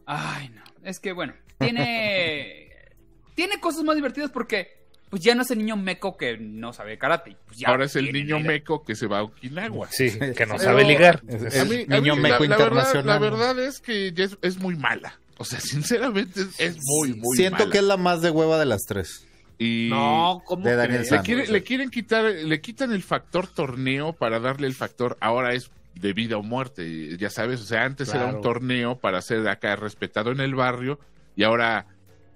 Ay, 0.07 0.49
no. 0.51 0.63
Es 0.85 0.99
que 1.01 1.13
bueno, 1.13 1.35
tiene. 1.59 2.71
tiene 3.35 3.61
cosas 3.61 3.83
más 3.85 3.97
divertidas 3.97 4.31
porque. 4.31 4.81
Pues 5.11 5.23
ya 5.23 5.35
no 5.35 5.43
es 5.43 5.51
el 5.51 5.59
niño 5.59 5.77
meco 5.77 6.17
que 6.17 6.39
no 6.39 6.73
sabe 6.73 6.97
karate. 6.97 7.37
Pues 7.45 7.59
ya 7.59 7.69
Ahora 7.69 7.85
es 7.85 7.95
el 7.97 8.11
niño 8.15 8.41
meco 8.41 8.83
que 8.83 8.95
se 8.95 9.07
va 9.07 9.19
a 9.19 9.23
Okinawa. 9.25 9.87
Sí, 9.91 10.11
que 10.11 10.47
no 10.47 10.55
Pero- 10.57 10.59
sabe 10.59 10.85
ligar. 10.87 11.21
Es- 11.29 11.35
Es- 11.43 11.55
es- 11.55 11.61
A 11.61 11.65
mí- 11.67 11.85
a 11.87 12.01
niño 12.01 12.17
mí 12.17 12.23
meco 12.23 12.45
la, 12.45 12.49
la 12.49 12.57
verdad, 12.57 12.67
internacional. 12.67 13.07
la 13.07 13.19
verdad 13.19 13.59
es 13.63 13.81
que 13.83 14.11
ya 14.15 14.25
es, 14.25 14.39
es 14.41 14.57
muy 14.57 14.75
mala. 14.75 15.21
O 15.43 15.45
sea, 15.45 15.61
sinceramente 15.61 16.41
es, 16.41 16.59
es 16.59 16.77
muy, 16.83 17.15
muy 17.15 17.37
Siento 17.37 17.59
mala. 17.61 17.71
que 17.71 17.79
es 17.79 17.85
la 17.85 17.97
más 17.97 18.23
de 18.23 18.31
hueva 18.31 18.59
de 18.59 18.67
las 18.67 18.83
tres. 18.83 19.27
Y 19.59 19.89
No, 19.91 20.43
¿cómo 20.45 20.65
De 20.67 20.75
Daniel 20.75 21.07
crees? 21.25 21.51
le, 21.51 21.63
quieren 21.63 21.91
quitar, 21.91 22.25
le 22.25 22.61
quitan 22.61 22.93
el 22.93 23.03
factor 23.03 23.47
torneo 23.47 24.13
para 24.13 24.41
darle 24.41 24.67
el 24.67 24.75
factor 24.75 25.17
ahora 25.21 25.55
es 25.55 25.71
de 25.95 26.13
vida 26.15 26.39
o 26.39 26.43
muerte, 26.43 27.17
ya 27.19 27.29
sabes, 27.29 27.61
o 27.61 27.65
sea, 27.65 27.85
antes 27.85 28.13
era 28.15 28.27
un 28.27 28.41
torneo 28.41 28.99
para 28.99 29.21
ser 29.21 29.47
acá 29.47 29.77
respetado 29.77 30.33
en 30.33 30.41
el 30.41 30.55
barrio 30.55 30.99
y 31.37 31.43
ahora 31.45 31.87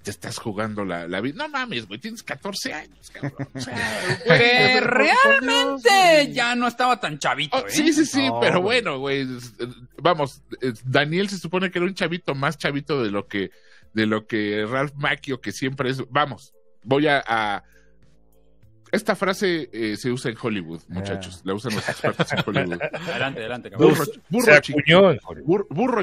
te 0.07 0.11
estás 0.13 0.39
jugando 0.39 0.85
la, 0.85 1.09
la 1.09 1.21
vida. 1.21 1.35
No 1.37 1.49
mames, 1.49 1.89
güey, 1.89 1.99
tienes 1.99 2.23
14 2.23 2.73
años, 2.73 3.11
cabrón. 3.11 3.49
O 3.53 3.61
sea, 3.61 3.75
güey, 4.25 4.39
Que 4.39 4.79
por- 4.81 4.89
por 4.93 5.03
Dios, 5.03 5.17
realmente 5.25 6.33
ya 6.33 6.55
no 6.55 6.69
estaba 6.69 7.01
tan 7.01 7.19
chavito, 7.19 7.57
Oh, 7.57 7.67
¿eh? 7.67 7.71
sí, 7.71 7.93
sí, 7.93 8.07
sí, 8.07 8.29
No, 8.29 8.39
pero 8.39 8.61
güey. 8.63 8.83
bueno, 8.83 9.01
güey, 9.01 9.23
eh, 9.23 9.67
vamos, 10.01 10.43
eh, 10.63 10.73
Daniel 10.85 11.29
se 11.29 11.39
supone 11.39 11.73
que 11.73 11.79
era 11.81 11.89
un 11.89 11.95
chavito 11.95 12.37
más 12.37 12.57
chavito 12.57 13.03
de 13.03 13.11
lo 13.11 13.27
que 13.27 13.51
de 13.95 14.07
lo 14.07 14.29
que 14.29 14.65
Ralph 14.71 14.93
Macchio 14.95 15.41
que 15.41 15.51
siempre 15.51 15.91
es, 15.91 16.03
vamos, 16.11 16.53
voy 16.85 17.09
a, 17.09 17.25
a- 17.27 17.65
esta 18.93 19.17
frase 19.17 19.69
eh, 19.73 19.97
se 19.97 20.11
usa 20.11 20.31
en 20.31 20.37
Hollywood, 20.41 20.81
muchachos, 20.89 21.41
la 21.45 21.55
usan 21.55 21.75
los 21.75 21.89
expertos 21.89 22.33
en 22.33 22.39
Hollywood. 22.47 22.81
Adelante, 22.93 23.41
adelante, 23.41 23.71
cabrón. 23.71 23.91
Burro, 23.91 24.05
burro 24.29 24.55
Se 24.55 24.61
chiquito, 24.61 25.17
burro 25.71 26.03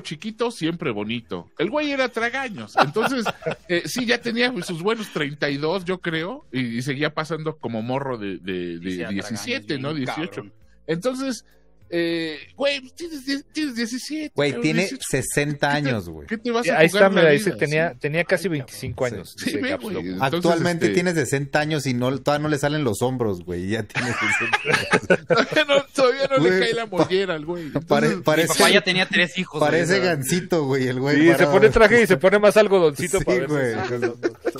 siempre 0.51 0.91
bonito. 0.91 1.49
El 1.57 1.69
güey 1.69 1.91
era 1.91 2.09
tragaños. 2.09 2.75
Entonces, 2.77 3.25
eh, 3.69 3.83
sí, 3.85 4.05
ya 4.05 4.19
tenía 4.21 4.51
sus 4.63 4.81
buenos 4.83 5.11
32, 5.13 5.85
yo 5.85 5.99
creo, 5.99 6.45
y, 6.51 6.77
y 6.77 6.81
seguía 6.81 7.13
pasando 7.13 7.57
como 7.57 7.81
morro 7.81 8.17
de, 8.17 8.37
de- 8.37 8.79
de 8.79 8.91
Sí, 8.91 8.97
sea 8.97 9.09
17, 9.09 9.65
tragaños, 9.67 9.81
¿no? 9.81 9.93
bien 9.93 10.05
18. 10.05 10.29
cabrón. 10.31 10.53
Entonces, 10.87 11.45
eh, 11.89 12.37
güey, 12.55 12.81
tienes, 12.95 13.23
tienes 13.53 13.75
17. 13.75 14.31
Güey, 14.35 14.59
tiene 14.61 14.81
18. 14.81 15.03
60 15.09 15.71
años, 15.71 16.09
güey. 16.09 16.27
¿Qué 16.27 16.37
te 16.37 16.51
vas 16.51 16.67
a 16.67 16.77
Ahí 16.79 16.89
jugar 16.89 17.03
está, 17.03 17.09
mira, 17.21 17.29
dice, 17.31 17.51
tenía, 17.51 17.91
Sí. 17.93 17.97
tenía 17.99 18.23
casi 18.23 18.47
25 18.47 19.05
años. 19.05 19.35
Sí, 19.37 19.45
dice 19.45 19.57
ve, 19.61 19.69
Caps 19.69 19.83
güey. 19.83 19.97
Entonces, 19.97 20.21
Actualmente 20.33 20.85
este- 20.85 20.93
tiene 20.95 21.13
60 21.13 21.59
años 21.59 21.85
y 21.85 21.93
no 21.93 22.17
todavía 22.19 22.43
no 22.43 22.49
le 22.49 22.57
salen 22.57 22.83
los 22.83 23.01
hombros, 23.01 23.43
güey. 23.45 23.67
Ya 23.69 23.83
tiene 23.83 24.09
60. 25.07 25.25
todavía 25.27 25.65
no, 25.67 25.83
todavía 25.93 26.27
no 26.29 26.37
le 26.37 26.49
Güey, 26.49 26.59
cae 26.61 26.73
la 26.73 26.85
mollera 26.87 27.33
al 27.35 27.45
güey. 27.45 27.63
Entonces, 27.67 27.87
Pare- 27.89 28.15
Mi 28.15 28.21
parece 28.23 28.47
papá 28.59 28.69
ya 28.71 28.81
tenía 28.81 29.07
tres 29.07 29.37
hijos. 29.37 29.59
parece 29.59 29.97
güey. 29.99 30.09
gancito, 30.09 30.65
güey, 30.65 30.87
el 30.87 30.99
güey. 30.99 31.15
Sí, 31.17 31.23
se 31.27 31.31
parado. 31.33 31.51
pone 31.51 31.69
traje 31.69 32.01
y 32.03 32.07
se 32.07 32.17
pone 32.17 32.39
más 32.39 32.57
algodoncito 32.57 33.19
Sí, 33.19 33.25
para 33.25 33.37
ver. 33.39 33.47
güey. 33.47 33.73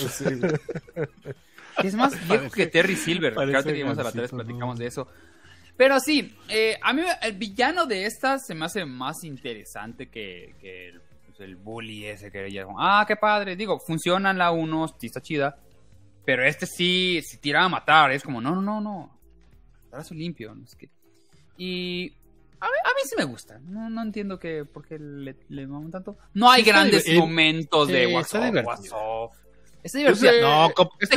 Sí, 0.10 0.24
güey. 0.36 0.52
Es 1.84 1.96
más 1.96 2.14
viejo 2.28 2.52
que 2.52 2.68
Terry 2.68 2.96
Silver. 2.96 3.34
que 3.34 3.72
llegamos 3.74 3.98
a 3.98 4.04
la 4.04 4.12
3 4.12 4.22
gancito, 4.32 4.38
platicamos 4.38 4.78
de 4.80 4.86
eso. 4.88 5.08
Pero 5.76 6.00
sí, 6.00 6.36
eh, 6.50 6.78
a 6.82 6.94
mí 6.94 7.02
el 7.22 7.34
villano 7.34 7.86
de 7.86 8.06
estas 8.06 8.46
se 8.46 8.54
me 8.56 8.66
hace 8.66 8.86
más 8.86 9.24
interesante 9.24 10.08
que, 10.10 10.54
que 10.62 10.90
el, 10.90 11.02
pues, 11.28 11.40
el 11.40 11.56
bully 11.56 12.06
ese 12.06 12.32
que 12.32 12.52
ya... 12.52 12.66
Ah, 12.78 13.04
qué 13.08 13.16
padre. 13.16 13.56
Digo, 13.56 13.80
funciona 13.80 14.32
en 14.32 14.38
la 14.38 14.52
1, 14.52 14.88
sí 15.00 15.08
está 15.08 15.20
chida. 15.22 15.58
Pero 16.26 16.46
este 16.46 16.66
sí, 16.68 17.22
si 17.24 17.38
tira 17.38 17.64
a 17.64 17.70
matar, 17.70 18.12
es 18.12 18.24
como, 18.24 18.40
no, 18.40 18.54
no, 18.56 18.62
no, 18.62 18.80
no. 18.82 19.20
Brazo 19.92 20.14
limpio. 20.14 20.54
No. 20.56 20.64
Y 21.58 22.08
a 22.60 22.66
mí, 22.66 22.72
a 22.86 22.90
mí 22.90 23.02
sí 23.06 23.16
me 23.18 23.26
gusta. 23.26 23.60
No, 23.60 23.90
no 23.90 24.02
entiendo 24.04 24.40
que, 24.40 24.64
por 24.66 24.88
qué 24.88 24.98
le, 25.00 25.36
le 25.50 25.68
maman 25.68 25.92
tanto. 25.92 26.18
No 26.34 26.50
hay 26.50 26.62
está 26.62 26.72
grandes 26.72 27.14
momentos 27.16 27.88
de 27.88 28.04
eh, 28.04 28.14
WhatsApp. 28.14 28.44
está 28.46 28.62
divertido. 28.62 29.32
Ese- 29.84 30.42
No, 30.42 30.72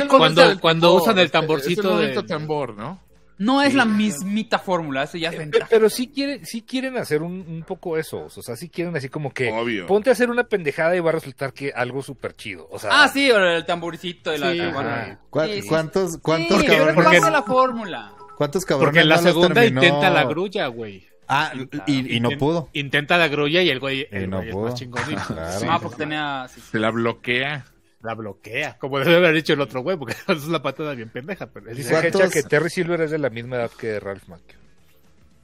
cuando- 0.09 0.59
cuando 0.59 0.93
usan 0.95 1.17
el 1.19 1.31
tamborcito 1.31 1.81
es 1.81 1.85
el 1.85 1.91
momento 1.93 2.21
de- 2.23 2.27
tambor, 2.27 2.75
¿no? 2.75 3.06
No 3.39 3.61
es 3.61 3.71
Sí. 3.71 3.77
la 3.77 3.85
mismita 3.85 4.57
fórmula, 4.59 5.03
eso 5.03 5.17
ya 5.17 5.29
es 5.29 5.35
Pe- 5.35 5.39
ventaja. 5.41 5.67
Pero 5.69 5.89
sí 5.89 6.07
quieren, 6.07 6.45
sí 6.45 6.63
quieren 6.63 6.97
hacer 6.97 7.21
un, 7.21 7.45
un 7.47 7.63
poco 7.67 7.97
eso. 7.97 8.25
O 8.25 8.29
sea, 8.29 8.55
sí 8.55 8.67
quieren 8.69 8.95
así 8.97 9.09
como 9.09 9.31
que 9.31 9.51
Obvio. 9.51 9.85
ponte 9.87 10.09
a 10.09 10.13
hacer 10.13 10.29
una 10.29 10.45
pendejada 10.45 10.95
y 10.95 10.99
va 10.99 11.09
a 11.09 11.13
resultar 11.13 11.53
que 11.53 11.71
algo 11.75 12.01
súper 12.01 12.35
chido. 12.35 12.67
O 12.71 12.79
sea, 12.79 12.89
Ah, 13.03 13.07
sí, 13.07 13.29
o 13.29 13.37
el 13.37 13.65
tamborcito 13.65 14.31
de 14.31 14.39
la 14.39 14.51
Sí, 14.53 14.57
campana. 14.57 14.95
ajá. 15.03 15.19
¿Cuá- 15.29 15.45
Sí, 15.47 15.61
sí, 15.61 15.67
¿Cuántos, 15.67 16.17
cuántos 16.17 16.63
cabrones? 16.63 16.95
Porque- 16.95 17.19
la 17.31 17.43
fórmula. 17.43 18.13
¿Cuántos 18.37 18.65
cabrones? 18.65 18.87
Porque 18.89 18.99
en 19.01 19.09
la 19.09 19.15
no 19.17 19.21
segunda 19.21 19.53
terminó? 19.61 19.83
intenta 19.83 20.09
la 20.09 20.23
grulla, 20.25 20.67
güey. 20.67 21.07
Ah, 21.27 21.51
y, 21.87 22.15
y 22.15 22.19
no 22.21 22.29
pudo. 22.39 22.69
Intenta 22.73 23.17
la 23.17 23.27
grulla 23.27 23.61
y 23.61 23.69
el 23.69 23.79
güey, 23.79 24.01
Y 24.01 24.15
el 24.15 24.29
no 24.29 24.37
güey 24.37 24.49
es 24.49 24.55
pudo. 24.55 24.63
más 24.65 24.73
chingón 24.75 25.01
y 25.11 25.15
Claro. 25.33 25.59
sí, 25.59 25.65
ah, 25.69 25.79
porque 25.81 25.97
tenía... 25.97 26.47
sí, 26.47 26.61
sí. 26.61 26.67
Se 26.71 26.79
la 26.79 26.89
bloquea. 26.89 27.65
La 28.01 28.13
bloquea. 28.13 28.77
Como 28.77 28.99
debe 28.99 29.15
haber 29.17 29.33
dicho 29.33 29.53
el 29.53 29.61
otro 29.61 29.81
güey, 29.81 29.97
porque 29.97 30.15
es 30.27 30.45
una 30.45 30.61
patada 30.61 30.93
bien 30.93 31.09
pendeja. 31.09 31.47
Pero 31.47 31.69
él 31.69 31.77
dice 31.77 31.89
dice, 31.89 32.01
¿Cuántos- 32.01 32.21
Hecha 32.21 32.29
que 32.29 32.43
Terry 32.43 32.69
Silver 32.69 33.01
es 33.01 33.11
de 33.11 33.17
la 33.19 33.29
misma 33.29 33.57
edad 33.57 33.71
que 33.71 33.99
Ralph 33.99 34.27
Macchio. 34.27 34.59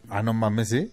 Ah, 0.09 0.21
no 0.21 0.33
mames, 0.33 0.69
¿sí? 0.69 0.91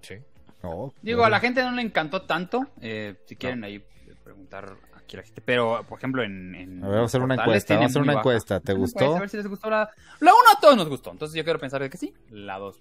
Sí. 0.00 0.14
No, 0.62 0.92
Digo, 1.02 1.24
a 1.24 1.30
la 1.30 1.40
gente 1.40 1.62
no 1.62 1.72
le 1.72 1.82
encantó 1.82 2.22
tanto. 2.22 2.68
eh, 2.80 3.16
si 3.26 3.36
quieren 3.36 3.64
ahí 3.64 3.84
preguntar 4.22 4.76
aquí 4.96 5.16
a 5.16 5.20
la 5.20 5.24
gente. 5.24 5.42
Pero, 5.44 5.84
por 5.88 5.98
ejemplo, 5.98 6.22
en... 6.22 6.54
en 6.54 6.84
A 6.84 6.86
ver, 6.86 6.96
vamos 6.96 7.02
a 7.02 7.10
hacer 7.10 7.22
una 7.22 7.34
encuesta, 7.34 7.74
vamos 7.74 7.88
a 7.88 7.90
hacer 7.90 8.02
una 8.02 8.12
encuesta. 8.14 8.60
¿Te 8.60 8.72
gustó? 8.72 9.00
encuesta, 9.00 9.16
A 9.16 9.20
ver 9.20 9.28
si 9.28 9.36
les 9.38 9.46
gustó 9.48 9.68
la... 9.68 9.90
La 10.20 10.32
1 10.32 10.40
a 10.56 10.60
todos 10.60 10.76
nos 10.76 10.88
gustó. 10.88 11.10
Entonces 11.10 11.36
yo 11.36 11.42
quiero 11.42 11.58
pensar 11.58 11.82
de 11.82 11.90
que 11.90 11.98
sí. 11.98 12.14
La 12.30 12.58
2. 12.58 12.78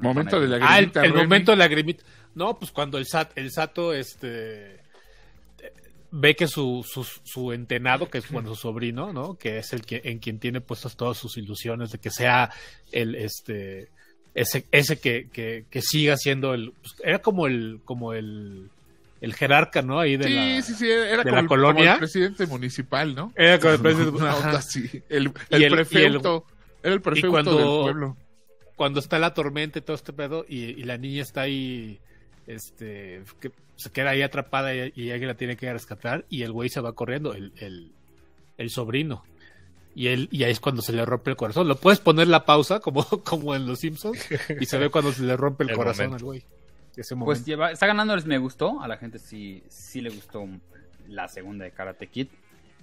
Momento 0.00 0.38
de 0.38 0.46
la 0.46 0.56
ah, 0.60 0.78
el, 0.78 0.90
grimita, 0.90 1.04
el 1.04 1.14
momento 1.14 1.52
de 1.52 1.56
la 1.56 1.66
grimita. 1.66 2.04
No, 2.34 2.56
pues 2.58 2.70
cuando 2.70 2.98
el, 2.98 3.06
Sat, 3.06 3.32
el 3.36 3.50
Sato 3.50 3.92
este, 3.92 4.81
ve 6.14 6.36
que 6.36 6.46
su, 6.46 6.84
su, 6.88 7.04
su 7.24 7.52
entenado, 7.52 8.08
que 8.10 8.18
es 8.18 8.30
bueno, 8.30 8.50
su 8.50 8.56
sobrino, 8.56 9.12
¿no? 9.12 9.34
Que 9.34 9.58
es 9.58 9.72
el 9.72 9.84
que 9.84 10.02
en 10.04 10.18
quien 10.18 10.38
tiene 10.38 10.60
puestas 10.60 10.94
todas 10.96 11.16
sus 11.16 11.36
ilusiones 11.38 11.90
de 11.90 11.98
que 11.98 12.10
sea 12.10 12.50
el 12.92 13.14
este 13.16 13.88
ese, 14.34 14.66
ese 14.70 14.98
que, 15.00 15.28
que, 15.32 15.64
que 15.70 15.82
siga 15.82 16.16
siendo 16.16 16.54
el 16.54 16.72
pues, 16.72 16.94
era 17.02 17.18
como 17.20 17.46
el 17.46 17.80
como 17.84 18.12
el 18.12 18.70
el 19.20 19.34
jerarca, 19.34 19.82
¿no? 19.82 20.00
Ahí 20.00 20.16
de 20.16 20.24
Sí, 20.24 20.34
la 20.34 20.62
sí, 20.62 20.74
sí, 20.74 20.90
era 20.90 21.18
de 21.18 21.22
como, 21.24 21.34
la 21.36 21.40
el, 21.40 21.46
colonia. 21.48 21.82
como 21.84 21.92
el 21.94 21.98
presidente 21.98 22.46
municipal, 22.46 23.14
¿no? 23.14 23.32
Era 23.36 23.58
como 23.58 23.72
el 23.74 23.80
presidente- 23.82 24.22
onda 24.22 24.58
así. 24.58 25.02
El, 25.08 25.32
el 25.50 25.62
el- 25.64 25.70
prefecto. 25.72 26.44
era 26.82 26.94
el 26.94 27.00
prefecto 27.00 27.30
cuando- 27.30 27.56
del 27.56 27.82
pueblo. 27.92 28.16
cuando 28.76 29.00
está 29.00 29.18
la 29.18 29.32
tormenta 29.32 29.78
y 29.78 29.82
todo 29.82 29.96
este 29.96 30.12
pedo 30.12 30.44
y, 30.48 30.58
y 30.64 30.82
la 30.84 30.98
niña 30.98 31.22
está 31.22 31.42
ahí 31.42 32.00
este 32.46 33.22
que 33.40 33.52
se 33.82 33.90
queda 33.90 34.10
ahí 34.10 34.22
atrapada 34.22 34.74
y, 34.74 34.92
y 34.94 35.10
alguien 35.10 35.28
la 35.28 35.34
tiene 35.36 35.56
que 35.56 35.72
rescatar 35.72 36.24
y 36.28 36.42
el 36.42 36.52
güey 36.52 36.68
se 36.68 36.80
va 36.80 36.94
corriendo 36.94 37.34
el, 37.34 37.52
el, 37.56 37.92
el 38.58 38.70
sobrino 38.70 39.24
y 39.94 40.06
él 40.08 40.28
y 40.30 40.44
ahí 40.44 40.52
es 40.52 40.60
cuando 40.60 40.80
se 40.82 40.92
le 40.92 41.04
rompe 41.04 41.30
el 41.30 41.36
corazón 41.36 41.68
lo 41.68 41.76
puedes 41.76 42.00
poner 42.00 42.26
la 42.28 42.44
pausa 42.46 42.80
como 42.80 43.04
como 43.24 43.54
en 43.54 43.66
los 43.66 43.80
Simpsons 43.80 44.18
y 44.60 44.64
se 44.66 44.78
ve 44.78 44.88
cuando 44.90 45.12
se 45.12 45.22
le 45.22 45.36
rompe 45.36 45.64
el, 45.64 45.70
El 45.70 45.76
corazón 45.76 46.06
momento. 46.06 46.24
al 46.24 46.26
güey 46.26 46.44
ese 46.96 47.16
Pues 47.16 47.44
lleva, 47.46 47.72
está 47.72 47.86
ganando 47.86 48.12
el 48.12 48.22
me 48.26 48.36
gustó. 48.36 48.82
A 48.82 48.86
la 48.86 48.98
gente 48.98 49.18
sí, 49.18 49.62
sí 49.70 50.02
le 50.02 50.10
gustó 50.10 50.46
la 51.08 51.26
segunda 51.26 51.64
de 51.64 51.70
Karate 51.70 52.06
Kid. 52.06 52.26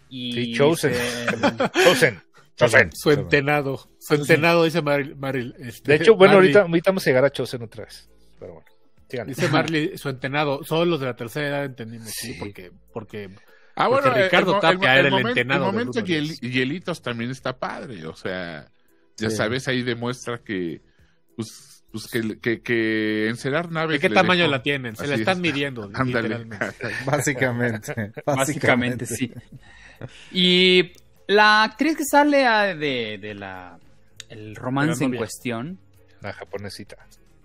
Y 0.10 0.34
Sí, 0.34 0.54
Chosen. 0.56 0.94
se- 0.96 1.28
Chosen. 1.84 2.22
Chosen. 2.56 2.90
su 2.92 3.12
entenado 3.12 3.88
su 4.00 4.16
entenado 4.16 4.64
dice 4.64 4.82
Maril, 4.82 5.16
Maril, 5.16 5.54
este, 5.60 5.92
De 5.92 5.98
hecho, 6.00 6.16
bueno, 6.16 6.34
ahorita 6.36 6.64
vamos 6.64 7.06
a 7.06 7.10
llegar 7.10 7.24
a 7.24 7.30
Chosen 7.30 7.62
otra 7.62 7.86
vez. 7.86 8.10
Pero 8.40 8.54
bueno, 8.56 8.68
síganle. 9.10 9.34
dice 9.34 9.48
Marley 9.50 9.98
su 9.98 10.10
entenado 10.10 10.64
solo 10.64 10.86
los 10.92 11.00
de 11.00 11.06
la 11.08 11.16
tercera 11.16 11.48
edad 11.50 11.66
entendimos 11.66 12.10
sí, 12.10 12.34
Sí. 12.34 12.40
porque 12.40 12.72
porque 12.94 13.30
Ah, 13.76 13.88
Porque 13.88 14.10
bueno, 14.10 14.24
Ricardo 14.26 14.54
mo- 14.56 14.60
Tapia 14.60 14.94
era 14.98 15.06
el 15.08 15.12
momento- 15.12 15.30
entenado 15.30 15.66
El 15.66 15.72
de 15.72 15.78
momento 15.86 16.00
hiel- 16.02 16.40
hielitos 16.42 17.02
también 17.02 17.32
está 17.32 17.58
padre. 17.58 18.06
O 18.08 18.14
sea, 18.16 18.68
ya 19.16 19.30
Sí. 19.30 19.36
sabes, 19.38 19.70
ahí 19.70 19.84
demuestra 19.84 20.40
que. 20.40 20.82
Pues, 21.38 21.82
pues 21.90 22.08
que, 22.08 22.40
que, 22.42 22.62
que 22.62 23.30
encerar 23.30 23.72
naves. 23.72 24.02
¿De 24.02 24.10
qué 24.10 24.14
tamaño 24.14 24.42
dejó- 24.44 24.52
la 24.52 24.62
tienen? 24.64 24.98
Se 24.98 25.08
la 25.08 25.16
están 25.16 25.38
es. 25.38 25.42
midiendo, 25.42 25.84
Ándale. 25.94 26.28
literalmente. 26.28 26.68
Básicamente. 27.06 28.12
Básicamente, 28.26 29.06
sí. 29.06 29.32
Y 30.34 30.92
la 31.28 31.64
actriz 31.64 31.96
que 31.98 32.04
sale 32.06 32.46
a- 32.46 32.76
de, 32.76 33.18
de 33.18 33.34
la 33.34 33.80
el 34.30 34.56
romance 34.56 35.06
De 35.06 35.10
la 35.10 35.16
en 35.16 35.18
cuestión. 35.18 35.80
La 36.22 36.34
japonesita. 36.34 36.98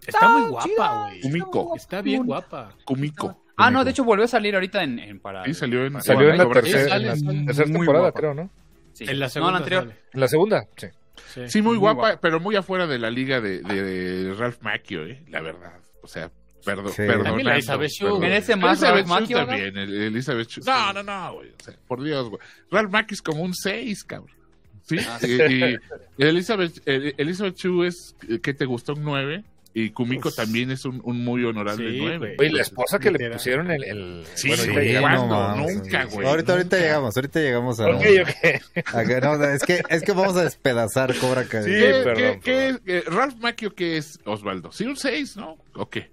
Está 0.07 0.29
muy 0.29 0.43
chida, 0.63 0.75
guapa, 0.77 1.01
güey. 1.09 1.21
Kumiko. 1.21 1.77
Está 1.77 2.03
bien 2.03 2.25
guapa. 2.25 2.75
Kumiko. 2.85 3.41
Ah, 3.57 3.71
no, 3.71 3.85
de 3.85 3.93
hecho 3.93 4.03
volvió 4.05 4.25
a 4.25 4.29
salir 4.29 4.55
ahorita 4.55 4.83
en, 4.83 4.99
en 4.99 5.21
para. 5.21 5.45
Sí, 5.45 5.55
salió 5.55 5.87
en, 5.87 6.01
Salió 6.03 6.31
en 6.31 6.39
la 6.39 6.49
tercera, 6.51 6.97
en 6.97 7.07
la 7.07 7.15
tercera 7.47 7.67
temporada, 7.73 8.05
guapa. 8.07 8.19
creo, 8.19 8.35
¿no? 8.35 8.51
Sí. 8.95 9.05
En 9.09 9.19
la 9.19 9.27
No, 9.27 9.31
segunda 9.31 9.53
la 9.53 9.59
anterior. 9.59 9.93
En 10.13 10.21
la 10.21 10.29
segunda, 10.29 10.65
sí. 10.77 10.87
Sí. 11.33 11.41
Sí, 11.49 11.63
muy 11.63 11.71
Muy 11.73 11.79
guapa, 11.79 12.01
guapa. 12.01 12.21
pero 12.21 12.41
muy 12.41 12.57
afuera 12.57 12.87
de 12.89 12.99
la 12.99 13.11
liga 13.11 13.41
de, 13.41 13.61
de 13.61 14.35
Ralph 14.35 14.61
Macchio, 14.63 15.07
¿eh? 15.07 15.23
La 15.29 15.41
verdad. 15.41 15.75
O 16.03 16.09
sea, 16.09 16.31
perdo, 16.65 16.89
Sí. 16.89 17.03
la 17.07 17.55
Elizabeth 17.55 17.91
Shue. 17.91 18.07
perdón. 18.07 18.21
Merece 18.21 18.57
más 18.57 18.83
Elizabeth 18.83 19.07
Ralph 19.07 19.21
Macchio, 19.21 19.37
también, 19.47 19.77
el- 19.79 20.03
Elizabeth 20.03 20.49
Shue. 20.49 20.65
No, 20.67 20.93
no, 20.93 21.03
no, 21.05 21.35
güey. 21.35 21.51
O 21.51 21.63
sea, 21.65 21.75
por 21.87 22.03
Dios, 22.03 22.29
güey. 22.31 22.41
Ralph 22.71 22.91
Macchio 22.91 23.15
es 23.15 23.23
como 23.23 23.43
un 23.43 23.55
6, 23.55 24.03
cabrón. 24.05 24.35
¿Sí? 24.83 24.99
Ah, 25.09 25.19
y, 25.23 25.75
y 25.75 25.79
Elizabeth, 26.19 26.83
el- 26.87 27.15
Elizabeth 27.17 27.57
Shue 27.57 27.87
es, 27.87 28.17
eh, 28.29 28.41
¿qué 28.43 28.53
te 28.53 28.65
gustó? 28.65 28.95
Un 28.95 29.05
9. 29.05 29.45
Y 29.77 29.91
Kumiko 29.91 30.23
Pues, 30.23 30.37
también 30.37 30.71
es 30.71 30.85
un, 30.85 31.01
un 31.05 31.25
muy 31.25 31.45
honorable 31.45 31.91
sí, 31.91 31.99
9. 32.01 32.19
güey. 32.19 32.37
Oye, 32.39 32.57
la 32.57 32.63
esposa 32.63 33.01
que 33.01 33.07
le 33.11 33.19
Literal. 33.19 33.33
pusieron 33.33 33.71
el... 33.73 33.83
el... 33.83 34.25
Sí, 34.35 34.47
bueno, 34.47 34.63
sí, 34.63 34.69
ahorita 34.71 34.85
llegamos. 34.87 35.19
¿cuándo? 35.29 35.35
mames. 35.65 35.77
Nunca, 35.77 36.05
güey. 36.05 36.29
Ahorita, 36.29 36.53
ahorita 36.53 36.77
llegamos, 36.79 37.17
ahorita 37.17 37.41
llegamos 37.41 37.81
a... 37.81 37.87
Ok, 37.89 38.05
ok. 38.23 38.85
a 38.95 39.05
que- 39.05 39.21
no, 39.21 39.45
es, 39.45 39.63
que, 39.65 39.83
es 39.89 40.03
que 40.05 40.13
vamos 40.13 40.37
a 40.37 40.45
despedazar 40.45 41.13
Cobra 41.17 41.45
Kai. 41.45 41.65
Sí, 41.65 41.71
¿Qué, 41.71 41.91
perdón, 42.05 42.15
qué- 42.17 42.41
qué 42.45 42.53
perdón. 42.53 42.81
es? 42.87 42.95
Eh, 42.95 43.05
Ralph 43.11 43.35
Macchio, 43.41 43.75
¿qué 43.75 43.97
es, 43.97 44.21
Osvaldo? 44.25 44.71
Sí, 44.71 44.85
un 44.85 44.97
6, 44.97 45.37
¿no? 45.39 45.59
¿O 45.75 45.91
qué? 45.91 46.09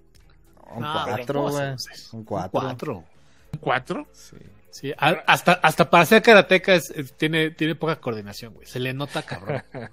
Un 0.74 0.82
No, 0.82 0.92
cuatro, 1.04 1.42
güey, 1.42 1.52
güey. 1.54 1.66
¿cómo 1.66 1.78
se- 1.78 2.16
Un 2.16 2.18
Un 2.18 2.24
cuatro. 2.24 2.50
cuatro. 2.60 2.94
¿Un 3.52 3.58
4? 3.60 4.08
Sí. 4.12 4.36
Sí, 4.70 4.92
hasta, 4.96 5.52
hasta 5.52 5.88
para 5.90 6.04
ser 6.06 6.22
karateca 6.22 6.74
es- 6.74 6.90
es- 6.90 7.12
tiene, 7.16 7.50
tiene 7.50 7.74
poca 7.76 7.94
coordinación, 8.00 8.54
güey. 8.54 8.66
Se 8.66 8.80
le 8.80 8.92
nota 8.92 9.22
cabrón. 9.22 9.62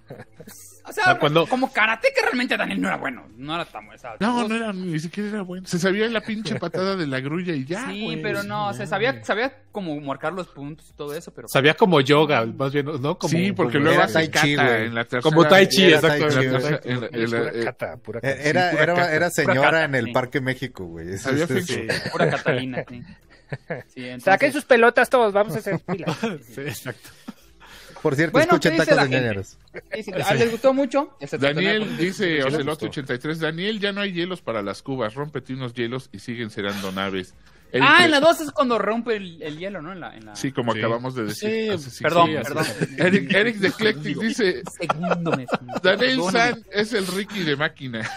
O 0.89 0.93
sea, 0.93 1.03
sea, 1.05 1.19
cuando- 1.19 1.45
como 1.47 1.71
karateca 1.71 2.21
realmente 2.23 2.57
Daniel 2.57 2.81
no 2.81 2.87
era 2.87 2.97
bueno. 2.97 3.27
No 3.37 3.55
era 3.55 3.65
tan 3.65 3.85
bueno. 3.85 4.01
No, 4.19 4.47
no 4.47 4.55
era, 4.55 4.73
ni 4.73 4.99
siquiera 4.99 5.29
era 5.29 5.41
bueno. 5.43 5.67
Se 5.67 5.77
sabía 5.79 6.07
la 6.09 6.21
pinche 6.21 6.55
patada 6.59 6.95
de 6.95 7.05
la 7.07 7.19
grulla 7.19 7.53
y 7.53 7.65
ya. 7.65 7.87
Sí, 7.87 8.19
pero 8.21 8.43
no, 8.43 8.67
o 8.69 8.73
sea, 8.73 8.85
sabía, 8.87 9.23
sabía 9.23 9.53
como 9.71 9.99
marcar 10.01 10.33
los 10.33 10.47
puntos 10.47 10.89
y 10.89 10.93
todo 10.93 11.13
eso, 11.13 11.31
pero... 11.33 11.47
Sabía 11.47 11.73
como 11.75 12.01
yoga, 12.01 12.45
más 12.45 12.73
bien, 12.73 12.87
¿no? 12.87 13.17
Como, 13.17 13.29
sí, 13.29 13.51
porque 13.51 13.73
como- 13.73 13.85
luego 13.85 14.01
era 14.03 14.11
tai 14.11 14.27
chi, 14.27 14.55
kata 14.55 14.67
güey. 14.71 14.85
en 14.87 14.95
la 14.95 15.03
tercera. 15.05 15.21
Como 15.21 15.47
tai 15.47 15.67
chi, 15.67 15.83
Era 15.85 15.95
exacto. 15.97 16.27
Es. 18.21 18.45
Era, 18.45 18.71
era, 18.71 19.13
era 19.13 19.29
señora 19.29 19.61
cata, 19.61 19.83
en 19.85 19.95
el 19.95 20.05
sí. 20.05 20.11
Parque 20.11 20.41
México, 20.41 20.85
güey. 20.85 21.13
Es- 21.13 21.23
feng 21.23 21.37
eso. 21.37 21.53
shui. 21.59 21.87
Pura 22.11 22.29
Catalina, 22.29 22.83
sí. 22.87 23.01
Sí, 23.87 24.03
entonces- 24.05 24.23
Saquen 24.25 24.53
sus 24.53 24.65
pelotas 24.65 25.09
todos, 25.09 25.33
vamos 25.33 25.55
a 25.55 25.59
hacer 25.59 25.79
fila. 25.79 26.05
Sí, 26.53 26.61
exacto. 26.61 27.09
Por 28.01 28.15
cierto, 28.15 28.31
Bueno, 28.33 28.45
escuchen 28.53 28.71
¿qué 28.73 28.79
dice 28.79 28.85
tacos 28.95 29.03
de 29.03 29.09
gente? 29.09 29.21
ñañaros. 29.27 29.57
Sí, 29.93 30.03
sí, 30.03 30.11
a- 30.13 30.33
les 30.35 30.51
gustó 30.51 30.73
mucho. 30.73 31.17
el 31.19 31.27
79%. 31.27 31.39
Daniel 31.39 31.97
dice 31.97 32.25
Sí, 32.25 32.31
me 32.37 32.43
Ocelote 32.43 32.63
gustó. 32.69 32.85
83, 32.85 33.39
Daniel, 33.39 33.79
ya 33.79 33.91
no 33.91 34.01
hay 34.01 34.13
hielos 34.13 34.41
para 34.41 34.61
las 34.61 34.81
cubas, 34.81 35.13
rómpete 35.15 35.53
unos 35.53 35.73
hielos 35.73 36.09
y 36.13 36.19
siguen 36.19 36.49
cerrando 36.49 36.91
naves. 36.91 37.33
Eric 37.71 37.87
Ah, 37.87 38.05
en 38.05 38.11
la 38.11 38.19
2 38.19 38.41
es 38.41 38.51
cuando 38.51 38.79
rompe 38.79 39.15
el, 39.17 39.43
el 39.43 39.59
hielo, 39.59 39.79
¿no? 39.81 39.91
En 39.93 39.99
la, 39.99 40.15
en 40.17 40.25
la... 40.25 40.35
Sí, 40.35 40.51
como 40.51 40.73
Sí. 40.73 40.79
acabamos 40.79 41.13
de 41.13 41.25
decir. 41.25 41.77
Sí, 41.79 42.01
Perdón, 42.03 42.31
perdón. 42.41 42.65
Eric, 42.97 43.31
Eric 43.31 43.55
de 43.57 43.67
Eclectic 43.67 44.17
dice, 44.17 44.63
Segundo 44.79 45.31
me... 45.37 45.45
Daniel. 45.83 46.19
San 46.31 46.63
es 46.71 46.93
el 46.93 47.05
Ricky 47.05 47.43
de 47.43 47.55
máquina. 47.55 48.09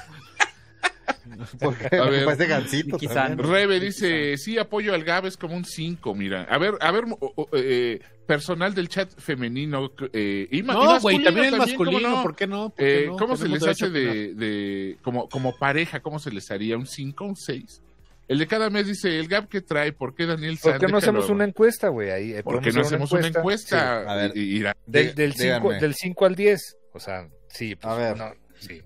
Porque 1.61 1.89
ver. 1.91 2.25
parece 2.25 2.47
gancito. 2.47 2.99
Rebe 3.37 3.81
dice, 3.81 4.37
sí, 4.37 4.59
apoyo 4.59 4.95
al 4.95 5.05
Gab, 5.05 5.27
es 5.27 5.37
como 5.37 5.57
un 5.57 5.65
5, 5.65 6.15
mira. 6.15 6.43
A 6.45 6.59
ver, 6.59 6.75
a 6.81 6.91
ver, 6.91 7.05
o- 7.21 7.33
o- 7.37 7.49
eh, 7.53 8.01
personal 8.27 8.75
del 8.75 8.89
chat 8.89 9.11
femenino. 9.19 9.91
eh, 10.13 10.49
y 10.51 10.63
No, 10.63 11.01
güey, 11.01 11.23
también 11.23 11.47
el 11.47 11.51
¿cómo 11.53 11.63
masculino, 11.67 12.11
no? 12.11 12.23
¿por 12.23 12.37
qué 12.37 12.47
no? 12.47 12.69
¿Por 12.71 12.77
qué 12.77 13.03
Eh, 13.05 13.07
no? 13.07 13.17
¿Cómo 13.17 13.37
se 13.37 13.49
les 13.49 13.63
hace 13.67 13.91
de, 13.91 14.35
de 14.35 14.97
como, 15.03 15.29
como 15.29 15.57
pareja? 15.59 16.01
¿Cómo 16.01 16.19
se 16.19 16.31
les 16.31 16.51
haría? 16.51 16.77
¿Un 16.77 16.87
5, 16.87 17.25
un 17.25 17.37
6? 17.37 17.83
El 18.29 18.39
de 18.39 18.47
cada 18.47 18.71
mes 18.71 18.87
dice, 18.87 19.19
el 19.19 19.29
Gab 19.29 19.49
que 19.49 19.61
trae, 19.61 19.93
¿por 19.93 20.15
qué 20.15 20.25
Daniel 20.27 20.57
¿Por 20.63 20.73
San? 20.73 20.81
qué 20.81 20.87
no 20.87 20.99
Déjalo, 20.99 21.19
hacemos 21.19 21.29
una 21.31 21.45
encuesta, 21.45 21.89
güey? 21.89 22.11
Ahí, 22.11 22.33
eh, 22.33 22.43
¿Por 22.43 22.63
qué 22.63 22.71
no 22.73 22.81
hacemos 22.83 23.13
una 23.13 23.27
encuesta? 23.27 24.05
Sí, 24.05 24.09
a 24.09 24.15
ver. 24.15 24.33
Y- 24.37 24.41
y 24.41 24.59
irá- 24.61 24.77
Del, 24.87 25.15
del, 25.15 25.33
Díganme. 25.33 25.69
5, 25.69 25.81
del 25.81 25.95
5 25.95 26.25
al 26.27 26.35
10. 26.37 26.77
O 26.95 27.01
sea, 27.01 27.29
sí. 27.49 27.75
Pues, 27.75 27.93
A 27.93 27.97
ver. 27.97 28.17
no, 28.17 28.33
sí. 28.59 28.81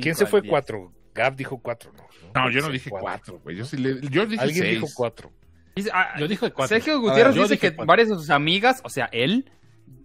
¿Quién 0.00 0.14
se 0.14 0.26
fue 0.26 0.42
diez. 0.42 0.50
4? 0.50 0.92
Gab 1.14 1.36
dijo 1.36 1.58
4, 1.58 1.92
¿no? 1.92 2.04
No, 2.34 2.50
yo 2.50 2.60
no 2.60 2.68
dije 2.70 2.90
cuatro. 2.90 3.34
4, 3.34 3.40
güey. 3.44 3.56
Yo, 3.56 3.64
sí 3.64 3.76
le- 3.76 4.00
yo 4.08 4.26
dije 4.26 4.42
Alguien 4.42 4.64
6. 4.64 4.80
dijo 4.80 4.88
4. 4.94 5.30
Dice, 5.76 5.90
ah, 5.92 6.14
Yo 6.18 6.28
dije 6.28 6.50
cuatro. 6.52 6.68
Sergio 6.68 7.00
Gutiérrez 7.00 7.34
ver, 7.34 7.42
dice 7.44 7.58
que 7.58 7.70
cuatro. 7.74 7.86
varias 7.86 8.08
de 8.08 8.14
sus 8.14 8.30
amigas, 8.30 8.80
o 8.84 8.88
sea, 8.88 9.08
él, 9.12 9.50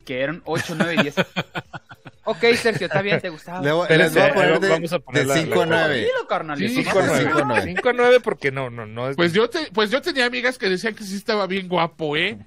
que 0.05 0.21
eran 0.21 0.41
8, 0.45 0.75
9 0.77 0.95
y 0.95 1.01
10. 1.03 1.15
ok, 2.23 2.39
Sergio, 2.61 2.87
está 2.87 3.01
bien, 3.01 3.19
te 3.21 3.29
gustaba. 3.29 3.61
Le 3.61 3.71
voy- 3.71 3.87
les 3.89 4.13
voy 4.13 4.21
a 4.23 4.33
poner 4.33 4.59
de, 4.59 4.69
vamos 4.69 4.93
a 4.93 4.99
poner 4.99 5.21
de 5.21 5.27
la- 5.27 5.41
5 5.41 5.61
a 5.61 5.65
la- 5.65 5.77
9. 5.87 5.95
Dilo, 5.99 6.27
carnalito. 6.27 6.69
Sí, 6.69 6.75
no 6.77 6.83
5 6.83 6.99
a 6.99 7.01
pasa 7.01 7.07
9. 7.13 7.23
nada. 7.23 7.35
5 7.35 7.39
a 7.39 7.45
9. 7.55 7.73
5 7.75 7.89
a 7.89 7.93
9 7.93 8.19
porque 8.21 8.51
no, 8.51 8.69
no, 8.69 8.85
no 8.85 9.09
es... 9.09 9.15
Pues 9.15 9.33
yo, 9.33 9.49
te, 9.49 9.69
pues 9.73 9.89
yo 9.91 10.01
tenía 10.01 10.25
amigas 10.25 10.57
que 10.57 10.69
decían 10.69 10.95
que 10.95 11.03
sí 11.03 11.15
estaba 11.15 11.47
bien 11.47 11.67
guapo, 11.67 12.15
¿eh? 12.17 12.37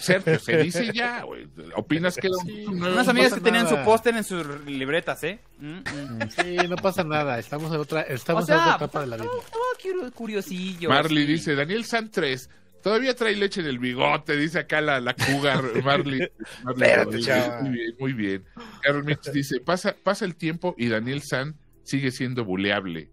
Sergio, 0.00 0.38
se 0.38 0.58
dice 0.58 0.90
ya, 0.92 1.22
güey. 1.22 1.46
¿Opinas 1.74 2.16
que 2.16 2.28
Sí, 2.44 2.66
un 2.66 2.80
nuevo- 2.80 2.94
Unas 2.96 3.08
amigas 3.08 3.32
que 3.32 3.40
tenían 3.40 3.64
nada. 3.64 3.78
su 3.78 3.84
póster 3.84 4.14
en 4.14 4.22
sus 4.24 4.46
libretas, 4.66 5.24
¿eh? 5.24 5.38
Mm, 5.58 5.78
mm. 5.78 6.18
Sí, 6.38 6.56
no 6.68 6.76
pasa 6.76 7.02
nada. 7.02 7.38
Estamos 7.38 7.72
en 7.72 7.80
otra, 7.80 8.00
O 8.08 8.12
estamos 8.12 8.42
en 8.42 8.46
sea, 8.48 8.58
otra 8.62 8.76
etapa 8.76 9.00
de 9.00 9.06
la 9.06 9.16
vida. 9.16 9.24
todo- 9.26 9.42
todo 9.50 9.62
curi- 9.82 10.12
curiosillo. 10.12 10.90
Marley 10.90 11.24
así. 11.24 11.32
dice, 11.32 11.54
Daniel 11.54 11.84
San 11.86 12.10
3, 12.10 12.50
todavía 12.84 13.16
trae 13.16 13.34
leche 13.34 13.60
en 13.62 13.66
el 13.66 13.80
bigote, 13.80 14.36
dice 14.36 14.60
acá 14.60 14.80
la, 14.80 15.00
la 15.00 15.14
cougar, 15.14 15.62
Marley. 15.84 16.30
Marley 16.62 16.88
Espérate, 16.90 17.18
chava. 17.20 17.62
muy 17.62 17.70
bien, 17.72 17.94
muy 17.98 18.12
bien. 18.12 18.44
Carol 18.82 19.02
Mitch 19.04 19.32
dice, 19.32 19.58
pasa, 19.58 19.96
pasa 20.04 20.24
el 20.24 20.36
tiempo 20.36 20.76
y 20.78 20.88
Daniel 20.88 21.22
San 21.22 21.56
sigue 21.82 22.12
siendo 22.12 22.44
buleable. 22.44 23.10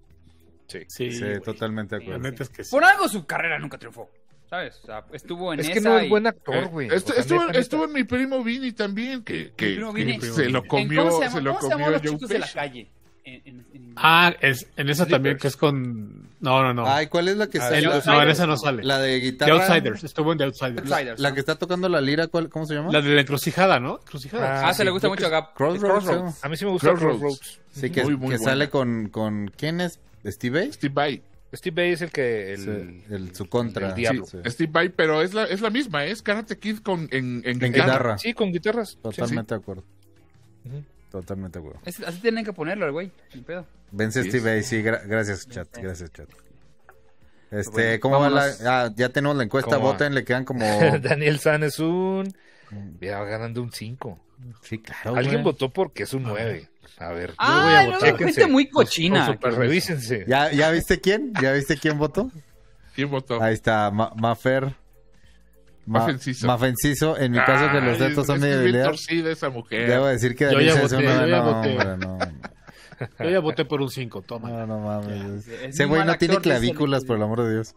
Sí. 0.67 0.79
Sí, 0.87 1.11
Sí, 1.11 1.25
totalmente 1.43 1.95
de 1.95 2.01
La 2.01 2.05
acuerdo. 2.15 2.29
neta 2.29 2.43
es 2.43 2.49
que 2.49 2.63
sí. 2.63 2.69
Por 2.71 2.83
algo 2.83 3.07
su 3.09 3.25
carrera 3.25 3.57
nunca 3.57 3.77
triunfó. 3.79 4.09
¿Sabes? 4.49 4.79
O 4.83 4.85
sea, 4.85 5.05
estuvo 5.13 5.53
en 5.53 5.61
Es 5.61 5.67
esa 5.67 5.73
que 5.73 5.79
no 5.81 5.97
es 5.97 6.05
y- 6.05 6.09
buen 6.09 6.25
Eh, 6.25 6.29
actor, 6.29 6.67
güey. 6.67 6.89
estu- 6.89 6.95
O 6.95 6.99
sea, 7.13 7.15
estuvo, 7.21 7.39
neta, 7.39 7.47
neta. 7.47 7.59
estuvo 7.59 7.85
en 7.85 7.93
mi 7.93 8.03
primo 8.03 8.43
Vini 8.43 8.73
también, 8.73 9.23
que, 9.23 9.53
que, 9.55 9.77
que 9.77 9.91
Vini. 9.93 10.19
se 10.19 10.49
lo 10.49 10.59
¿En 10.59 10.67
comió, 10.67 11.05
¿Cómo 11.05 11.17
se, 11.17 11.23
llama? 11.23 11.35
se 11.37 11.41
lo 11.41 11.49
¿Cómo 11.51 11.61
se 11.61 11.69
comió 11.71 11.77
llaman 11.87 11.91
los 11.93 12.01
Joe 12.01 12.11
chicos 12.11 12.29
de 12.29 12.39
la 12.39 12.45
Pesci. 12.45 12.57
calle? 12.57 12.91
En- 13.23 13.41
en- 13.45 13.65
en- 13.73 13.93
Ah, 13.97 14.33
es, 14.41 14.67
en 14.77 14.89
esa 14.89 15.03
también, 15.05 15.35
Sleepers. 15.37 15.41
que 15.41 15.47
es 15.49 15.57
con... 15.57 16.29
No, 16.39 16.63
no, 16.63 16.73
no. 16.73 16.87
Ay, 16.87 17.05
¿cuál 17.07 17.27
es 17.27 17.37
la 17.37 17.47
que 17.47 17.59
Ah, 17.59 17.61
sale? 17.69 17.77
el- 17.79 17.83
La, 17.89 18.01
no, 18.05 18.21
en 18.23 18.29
esa 18.29 18.47
no 18.47 18.57
sale. 18.57 18.83
la 18.83 18.99
de 18.99 19.19
The 19.19 19.25
guitarra. 19.25 19.53
Outsiders. 19.53 20.03
Estuvo 20.03 20.31
en 20.31 20.37
The 20.39 20.43
Outsiders. 20.45 20.79
Outsiders. 20.91 21.19
La 21.19 21.33
que 21.33 21.39
está 21.39 21.55
tocando 21.55 21.87
la 21.87 22.01
lira, 22.01 22.27
¿cuál, 22.27 22.49
¿cómo 22.49 22.65
se 22.65 22.73
llama? 22.73 22.91
La 22.91 23.01
de 23.01 23.13
la 23.13 23.21
encrucijada, 23.21 23.79
¿no? 23.79 23.99
Encrucijada. 24.01 24.67
Ah, 24.67 24.73
se 24.73 24.79
sí, 24.79 24.85
le 24.85 24.91
gusta 24.91 25.07
creo 25.07 25.11
mucho 25.15 25.25
a 25.25 25.29
que 25.29 25.35
Gap. 25.35 25.53
Crossroads. 25.53 26.05
Crossroads. 26.05 26.43
A 26.45 26.49
mí 26.49 26.57
sí 26.57 26.65
me 26.65 26.71
gusta 26.71 26.87
Crossroads. 26.89 27.19
Crossroads. 27.19 27.59
Sí, 27.71 27.89
que, 27.91 28.03
Muy, 28.03 28.17
muy 28.17 28.29
que 28.31 28.37
sale 28.39 28.69
con, 28.69 29.09
con... 29.09 29.51
¿Quién 29.55 29.81
es? 29.81 29.99
¿Steve 30.25 30.59
Vai? 30.61 30.73
Steve 30.73 30.93
Vai. 30.93 31.21
Steve 31.53 31.75
Bay 31.83 31.91
es 31.91 32.01
el 32.01 32.11
que... 32.11 32.53
El, 32.53 32.59
Sí, 32.59 33.03
el- 33.13 33.35
su 33.35 33.45
contra. 33.47 33.89
el 33.89 33.95
diablo. 33.95 34.25
Sí, 34.25 34.37
Steve 34.47 34.71
Vai, 34.71 34.89
pero 34.89 35.21
es 35.21 35.33
la, 35.33 35.43
es 35.43 35.61
la 35.61 35.69
misma, 35.69 36.05
es 36.05 36.21
Karate 36.21 36.57
Kid 36.57 36.79
con, 36.79 37.01
en, 37.11 37.41
en 37.45 37.45
En 37.45 37.59
guitarra. 37.59 37.69
guitarra. 37.85 38.17
Sí, 38.17 38.33
con 38.33 38.51
guitarras. 38.51 38.97
Totalmente 39.01 39.53
de 39.53 39.59
acuerdo. 39.61 39.83
Ujú. 40.65 40.83
Totalmente. 41.11 41.59
Es- 41.85 41.99
así 42.01 42.19
tienen 42.21 42.45
que 42.45 42.53
ponerlo, 42.53 42.85
el 42.85 42.91
güey. 42.93 43.11
Ni 43.35 43.41
pedo. 43.41 43.65
Vence 43.91 44.23
Sí, 44.23 44.29
Steve 44.29 44.63
sí, 44.63 44.81
gra- 44.81 45.01
gracias 45.05 45.47
chat, 45.47 45.67
gracias 45.77 46.11
chat. 46.11 46.29
Este, 47.51 47.71
Bueno, 47.71 47.99
¿cómo 47.99 48.19
va 48.21 48.29
la...? 48.29 48.45
Ah, 48.65 48.91
ya 48.95 49.09
tenemos 49.09 49.35
la 49.35 49.43
encuesta, 49.43 49.75
voten, 49.77 50.15
le 50.15 50.23
quedan 50.23 50.45
como... 50.45 50.65
Daniel 51.01 51.37
San 51.39 51.63
es 51.63 51.79
un... 51.79 52.33
Ya 53.01 53.19
va 53.19 53.25
ganando 53.25 53.61
un 53.61 53.73
5. 53.73 54.17
Sí, 54.63 54.79
claro, 54.79 55.15
Alguien 55.17 55.41
güey. 55.41 55.43
votó 55.43 55.69
porque 55.69 56.03
es 56.03 56.13
un 56.13 56.23
9. 56.23 56.69
A 56.97 57.09
ver. 57.09 57.33
Ah, 57.37 57.81
yo 57.83 57.91
no, 57.91 57.99
voy 57.99 58.07
a 58.07 58.11
votar. 58.13 58.25
gente 58.25 58.47
muy 58.47 58.69
cochina. 58.69 59.25
Super- 59.25 59.53
revísense. 59.55 60.23
¿Ya, 60.27 60.51
¿Ya 60.53 60.71
viste 60.71 61.01
quién? 61.01 61.33
¿Ya 61.41 61.51
viste 61.51 61.75
quién 61.77 61.97
votó? 61.97 62.31
¿Quién 62.95 63.09
votó? 63.11 63.41
Ahí 63.41 63.53
está, 63.53 63.91
Ma- 63.91 64.13
Mafer. 64.15 64.73
Mafenciso. 65.91 66.47
Mafenciso. 66.47 67.17
En 67.17 67.31
mi 67.31 67.37
caso, 67.39 67.71
que 67.71 67.81
los 67.81 67.97
tetos 67.97 68.25
son 68.27 68.37
es 68.37 68.41
mi 68.43 68.49
debilidad. 68.49 68.85
torcida 68.85 69.31
esa 69.31 69.49
mujer. 69.49 69.87
Debo 69.89 70.07
decir 70.07 70.35
que 70.35 70.45
Yo 70.45 70.51
Daniel 70.51 70.67
ya 70.67 70.73
Sáenz 70.75 70.91
es 70.91 70.97
voté, 70.97 71.05
una- 71.07 71.21
yo 71.21 71.27
ya 71.27 71.37
no, 71.37 71.53
voté. 71.53 71.69
hombre, 71.77 71.97
no, 72.07 72.19
Yo 73.23 73.29
ya 73.29 73.39
voté 73.39 73.65
por 73.65 73.81
un 73.81 73.89
5, 73.89 74.21
toma. 74.21 74.49
no, 74.49 74.67
no 74.67 74.79
mames. 74.79 75.47
Es 75.47 75.69
Ese 75.73 75.85
güey 75.85 76.05
no 76.05 76.15
tiene 76.17 76.35
el- 76.35 76.41
clavículas, 76.41 77.03
por 77.05 77.17
el 77.17 77.23
amor 77.23 77.43
de 77.43 77.53
Dios. 77.53 77.75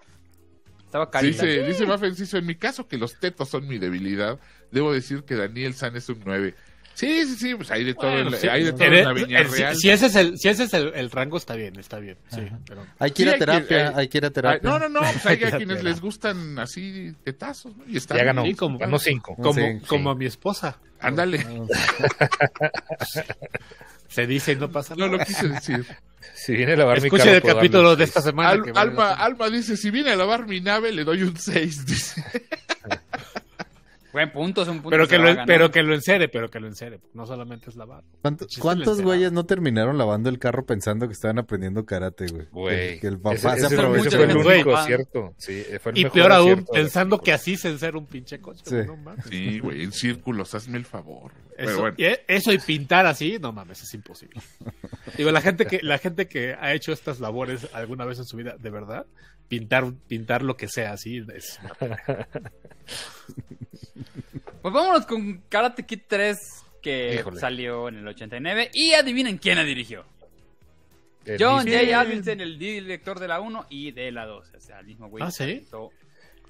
Estaba 0.84 1.10
carita. 1.10 1.44
Dice, 1.44 1.62
dice 1.66 1.86
Mafenciso, 1.86 2.36
en 2.38 2.46
mi 2.46 2.54
caso 2.54 2.86
que 2.86 2.98
los 2.98 3.18
tetos 3.18 3.48
son 3.48 3.66
mi 3.66 3.78
debilidad, 3.78 4.38
debo 4.70 4.92
decir 4.92 5.24
que 5.24 5.34
Daniel 5.34 5.74
San 5.74 5.96
es 5.96 6.08
un 6.08 6.20
9. 6.24 6.54
Sí, 6.94 7.26
sí, 7.26 7.34
sí, 7.36 7.54
pues 7.56 7.70
hay 7.72 7.82
de 7.84 7.94
todo, 7.94 8.16
en, 8.18 8.30
la- 8.30 8.36
sí, 8.36 8.46
hay 8.46 8.64
de 8.64 8.72
todo 8.72 8.84
en- 8.84 8.94
en 8.94 9.04
la 9.04 9.12
Viña 9.12 9.40
en- 9.40 9.50
si- 9.50 9.56
Real. 9.58 9.76
Si, 9.76 9.90
ese 9.90 10.06
es 10.06 10.14
el, 10.14 10.38
si 10.38 10.48
ese 10.48 10.64
es 10.64 10.74
el, 10.74 10.92
el 10.94 11.10
rango, 11.10 11.36
está 11.36 11.56
bien, 11.56 11.76
está 11.78 11.98
bien. 11.98 12.16
Sí, 12.28 12.42
pero... 12.66 12.86
Hay 13.00 13.10
que 13.10 13.22
ir 13.22 13.28
Sí, 13.28 13.30
a 13.30 13.32
hay 13.34 13.38
terapia, 13.40 13.88
hay- 13.88 13.94
hay 13.96 14.08
que 14.08 14.18
ir 14.18 14.24
a 14.26 14.30
terapia. 14.30 14.70
no, 14.70 14.78
no, 14.78 14.88
no, 14.88 15.00
pues 15.00 15.26
hay 15.26 15.42
a 15.52 15.56
quienes 15.56 15.82
les 15.82 16.00
gustan 16.00 16.58
así 16.58 17.12
de 17.24 17.32
tazos, 17.32 17.76
¿no? 17.76 17.84
Y 17.88 17.96
están 17.96 18.18
Ya 18.18 18.24
ganó. 18.24 18.44
Sí, 18.44 18.54
como- 18.54 18.78
Ganó 18.78 18.98
5. 18.98 19.34
Como, 19.36 19.54
Sí, 19.54 19.80
como 19.88 20.10
sí. 20.10 20.14
a 20.14 20.18
mi 20.18 20.26
esposa. 20.26 20.78
Ándale, 21.00 21.44
Se 24.08 24.26
dice 24.26 24.52
y 24.52 24.56
no 24.56 24.70
pasa 24.70 24.94
no 24.94 25.06
nada. 25.06 25.18
lo 25.18 25.24
quise 25.24 25.48
decir. 25.48 25.84
Si 26.36 26.54
viene 26.54 26.72
a 26.72 26.76
lavar 26.76 27.00
mi 27.00 27.06
Escuchen 27.08 27.26
carro, 27.26 27.36
el 27.48 27.54
capítulo 27.54 27.82
darle 27.90 27.96
de 27.98 28.04
esta 28.04 28.20
semana. 28.22 28.48
Al- 28.50 28.62
que 28.62 28.72
Alma. 28.74 29.12
Alma 29.12 29.50
dice, 29.50 29.76
si 29.76 29.90
viene 29.90 30.10
a 30.10 30.16
lavar 30.16 30.46
mi 30.46 30.60
nave, 30.60 30.90
le 30.90 31.04
doy 31.04 31.22
un 31.22 31.36
6, 31.36 31.84
dice. 31.86 32.24
Buen 34.14 34.30
punto, 34.32 34.62
es 34.62 34.68
un 34.68 34.76
punto. 34.76 34.90
pero, 34.90 35.06
que 35.08 35.18
lo, 35.18 35.24
ganar. 35.24 35.44
pero 35.46 35.70
que 35.70 35.82
lo 35.82 35.92
encere, 35.94 36.28
pero 36.28 36.48
que 36.48 36.60
lo 36.60 36.68
encere. 36.68 37.00
No 37.12 37.26
solamente 37.26 37.68
es 37.68 37.76
lavar. 37.76 38.04
¿Cuánto- 38.22 38.46
Chiste 38.46 38.62
¿Cuántos 38.62 39.02
güeyes 39.02 39.32
no 39.32 39.44
terminaron 39.44 39.98
lavando 39.98 40.28
el 40.30 40.38
carro 40.38 40.64
pensando 40.64 41.06
que 41.08 41.12
estaban 41.14 41.38
aprendiendo 41.40 41.84
karate, 41.84 42.26
güey? 42.28 42.46
Güey. 42.52 42.94
Que, 42.94 43.00
que 43.00 43.06
el 43.08 43.18
papá 43.18 43.34
Ese- 43.34 43.50
se 43.60 43.66
ese- 43.66 43.74
aprovechó. 43.74 44.10
fue 44.16 44.24
el 44.24 44.34
Güey. 44.34 44.54
único 44.62 44.76
acierto. 44.76 45.34
Sí, 45.36 45.64
fue 45.80 45.92
el 45.92 45.98
Y 45.98 46.04
mejor 46.04 46.14
peor 46.14 46.32
aún, 46.32 46.64
pensando 46.72 47.18
que 47.20 47.32
así 47.32 47.56
se 47.56 47.70
encera 47.70 47.98
un 47.98 48.06
pinche 48.06 48.40
coche. 48.40 48.62
Sí. 48.64 48.70
güey, 48.76 48.86
No 48.86 48.96
mames. 48.96 49.24
Sí, 49.28 49.58
güey, 49.58 49.82
en 49.82 49.90
círculos, 49.92 50.54
hazme 50.54 50.78
el 50.78 50.84
favor. 50.86 51.32
Pero 51.56 51.70
Eso, 51.70 51.80
bueno, 51.80 51.96
y 51.98 52.04
e- 52.04 52.24
eso 52.28 52.52
y 52.52 52.58
pintar 52.58 53.06
así, 53.06 53.38
no 53.40 53.50
mames, 53.52 53.82
es 53.82 53.92
imposible. 53.94 54.40
Digo, 55.16 55.30
la 55.32 55.40
gente 55.40 55.66
que 55.66 55.80
la 55.82 55.98
gente 55.98 56.26
que 56.28 56.54
ha 56.54 56.72
hecho 56.72 56.92
estas 56.92 57.20
labores 57.20 57.68
alguna 57.72 58.04
vez 58.04 58.18
en 58.18 58.24
su 58.24 58.36
vida, 58.36 58.56
de 58.58 58.70
verdad, 58.70 59.06
pintar 59.48 59.92
pintar 60.08 60.42
lo 60.42 60.56
que 60.56 60.68
sea 60.68 60.92
así 60.92 61.24
es 61.34 61.58
Pues 64.62 64.72
vámonos 64.74 65.04
con 65.06 65.42
Karate 65.48 65.84
Kid 65.84 66.00
3, 66.08 66.38
que 66.82 67.16
Híjole. 67.16 67.38
salió 67.38 67.88
en 67.88 67.96
el 67.98 68.08
89. 68.08 68.70
Y 68.72 68.94
adivinen 68.94 69.36
quién 69.38 69.56
la 69.58 69.64
dirigió. 69.64 70.04
El 71.26 71.42
John 71.42 71.66
J. 71.66 72.00
Avildsen, 72.00 72.40
el 72.40 72.58
director 72.58 73.18
de 73.20 73.28
la 73.28 73.40
1 73.40 73.66
y 73.68 73.90
de 73.92 74.10
la 74.12 74.24
2. 74.26 74.52
O 74.56 74.60
sea, 74.60 74.80
el 74.80 74.86
mismo 74.86 75.08
güey. 75.08 75.22
Ah, 75.22 75.30
¿sí? 75.30 75.42
aventó- 75.44 75.90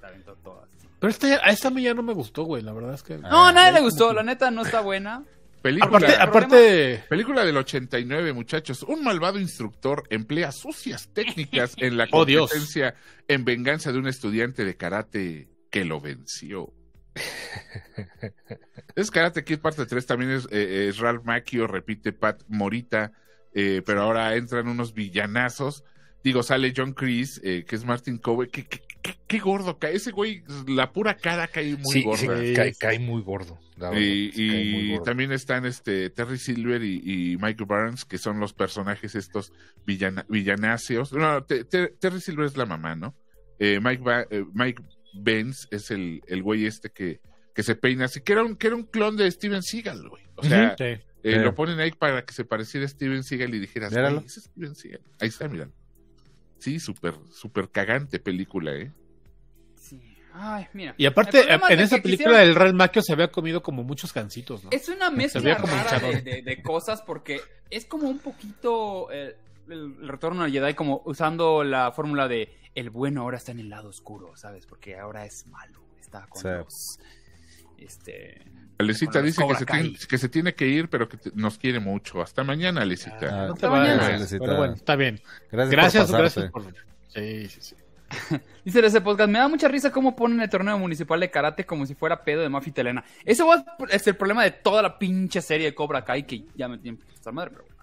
aventó 0.01 0.35
todas. 0.35 0.69
sí. 0.79 0.87
Pero 0.99 1.11
esta, 1.11 1.27
a 1.45 1.49
esta 1.51 1.67
a 1.67 1.71
mí 1.71 1.81
ya 1.83 1.93
no 1.93 2.03
me 2.03 2.13
gustó, 2.13 2.43
güey, 2.43 2.61
la 2.63 2.71
verdad 2.71 2.93
es 2.93 3.03
que 3.03 3.17
No, 3.17 3.47
a 3.47 3.51
nadie 3.51 3.73
le 3.73 3.81
gustó. 3.81 4.13
La 4.13 4.23
neta 4.23 4.49
no 4.51 4.61
está 4.61 4.79
buena. 4.81 5.23
Película, 5.65 5.97
Aparte, 5.97 6.15
aparte 6.21 7.03
película 7.09 7.43
del 7.43 7.57
89, 7.57 8.33
muchachos. 8.33 8.83
Un 8.83 9.03
malvado 9.03 9.39
instructor 9.39 10.03
emplea 10.11 10.51
sucias 10.51 11.09
técnicas 11.11 11.73
en 11.77 11.97
la 11.97 12.05
Oh, 12.11 12.19
competencia 12.19 12.93
en 13.27 13.45
venganza 13.45 13.91
de 13.91 13.97
un 13.97 14.07
estudiante 14.07 14.63
de 14.63 14.77
karate 14.77 15.49
que 15.71 15.83
lo 15.83 15.99
venció. 15.99 16.71
es 18.95 19.09
Karate 19.09 19.43
Kid 19.43 19.57
parte 19.57 19.87
3, 19.87 20.05
también 20.05 20.31
es, 20.31 20.47
eh, 20.51 20.87
es 20.89 20.99
Ralph 20.99 21.23
Macchio, 21.23 21.65
repite 21.65 22.13
Pat 22.13 22.43
Morita, 22.47 23.11
eh, 23.51 23.81
pero 23.83 24.03
ahora 24.03 24.35
entran 24.35 24.67
unos 24.67 24.93
villanazos. 24.93 25.83
Digo, 26.25 26.41
sale 26.41 26.73
John 26.75 26.93
Chris, 26.93 27.39
eh, 27.43 27.63
que 27.67 27.75
es 27.75 27.85
Martin 27.85 28.17
Cove. 28.17 28.49
¿Qué, 28.49 28.65
qué, 28.65 28.81
qué- 29.03 29.15
qué 29.27 29.37
gordo 29.39 29.77
cae. 29.77 29.95
Ese 29.95 30.09
güey, 30.11 30.43
la 30.67 30.91
pura 30.91 31.15
cara 31.17 31.47
cae 31.47 31.77
muy 31.77 31.93
Sí, 31.93 32.01
gorda. 32.03 32.41
sí, 32.41 32.53
cae, 32.55 32.73
cae 32.73 32.97
muy 32.99 33.21
gordo. 33.21 33.59
la 33.77 33.91
verdad, 33.91 34.01
Y, 34.03 34.31
cae 34.31 34.47
muy 34.47 34.79
y 34.81 34.89
gordo. 34.93 35.03
también 35.03 35.31
están 35.31 35.65
este 35.67 36.09
Terry 36.09 36.39
Silver 36.39 36.81
y, 36.83 37.01
y 37.33 37.37
Mike 37.37 37.63
Burns, 37.65 38.05
que 38.05 38.17
son 38.17 38.39
los 38.39 38.53
personajes 38.53 39.13
estos 39.13 39.53
villana, 39.85 40.25
villanáceos. 40.27 41.13
No, 41.13 41.43
Te- 41.43 41.63
Te- 41.63 41.89
Terry 41.89 42.19
Silver 42.19 42.47
es 42.47 42.57
la 42.57 42.65
mamá, 42.65 42.95
¿no? 42.95 43.13
Eh, 43.59 43.79
Mike, 43.81 44.01
Ba- 44.03 44.25
eh, 44.31 44.43
Mike 44.53 44.81
Benz 45.13 45.67
es 45.71 45.91
el, 45.91 46.21
el 46.27 46.41
güey 46.41 46.65
este 46.65 46.89
que, 46.89 47.19
que 47.53 47.61
se 47.61 47.75
peina 47.75 48.05
así, 48.05 48.21
que 48.21 48.33
era 48.33 48.43
un, 48.43 48.55
que 48.55 48.65
era 48.67 48.75
un 48.75 48.85
clon 48.85 49.15
de 49.15 49.29
Steven 49.29 49.61
Seagal, 49.61 50.09
güey. 50.09 50.23
O 50.37 50.43
sea, 50.43 50.75
Sí. 50.75 50.83
eh, 50.85 51.03
Sí. 51.23 51.31
lo 51.35 51.53
ponen 51.53 51.79
ahí 51.79 51.91
para 51.91 52.25
que 52.25 52.33
se 52.33 52.45
pareciera 52.45 52.85
a 52.87 52.89
Steven 52.89 53.23
Seagal 53.23 53.53
y 53.53 53.59
dijeras, 53.59 53.91
Míralo. 53.91 54.15
"Güey, 54.15 54.25
ese 54.25 54.39
es 54.39 54.45
Steven 54.47 54.73
Seagal. 54.75 55.01
Ahí 55.19 55.27
está, 55.27 55.47
mira. 55.47 55.69
Sí, 56.59 56.79
súper, 56.79 57.15
súper 57.31 57.69
cagante 57.69 58.19
película, 58.19 58.73
¿eh? 58.73 58.91
Sí. 59.75 60.01
Ay, 60.33 60.67
mira. 60.73 60.95
Y 60.97 61.05
aparte, 61.05 61.41
en 61.53 61.79
esa 61.79 61.97
película 62.01 62.01
quisieron- 62.01 62.39
el 62.41 62.55
Real 62.55 62.73
Macchio 62.73 63.01
se 63.01 63.13
había 63.13 63.31
comido 63.31 63.61
como 63.63 63.83
muchos 63.83 64.13
gancitos, 64.13 64.63
¿no? 64.63 64.69
Es 64.71 64.89
una 64.89 65.09
mezcla 65.11 65.41
rara 65.55 65.99
de, 65.99 66.07
hinchadón. 66.07 66.23
de- 66.23 66.41
de 66.41 66.61
cosas 66.61 67.01
porque 67.03 67.39
es 67.69 67.85
como 67.85 68.09
un 68.09 68.19
poquito 68.19 69.07
eh, 69.11 69.37
el, 69.69 69.95
el 70.01 70.07
retorno 70.07 70.43
al 70.43 70.51
Jedi 70.51 70.73
como 70.73 71.01
usando 71.05 71.63
la 71.63 71.91
fórmula 71.91 72.27
de 72.27 72.53
el 72.75 72.89
bueno 72.89 73.21
ahora 73.21 73.37
está 73.37 73.51
en 73.53 73.59
el 73.59 73.69
lado 73.69 73.89
oscuro, 73.89 74.35
¿sabes? 74.35 74.65
Porque 74.65 74.97
ahora 74.97 75.25
es 75.25 75.47
malo, 75.47 75.79
está 75.99 76.27
con 76.27 76.41
Sí. 76.41 76.47
los 76.49 76.99
este 77.77 78.41
Alecita 78.77 79.21
dice 79.21 79.41
que 79.47 79.55
se, 79.55 79.65
tiene, 79.65 79.95
que 80.09 80.17
se 80.17 80.29
tiene 80.29 80.53
que 80.53 80.67
ir, 80.67 80.89
pero 80.89 81.07
que 81.07 81.15
te- 81.17 81.31
nos 81.33 81.57
quiere 81.57 81.79
mucho. 81.79 82.21
Hasta 82.21 82.43
mañana, 82.43 82.81
Alecita. 82.81 83.17
Ah, 83.47 83.49
Hasta 83.53 83.69
mañana. 83.69 84.05
Alecita. 84.07 84.43
pero 84.43 84.57
bueno, 84.57 84.73
está 84.73 84.95
bien. 84.97 85.21
Gracias, 85.49 85.71
Gracias, 85.71 86.11
por 86.11 86.19
gracias 86.19 86.51
pasarte. 86.51 86.73
por... 86.73 87.21
Sí, 87.23 87.47
sí, 87.47 87.59
sí. 87.61 87.75
Dice 88.65 88.85
ese 88.85 89.01
podcast, 89.01 89.29
me 89.29 89.39
da 89.39 89.47
mucha 89.47 89.67
risa 89.67 89.91
cómo 89.91 90.15
ponen 90.15 90.41
el 90.41 90.49
torneo 90.49 90.77
municipal 90.77 91.19
de 91.19 91.31
karate 91.31 91.65
como 91.65 91.85
si 91.85 91.95
fuera 91.95 92.23
pedo 92.23 92.41
de 92.41 92.49
mafia 92.49 92.69
italiana. 92.71 93.03
Ese 93.23 93.43
es 93.89 94.07
el 94.07 94.15
problema 94.15 94.43
de 94.43 94.51
toda 94.51 94.81
la 94.81 94.99
pinche 94.99 95.41
serie 95.41 95.67
de 95.67 95.75
Cobra 95.75 96.03
Kai 96.03 96.23
que 96.27 96.43
ya 96.55 96.67
me 96.67 96.77
tiene 96.77 96.97
esta 97.13 97.31
madre, 97.31 97.51
pero 97.51 97.63
bueno. 97.63 97.74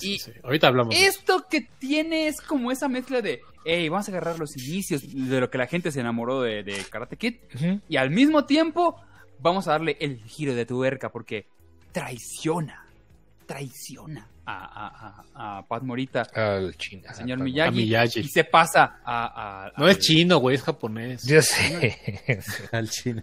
Y 0.00 0.18
sí. 0.18 0.32
Ahorita 0.42 0.68
hablamos. 0.68 0.94
de 0.94 1.06
eso. 1.06 1.18
Esto 1.18 1.46
que 1.48 1.62
tiene 1.78 2.28
es 2.28 2.40
como 2.40 2.70
esa 2.70 2.88
mezcla 2.88 3.20
de, 3.20 3.40
hey, 3.64 3.88
vamos 3.88 4.08
a 4.08 4.10
agarrar 4.10 4.38
los 4.38 4.56
inicios 4.56 5.02
de 5.12 5.40
lo 5.40 5.50
que 5.50 5.58
la 5.58 5.66
gente 5.66 5.92
se 5.92 6.00
enamoró 6.00 6.42
de, 6.42 6.62
de 6.62 6.84
Karate 6.90 7.16
Kid 7.16 7.36
y 7.88 7.96
al 7.96 8.10
mismo 8.10 8.44
tiempo 8.44 9.00
vamos 9.40 9.68
a 9.68 9.72
darle 9.72 9.96
el 10.00 10.22
giro 10.24 10.54
de 10.54 10.66
tuerca 10.66 11.10
porque 11.10 11.46
traiciona, 11.92 12.86
traiciona 13.46 14.28
a, 14.46 15.24
a, 15.34 15.58
a, 15.58 15.66
Pat 15.66 15.82
Morita, 15.82 16.22
Al 16.34 16.76
chino. 16.76 17.02
al 17.08 17.14
señor 17.14 17.38
Miyagi, 17.40 17.68
A 17.68 17.70
Miyagi. 17.70 18.20
y 18.20 18.28
se 18.28 18.44
pasa 18.44 19.00
a... 19.04 19.66
a- 19.66 19.72
No 19.76 19.88
es 19.88 19.98
chino, 19.98 20.38
güey, 20.38 20.56
es 20.56 20.62
japonés. 20.62 21.22
Ya 21.24 21.40
sé. 21.42 22.40
Al 22.72 22.88
chino. 22.90 23.22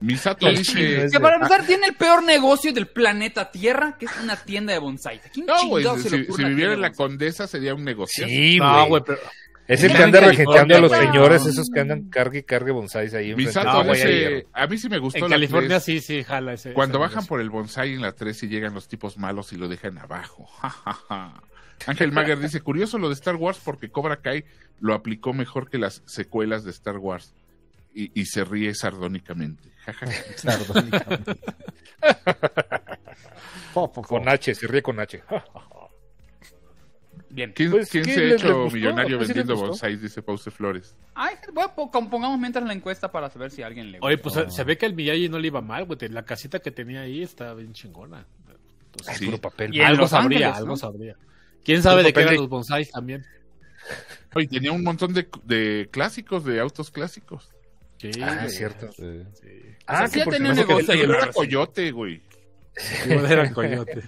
Misato 0.00 0.48
El 0.48 0.58
dice. 0.58 0.72
chino 0.72 1.10
Que 1.10 1.20
para 1.20 1.36
empezar 1.36 1.64
tiene 1.64 1.86
el 1.86 1.94
peor 1.94 2.24
negocio 2.24 2.72
del 2.72 2.88
planeta 2.88 3.50
Tierra, 3.50 3.96
que 3.98 4.06
es 4.06 4.12
una 4.22 4.36
tienda 4.36 4.72
de 4.72 4.78
bonsai. 4.80 5.18
¿A 5.18 5.28
quién 5.30 5.46
No, 5.46 5.66
güey, 5.68 5.84
si, 6.00 6.26
viviera 6.44 6.72
en 6.74 6.80
la? 6.80 6.92
Condesa 6.92 7.46
sería 7.46 7.74
un 7.74 7.84
negocio. 7.84 8.26
Sí, 8.26 8.58
güey, 8.58 9.02
pero... 9.06 9.18
Es 9.68 9.82
el 9.84 9.92
que 9.92 10.02
anda 10.02 10.20
regenteando 10.20 10.76
a 10.76 10.80
los 10.80 10.92
señores, 10.92 11.46
esos 11.46 11.68
que 11.70 11.80
andan 11.80 12.08
cargue 12.08 12.40
y 12.40 12.42
cargue 12.42 12.72
bonsáis 12.72 13.14
ahí. 13.14 13.34
Misato 13.34 13.84
No. 13.84 13.92
A 14.52 14.66
mí 14.66 14.78
sí 14.78 14.88
me 14.88 14.98
gustó 14.98 15.18
En 15.18 15.24
la 15.24 15.36
California 15.36 15.80
sí, 15.80 16.00
sí, 16.00 16.24
jala 16.24 16.54
ese. 16.54 16.72
Cuando 16.72 16.98
ese 16.98 17.08
bajan 17.08 17.26
por 17.26 17.40
el 17.40 17.50
bonsai 17.50 17.94
en 17.94 18.02
la 18.02 18.12
3 18.12 18.42
y 18.42 18.48
llegan 18.48 18.74
los 18.74 18.88
tipos 18.88 19.16
malos 19.18 19.52
y 19.52 19.56
lo 19.56 19.68
dejan 19.68 19.98
abajo. 19.98 20.46
Ja, 20.46 20.70
ja, 20.70 20.92
ja. 21.08 21.42
Ángel 21.86 22.12
Mager 22.12 22.38
dice, 22.38 22.60
curioso 22.60 22.98
lo 22.98 23.08
de 23.08 23.14
Star 23.14 23.36
Wars 23.36 23.60
porque 23.64 23.90
Cobra 23.90 24.20
Kai 24.20 24.44
lo 24.80 24.94
aplicó 24.94 25.32
mejor 25.32 25.68
que 25.68 25.78
las 25.78 26.02
secuelas 26.06 26.64
de 26.64 26.70
Star 26.70 26.98
Wars. 26.98 27.34
Y, 27.94 28.10
y 28.18 28.24
se 28.24 28.44
ríe 28.44 28.74
sardónicamente. 28.74 29.70
Sardónicamente. 30.36 31.38
Con 33.72 34.28
H, 34.28 34.54
se 34.54 34.66
ríe 34.66 34.82
con 34.82 35.00
H. 35.00 35.22
Bien. 37.32 37.52
¿Quién, 37.54 37.70
Pues, 37.70 37.88
quién 37.90 38.04
¿qué 38.04 38.14
se 38.14 38.20
ha 38.20 38.34
hecho 38.34 38.68
millonario 38.70 39.16
¿A 39.16 39.20
ti 39.20 39.26
sí 39.26 39.28
les 39.28 39.28
vendiendo 39.28 39.54
gustó? 39.54 39.68
bonsais? 39.68 40.02
Dice 40.02 40.20
Pause 40.22 40.50
Flores. 40.50 40.94
Ay, 41.14 41.34
bueno, 41.52 41.74
po- 41.74 41.90
com- 41.90 42.10
pongamos 42.10 42.38
mientras 42.38 42.64
la 42.66 42.74
encuesta 42.74 43.10
para 43.10 43.30
saber 43.30 43.50
si 43.50 43.62
a 43.62 43.66
alguien 43.68 43.90
le 43.90 43.98
Oye, 44.02 44.16
gusta. 44.16 44.42
pues 44.44 44.54
se 44.54 44.64
ve 44.64 44.76
que 44.76 44.84
al 44.86 44.94
Miyagi 44.94 45.28
no 45.30 45.38
le 45.38 45.46
iba 45.46 45.62
mal, 45.62 45.86
güey. 45.86 45.98
La 46.10 46.24
casita 46.24 46.58
que 46.60 46.70
tenía 46.70 47.00
ahí 47.00 47.22
está 47.22 47.54
bien 47.54 47.72
chingona. 47.72 48.26
Entonces, 48.84 49.14
Es 49.14 49.18
Sí. 49.18 49.24
puro 49.26 49.38
papel. 49.38 49.74
Y 49.74 49.80
algo 49.80 50.06
sabría, 50.06 50.48
Ángeles, 50.48 50.56
algo 50.58 50.68
¿no? 50.72 50.76
sabría. 50.76 51.16
¿Quién 51.64 51.82
sabe 51.82 52.02
de 52.02 52.12
qué 52.12 52.20
eran 52.20 52.34
de- 52.34 52.40
los 52.40 52.48
bonsáis 52.50 52.90
también? 52.90 53.24
Oye, 54.34 54.46
tenía 54.48 54.72
un 54.72 54.84
montón 54.84 55.14
de, 55.14 55.26
de 55.44 55.88
clásicos, 55.90 56.44
de 56.44 56.60
autos 56.60 56.90
clásicos. 56.90 57.48
Sí, 57.96 58.10
Ah, 58.20 58.44
es 58.46 58.56
cierto. 58.56 58.90
Sí. 58.92 59.22
Sí. 59.40 59.48
Ah, 59.86 60.06
sí 60.08 60.18
ya 60.18 60.24
tenía 60.26 60.50
un 60.50 60.56
negocio 60.56 60.92
en 60.92 61.00
era 61.10 61.26
la 61.26 61.32
coyote, 61.32 61.90
güey. 61.92 62.20
Igual 63.06 63.30
era 63.30 63.52
coyote. 63.52 64.02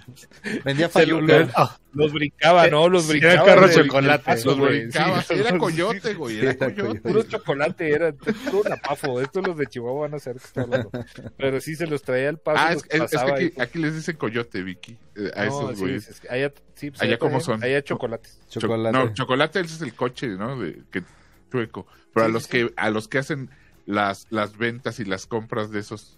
Vendía 0.63 0.89
fayuca. 0.89 1.47
Ah, 1.55 1.77
Los 1.93 2.11
brincaba, 2.11 2.67
¿no? 2.67 2.89
Los 2.89 3.07
brincaba. 3.07 3.33
era 3.33 3.45
carro 3.45 3.67
del 3.67 3.85
chocolate. 3.85 4.35
Los 4.43 4.57
güey. 4.57 4.79
brincabas. 4.79 5.27
Sí, 5.27 5.33
Era 5.35 5.57
coyote, 5.57 6.13
güey. 6.15 6.39
Sí, 6.39 6.45
Era 6.45 6.55
coyote. 6.57 6.99
Puro 7.01 7.23
chocolate, 7.23 7.89
era 7.91 8.11
puro 8.13 8.67
napafo. 8.67 9.21
Estos 9.21 9.45
los 9.45 9.55
de 9.57 9.67
Chihuahua 9.67 10.07
van 10.09 10.15
a 10.19 10.61
hablando. 10.61 10.89
Pero 11.37 11.61
sí 11.61 11.75
se 11.75 11.85
los 11.85 12.01
traía 12.01 12.29
al 12.29 12.39
paso. 12.39 12.57
Ah, 12.59 12.73
los 12.73 12.83
es, 12.85 12.89
es- 12.89 13.01
es 13.01 13.11
que 13.11 13.17
pasaba 13.17 13.37
aquí, 13.63 13.79
les 13.79 13.95
dicen 13.95 14.17
coyote, 14.17 14.63
Vicky. 14.63 14.97
eh, 15.15 15.31
A 15.35 15.45
No, 15.45 15.47
esos 15.47 15.75
sí, 15.75 15.81
güeyes. 15.81 16.07
es 16.09 16.19
que 16.21 16.29
allá, 16.29 16.51
sí, 16.73 16.89
pues 16.89 17.01
Allá 17.01 17.09
allá 17.11 17.19
cómo 17.19 17.31
también, 17.39 17.45
son. 17.45 17.63
Allá 17.63 17.83
chocolates. 17.83 18.39
Cho- 18.49 18.59
Chocolate. 18.61 18.97
No, 18.97 19.13
chocolate 19.13 19.59
ese 19.59 19.75
es 19.75 19.81
el 19.81 19.93
coche, 19.93 20.27
¿no? 20.29 20.59
De, 20.59 20.81
que 20.91 21.03
chueco. 21.51 21.85
Pero 22.13 22.25
a 22.25 22.29
los 22.29 22.43
sí, 22.45 22.49
que 22.49 22.73
a 22.77 22.89
los 22.89 23.07
que 23.07 23.19
hacen 23.19 23.51
las 23.85 24.25
las 24.31 24.57
ventas 24.57 24.99
y 24.99 25.05
las 25.05 25.27
compras 25.27 25.69
de 25.69 25.79
esos 25.81 26.17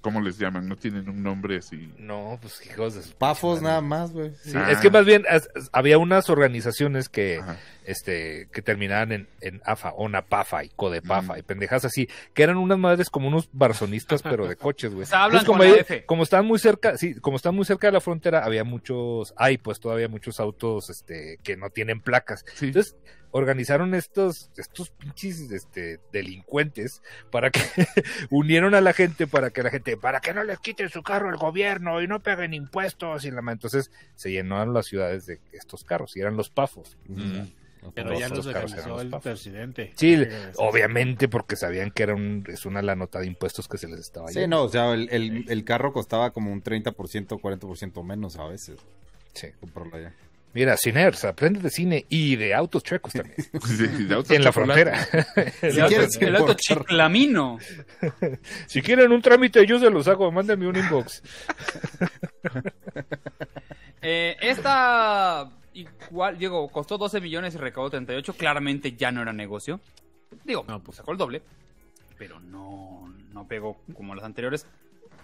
¿cómo 0.00 0.20
les 0.20 0.38
llaman? 0.38 0.68
No 0.68 0.76
tienen 0.76 1.08
un 1.08 1.22
nombre 1.22 1.58
así. 1.58 1.92
No, 1.98 2.38
pues 2.40 2.64
hijos 2.66 2.94
de 2.94 3.14
Pafos 3.16 3.62
nada 3.62 3.80
más, 3.80 4.12
güey. 4.12 4.32
Sí, 4.42 4.52
Ah. 4.56 4.70
Es 4.70 4.78
que 4.78 4.90
más 4.90 5.04
bien 5.04 5.24
había 5.72 5.98
unas 5.98 6.30
organizaciones 6.30 7.08
que 7.08 7.38
Ajá. 7.38 7.56
Este 7.88 8.48
que 8.52 8.62
terminaban 8.62 9.12
en, 9.12 9.28
en 9.40 9.60
AFA, 9.64 9.92
ONAPAFA 9.96 10.64
y 10.64 10.68
CODEPAFA 10.70 11.34
Mm. 11.34 11.38
y 11.38 11.42
pendejas 11.42 11.84
así, 11.84 12.08
que 12.34 12.42
eran 12.42 12.56
unas 12.56 12.78
madres 12.78 13.10
como 13.10 13.28
unos 13.28 13.48
barzonistas 13.52 14.22
pero 14.22 14.46
de 14.46 14.56
coches, 14.56 14.92
güey. 14.94 15.06
Entonces, 15.12 15.44
como, 15.44 15.62
ahí- 15.62 16.02
como 16.06 16.22
estaban 16.22 16.46
muy 16.46 16.58
cerca, 16.58 16.96
sí, 16.96 17.14
como 17.14 17.36
están 17.36 17.54
muy 17.54 17.64
cerca 17.64 17.88
de 17.88 17.92
la 17.92 18.00
frontera, 18.00 18.44
había 18.44 18.64
muchos, 18.64 19.32
hay 19.36 19.58
pues 19.58 19.80
todavía 19.80 20.08
muchos 20.08 20.38
autos 20.40 20.90
este 20.90 21.38
que 21.42 21.56
no 21.56 21.70
tienen 21.70 22.00
placas. 22.00 22.44
Sí. 22.54 22.66
Entonces 22.66 22.96
organizaron 23.30 23.94
estos 23.94 24.50
estos 24.56 24.88
pinches 24.88 25.50
este 25.50 26.00
delincuentes 26.12 27.02
para 27.30 27.50
que 27.50 27.60
unieron 28.30 28.74
a 28.74 28.80
la 28.80 28.94
gente 28.94 29.26
para 29.26 29.50
que 29.50 29.62
la 29.62 29.70
gente 29.70 29.98
para 29.98 30.20
que 30.20 30.32
no 30.32 30.44
les 30.44 30.58
quiten 30.60 30.88
su 30.88 31.02
carro 31.02 31.28
el 31.28 31.36
gobierno 31.36 32.00
y 32.00 32.06
no 32.08 32.20
paguen 32.22 32.54
impuestos 32.54 33.26
y 33.26 33.30
la 33.30 33.42
entonces 33.52 33.90
se 34.14 34.30
llenaron 34.30 34.72
las 34.72 34.86
ciudades 34.86 35.26
de 35.26 35.40
estos 35.52 35.84
carros 35.84 36.16
y 36.16 36.20
eran 36.20 36.36
los 36.38 36.48
pafos. 36.48 36.96
Pero 37.94 38.10
Los- 38.10 38.20
ya 38.20 38.28
los 38.28 38.46
legalizó 38.46 39.00
el 39.00 39.10
presidente. 39.10 39.92
Sí, 39.96 40.16
Sí, 40.16 40.26
obviamente 40.56 41.28
porque 41.28 41.56
sabían 41.56 41.90
que 41.90 42.02
era 42.04 42.14
un, 42.14 42.44
es 42.48 42.64
una 42.66 42.82
la 42.82 42.94
nota 42.96 43.18
de 43.20 43.26
impuestos 43.26 43.68
que 43.68 43.78
se 43.78 43.88
les 43.88 44.00
estaba 44.00 44.28
Sí, 44.28 44.40
yendo. 44.40 44.56
no, 44.56 44.62
o 44.64 44.68
sea, 44.68 44.92
el, 44.94 45.08
el, 45.10 45.44
el 45.48 45.64
carro 45.64 45.92
costaba 45.92 46.30
como 46.32 46.52
un 46.52 46.62
30%, 46.62 47.40
40% 47.40 48.04
menos 48.04 48.36
a 48.36 48.46
veces. 48.46 48.78
Sí. 49.34 49.48
Comprarlo 49.60 49.96
allá. 49.96 50.14
Mira, 50.54 50.76
Ciners, 50.78 51.24
aprende 51.26 51.60
de 51.60 51.68
cine 51.68 52.06
y 52.08 52.34
de 52.36 52.54
autos 52.54 52.82
chuecos 52.82 53.12
también. 53.12 53.36
De- 53.78 54.04
de 54.06 54.14
autos 54.14 54.30
en 54.30 54.42
la 54.42 54.50
chocolate. 54.50 54.84
frontera. 54.90 55.52
El 55.62 55.72
Si 55.72 55.80
auto- 55.80 55.88
quieres 55.88 56.16
el 56.22 56.36
auto 56.36 56.54
chiclamino. 56.54 57.58
si 58.66 58.80
quieren 58.82 59.12
un 59.12 59.20
trámite, 59.20 59.64
yo 59.66 59.78
se 59.78 59.90
los 59.90 60.08
hago. 60.08 60.32
Mándenme 60.32 60.66
un 60.66 60.76
inbox. 60.76 61.22
Eh, 64.00 64.36
esta 64.40 65.50
igual, 65.80 66.38
digo, 66.38 66.68
costó 66.68 66.98
12 66.98 67.20
millones 67.20 67.54
y 67.54 67.58
recaudó 67.58 67.90
38. 67.90 68.32
Claramente 68.34 68.92
ya 68.92 69.10
no 69.12 69.22
era 69.22 69.32
negocio. 69.32 69.80
Digo, 70.44 70.64
No, 70.68 70.74
pues 70.78 70.84
pues. 70.86 70.96
sacó 70.98 71.12
el 71.12 71.18
doble. 71.18 71.42
Pero 72.18 72.40
no, 72.40 73.12
no 73.32 73.46
pegó 73.46 73.76
como 73.94 74.14
las 74.14 74.24
anteriores. 74.24 74.66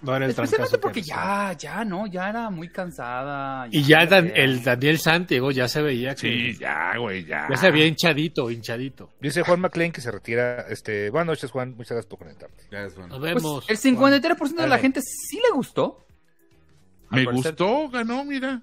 No 0.03 0.15
era 0.15 0.27
el 0.27 0.33
Especialmente 0.33 0.77
porque 0.79 1.01
que 1.01 1.07
ya, 1.09 1.53
ya, 1.59 1.83
no, 1.85 2.07
ya 2.07 2.29
era 2.29 2.51
muy 2.51 2.69
cansada. 2.69 3.69
Y 3.71 3.85
ya 3.85 4.05
Dan- 4.07 4.33
el 4.35 4.63
Daniel 4.63 4.99
Santiago 4.99 5.51
ya 5.51 5.67
se 5.67 5.81
veía 5.81 6.15
que 6.15 6.21
Sí, 6.21 6.57
ya, 6.59 6.97
güey, 6.99 7.25
ya. 7.25 7.47
ya 7.49 7.57
se 7.57 7.71
veía 7.71 7.87
hinchadito, 7.87 8.51
hinchadito. 8.51 9.11
Dice 9.21 9.43
Juan 9.43 9.61
McLean 9.61 9.93
que 9.93 10.03
se 10.03 10.11
retira. 10.11 10.67
Este, 10.69 11.09
buenas 11.11 11.27
noches, 11.29 11.51
Juan. 11.51 11.71
Muchas 11.77 11.93
gracias 11.93 12.07
por 12.07 12.19
conectarte. 12.19 12.65
Gracias, 12.71 12.95
Juan. 12.95 13.09
Nos 13.09 13.19
Pues, 13.19 13.35
vemos. 13.35 13.71
el 13.71 13.79
53% 13.79 14.63
de 14.63 14.69
la 14.69 14.79
gente 14.79 15.01
sí 15.01 15.37
le 15.43 15.55
gustó. 15.55 16.05
Me 17.11 17.25
gustó, 17.25 17.89
ganó, 17.89 18.25
mira. 18.25 18.61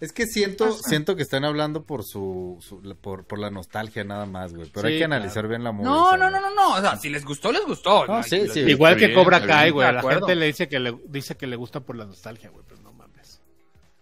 Es 0.00 0.12
que 0.12 0.26
siento, 0.26 0.72
siento 0.72 1.16
que 1.16 1.22
están 1.22 1.44
hablando 1.44 1.82
por 1.84 2.04
su, 2.04 2.56
su- 2.60 2.80
por, 3.00 3.24
por 3.26 3.38
la 3.38 3.50
nostalgia 3.50 4.04
nada 4.04 4.26
más, 4.26 4.54
güey. 4.54 4.70
Pero 4.72 4.86
Sí, 4.86 4.94
hay 4.94 4.98
que 5.00 5.06
claro. 5.06 5.14
analizar 5.16 5.48
bien 5.48 5.64
la 5.64 5.72
movie. 5.72 5.84
No, 5.90 6.16
no, 6.16 6.30
no, 6.30 6.40
no, 6.40 6.54
no. 6.54 6.74
O 6.76 6.80
sea, 6.80 6.96
si 6.96 7.08
les 7.10 7.24
gustó, 7.24 7.50
les 7.50 7.64
gustó. 7.66 8.06
No, 8.06 8.22
sí, 8.22 8.46
Lo- 8.46 8.52
sí. 8.52 8.60
Igual 8.60 8.96
que 8.96 9.06
bien, 9.08 9.18
Cobra 9.18 9.44
Kai, 9.44 9.70
güey. 9.70 9.92
la 9.92 10.02
gente 10.02 10.34
le 10.36 10.46
dice 10.46 10.68
que 10.68 10.78
le 10.78 10.96
dice 11.08 11.36
que 11.36 11.46
le 11.48 11.56
gusta 11.56 11.80
por 11.80 11.96
la 11.96 12.04
nostalgia, 12.04 12.50
güey, 12.50 12.64
pero 12.68 12.80
no 12.82 12.92
mames. 12.92 12.97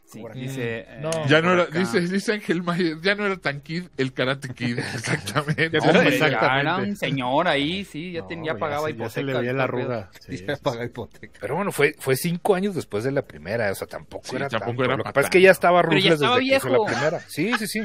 Sí, 0.09 0.21
Cobra- 0.23 0.35
dice, 0.35 0.87
no. 1.01 1.11
eh, 1.11 1.25
Ya 1.29 1.43
no 1.43 1.53
era, 1.55 1.67
dice, 1.67 2.01
dice 2.01 2.33
Ángel 2.35 2.63
Mayer, 2.63 3.01
ya 3.03 3.17
no 3.17 3.27
era 3.27 3.37
tan 3.39 3.61
kid 3.61 3.87
el 3.97 4.13
Karate 4.13 4.55
Kid, 4.55 4.79
exactamente. 4.95 5.69
Ya 5.73 5.81
No, 5.81 5.99
hombre, 5.99 6.15
Exactamente. 6.15 6.31
ya 6.47 6.61
era 6.61 6.77
un 6.77 6.97
señor 6.97 7.49
ahí, 7.49 7.85
sí, 7.85 8.13
ya, 8.13 8.21
No, 8.21 8.27
tenía, 8.29 8.53
güey, 8.53 8.61
pagaba 8.61 8.85
se- 8.87 8.91
hipoteca. 8.93 9.09
Ya 9.09 9.11
se 9.15 9.23
le 9.25 9.35
veía 9.37 9.53
la 9.53 9.65
arruga. 9.65 10.11
Sí, 10.21 10.47
Ya 10.47 10.55
sí, 10.57 10.63
hipoteca. 10.85 11.39
Pero 11.41 11.57
bueno, 11.57 11.73
fue, 11.73 11.97
fue 11.99 12.15
cinco 12.15 12.55
años 12.55 12.77
después 12.77 13.03
de 13.03 13.11
la 13.11 13.23
primera, 13.23 13.73
o 13.73 13.75
sea, 13.75 13.89
tampoco 13.89 14.29
Sí, 14.29 14.37
era 14.37 14.49
tampoco 14.49 14.71
tanto. 14.71 14.85
era 14.85 14.93
Lo 14.97 15.03
que 15.03 15.09
pa' 15.09 15.13
pasa 15.13 15.27
es 15.27 15.31
que 15.33 15.41
ya 15.41 15.51
estaba 15.51 15.83
ya 15.83 16.13
estaba 16.13 16.37
desde 16.37 16.51
que 16.51 16.57
hizo 16.57 16.69
la 16.69 16.75
viejo. 16.79 16.87
primera. 16.87 17.21
Sí, 17.27 17.53
sí, 17.59 17.67
sí. 17.67 17.81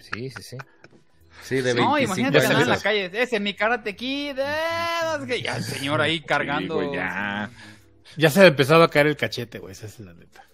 Sí, 0.00 0.30
sí, 0.30 0.42
sí. 0.42 0.56
Sí, 1.42 1.56
de 1.56 1.62
25 1.74 1.90
No, 1.90 1.98
imagínate 1.98 2.38
que 2.38 2.44
andaba 2.46 2.62
en 2.62 2.68
la 2.68 2.78
calle. 2.78 3.06
Ese 3.20 3.34
es 3.36 3.42
mi 3.42 3.54
karate 3.54 3.96
kid. 3.96 4.38
eh, 4.38 5.42
ya 5.42 5.56
el 5.56 5.64
señor 5.64 6.00
ahí 6.00 6.20
cargando. 6.20 6.76
güey, 6.76 6.94
ya. 6.94 7.50
Ya 8.16 8.30
se 8.30 8.42
le 8.42 8.46
empezaba 8.48 8.84
a 8.84 8.88
caer 8.88 9.08
el 9.08 9.16
cachete, 9.16 9.58
güey. 9.58 9.72
Esa 9.72 9.86
es 9.86 9.98
la 9.98 10.14
neta. 10.14 10.44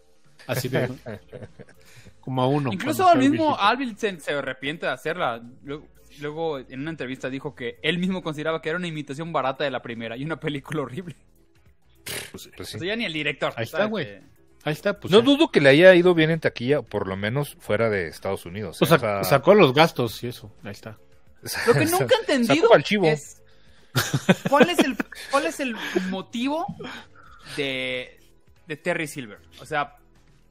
Así 0.49 0.68
de. 0.68 0.88
como 2.20 2.42
a 2.42 2.49
uno. 2.49 2.72
Incluso 2.72 3.11
el 3.12 3.18
mismo 3.20 3.46
viejito. 3.49 3.61
Alvin 3.62 3.96
se, 3.96 4.20
se 4.20 4.32
arrepiente 4.32 4.86
de 4.86 4.92
hacerla. 4.92 5.40
Luego, 5.62 5.86
luego, 6.20 6.59
en 6.59 6.80
una 6.80 6.90
entrevista 6.90 7.30
dijo 7.30 7.55
que 7.55 7.78
él 7.82 7.99
mismo 7.99 8.22
consideraba 8.22 8.61
que 8.61 8.68
era 8.70 8.78
una 8.78 8.88
imitación 8.88 9.32
barata 9.32 9.64
de 9.64 9.70
la 9.70 9.80
primera 9.82 10.16
y 10.16 10.24
una 10.24 10.40
película 10.40 10.82
horrible. 10.82 11.14
Pues 12.30 12.42
sí. 12.44 12.51
O 12.59 12.64
sea, 12.64 12.80
ya 12.88 12.96
ni 12.96 13.05
el 13.05 13.12
director. 13.12 13.53
Ahí 13.57 13.64
está, 13.64 13.84
güey. 13.84 14.20
Ahí 14.64 14.72
está, 14.72 14.99
pues. 14.99 15.12
No 15.12 15.20
ya. 15.20 15.24
dudo 15.24 15.51
que 15.51 15.61
le 15.61 15.68
haya 15.70 15.94
ido 15.94 16.14
bien 16.14 16.30
en 16.30 16.40
taquilla, 16.40 16.82
por 16.82 17.07
lo 17.07 17.16
menos 17.16 17.57
fuera 17.61 17.88
de 17.90 18.09
Estados 18.09 18.44
Unidos. 18.46 18.76
Pues 18.78 18.90
¿eh? 18.90 18.94
sac- 18.94 19.20
O 19.20 19.24
sea, 19.24 19.24
sacó 19.24 19.55
los 19.55 19.72
gastos 19.72 20.22
y 20.24 20.28
eso. 20.28 20.53
Ahí 20.64 20.72
está. 20.72 20.99
Lo 21.66 21.72
que 21.74 21.86
nunca 21.86 22.14
he 22.14 22.20
entendido 22.32 22.62
Sacó 22.62 22.74
al 22.74 22.82
chivo. 22.82 23.07
es 23.07 23.42
cuál 24.51 24.68
es 24.70 24.78
el 24.80 24.96
cuál 25.30 25.46
es 25.46 25.61
el 25.61 25.76
motivo 26.11 26.66
de, 27.57 28.18
de 28.66 28.76
Terry 28.76 29.07
Silver. 29.07 29.38
O 29.61 29.64
sea, 29.66 29.96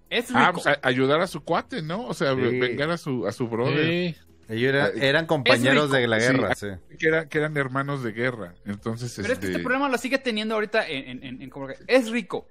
es 0.10 0.28
rico. 0.30 0.40
Ah, 0.42 0.52
pues 0.54 0.68
a- 0.68 0.80
ayudar 0.84 1.22
a 1.22 1.28
su 1.28 1.42
cuate, 1.44 1.82
¿no? 1.82 2.06
O 2.08 2.14
sea, 2.14 2.34
Sí. 2.36 2.42
vengar 2.60 2.90
a 2.92 2.98
su, 2.98 3.28
a 3.28 3.32
su 3.32 3.48
brother. 3.48 3.86
Sí. 3.86 4.16
Ellos 4.50 4.70
eran, 4.74 5.04
eran 5.04 5.26
compañeros 5.26 5.92
de 5.92 6.08
la 6.08 6.20
guerra, 6.20 6.56
sí. 6.56 6.68
Que, 6.98 7.08
era- 7.10 7.28
que 7.28 7.38
eran 7.38 7.58
hermanos 7.58 8.02
de 8.04 8.14
guerra. 8.14 8.54
Entonces, 8.66 9.12
Pero 9.18 9.34
es 9.34 9.40
que 9.40 9.46
este, 9.46 9.48
este 9.48 9.60
problema 9.64 9.90
lo 9.90 9.98
sigue 9.98 10.18
teniendo 10.20 10.56
ahorita 10.56 10.88
en, 10.88 11.10
en, 11.10 11.24
en- 11.24 11.42
en 11.42 11.50
Kai. 11.50 11.76
Es 11.88 12.10
rico. 12.10 12.48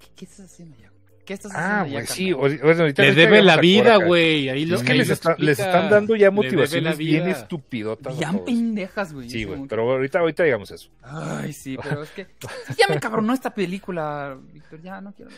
¿Qué, 0.00 0.06
qué 0.16 0.24
estás 0.24 0.46
haciendo 0.46 0.74
allá? 0.76 0.87
¿Qué 1.28 1.34
estás 1.34 1.52
haciendo 1.54 1.74
Ah, 1.74 1.80
güey, 1.82 1.92
carnal? 1.92 2.06
sí. 2.08 2.32
o- 2.32 2.38
bueno, 2.38 2.54
ahorita- 2.54 3.02
Le 3.02 3.08
ahorita 3.08 3.12
debe 3.12 3.42
la 3.42 3.56
vida, 3.58 3.96
güey. 3.96 4.48
Ahí 4.48 4.64
lo- 4.64 4.76
Es 4.76 4.82
que 4.82 4.94
les, 4.94 5.10
está- 5.10 5.36
les 5.38 5.58
están 5.58 5.90
dando 5.90 6.16
ya 6.16 6.30
motivaciones 6.30 6.96
bien 6.96 7.28
estupidotas. 7.28 8.14
a 8.14 8.18
Bien 8.18 8.32
todos. 8.32 8.44
pendejas, 8.46 9.12
güey. 9.12 9.28
Sí, 9.28 9.44
güey. 9.44 9.66
Pero 9.68 9.82
ahorita, 9.92 10.20
ahorita 10.20 10.42
digamos 10.44 10.70
eso. 10.70 10.88
Ay, 11.02 11.52
sí, 11.52 11.76
pero 11.82 12.02
es 12.02 12.10
que 12.12 12.24
sí, 12.24 12.74
ya 12.78 12.86
me 12.92 12.98
cabronó 12.98 13.34
esta 13.34 13.52
película, 13.52 14.38
Víctor. 14.54 14.80
Ya 14.80 15.02
no 15.02 15.12
quiero. 15.12 15.30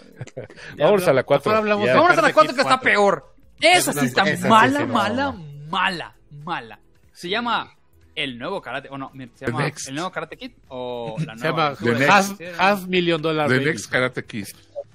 Ya, 0.77 0.85
Vámonos 0.85 1.03
a 1.09 1.13
la 1.13 1.23
mejor 1.23 1.27
4. 1.27 1.57
hablamos 1.57 1.87
Ya. 1.87 1.93
de- 1.93 1.99
Vámonos 1.99 2.19
a 2.19 2.23
la 2.23 2.33
Karate 2.33 2.35
4 2.35 2.51
Kid 2.53 2.55
que 2.55 2.63
está 2.63 2.79
4. 2.79 2.91
peor. 2.93 3.35
Esa 3.61 3.93
sí 3.93 4.07
está 4.07 4.25
mala, 4.49 4.87
mala, 4.87 5.37
mala, 5.69 6.15
mala. 6.45 6.79
Se 7.13 7.29
llama 7.29 7.75
El 8.15 8.39
Nuevo 8.39 8.63
Karate, 8.63 8.89
o 8.91 8.97
no, 8.97 9.11
se 9.35 9.47
llama 9.47 9.65
Next. 9.65 9.89
El 9.89 9.95
Nuevo 9.97 10.11
Karate 10.13 10.37
Kid 10.37 10.53
o 10.69 11.17
la 11.27 11.37
Se 11.37 11.43
nueva 11.45 11.75
llama 11.81 11.99
de- 11.99 11.99
Next. 12.07 12.61
Half, 12.61 12.87
Million 12.87 13.21
Dollar 13.21 13.49
The 13.49 13.55
Baby. 13.55 13.65
Next 13.67 13.91
Karate 13.91 14.25
Kid. 14.25 14.47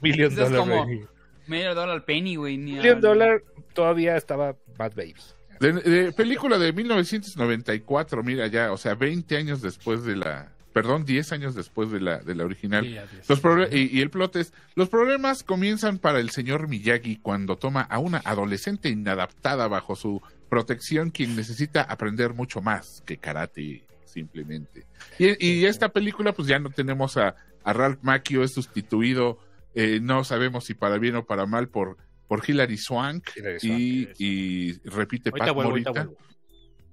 Million 0.01 0.31
Ese 0.31 0.43
es 0.43 0.49
Dollar 0.49 0.59
como- 0.59 0.85
Baby. 0.85 1.05
Medio 1.47 1.75
dólar 1.75 2.05
penny, 2.05 2.35
güey. 2.37 2.57
Million 2.57 2.99
Dollar 3.01 3.43
todavía 3.73 4.17
estaba 4.17 4.55
Mad 4.79 4.93
Baby. 4.95 5.13
De, 5.59 5.73
de 5.73 6.11
película 6.11 6.57
de 6.57 6.73
1994, 6.73 8.23
mira 8.23 8.47
ya, 8.47 8.71
o 8.71 8.77
sea, 8.77 8.95
20 8.95 9.37
años 9.37 9.61
después 9.61 10.03
de 10.03 10.15
la, 10.15 10.51
perdón, 10.73 11.05
10 11.05 11.31
años 11.33 11.55
después 11.55 11.91
de 11.91 12.01
la, 12.01 12.17
de 12.19 12.35
la 12.35 12.45
original. 12.45 12.83
Sí. 12.83 12.97
Los 13.29 13.41
y, 13.71 13.95
y 13.97 14.01
el 14.01 14.09
plot 14.09 14.35
es, 14.37 14.53
los 14.75 14.89
problemas 14.89 15.43
comienzan 15.43 15.99
para 15.99 16.19
el 16.19 16.31
señor 16.31 16.67
Miyagi 16.67 17.17
cuando 17.17 17.57
toma 17.57 17.81
a 17.81 17.99
una 17.99 18.21
adolescente 18.25 18.89
inadaptada 18.89 19.67
bajo 19.67 19.95
su 19.95 20.21
protección 20.49 21.11
quien 21.11 21.35
necesita 21.35 21.81
aprender 21.83 22.33
mucho 22.33 22.61
más 22.61 23.01
que 23.05 23.17
karate 23.17 23.83
simplemente. 24.05 24.85
Y, 25.19 25.45
y 25.45 25.65
esta 25.65 25.89
película 25.89 26.33
pues 26.33 26.47
ya 26.47 26.57
no 26.59 26.69
tenemos 26.69 27.17
a, 27.17 27.35
a 27.63 27.73
Ralph 27.73 27.99
Macchio, 28.01 28.43
es 28.43 28.53
sustituido, 28.53 29.37
eh, 29.76 29.99
no 30.01 30.23
sabemos 30.23 30.65
si 30.65 30.73
para 30.73 30.97
bien 30.97 31.15
o 31.17 31.26
para 31.26 31.45
mal 31.45 31.69
por, 31.69 31.97
por 32.28 32.43
Hilary 32.49 32.78
Swank 32.78 33.30
Hilary 33.36 33.59
y, 33.61 34.09
y 34.26 34.71
repite 34.89 35.30
Ahorita 35.30 35.45
Pat 35.45 35.53
vuelvo, 35.55 35.71
Morita. 35.71 36.09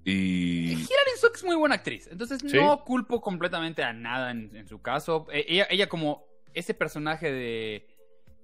Y 0.05 0.73
Hilary 0.73 1.17
Swank 1.19 1.37
es 1.37 1.45
muy 1.45 1.55
buena 1.57 1.77
actriz, 1.77 2.09
entonces 2.11 2.41
Sí. 2.45 2.57
no 2.57 2.83
culpo 2.85 3.21
completamente 3.21 3.83
a 3.85 3.93
nada 3.93 4.33
en, 4.33 4.55
en 4.57 4.67
su 4.67 4.81
caso. 4.83 5.27
Eh, 5.33 5.45
ella, 5.49 5.67
ella 5.71 5.89
como 5.89 6.25
ese 6.55 6.75
personaje 6.75 7.31
de 7.33 7.87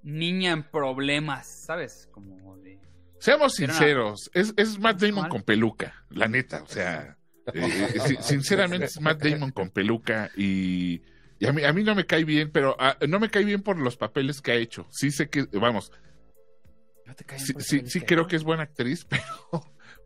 niña 0.04 0.52
en 0.52 0.62
problemas, 0.62 1.46
¿sabes? 1.48 2.08
Como 2.12 2.56
de... 2.58 2.78
Seamos 3.18 3.54
sinceros, 3.54 4.30
es, 4.32 4.54
es 4.56 4.78
Matt 4.78 5.00
Damon 5.00 5.22
mal. 5.22 5.30
con 5.30 5.42
peluca, 5.42 6.04
la 6.10 6.28
neta, 6.28 6.62
o 6.62 6.68
sea, 6.68 7.16
eh, 7.52 7.90
eh, 7.94 8.00
si- 8.06 8.16
sinceramente 8.20 8.86
es 8.86 9.00
Matt 9.00 9.20
Damon 9.20 9.50
con 9.50 9.70
peluca 9.70 10.30
y, 10.36 11.02
y 11.38 11.46
a, 11.46 11.52
mí, 11.52 11.64
a 11.64 11.72
mí 11.72 11.84
no 11.84 11.94
me 11.94 12.06
cae 12.06 12.24
bien, 12.24 12.50
pero 12.52 12.76
ah, 12.78 12.96
no 13.08 13.20
me 13.20 13.30
cae 13.30 13.44
bien 13.44 13.62
por 13.62 13.78
los 13.78 13.96
papeles 13.96 14.40
que 14.40 14.52
ha 14.52 14.56
hecho. 14.56 14.86
Sí 14.90 15.10
sé 15.10 15.28
que, 15.28 15.46
vamos, 15.52 15.92
¿No 17.06 17.14
te 17.14 17.24
caen 17.24 17.40
sí, 17.40 17.82
sí, 17.86 18.00
creo 18.02 18.26
que 18.26 18.36
es 18.36 18.44
buena 18.44 18.64
actriz, 18.64 19.04
pero, 19.08 19.24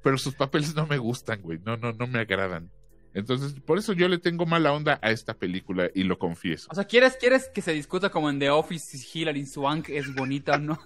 pero 0.02 0.18
sus 0.18 0.34
papeles 0.34 0.74
no 0.74 0.86
me 0.86 0.98
gustan, 0.98 1.42
güey, 1.42 1.58
no, 1.64 1.76
no, 1.76 1.92
no 1.92 2.06
me 2.06 2.20
agradan. 2.20 2.70
Entonces, 3.14 3.54
por 3.60 3.76
eso 3.76 3.92
yo 3.92 4.08
le 4.08 4.18
tengo 4.18 4.46
mala 4.46 4.72
onda 4.72 4.98
a 5.02 5.10
esta 5.10 5.34
película 5.34 5.90
y 5.94 6.04
lo 6.04 6.18
confieso. 6.18 6.68
O 6.70 6.74
sea, 6.74 6.84
¿quieres, 6.84 7.16
¿quieres 7.16 7.50
que 7.52 7.60
se 7.60 7.72
discuta 7.72 8.08
como 8.10 8.30
en 8.30 8.38
The 8.38 8.50
Office 8.50 8.96
si 8.96 9.18
Hilary 9.18 9.46
Swank 9.46 9.90
es 9.90 10.14
bonita 10.14 10.54
o 10.54 10.58
no? 10.58 10.80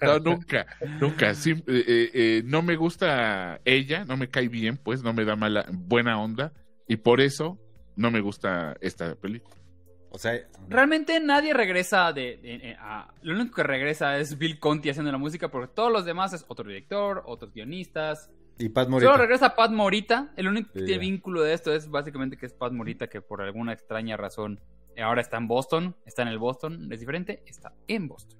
No, 0.00 0.18
nunca, 0.18 0.66
nunca. 1.00 1.34
Sí, 1.34 1.50
eh, 1.50 1.62
eh, 1.66 2.10
eh, 2.14 2.42
no 2.44 2.62
me 2.62 2.76
gusta 2.76 3.60
ella, 3.64 4.04
no 4.04 4.16
me 4.16 4.28
cae 4.28 4.48
bien, 4.48 4.76
pues 4.76 5.02
no 5.02 5.12
me 5.12 5.24
da 5.24 5.36
mala, 5.36 5.66
buena 5.72 6.20
onda 6.20 6.52
y 6.86 6.96
por 6.96 7.20
eso 7.20 7.58
no 8.00 8.10
me 8.10 8.20
gusta 8.20 8.76
esta 8.80 9.14
película. 9.14 9.54
O 10.12 10.18
sea, 10.18 10.32
Realmente 10.68 11.20
nadie 11.20 11.54
regresa 11.54 12.12
de, 12.12 12.38
de- 12.38 12.76
a- 12.80 13.12
Lo 13.22 13.34
único 13.34 13.54
que 13.56 13.62
regresa 13.62 14.18
es 14.18 14.36
Bill 14.38 14.58
Conti 14.58 14.90
haciendo 14.90 15.12
la 15.12 15.18
música, 15.18 15.48
porque 15.50 15.72
todos 15.72 15.92
los 15.92 16.04
demás 16.04 16.32
es 16.32 16.44
otro 16.48 16.66
director, 16.66 17.22
otros 17.26 17.52
guionistas. 17.52 18.28
y 18.58 18.68
Pat 18.70 18.86
Solo 18.86 18.96
Morita. 18.96 19.16
regresa 19.16 19.54
Pat 19.54 19.70
Morita. 19.70 20.32
El 20.36 20.48
único 20.48 20.72
que 20.72 20.80
Sí, 20.80 20.84
tiene 20.86 21.04
ya. 21.04 21.10
vínculo 21.10 21.42
de 21.42 21.52
esto 21.54 21.72
es 21.72 21.88
básicamente 21.88 22.36
que 22.36 22.46
es 22.46 22.52
Pat 22.52 22.72
Morita, 22.72 23.06
que 23.08 23.20
por 23.20 23.40
alguna 23.40 23.72
extraña 23.72 24.16
razón 24.16 24.58
ahora 25.00 25.20
está 25.20 25.36
en 25.36 25.46
Boston. 25.46 25.94
Está 26.04 26.22
en 26.22 26.28
el 26.28 26.38
Boston, 26.38 26.92
es 26.92 26.98
diferente, 27.00 27.42
está 27.46 27.72
en 27.86 28.08
Boston. 28.08 28.38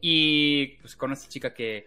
Y 0.00 0.76
pues 0.78 0.94
con 0.96 1.12
esta 1.12 1.28
chica 1.28 1.54
que 1.54 1.86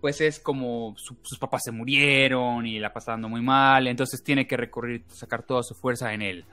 pues 0.00 0.20
es 0.20 0.38
como 0.40 0.94
su- 0.98 1.16
sus 1.22 1.38
papás 1.38 1.62
se 1.64 1.72
murieron 1.72 2.66
y 2.66 2.78
la 2.78 2.92
pasando 2.92 3.28
muy 3.28 3.40
mal, 3.42 3.86
entonces 3.86 4.22
tiene 4.22 4.46
que 4.46 4.56
recurrir, 4.56 5.04
sacar 5.08 5.42
toda 5.42 5.62
su 5.62 5.74
fuerza 5.74 6.12
en 6.12 6.22
él. 6.22 6.44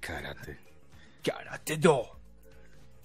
Karate. 0.00 0.58
Karate 1.22 1.76
Do. 1.78 2.18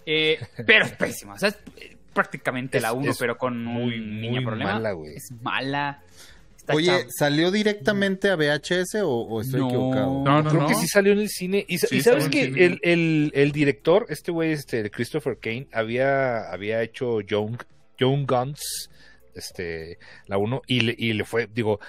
Eh, 0.06 0.40
pero 0.66 0.86
es 0.86 0.92
pésima. 0.94 1.34
O 1.34 1.38
sea, 1.38 1.50
es 1.50 1.58
eh, 1.78 1.96
prácticamente 2.14 2.78
Es- 2.78 2.84
la 2.84 2.94
1, 2.94 3.12
es 3.12 3.18
pero 3.18 3.38
con 3.38 3.54
un 3.56 3.66
muy, 3.66 4.00
niño 4.00 4.38
muy 4.38 4.46
problema. 4.46 4.74
mala, 4.74 4.92
güey. 4.94 5.16
Es 5.16 5.32
mala. 5.42 6.02
Está 6.58 6.74
Oye, 6.76 7.06
¿salió 7.10 7.52
directamente 7.52 8.30
a 8.30 8.36
VHS 8.36 9.02
o, 9.02 9.10
o 9.10 9.42
estoy 9.42 9.60
No. 9.62 9.68
equivocado? 9.70 10.24
No, 10.24 10.42
no, 10.44 10.50
Creo 10.50 10.62
no. 10.64 10.68
que 10.68 10.76
sí 10.76 10.88
salió 10.88 11.14
en 11.14 11.20
el 11.20 11.30
cine. 11.30 11.66
Y, 11.68 11.78
sa- 11.78 11.88
Sí, 11.88 11.98
y 11.98 12.02
sabes 12.02 12.28
que 12.30 12.42
el 12.44 12.58
el, 12.60 12.74
cine. 12.74 12.80
el, 12.94 13.32
el 13.34 13.52
director, 13.52 14.06
este 14.10 14.32
güey, 14.32 14.52
este, 14.52 14.90
Christopher 14.92 15.38
Kane, 15.40 15.68
había, 15.72 16.52
había 16.52 16.82
hecho 16.84 17.22
Young, 17.22 17.58
Young 17.98 18.26
Guns, 18.28 18.90
este, 19.40 19.98
la 20.28 20.38
1, 20.38 20.62
y 20.68 20.82
le, 20.82 20.96
y 20.98 21.14
le 21.14 21.26
fue, 21.26 21.48
digo, 21.52 21.80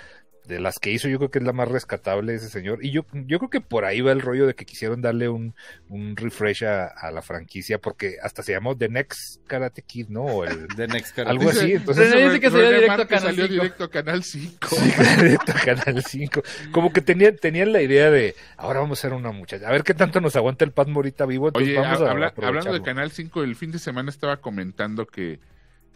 de 0.46 0.58
las 0.58 0.80
que 0.80 0.90
hizo, 0.90 1.06
yo 1.06 1.18
creo 1.18 1.30
que 1.30 1.38
es 1.38 1.44
la 1.44 1.52
más 1.52 1.68
rescatable 1.68 2.32
de 2.32 2.38
ese 2.38 2.48
señor. 2.48 2.84
Y 2.84 2.90
yo, 2.90 3.04
yo 3.12 3.38
creo 3.38 3.50
que 3.50 3.60
por 3.60 3.84
ahí 3.84 4.00
va 4.00 4.10
el 4.10 4.20
rollo 4.20 4.48
de 4.48 4.54
que 4.54 4.64
quisieron 4.64 5.00
darle 5.00 5.28
un, 5.28 5.54
un 5.88 6.16
refresh 6.16 6.64
a, 6.64 6.86
a 6.86 7.12
la 7.12 7.22
franquicia, 7.22 7.78
porque 7.78 8.16
hasta 8.20 8.42
se 8.42 8.50
llamó 8.52 8.76
The 8.76 8.88
Next 8.88 9.46
Karate 9.46 9.82
Kid, 9.82 10.08
¿no? 10.08 10.22
O 10.24 10.44
el, 10.44 10.66
The 10.76 10.88
Next 10.88 11.14
Karate. 11.14 11.30
algo 11.38 11.50
así. 11.50 11.74
Entonces, 11.74 12.10
René 12.10 12.24
dice 12.24 12.40
que 12.40 12.50
salió 12.50 12.68
directo 12.68 12.92
a 12.92 12.96
Márquez 12.96 13.18
Canal 13.20 13.34
salió 13.36 13.44
5. 13.46 13.54
directo 13.54 13.84
a 13.84 13.90
Canal 13.90 14.24
5. 14.24 14.68
Directo 15.22 15.52
a 15.52 15.60
Canal 15.60 16.02
5. 16.04 16.42
Como 16.72 16.92
que 16.92 17.00
tenían, 17.00 17.36
tenían 17.36 17.72
la 17.72 17.82
idea 17.82 18.10
de, 18.10 18.34
ahora 18.56 18.80
vamos 18.80 18.98
a 18.98 19.00
hacer 19.06 19.16
una 19.16 19.30
muchacha. 19.30 19.68
A 19.68 19.70
ver 19.70 19.84
qué 19.84 19.94
tanto 19.94 20.20
nos 20.20 20.34
aguanta 20.34 20.64
el 20.64 20.72
Pat 20.72 20.88
Morita 20.88 21.26
vivo. 21.26 21.48
Entonces 21.48 21.68
Oye, 21.70 21.78
vamos 21.80 22.00
a 22.00 22.10
habla- 22.10 22.34
hablando 22.42 22.72
de. 22.72 22.82
Canal 22.82 23.12
5, 23.12 23.44
el 23.44 23.54
fin 23.54 23.70
de 23.70 23.78
semana 23.78 24.10
estaba 24.10 24.38
comentando 24.38 25.06
que, 25.06 25.38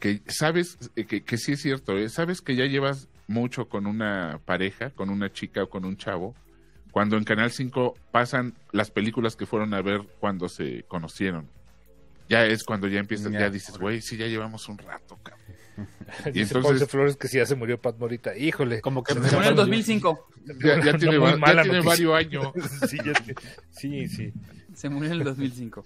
que 0.01 0.21
sabes, 0.27 0.79
eh, 0.97 1.05
que, 1.05 1.23
que 1.23 1.37
sí 1.39 1.53
es 1.53 1.63
cierto, 1.63 1.97
¿eh? 1.97 2.09
sabes 2.09 2.41
que 2.41 2.57
ya 2.57 2.67
llevas 2.67 3.09
mucho 3.27 3.69
con 3.69 3.87
una 3.87 4.39
pareja, 4.45 4.91
con 4.91 5.09
una 5.11 5.33
chica 5.33 5.63
o 5.65 5.69
con 5.71 5.85
un 5.85 5.97
chavo, 5.97 6.35
cuando 6.91 7.17
en 7.17 7.25
Canal 7.25 7.51
5 7.51 7.95
pasan 8.13 8.55
las 8.73 8.91
películas 8.91 9.35
que 9.37 9.47
fueron 9.47 9.73
a 9.75 9.83
ver 9.83 10.03
cuando 10.21 10.49
se 10.49 10.85
conocieron. 10.89 11.49
ya 12.29 12.47
es 12.47 12.65
cuando 12.65 12.87
ya 12.89 13.01
empiezas, 13.01 13.33
Ya. 13.33 13.41
ya 13.41 13.51
dices, 13.51 13.77
güey, 13.79 14.01
sí, 14.01 14.17
ya 14.17 14.27
llevamos 14.27 14.69
un 14.69 14.79
rato, 14.79 15.19
cabrón. 15.23 15.45
Y 16.27 16.31
Dice 16.31 16.55
entonces- 16.55 16.63
Ponce 16.63 16.87
Flores 16.87 17.17
que 17.17 17.27
si 17.29 17.39
ya 17.39 17.47
se 17.47 17.55
murió 17.57 17.81
Pat 17.81 17.99
Morita. 17.99 18.37
Híjole. 18.37 18.81
Como 18.81 19.03
que 19.03 19.13
Se 19.15 19.21
Se 19.29 19.35
murió 19.37 19.43
en 19.43 19.49
el 19.49 19.57
2005. 19.57 20.29
Ya, 20.47 20.77
ya 20.85 20.97
tiene, 20.97 21.19
ya 21.19 21.63
tiene 21.63 21.81
varios 21.81 22.15
años. 22.15 22.47
sí, 22.89 22.97
ya 23.05 23.13
te- 23.13 23.35
sí, 23.71 24.07
sí. 24.09 24.33
Se 24.75 24.89
murió 24.89 25.11
en 25.13 25.19
el 25.19 25.25
2005. 25.25 25.85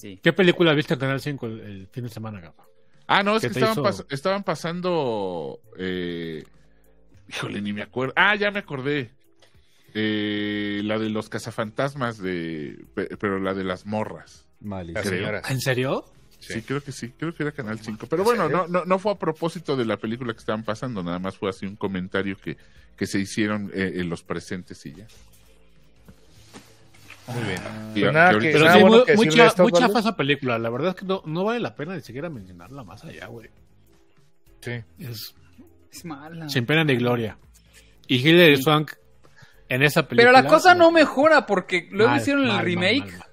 Sí. 0.00 0.18
¿Qué 0.22 0.32
película 0.32 0.72
viste 0.72 0.94
en 0.94 1.00
Canal 1.00 1.20
5 1.20 1.46
el, 1.46 1.60
el 1.60 1.86
fin 1.88 2.04
de 2.04 2.10
semana, 2.10 2.40
Gapa? 2.40 2.64
Ah, 3.06 3.22
no, 3.22 3.36
es 3.36 3.42
¿Qué 3.42 3.48
que 3.48 3.54
estaban, 3.58 3.72
hizo? 3.72 3.84
pas- 3.84 4.06
estaban 4.10 4.44
pasando. 4.44 5.60
eh, 5.76 6.44
híjole, 7.28 7.60
ni 7.60 7.72
me 7.72 7.82
acuerdo. 7.82 8.14
Ah, 8.16 8.34
ya 8.36 8.50
me 8.50 8.60
acordé. 8.60 9.10
Eh, 9.94 10.80
la 10.84 10.98
de 10.98 11.10
los 11.10 11.28
cazafantasmas, 11.28 12.18
de, 12.18 12.78
pe- 12.94 13.16
pero 13.18 13.38
la 13.40 13.54
de 13.54 13.64
las 13.64 13.86
morras. 13.86 14.46
Malísimo. 14.60 15.02
¿En 15.48 15.60
serio? 15.60 16.04
Sí. 16.38 16.54
Sí. 16.54 16.62
creo 16.62 16.80
que 16.82 16.92
sí, 16.92 17.10
creo 17.18 17.34
que 17.34 17.42
era 17.42 17.52
Canal 17.52 17.78
5. 17.80 18.06
Pero 18.08 18.22
¿En 18.22 18.24
bueno, 18.24 18.48
no, 18.48 18.66
no, 18.68 18.84
no 18.86 18.98
fue 18.98 19.12
a 19.12 19.18
propósito 19.18 19.76
de 19.76 19.84
la 19.84 19.98
película 19.98 20.32
que 20.32 20.38
estaban 20.38 20.64
pasando, 20.64 21.02
nada 21.02 21.18
más 21.18 21.36
fue 21.36 21.50
así 21.50 21.66
un 21.66 21.76
comentario 21.76 22.36
que, 22.38 22.56
que 22.96 23.06
se 23.06 23.18
hicieron 23.18 23.70
eh, 23.74 23.92
en 23.96 24.08
los 24.08 24.22
presentes 24.22 24.86
y 24.86 24.94
ya. 24.94 25.06
Muy 27.34 27.42
bien. 27.44 27.60
Y 27.94 28.00
Pues 28.00 28.12
nada, 28.12 28.38
que 28.38 28.50
Pero 28.52 28.64
nada 28.64 28.74
sí, 28.76 28.80
bueno 28.82 29.04
que 29.04 29.12
esa 29.98 30.16
película. 30.16 30.58
La 30.58 30.70
verdad 30.70 30.90
es 30.90 30.94
que 30.96 31.06
no, 31.06 31.22
no 31.26 31.44
vale 31.44 31.60
la 31.60 31.74
pena 31.74 31.94
ni 31.94 32.00
siquiera 32.02 32.28
mencionarla 32.30 32.84
más 32.84 33.04
allá, 33.04 33.26
güey. 33.26 33.48
Sí. 34.60 34.72
Es 34.98 35.34
Es 35.90 36.04
mala. 36.04 36.48
sin 36.48 36.66
pena 36.66 36.84
ni 36.84 36.96
gloria. 36.96 37.36
Y 38.06 38.16
Hilary 38.16 38.60
Swank 38.62 38.92
en 39.68 39.82
esa 39.82 40.06
película. 40.06 40.32
Pero 40.32 40.42
la 40.44 40.48
cosa 40.48 40.74
no 40.74 40.90
mejora 40.90 41.46
porque 41.46 41.88
luego 41.90 42.10
Mal, 42.12 42.20
hicieron 42.20 42.42
el 42.44 42.48
mal, 42.52 42.64
remake. 42.64 43.00
mal, 43.00 43.18
mal. 43.18 43.26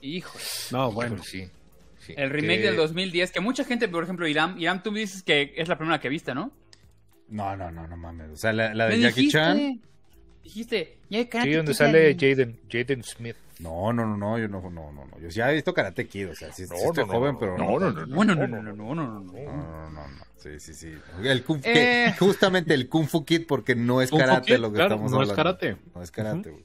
Híjole. 0.00 0.44
No, 0.70 0.92
bueno. 0.92 1.14
Híjole, 1.16 1.28
sí. 1.28 1.50
sí. 1.98 2.14
El 2.16 2.30
remake 2.30 2.60
Que- 2.60 2.66
del 2.68 2.76
2010, 2.76 3.32
que 3.32 3.40
mucha 3.40 3.64
gente, 3.64 3.88
por 3.88 4.04
ejemplo, 4.04 4.26
Irán, 4.28 4.58
Irán, 4.60 4.82
tú 4.82 4.92
dices 4.92 5.22
que 5.22 5.52
es 5.56 5.68
la 5.68 5.76
primera 5.76 5.98
que 6.00 6.08
viste, 6.08 6.34
¿no? 6.34 6.52
No, 7.28 7.56
no, 7.56 7.70
no, 7.70 7.86
no 7.86 7.96
mames. 7.96 8.30
O 8.30 8.36
sea, 8.36 8.52
la, 8.52 8.72
la 8.74 8.86
de 8.88 9.00
Jackie 9.00 9.20
dijiste, 9.22 9.38
Chan. 9.38 9.80
Dijiste, 10.48 10.96
ya 11.10 11.18
hay 11.18 11.26
Karate 11.26 11.50
Sí, 11.50 11.56
donde 11.56 11.72
Kid 11.72 11.78
sale 11.78 12.10
en- 12.10 12.18
Jaden, 12.18 12.60
Jaden 12.70 13.02
Smith. 13.04 13.36
No, 13.60 13.92
no, 13.92 14.06
no, 14.06 14.16
no, 14.16 14.38
yo 14.38 14.48
no, 14.48 14.60
no, 14.62 14.70
no, 14.70 15.04
no. 15.04 15.18
Yo 15.20 15.28
ya 15.28 15.50
he 15.50 15.54
visto 15.54 15.74
Karate 15.74 16.06
Kid, 16.06 16.30
o 16.30 16.34
sea, 16.34 16.50
sí, 16.52 16.64
sí 16.66 16.70
No, 16.70 16.76
estoy 16.76 17.04
no, 17.04 17.12
joven, 17.12 17.32
no, 17.34 17.38
pero 17.38 17.58
no, 17.58 17.78
no, 17.78 17.90
no, 17.90 18.06
no. 18.06 18.24
No, 18.24 18.24
no, 18.24 18.46
no, 18.46 18.46
no, 18.46 18.62
no, 18.62 18.72
no, 18.72 18.94
no. 18.94 19.20
No, 19.20 19.30
no, 19.32 19.90
no, 19.90 20.08
no. 20.08 20.24
Sí, 20.38 20.58
sí, 20.58 20.72
sí. 20.72 20.92
El 21.22 21.44
Kung- 21.44 21.60
Eh. 21.64 22.12
que- 22.12 22.14
justamente 22.18 22.72
el 22.72 22.88
Kung 22.88 23.06
Fu 23.08 23.24
Kid, 23.24 23.42
porque 23.46 23.74
no 23.74 24.00
es 24.00 24.10
Kung 24.10 24.20
karate 24.20 24.52
Kid, 24.54 24.58
lo 24.60 24.70
que 24.70 24.76
claro, 24.76 24.94
estamos 24.94 25.10
no 25.12 25.22
es 25.22 25.30
hablando. 25.30 25.58
karate. 25.58 25.76
No 25.94 26.02
es 26.02 26.10
karate, 26.10 26.50
güey. 26.50 26.64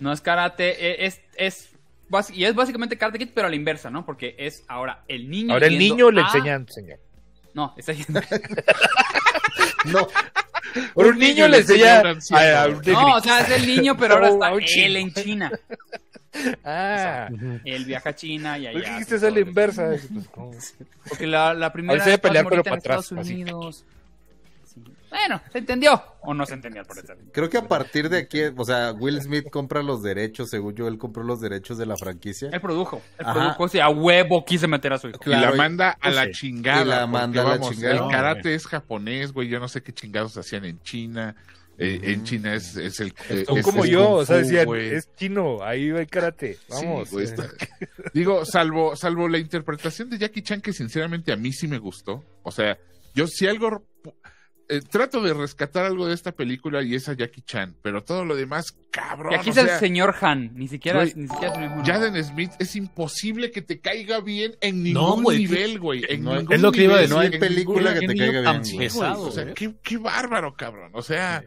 No 0.00 0.12
es 0.12 0.20
karate, 0.20 0.86
e- 1.04 1.06
es, 1.06 1.20
es, 1.38 1.70
bas- 2.10 2.34
y 2.34 2.44
es 2.44 2.54
básicamente 2.54 2.98
Karate 2.98 3.18
Kid, 3.18 3.30
pero 3.34 3.46
a 3.46 3.50
la 3.50 3.56
inversa, 3.56 3.88
¿no? 3.90 4.04
Porque 4.04 4.34
es 4.38 4.62
ahora 4.68 5.04
el 5.08 5.30
niño. 5.30 5.54
Ahora 5.54 5.68
el 5.68 5.78
niño 5.78 6.10
le 6.10 6.20
a- 6.20 6.24
enseña 6.24 6.52
a 6.52 6.56
enseñar. 6.56 6.98
No, 7.56 7.72
está 7.76 7.92
yendo. 7.94 8.20
No, 9.86 10.06
Ahora 10.96 11.08
un 11.10 11.18
niño 11.18 11.48
le 11.48 11.58
enseña 11.58 12.00
a, 12.00 12.00
a- 12.00 12.62
a 12.64 12.66
un 12.68 12.82
No, 12.84 13.16
o 13.16 13.20
sea, 13.20 13.40
es 13.40 13.50
el 13.50 13.66
niño, 13.66 13.96
pero 13.96 14.14
ahora 14.14 14.28
está 14.28 14.52
un 14.52 14.62
él 14.62 14.96
en 14.96 15.12
China. 15.14 15.50
Ah. 16.64 17.28
Él 17.64 17.86
viaja 17.86 18.10
a 18.10 18.14
China 18.14 18.58
y 18.58 18.66
¿por 18.66 18.76
allá. 18.76 18.80
qué 18.84 18.86
hace 18.90 18.92
dijiste 19.14 19.30
la 19.30 19.40
inversa? 19.40 19.88
Pues. 20.34 20.74
Porque 21.08 21.26
la, 21.26 21.54
la 21.54 21.72
primera 21.72 21.98
Pat 22.04 22.20
pelear, 22.20 22.46
pero 22.46 22.62
para 22.62 22.76
atrás, 22.76 23.04
Estados. 23.04 23.26
Unidos. 23.26 23.84
Bueno, 25.18 25.40
¿se 25.50 25.58
entendió? 25.58 26.02
¿O 26.22 26.34
no 26.34 26.44
se 26.46 26.54
entendió 26.54 26.80
al 26.82 26.86
parecer? 26.86 27.16
creo 27.32 27.48
que 27.48 27.58
a 27.58 27.66
partir 27.68 28.08
de 28.08 28.18
aquí, 28.18 28.40
o 28.56 28.64
sea, 28.64 28.92
Will 28.92 29.20
Smith 29.22 29.48
compra 29.50 29.82
los 29.82 30.02
derechos, 30.02 30.50
según 30.50 30.74
yo, 30.74 30.88
él 30.88 30.98
compró 30.98 31.22
los 31.24 31.40
derechos 31.40 31.78
de 31.78 31.86
la 31.86 31.96
franquicia. 31.96 32.50
Él 32.52 32.60
produjo. 32.60 33.00
Él 33.18 33.26
Ajá. 33.26 33.32
produjo, 33.34 33.68
si 33.68 33.80
a 33.80 33.88
huevo 33.88 34.44
quise 34.44 34.66
meter 34.68 34.92
a 34.92 34.98
su 34.98 35.08
hijo. 35.08 35.18
Y 35.24 35.30
la 35.30 35.52
manda 35.52 35.96
a 36.00 36.10
la 36.10 36.24
sí. 36.26 36.32
chingada. 36.32 36.82
Y 36.82 36.84
la 36.84 36.96
porque, 37.00 37.12
manda 37.12 37.40
a 37.40 37.44
la 37.44 37.50
vamos, 37.50 37.70
chingada. 37.74 37.94
El 37.94 38.10
karate 38.10 38.54
es 38.54 38.66
japonés, 38.66 39.32
güey. 39.32 39.48
Yo 39.48 39.58
no 39.60 39.68
sé 39.68 39.82
qué 39.82 39.92
chingados 39.92 40.36
hacían 40.36 40.64
en 40.64 40.80
China. 40.82 41.34
Eh, 41.78 42.00
En 42.04 42.24
China 42.24 42.54
es, 42.54 42.74
es 42.76 43.00
el. 43.00 43.12
Son 43.46 43.58
es- 43.58 43.64
como 43.64 43.84
es 43.84 43.90
yo, 43.90 44.04
kung 44.06 44.14
o 44.20 44.24
sea, 44.24 44.36
decían, 44.38 44.64
güey. 44.64 44.94
es 44.94 45.14
chino, 45.14 45.62
ahí 45.62 45.90
va 45.90 46.00
el 46.00 46.06
karate. 46.06 46.58
Vamos. 46.70 47.08
Sí, 47.10 47.14
güey, 47.14 47.26
está- 47.26 47.48
Digo, 48.14 48.44
salvo, 48.46 48.96
salvo 48.96 49.28
la 49.28 49.36
interpretación 49.38 50.08
de 50.08 50.16
Jackie 50.16 50.40
Chan, 50.42 50.62
que 50.62 50.72
sinceramente 50.72 51.32
a 51.32 51.36
mí 51.36 51.52
sí 51.52 51.68
me 51.68 51.76
gustó. 51.78 52.24
O 52.42 52.50
sea, 52.50 52.78
yo 53.14 53.26
si 53.26 53.46
algo. 53.46 53.84
Eh, 54.68 54.80
trato 54.80 55.22
de 55.22 55.32
rescatar 55.32 55.84
algo 55.86 56.06
de 56.08 56.14
esta 56.14 56.32
película 56.32 56.82
y 56.82 56.94
es 56.94 57.08
a 57.08 57.12
Jackie 57.14 57.42
Chan, 57.42 57.76
pero 57.82 58.02
todo 58.02 58.24
lo 58.24 58.34
demás, 58.34 58.76
cabrón. 58.90 59.32
Y 59.32 59.36
aquí 59.36 59.48
o 59.50 59.52
es 59.52 59.58
el 59.58 59.68
señor 59.78 60.14
Han, 60.20 60.50
ni 60.54 60.66
siquiera, 60.68 61.00
güey, 61.00 61.12
ni 61.14 61.28
siquiera 61.28 61.76
es. 61.80 61.86
Jaden 61.86 62.24
Smith 62.24 62.50
es 62.58 62.74
imposible 62.76 63.50
que 63.50 63.62
te 63.62 63.78
caiga 63.80 64.20
bien 64.20 64.56
en 64.60 64.82
ningún 64.82 65.22
No, 65.22 65.30
nivel, 65.30 65.78
güey. 65.78 66.02
No 66.18 66.36
es 66.50 66.60
lo 66.60 66.72
que 66.72 66.84
iba 66.84 66.94
a 66.96 66.98
decir, 66.98 67.14
no 67.14 67.20
hay 67.20 67.30
película 67.38 67.94
que 67.98 68.06
te 68.08 68.16
caiga 68.16 68.52
bien, 68.60 68.78
pesado, 68.78 69.22
O 69.22 69.30
sea, 69.30 69.44
¿eh? 69.44 69.52
qué, 69.54 69.74
qué 69.82 69.98
bárbaro, 69.98 70.54
cabrón. 70.56 70.90
O 70.94 71.02
sea, 71.02 71.44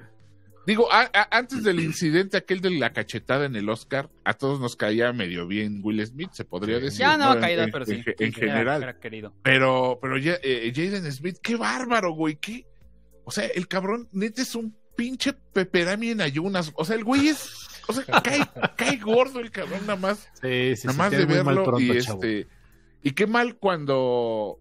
digo, 0.66 0.92
a- 0.92 1.10
a- 1.14 1.38
antes 1.38 1.64
del 1.64 1.80
incidente 1.80 2.38
aquel 2.38 2.62
de 2.62 2.70
la 2.70 2.94
cachetada 2.94 3.46
en 3.46 3.56
el 3.56 3.68
Oscar, 3.70 4.10
a 4.24 4.34
todos 4.34 4.60
nos 4.60 4.76
caía 4.76 5.12
medio 5.14 5.48
bien 5.48 5.82
Will 5.84 6.06
Smith, 6.06 6.30
se 6.34 6.46
podría 6.46 6.80
decir. 6.80 7.00
Ya 7.00 7.18
no 7.18 7.32
ha 7.32 7.34
En- 7.34 7.42
caído, 7.42 7.64
en- 7.64 7.72
pero 7.72 7.86
sí. 7.86 7.94
En, 7.94 8.04
en 8.08 8.16
Era- 8.20 8.32
general. 8.34 8.84
era 8.84 9.00
querido. 9.00 9.34
Pero, 9.44 9.98
pero 10.02 10.18
ya, 10.18 10.36
eh, 10.44 10.72
Jaden 10.74 11.12
Smith, 11.12 11.38
qué 11.42 11.56
bárbaro, 11.58 12.12
güey. 12.14 12.36
Qué... 12.38 12.66
O 13.30 13.32
sea, 13.32 13.46
el 13.46 13.68
cabrón, 13.68 14.10
neta, 14.12 14.42
es 14.42 14.56
un 14.56 14.76
pinche 14.96 15.34
peperami 15.34 16.10
en 16.10 16.22
ayunas. 16.22 16.72
O 16.74 16.84
sea, 16.84 16.96
el 16.96 17.04
güey 17.04 17.28
es. 17.28 17.68
O 17.88 17.94
sea, 17.94 18.04
cae, 18.24 18.40
cae 18.76 18.98
gordo 18.98 19.40
el 19.40 19.52
cabrón, 19.52 19.82
nada 19.82 19.98
más. 19.98 20.28
Sí, 20.42 20.76
sí, 20.76 20.88
nada 20.88 20.94
sí, 20.94 20.98
más 20.98 21.12
de 21.12 21.26
verlo. 21.26 21.64
pronto, 21.64 21.80
y 21.80 22.02
chavo. 22.02 22.24
este. 22.24 22.48
Y 23.04 23.12
qué 23.12 23.28
mal 23.28 23.58
cuando. 23.58 24.58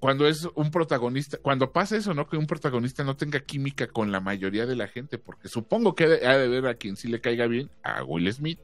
Cuando 0.00 0.28
es 0.28 0.46
un 0.54 0.70
protagonista, 0.70 1.38
cuando 1.38 1.72
pasa 1.72 1.96
eso, 1.96 2.12
¿no? 2.12 2.28
Que 2.28 2.36
un 2.36 2.46
protagonista 2.46 3.04
no 3.04 3.16
tenga 3.16 3.40
química 3.40 3.86
con 3.86 4.12
la 4.12 4.20
mayoría 4.20 4.66
de 4.66 4.76
la 4.76 4.88
gente, 4.88 5.16
porque 5.16 5.48
supongo 5.48 5.94
que 5.94 6.04
ha 6.04 6.36
de, 6.36 6.48
ver 6.48 6.66
a 6.66 6.74
quien 6.74 6.98
sí 6.98 7.08
le 7.08 7.22
caiga 7.22 7.46
bien, 7.46 7.70
a 7.82 8.04
Will 8.04 8.30
Smith. 8.34 8.58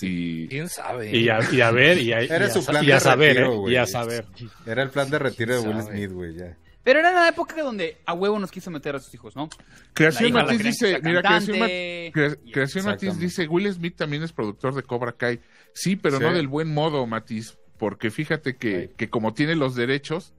Y, 0.00 0.48
¿Quién 0.48 0.70
sabe? 0.70 1.14
Y 1.14 1.28
a, 1.28 1.40
y 1.52 1.60
a 1.60 1.70
ver, 1.70 1.98
y 1.98 2.14
a, 2.14 2.20
Era 2.20 2.46
y 2.46 2.48
a 2.48 2.50
su 2.50 2.64
plan 2.64 2.82
y 2.82 2.92
a 2.92 2.94
de 2.94 3.00
saber, 3.00 3.36
retiro, 3.36 3.52
¿eh? 3.52 3.56
güey. 3.56 3.74
Y 3.74 3.76
a 3.76 3.86
saber. 3.86 4.24
Era 4.64 4.82
el 4.84 4.88
plan 4.88 5.10
de 5.10 5.18
retiro 5.18 5.60
de 5.60 5.68
Will. 5.68 5.82
Smith, 5.82 6.12
güey, 6.12 6.34
ya. 6.34 6.56
Pero 6.84 6.98
era 6.98 7.12
la 7.12 7.28
época 7.28 7.62
donde 7.62 7.98
a 8.06 8.12
huevo 8.12 8.38
nos 8.38 8.50
quiso 8.50 8.70
meter 8.70 8.96
a 8.96 8.98
sus 8.98 9.14
hijos, 9.14 9.36
¿no? 9.36 9.48
Creación 9.92 10.32
Matiz 10.32 10.62
dice, 10.62 11.00
mira, 11.02 11.22
Creación, 11.22 12.84
Matiz 12.84 13.18
dice, 13.18 13.46
Will 13.46 13.72
Smith 13.72 13.96
también 13.96 14.22
es 14.22 14.32
productor 14.32 14.74
de 14.74 14.82
Cobra 14.82 15.12
Kai. 15.12 15.40
Sí, 15.74 15.96
pero 15.96 16.18
Sí. 16.18 16.24
no 16.24 16.32
del 16.32 16.48
buen 16.48 16.72
modo, 16.72 17.06
Matiz, 17.06 17.56
porque 17.78 18.10
fíjate 18.10 18.56
que, 18.56 18.92
que 18.96 19.08
como 19.10 19.32
tiene 19.32 19.54
los 19.54 19.74
derechos, 19.74 20.34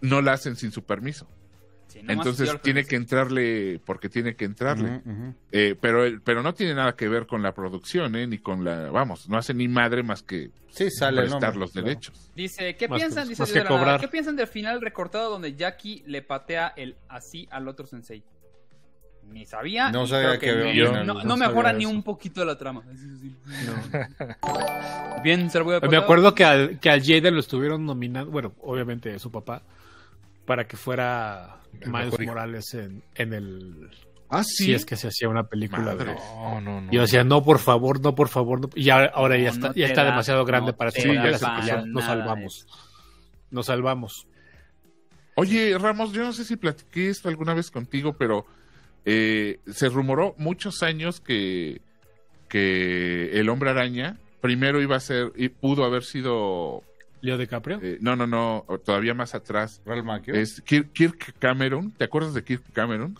no 0.00 0.20
la 0.20 0.32
hacen 0.34 0.56
sin 0.56 0.72
su 0.72 0.84
permiso. 0.84 1.26
Sí, 2.00 2.06
Entonces 2.06 2.60
tiene 2.62 2.84
que 2.84 2.96
entrarle, 2.96 3.80
porque 3.84 4.08
tiene 4.08 4.36
que 4.36 4.44
entrarle. 4.44 5.00
Eh, 5.50 5.74
pero, 5.80 6.04
el- 6.04 6.20
pero 6.20 6.42
no 6.42 6.52
tiene 6.54 6.74
nada 6.74 6.94
que 6.94 7.08
ver 7.08 7.26
con 7.26 7.42
la 7.42 7.54
producción, 7.54 8.14
¿eh? 8.16 8.26
Ni 8.26 8.38
con 8.38 8.64
la, 8.64 8.90
vamos, 8.90 9.28
no 9.28 9.38
hace 9.38 9.54
ni 9.54 9.66
madre 9.66 10.02
más 10.02 10.22
que 10.22 10.50
Sí, 10.68 10.90
sale 10.90 11.22
prestar 11.22 11.40
nombre, 11.42 11.60
los 11.60 11.72
claro. 11.72 11.88
derechos. 11.88 12.30
Dice, 12.36 12.76
¿qué 12.76 12.86
Más 12.88 12.98
piensan? 12.98 13.24
que- 13.24 13.30
Dice 13.30 13.52
que 13.52 13.60
de. 13.60 13.98
¿Qué 14.00 14.08
piensan 14.08 14.36
del 14.36 14.46
final 14.46 14.80
recortado 14.82 15.30
donde 15.30 15.54
Jackie 15.54 16.02
le 16.06 16.20
patea 16.22 16.74
el 16.76 16.96
así 17.08 17.48
al 17.50 17.66
otro 17.68 17.86
sensei? 17.86 18.22
Ni 19.32 19.44
sabía. 19.46 19.90
No 19.90 20.06
sabía 20.06 20.38
que 20.38 20.84
no, 21.04 21.24
no 21.24 21.36
mejora 21.36 21.72
ni 21.72 21.84
un 21.86 22.02
poquito 22.02 22.44
la 22.44 22.56
trama. 22.56 22.82
Bien, 25.22 25.50
se 25.50 25.58
lo 25.58 25.64
voy 25.64 25.76
a 25.76 25.80
Me 25.80 25.96
acuerdo 25.96 26.34
que 26.34 26.44
al, 26.44 26.78
que 26.78 26.90
al 26.90 27.02
Jaden 27.02 27.34
lo 27.34 27.40
estuvieron 27.40 27.84
nominando, 27.84 28.30
bueno, 28.30 28.54
obviamente 28.60 29.18
su 29.18 29.30
papá, 29.32 29.62
para 30.46 30.66
que 30.66 30.76
fuera 30.76 31.60
El 31.80 31.90
Miles. 31.90 32.20
Morales 32.20 32.74
en, 32.74 33.02
en 33.14 33.34
el... 33.34 33.90
Ah, 34.28 34.42
Si 34.42 34.72
es 34.74 34.84
que 34.84 34.96
se 34.96 35.08
hacía 35.08 35.28
una 35.28 35.44
película 35.44 35.94
Madre. 35.94 36.12
de... 36.12 36.14
No, 36.14 36.60
no, 36.60 36.80
no. 36.80 36.90
Yo 36.92 37.02
decía, 37.02 37.22
no, 37.22 37.44
por 37.44 37.58
favor, 37.58 38.00
no, 38.00 38.14
por 38.14 38.28
favor. 38.28 38.60
No. 38.60 38.70
Y 38.74 38.84
ya, 38.84 39.04
ahora 39.04 39.38
ya 39.38 39.50
está, 39.50 39.68
no 39.68 39.74
ya 39.74 39.86
está 39.86 40.02
da, 40.02 40.10
demasiado 40.10 40.44
grande 40.44 40.72
para 40.72 40.90
que 40.90 41.02
ya 41.64 41.82
nos 41.86 42.04
salvamos. 42.04 42.66
Nos 43.50 43.66
salvamos. 43.66 44.26
Oye, 45.36 45.76
Ramos, 45.78 46.12
yo 46.12 46.24
no 46.24 46.32
sé 46.32 46.44
si 46.44 46.56
platiqué 46.56 47.10
esto 47.10 47.28
alguna 47.28 47.54
vez 47.54 47.70
contigo, 47.70 48.14
pero 48.14 48.46
eh, 49.04 49.60
se 49.66 49.88
rumoró 49.90 50.34
muchos 50.38 50.82
años 50.82 51.20
que, 51.20 51.82
que 52.48 53.38
el 53.38 53.48
hombre 53.48 53.70
araña 53.70 54.16
primero 54.40 54.80
iba 54.80 54.96
a 54.96 55.00
ser, 55.00 55.32
y 55.36 55.50
pudo 55.50 55.84
haber 55.84 56.04
sido, 56.04 56.82
Leo 57.26 57.36
DiCaprio. 57.38 57.78
eh, 57.82 57.98
no, 58.00 58.16
no, 58.16 58.26
no, 58.26 58.64
todavía 58.84 59.12
más 59.14 59.34
atrás, 59.34 59.82
Ralph 59.84 60.04
Macchio. 60.04 60.34
es 60.34 60.60
Kirk, 60.62 60.92
Kirk 60.92 61.34
Cameron, 61.38 61.90
¿te 61.92 62.04
acuerdas 62.04 62.32
de 62.34 62.42
Kirk 62.44 62.62
Cameron? 62.72 63.18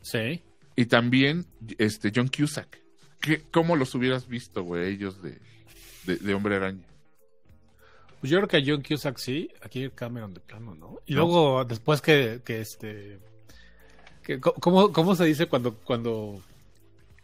Sí. 0.00 0.42
Y 0.74 0.86
también 0.86 1.46
este 1.78 2.10
John 2.14 2.28
Cusack. 2.28 2.80
¿Qué, 3.20 3.42
¿Cómo 3.52 3.76
los 3.76 3.94
hubieras 3.94 4.26
visto, 4.26 4.64
güey, 4.64 4.94
ellos 4.94 5.22
de, 5.22 5.38
de, 6.06 6.16
de 6.16 6.34
hombre 6.34 6.56
araña? 6.56 6.82
Pues 8.20 8.30
yo 8.30 8.38
creo 8.38 8.48
que 8.48 8.56
a 8.56 8.62
John 8.64 8.82
Cusack 8.82 9.18
sí, 9.18 9.50
aquí 9.62 9.90
Cameron 9.90 10.32
de 10.34 10.40
plano, 10.40 10.74
¿no? 10.74 10.98
Y 11.06 11.14
luego 11.14 11.64
después 11.64 12.00
que, 12.00 12.40
que 12.44 12.60
este... 12.60 13.18
Que, 14.22 14.40
¿cómo, 14.40 14.92
¿Cómo 14.92 15.14
se 15.16 15.24
dice 15.24 15.46
cuando, 15.46 15.74
cuando, 15.74 16.40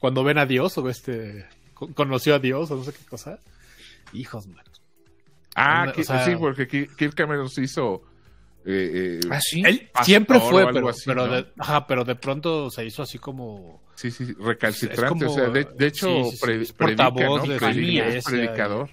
cuando 0.01 0.25
ven 0.25 0.39
a 0.39 0.47
Dios 0.47 0.77
o 0.79 0.89
este... 0.89 1.47
co- 1.75 1.93
conoció 1.95 2.35
a 2.35 2.39
Dios 2.41 2.71
o 2.73 2.77
no 2.77 2.85
sé 2.85 2.93
qué 2.93 3.05
cosa? 3.05 3.39
Hijos, 4.13 4.47
man. 4.49 4.65
Ah, 5.61 5.83
Una- 5.85 5.93
que- 5.93 6.01
o 6.03 6.05
sea- 6.05 6.25
sí, 6.25 6.37
porque 6.37 6.67
Ki- 6.69 6.89
Kirk 6.97 7.15
Cameron 7.15 7.49
se 7.49 7.63
hizo. 7.63 8.03
eh, 8.67 9.21
eh, 9.23 9.29
Ah, 9.31 9.41
sí. 9.41 9.63
Él 9.65 9.89
siempre 10.03 10.39
fue, 10.41 10.71
pero, 10.73 10.89
así, 10.91 11.03
pero, 11.07 11.27
¿no? 11.27 11.33
de, 11.35 11.47
ajá, 11.59 11.87
pero 11.87 12.05
de 12.05 12.15
pronto 12.17 12.71
se 12.71 12.85
hizo 12.85 13.03
así 13.03 13.19
como... 13.19 13.83
Sí, 13.95 14.11
sí, 14.11 14.27
sí, 14.27 14.35
recalcitrante. 14.39 15.03
Es 15.05 15.09
como- 15.09 15.31
o 15.31 15.35
sea, 15.35 15.49
de, 15.49 15.65
de 15.65 15.87
hecho, 15.87 16.07
sí, 16.25 16.31
sí, 16.33 16.37
sí, 16.37 16.45
pre- 16.45 16.63
es 16.63 16.73
predica, 16.73 17.11
portavoz 17.11 17.47
¿no? 17.47 17.53
de 17.53 17.59
Predica, 17.59 18.07
es 18.09 18.25
predicador. 18.25 18.91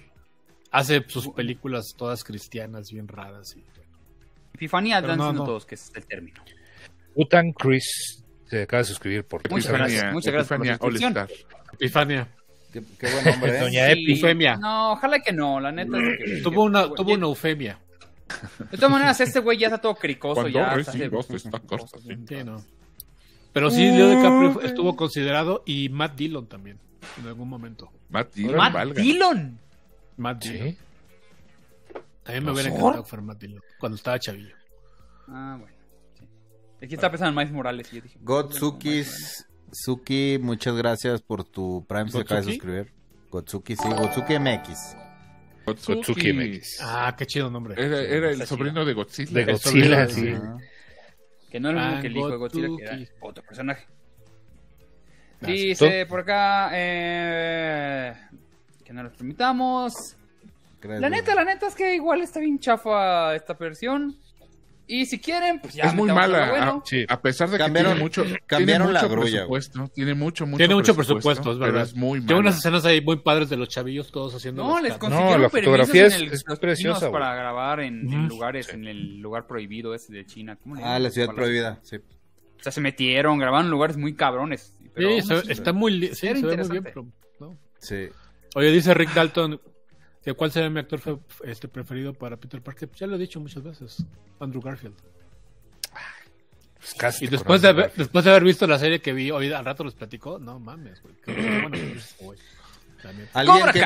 Hace 0.70 1.04
sus 1.08 1.28
películas 1.28 1.94
todas 1.96 2.24
cristianas 2.24 2.90
bien 2.90 3.06
raras. 3.06 3.54
Y, 3.56 3.64
Epifanía 4.54 5.00
Pero 5.02 5.12
están 5.12 5.34
no, 5.36 5.44
todos 5.44 5.66
que 5.66 5.74
es 5.74 5.92
el 5.94 6.06
término. 6.06 6.42
Utan 7.14 7.52
Chris 7.52 8.24
se 8.46 8.62
acaba 8.62 8.78
de 8.82 8.84
suscribir 8.88 9.24
por 9.24 9.42
Muchas 9.50 9.66
Twitter. 9.70 9.76
gracias, 9.78 10.12
muchas 10.12 10.32
gracias 10.32 10.78
por 10.78 10.92
la 11.00 11.28
Epifania 11.74 12.28
Qué, 12.80 13.06
qué 13.06 13.12
buen 13.12 13.28
hombre, 13.34 13.56
¿eh? 13.56 13.60
Doña 13.60 13.86
Sí, 13.86 14.02
Epifemia. 14.02 14.56
No, 14.56 14.92
ojalá 14.92 15.20
que 15.20 15.32
no, 15.32 15.60
la 15.60 15.72
neta. 15.72 15.96
es 15.98 16.18
que- 16.18 16.40
Tuvo 16.42 16.64
una, 16.64 16.84
que- 16.88 16.94
tuvo 16.96 17.12
una 17.14 17.26
eufemia. 17.26 17.78
De 18.70 18.76
todas 18.76 18.90
maneras, 18.90 19.20
este 19.20 19.38
güey 19.40 19.56
ya 19.56 19.68
está 19.68 19.78
todo 19.78 19.94
cricoso. 19.94 20.34
Cuando 20.34 20.50
ya 20.50 20.68
carta, 20.68 20.92
sí. 20.92 20.98
Sí, 22.28 22.44
no. 22.44 22.62
Pero 23.52 23.70
sí, 23.70 23.82
Leo 23.90 24.10
DiCaprio 24.10 24.60
estuvo 24.62 24.94
considerado 24.96 25.62
y 25.64 25.88
Matt 25.88 26.16
Dillon 26.16 26.46
también, 26.46 26.78
en 27.20 27.26
algún 27.28 27.48
momento. 27.48 27.90
Matt 28.10 28.34
Dillon, 28.34 28.56
Matt 28.56 28.72
valga. 28.74 29.00
Dillon. 29.02 29.58
Matt 30.18 30.42
Dillon. 30.44 30.68
Sí. 30.70 30.78
También 32.24 32.44
me 32.44 32.52
hubiera 32.52 32.68
encantado 32.68 33.02
que 33.04 33.08
fuera 33.08 33.22
Matt 33.24 33.38
Dillon, 33.40 33.62
cuando 33.78 33.96
estaba 33.96 34.18
chavillo. 34.18 34.54
Ah, 35.28 35.56
bueno. 35.58 35.74
sí. 36.18 36.24
Aquí 36.84 36.94
está 36.94 37.10
pensando 37.10 37.30
en 37.30 37.36
Miles 37.46 37.52
Morales. 37.54 37.90
Y 37.92 37.96
yo 37.96 38.02
dije, 38.02 38.18
Gotsukis, 38.20 39.46
Suki, 39.84 40.38
muchas 40.40 40.74
gracias 40.74 41.22
por 41.22 41.44
tu 41.44 41.84
Prime, 41.86 42.10
se 42.10 42.18
acaba 42.20 42.40
de 42.40 42.46
¿Gotsuki? 42.46 42.54
suscribir. 42.56 42.92
Gotsuki, 43.30 43.76
sí, 43.76 43.88
Gotsuki 43.88 44.38
MX. 44.38 44.96
Gotsuki 45.66 46.32
MX. 46.32 46.78
Ah, 46.80 47.14
qué 47.16 47.26
chido 47.26 47.50
nombre. 47.50 47.74
Era, 47.76 48.00
era 48.00 48.30
el 48.30 48.46
sobrino 48.46 48.84
de 48.84 48.94
Godzilla. 48.94 49.32
De 49.32 49.52
Godzilla, 49.52 50.08
sí. 50.08 50.34
Que 51.50 51.60
no 51.60 51.70
era 51.70 51.82
el 51.82 51.86
mismo 51.88 52.00
que 52.00 52.06
el 52.06 52.16
hijo 52.16 52.30
de 52.30 52.36
Godzilla, 52.36 52.68
que 52.76 52.84
era 52.84 52.98
otro 53.20 53.44
personaje. 53.44 53.86
Dice 55.40 56.06
por 56.06 56.20
acá 56.20 56.70
eh, 56.72 58.14
que 58.84 58.92
no 58.92 59.02
los 59.02 59.12
permitamos. 59.12 60.16
Gracias. 60.80 61.00
La 61.02 61.10
neta, 61.10 61.34
la 61.34 61.44
neta 61.44 61.66
es 61.66 61.74
que 61.74 61.94
igual 61.94 62.22
está 62.22 62.40
bien 62.40 62.58
chafa 62.58 63.34
esta 63.34 63.54
versión. 63.54 64.16
Y 64.88 65.06
si 65.06 65.18
quieren, 65.18 65.58
pues 65.60 65.74
ya. 65.74 65.84
es 65.84 65.94
muy 65.94 66.08
mala. 66.12 66.44
algo 66.44 66.56
bueno. 66.56 66.82
a- 66.84 66.88
Sí. 66.88 67.04
A, 67.08 67.20
pesar 67.20 67.50
de 67.50 67.58
que 67.58 67.64
Cambiaron- 67.64 67.72
tiene 67.94 68.00
mucho, 68.00 68.24
cambiaron 68.46 68.86
tiene 68.88 68.92
la 68.92 69.02
mucho 69.02 69.08
grulla, 69.12 69.30
presupuesto. 69.32 69.88
Tiene 69.94 70.14
mucho, 70.14 70.46
mucho 70.46 70.56
Tiene 70.58 70.74
mucho 70.76 70.94
presupuesto, 70.94 71.50
es 71.52 71.58
pero 71.58 71.72
verdad. 71.72 71.82
es 71.88 71.94
muy 71.96 72.20
Tiene 72.20 72.34
mala. 72.34 72.40
unas 72.40 72.58
escenas 72.58 72.84
ahí 72.84 73.00
muy 73.00 73.16
padres 73.16 73.48
de 73.48 73.56
los 73.56 73.68
chavillos 73.68 74.12
todos 74.12 74.34
haciendo. 74.34 74.62
No, 74.64 74.80
les 74.80 74.94
consiguieron 74.96 75.42
la 75.42 75.48
permisos 75.48 75.72
fotografía 75.76 76.00
en 76.02 76.06
es- 76.12 76.14
el- 76.20 76.32
es 76.32 76.44
los 76.46 76.58
preciosa, 76.60 77.10
para 77.10 77.34
grabar 77.34 77.80
en, 77.80 78.12
en 78.12 78.28
lugares, 78.28 78.66
Sí. 78.66 78.72
en 78.76 78.86
el 78.86 79.18
lugar 79.18 79.46
prohibido 79.46 79.94
ese 79.94 80.12
de 80.12 80.24
China. 80.24 80.56
¿Cómo 80.62 80.76
le 80.76 80.84
Ah, 80.84 80.98
la 81.00 81.10
ciudad 81.10 81.26
¿Cuál? 81.28 81.36
prohibida, 81.36 81.80
sí. 81.82 81.96
O 81.96 82.62
sea, 82.62 82.70
se 82.72 82.80
metieron, 82.80 83.38
grabaron 83.38 83.66
en 83.66 83.70
lugares 83.72 83.96
muy 83.96 84.14
cabrones. 84.14 84.72
Pero 84.94 85.10
Sí, 85.20 85.32
está 85.50 85.72
muy, 85.72 86.14
sí, 86.14 86.26
Era 86.28 86.38
se 86.40 86.46
ve 86.46 86.56
muy 86.56 86.56
bien. 86.56 86.60
interesante. 86.60 86.82
pero- 86.94 87.06
¿no? 87.40 87.58
Sí. 87.80 88.08
Oye, 88.54 88.70
dice 88.70 88.94
Rick 88.94 89.12
Dalton 89.12 89.60
cuál 90.34 90.50
sería 90.52 90.68
mi 90.70 90.80
actor 90.80 91.00
este, 91.44 91.68
preferido 91.68 92.12
para 92.14 92.36
Peter 92.36 92.60
Parker. 92.60 92.88
Ya 92.96 93.06
lo 93.06 93.16
he 93.16 93.18
dicho 93.18 93.38
muchas 93.40 93.62
veces. 93.62 94.04
Andrew 94.40 94.60
Garfield. 94.62 94.94
Pues 96.78 96.94
casi 96.94 97.24
Y 97.24 97.28
después 97.28 97.62
de, 97.62 97.68
haber, 97.68 97.92
después 97.94 98.24
de 98.24 98.30
haber 98.30 98.44
visto 98.44 98.66
la 98.66 98.78
serie 98.78 99.00
que 99.00 99.12
vi 99.12 99.30
hoy, 99.30 99.52
al 99.52 99.64
rato 99.64 99.82
les 99.84 99.94
platicó, 99.94 100.38
no 100.38 100.58
mames, 100.60 101.02
güey. 101.02 102.38
Alguien 103.34 103.66
que 103.72 103.80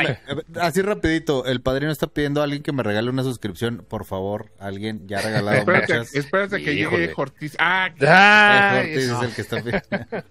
me- 0.55 0.61
así 0.61 0.81
rapidito, 0.83 1.45
el 1.45 1.61
padrino 1.61 1.93
está 1.93 2.07
pidiendo 2.07 2.41
a 2.41 2.45
alguien 2.45 2.63
que 2.63 2.73
me 2.73 2.83
regale 2.83 3.11
una 3.11 3.23
suscripción, 3.23 3.85
por 3.87 4.05
favor. 4.07 4.51
Alguien 4.59 5.07
ya 5.09 5.19
ha 5.19 5.23
regalado 5.23 5.59
Espérate, 5.59 5.93
muchas. 5.99 6.15
espérate 6.15 6.63
que 6.63 6.73
Híjole. 6.73 6.99
llegue 7.01 7.13
Ortiz. 7.17 7.57
Ah, 7.59 7.91
Ah, 8.07 8.77
Ortiz 8.81 8.97
es 8.97 9.23
el 9.23 9.35
que 9.35 9.41
está 9.43 9.63
pidiendo. 9.63 9.89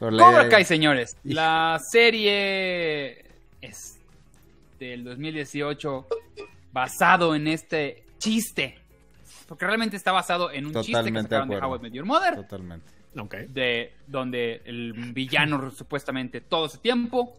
No, 0.00 0.18
Cobra 0.18 0.48
Kai, 0.50 0.64
señores. 0.64 1.16
La 1.24 1.80
serie 1.90 3.24
es 3.62 3.98
del 4.90 5.04
2018 5.04 6.06
basado 6.72 7.34
en 7.34 7.48
este 7.48 8.04
chiste. 8.18 8.78
Porque 9.48 9.66
realmente 9.66 9.96
está 9.96 10.12
basado 10.12 10.50
en 10.50 10.66
un 10.66 10.74
chiste 10.74 10.92
que 11.04 11.10
de 11.12 11.22
sacaron 11.22 11.48
de 11.48 11.56
acuerdo. 11.56 11.74
How 11.74 11.76
I 11.76 11.82
Met 11.82 11.92
Your 11.92 12.06
Mother. 12.06 12.34
Totalmente. 12.36 12.86
Ok. 13.18 13.34
De 13.48 13.92
donde 14.06 14.62
el 14.64 14.92
villano 15.12 15.70
supuestamente 15.70 16.40
todo 16.40 16.66
ese 16.66 16.78
tiempo 16.78 17.36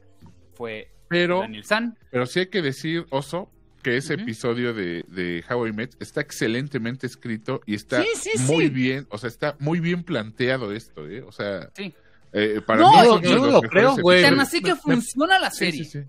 fue 0.54 0.90
pero, 1.08 1.40
Daniel 1.42 1.64
San. 1.66 1.98
pero 2.12 2.26
sí 2.26 2.40
hay 2.40 2.48
que 2.48 2.62
decir, 2.62 3.06
Oso, 3.10 3.50
que 3.84 3.98
ese 3.98 4.16
episodio 4.16 4.74
de, 4.74 5.04
de 5.08 5.44
How 5.50 5.68
I 5.68 5.74
Met 5.74 5.96
está 6.02 6.22
excelentemente 6.22 7.06
escrito 7.06 7.62
y 7.66 7.76
está 7.76 8.02
Sí, 8.02 8.08
sí, 8.16 8.30
muy 8.52 8.66
sí. 8.66 8.70
bien, 8.72 9.06
o 9.10 9.18
sea, 9.18 9.28
está 9.28 9.56
muy 9.60 9.80
bien 9.80 10.04
planteado 10.04 10.72
esto, 10.72 11.08
¿eh? 11.08 11.22
O 11.22 11.32
sea, 11.32 11.70
Sí. 11.76 11.94
eh, 12.34 12.62
para 12.66 12.82
No, 12.82 12.92
mí 12.92 12.98
es 13.00 13.06
yo 13.06 13.20
de 13.20 13.30
no 13.42 13.48
lo 13.48 13.62
creo, 13.62 13.96
güey. 13.98 14.24
Tan 14.24 14.40
así 14.40 14.62
que 14.62 14.74
me- 14.74 14.80
funciona 14.80 15.38
la 15.40 15.52
Sí, 15.52 15.72
serie. 15.72 16.08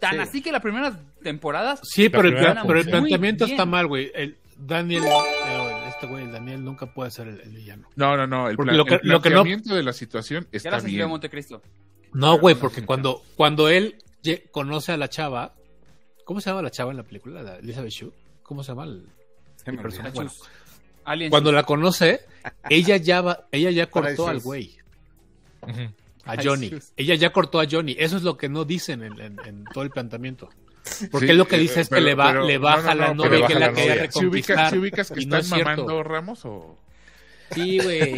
Tan 0.00 0.12
Sí. 0.14 0.18
así 0.18 0.42
que 0.42 0.52
las 0.52 0.60
primeras 0.62 0.94
temporadas 1.22 1.80
Sí, 1.82 2.08
pero 2.08 2.28
el, 2.28 2.34
primera 2.34 2.52
plan- 2.54 2.66
pero 2.66 2.80
el 2.80 2.90
planteamiento 2.90 3.44
está 3.46 3.64
mal, 3.64 3.86
güey. 3.86 4.10
El 4.14 4.36
Daniel, 4.58 5.04
eh, 5.04 5.84
este 5.88 6.06
güey, 6.06 6.24
el 6.24 6.32
Daniel 6.32 6.64
nunca 6.64 6.86
puede 6.86 7.10
ser 7.10 7.28
el, 7.28 7.40
el 7.40 7.50
villano. 7.50 7.88
No, 7.96 8.16
no, 8.16 8.26
no, 8.26 8.48
el, 8.48 8.56
plan- 8.56 8.76
lo 8.76 8.84
que- 8.84 8.94
el 8.96 9.00
lo 9.02 9.20
que 9.22 9.30
no- 9.30 9.36
planteamiento 9.42 9.74
de 9.74 9.82
la 9.82 9.92
situación 9.92 10.46
ya 10.52 10.56
está 10.58 10.76
escribió 10.76 10.98
bien. 10.98 11.08
Montecristo. 11.10 11.62
No, 12.12 12.38
güey, 12.38 12.54
porque 12.54 12.84
cuando, 12.84 13.22
cuando 13.36 13.68
él 13.68 13.96
conoce 14.50 14.92
a 14.92 14.96
la 14.96 15.08
chava, 15.08 15.52
¿cómo 16.24 16.40
se 16.40 16.50
llama 16.50 16.62
la 16.62 16.70
chava 16.70 16.90
en 16.90 16.96
la 16.98 17.02
película? 17.02 17.42
La 17.42 17.56
Elizabeth 17.56 17.90
Shue. 17.92 18.12
¿Cómo 18.42 18.62
se 18.62 18.72
llama 18.72 18.84
el, 18.84 19.06
el 19.66 19.78
personaje? 19.78 20.14
Bueno, 20.14 20.30
cuando 21.30 21.52
la 21.52 21.62
conoce, 21.64 22.20
ella 22.70 22.96
ya 22.96 23.20
va, 23.20 23.46
ella 23.52 23.70
ya 23.70 23.86
cortó 23.86 24.28
al 24.28 24.40
güey, 24.40 24.76
Ujú. 25.62 25.80
A 26.26 26.42
Johnny. 26.42 26.72
Ella 26.96 27.14
ya 27.14 27.32
cortó 27.32 27.60
a 27.60 27.66
Johnny. 27.70 27.96
Eso 27.98 28.16
es 28.16 28.22
lo 28.22 28.36
que 28.36 28.48
no 28.48 28.64
dicen 28.64 29.02
en, 29.02 29.18
en- 29.20 29.38
en 29.44 29.64
todo 29.72 29.84
el 29.84 29.90
planteamiento. 29.90 30.48
Porque 31.10 31.26
Sí, 31.26 31.32
él 31.32 31.38
lo 31.38 31.48
que 31.48 31.56
eh, 31.56 31.60
dice 31.60 31.80
es 31.80 31.88
que 31.88 31.94
pero- 31.96 32.06
le, 32.06 32.14
va, 32.14 32.28
pero- 32.28 32.46
le 32.46 32.58
baja 32.58 32.94
no, 32.94 32.94
no, 32.94 33.00
la 33.00 33.08
no, 33.08 33.14
novia 33.24 33.30
que 33.46 33.54
baja 33.54 33.54
la 33.58 33.66
la 33.66 33.72
quería 33.72 33.94
novia. 33.96 34.10
¿Se 34.12 34.18
ubica, 34.26 34.26
reconquistar. 34.54 34.70
se 34.70 34.78
ubicas 34.78 35.08
que 35.10 35.26
no 35.26 35.36
están 35.38 35.42
cierto. 35.44 35.64
mamando 35.82 36.02
Ramos 36.02 36.44
o...? 36.44 36.78
Sí, 37.52 37.78
güey. 37.78 38.14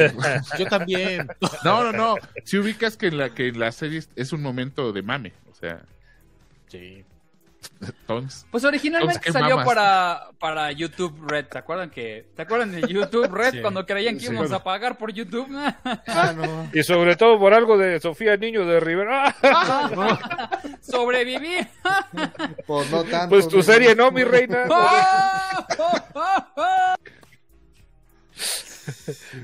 Yo 0.59 0.67
también. 0.67 1.29
No, 1.65 1.85
no, 1.85 1.93
no. 1.93 2.15
Si 2.45 2.57
ubicas 2.59 2.97
que 2.97 3.09
en 3.09 3.19
la 3.19 3.35
que 3.35 3.49
en 3.49 3.59
la 3.59 3.73
serie 3.73 4.03
es 4.17 4.33
un 4.33 4.41
momento 4.43 4.93
de 4.93 5.03
mame, 5.03 5.33
o 5.51 5.55
sea, 5.55 5.83
Sí. 6.69 7.05
Pues 8.51 8.65
originalmente 8.65 9.19
Entonces, 9.19 9.23
¿qué 9.23 9.31
salió 9.33 9.57
mamas? 9.57 9.67
para, 9.67 10.31
para 10.41 10.73
YouTube 10.73 11.17
Red. 11.29 11.47
¿Se 11.53 11.59
acuerdan 11.59 11.91
que? 11.91 12.27
¿Te 12.35 12.43
acuerdan 12.43 12.73
de 12.73 12.81
YouTube 12.89 13.33
Red 13.33 13.53
Sí. 13.53 13.61
cuando 13.61 13.87
creían 13.87 14.15
que 14.17 14.27
Sí. 14.27 14.33
íbamos 14.33 14.51
a 14.51 14.65
pagar 14.65 14.99
por 14.99 15.13
YouTube? 15.13 15.47
Ah, 16.09 16.33
no. 16.37 16.69
Y 16.73 16.83
sobre 16.83 17.15
todo 17.15 17.39
por 17.39 17.55
algo 17.55 17.79
de 17.79 18.01
Sofía 18.01 18.37
Niño 18.37 18.67
de 18.67 18.81
Rivera. 18.81 19.37
¡Ah! 19.43 20.51
Sobrevivir. 20.81 21.69
Pues 22.67 22.91
no 22.91 23.05
tanto. 23.05 23.29
Pues 23.29 23.47
tu 23.47 23.59
¿no? 23.59 23.63
serie 23.63 23.95
no, 23.95 24.11
mi 24.11 24.25
reina. 24.25 24.65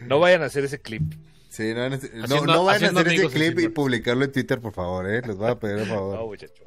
No 0.07 0.19
vayan 0.21 0.43
a 0.43 0.47
hacer 0.47 0.65
ese 0.65 0.81
clip. 0.81 1.03
Sí, 1.49 1.73
no, 1.75 1.89
no, 1.89 1.97
no, 1.97 1.97
Haciendo- 1.97 2.47
no 2.53 2.65
vayan 2.65 2.97
a 2.97 3.01
hacer 3.01 3.13
ese 3.13 3.29
clip 3.29 3.59
y 3.61 3.69
publicarlo 3.69 4.25
en 4.25 4.33
Twitter, 4.33 4.61
por 4.61 4.73
favor, 4.73 5.09
¿eh? 5.09 5.23
Les 5.25 5.37
voy 5.37 5.51
a 5.51 5.59
pedir, 5.59 5.79
por 5.81 5.87
No, 5.89 5.95
favor. 5.95 6.27
muchachos. 6.27 6.67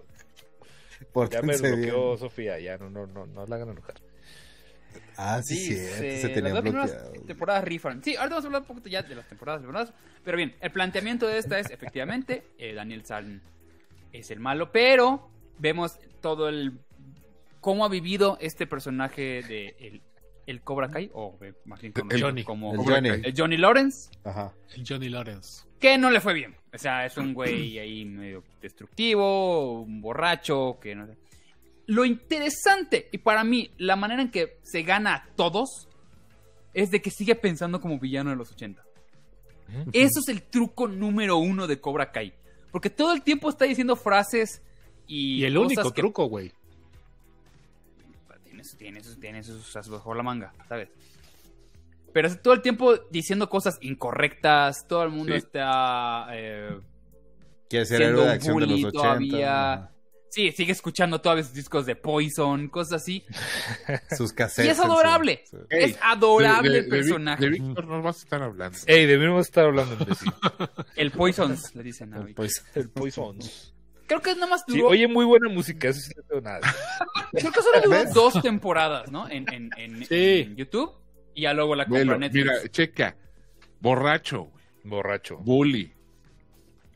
Ya 1.30 1.42
me 1.42 1.58
Pórtense 1.58 1.76
bien. 1.76 1.82
bloqueó 1.96 2.18
Sofía, 2.18 2.60
ya 2.60 2.78
no, 2.78 2.90
no, 2.90 3.08
no, 3.08 3.26
no 3.26 3.46
la 3.46 3.56
hagan 3.56 3.70
enojar. 3.70 3.96
Ah, 5.16 5.42
sí, 5.44 5.56
sí, 5.56 5.74
Dice, 5.74 6.22
se 6.22 6.30
tenía 6.30 6.54
las 6.54 6.64
dos 6.64 6.64
bloqueado. 6.64 7.12
primeras 7.12 7.26
temporadas 7.28 7.64
rifan. 7.64 8.04
Sí, 8.04 8.16
ahorita 8.16 8.36
vamos 8.36 8.44
a 8.44 8.48
hablar 8.48 8.62
un 8.62 8.68
poquito 8.68 8.90
ya 8.90 9.02
de 9.04 9.16
las 9.16 9.28
temporadas 9.28 9.62
temporadas. 9.62 9.94
Pero 10.24 10.38
bien, 10.38 10.56
el 10.62 10.72
planteamiento 10.72 11.28
de 11.28 11.38
esta 11.40 11.60
es, 11.60 11.70
efectivamente, 11.72 12.44
eh, 12.58 12.74
Daniel 12.74 13.04
San 13.06 13.42
es 14.14 14.30
el 14.32 14.40
malo, 14.40 14.72
pero 14.72 15.30
vemos 15.60 16.00
todo 16.22 16.50
el... 16.50 16.80
cómo 17.62 17.84
ha 17.86 17.90
vivido 17.90 18.38
este 18.42 18.68
personaje 18.68 19.42
de 19.44 19.76
el, 19.80 20.02
el 20.46 20.62
Cobra 20.62 20.90
Kai, 20.90 21.10
o 21.14 21.38
eh, 21.42 21.54
más 21.66 21.82
bien 21.82 21.94
conocido 21.94 22.28
Johnny. 22.28 22.44
como 22.44 22.74
El 22.74 22.80
Johnny. 22.80 23.10
El 23.10 23.34
Johnny 23.36 23.58
Lawrence, 23.58 24.10
Ajá. 24.24 24.54
Johnny 24.88 25.10
Lawrence. 25.10 25.64
que 25.80 25.98
no 25.98 26.10
le 26.12 26.22
fue 26.22 26.34
bien. 26.36 26.56
O 26.78 26.80
sea, 26.80 27.06
es 27.06 27.18
un 27.18 27.34
güey 27.34 27.80
ahí 27.80 28.06
medio 28.06 28.44
destructivo, 28.62 29.82
un 29.82 30.00
borracho, 30.02 30.78
que 30.80 30.96
no 30.96 31.08
sé. 31.08 31.18
Lo 31.88 32.06
interesante, 32.06 33.10
y 33.12 33.18
para 33.18 33.44
mí, 33.44 33.72
la 33.78 33.96
manera 33.96 34.22
en 34.22 34.30
que 34.30 34.58
se 34.62 34.84
gana 34.84 35.16
a 35.16 35.26
todos, 35.36 35.88
es 36.74 36.92
de 36.92 37.02
que 37.02 37.10
sigue 37.10 37.34
pensando 37.36 37.82
como 37.82 37.98
villano 38.00 38.30
de 38.30 38.36
los 38.36 38.52
80. 38.52 38.84
Eso 39.92 40.20
es 40.22 40.28
el 40.30 40.44
truco 40.44 40.88
número 40.88 41.38
uno 41.38 41.66
de 41.68 41.80
Cobra 41.82 42.12
Kai. 42.12 42.34
Porque 42.72 42.90
todo 42.90 43.14
el 43.14 43.22
tiempo 43.22 43.50
está 43.50 43.66
diciendo 43.66 43.96
frases 43.96 44.62
y. 45.08 45.40
Y 45.42 45.46
el 45.46 45.56
cosas 45.56 45.68
único 45.78 45.94
que- 45.94 46.02
truco, 46.02 46.26
güey. 46.26 46.52
Tiene, 48.44 48.64
tiene, 48.78 49.02
tiene 49.20 49.44
sus 49.44 49.76
as 49.76 49.90
bajo 49.90 50.14
la 50.14 50.24
manga, 50.24 50.54
¿sabes? 50.70 50.90
Pero 52.18 52.30
es 52.30 52.42
todo 52.42 52.56
el 52.56 52.64
tiempo 52.64 52.98
diciendo 53.12 53.48
cosas 53.48 53.78
incorrectas. 53.80 54.88
Todo 54.88 55.04
el 55.04 55.12
mundo 55.12 55.34
Sí. 55.34 55.38
está. 55.38 56.26
eh, 56.32 56.76
Quiere 57.70 57.86
ser 57.86 57.98
Siendo 57.98 58.22
héroe 58.22 58.22
de 58.24 58.28
un 58.32 58.36
acción 58.36 58.56
de 58.56 58.62
los 58.62 58.70
bully 58.72 58.86
80. 58.86 59.02
todavía. 59.04 59.92
Sí, 60.32 60.52
sigue 60.52 60.72
escuchando 60.72 61.22
todavía 61.22 61.44
sus 61.44 61.54
discos 61.54 61.86
de 61.86 61.96
Poison, 61.96 62.70
cosas 62.70 63.02
así. 63.04 63.24
Sus 64.18 64.34
cassettes. 64.34 64.66
Y 64.66 64.70
es 64.72 64.80
adorable. 64.80 65.44
sí. 65.46 65.58
Ey, 65.70 65.84
es 65.92 66.00
adorable 66.02 66.72
de- 66.72 66.78
el 66.80 66.84
de- 66.86 66.90
personaje. 66.90 67.44
De, 67.44 67.50
Víctor 67.52 67.86
no 67.88 68.02
vas 68.02 68.18
a 68.18 68.20
estar 68.24 68.42
hablando. 68.42 68.78
Ey, 68.88 69.06
debimos 69.06 69.46
estar 69.46 69.66
hablando 69.66 69.96
de 70.04 70.16
sí. 70.16 70.26
El 70.96 71.12
Poisons, 71.12 71.76
le 71.76 71.84
dicen 71.84 72.14
ahorita. 72.16 72.36
Pues, 72.36 72.66
El 72.74 72.90
Poisons. 72.90 73.76
Creo 74.08 74.22
que 74.22 74.34
nada 74.34 74.48
más 74.48 74.64
Sí, 74.68 74.78
duró. 74.78 74.88
oye, 74.90 75.08
muy 75.08 75.26
buena 75.26 75.50
música, 75.50 75.90
eso 75.90 76.00
sí 76.00 76.14
no 76.16 76.24
tengo 76.24 76.42
nada. 76.42 76.62
creo 77.34 77.52
que 77.52 77.62
solo 77.62 77.82
duró 77.84 78.04
dos 78.14 78.42
temporadas, 78.42 79.12
¿no? 79.12 79.30
En, 79.30 79.46
en, 79.54 79.70
en, 79.78 80.06
Sí. 80.06 80.46
en 80.48 80.56
YouTube. 80.56 80.92
Y 81.38 81.42
ya 81.44 81.54
luego 81.54 81.76
la 81.76 81.86
compra 81.86 82.00
Velo, 82.00 82.18
Netflix. 82.18 82.46
mira, 82.46 82.68
checa. 82.70 83.16
Borracho, 83.80 84.46
güey. 84.46 84.64
Borracho. 84.86 85.38
bully. 85.38 85.94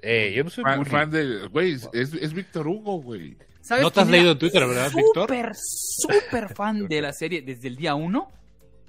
Ey, 0.01 0.33
yo 0.33 0.43
no 0.43 0.49
soy 0.49 0.63
Fan, 0.63 0.79
bully. 0.79 0.89
fan 0.89 1.11
de. 1.11 1.47
Güey, 1.47 1.73
es, 1.73 2.13
es 2.13 2.33
Víctor 2.33 2.67
Hugo, 2.67 3.01
güey. 3.03 3.37
¿Sabes 3.61 3.83
¿No 3.83 3.91
te 3.91 3.99
has 4.01 4.07
leído 4.07 4.31
en 4.31 4.39
Twitter, 4.39 4.65
verdad, 4.65 4.91
Víctor? 4.95 5.27
Súper, 5.29 5.51
súper 5.55 6.55
fan 6.55 6.87
de 6.87 7.01
la 7.03 7.13
serie 7.13 7.43
desde 7.43 7.67
el 7.67 7.75
día 7.75 7.93
uno. 7.93 8.31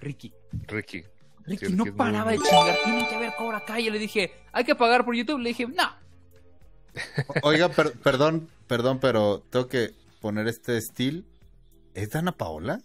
Ricky. 0.00 0.32
Ricky. 0.68 1.04
Ricky 1.44 1.66
Sí, 1.66 1.72
no 1.74 1.84
Ricky 1.84 1.96
paraba 1.98 2.30
muy- 2.30 2.38
de 2.38 2.44
chingar. 2.48 2.76
Tienen 2.82 3.06
que 3.08 3.18
ver 3.18 3.34
Cobra 3.36 3.62
Kai. 3.66 3.84
Yo 3.84 3.90
le 3.92 3.98
dije, 3.98 4.32
hay 4.52 4.64
que 4.64 4.74
pagar 4.74 5.04
por 5.04 5.14
YouTube. 5.14 5.40
Le 5.40 5.50
dije, 5.50 5.66
no. 5.66 5.94
Oiga, 7.42 7.68
per- 7.68 7.92
perdón, 7.92 8.48
perdón, 8.66 8.98
pero 9.00 9.42
tengo 9.50 9.68
que 9.68 9.90
poner 10.22 10.48
este 10.48 10.78
estilo. 10.78 11.22
¿Es 11.94 12.08
Dana 12.10 12.32
Paola? 12.32 12.80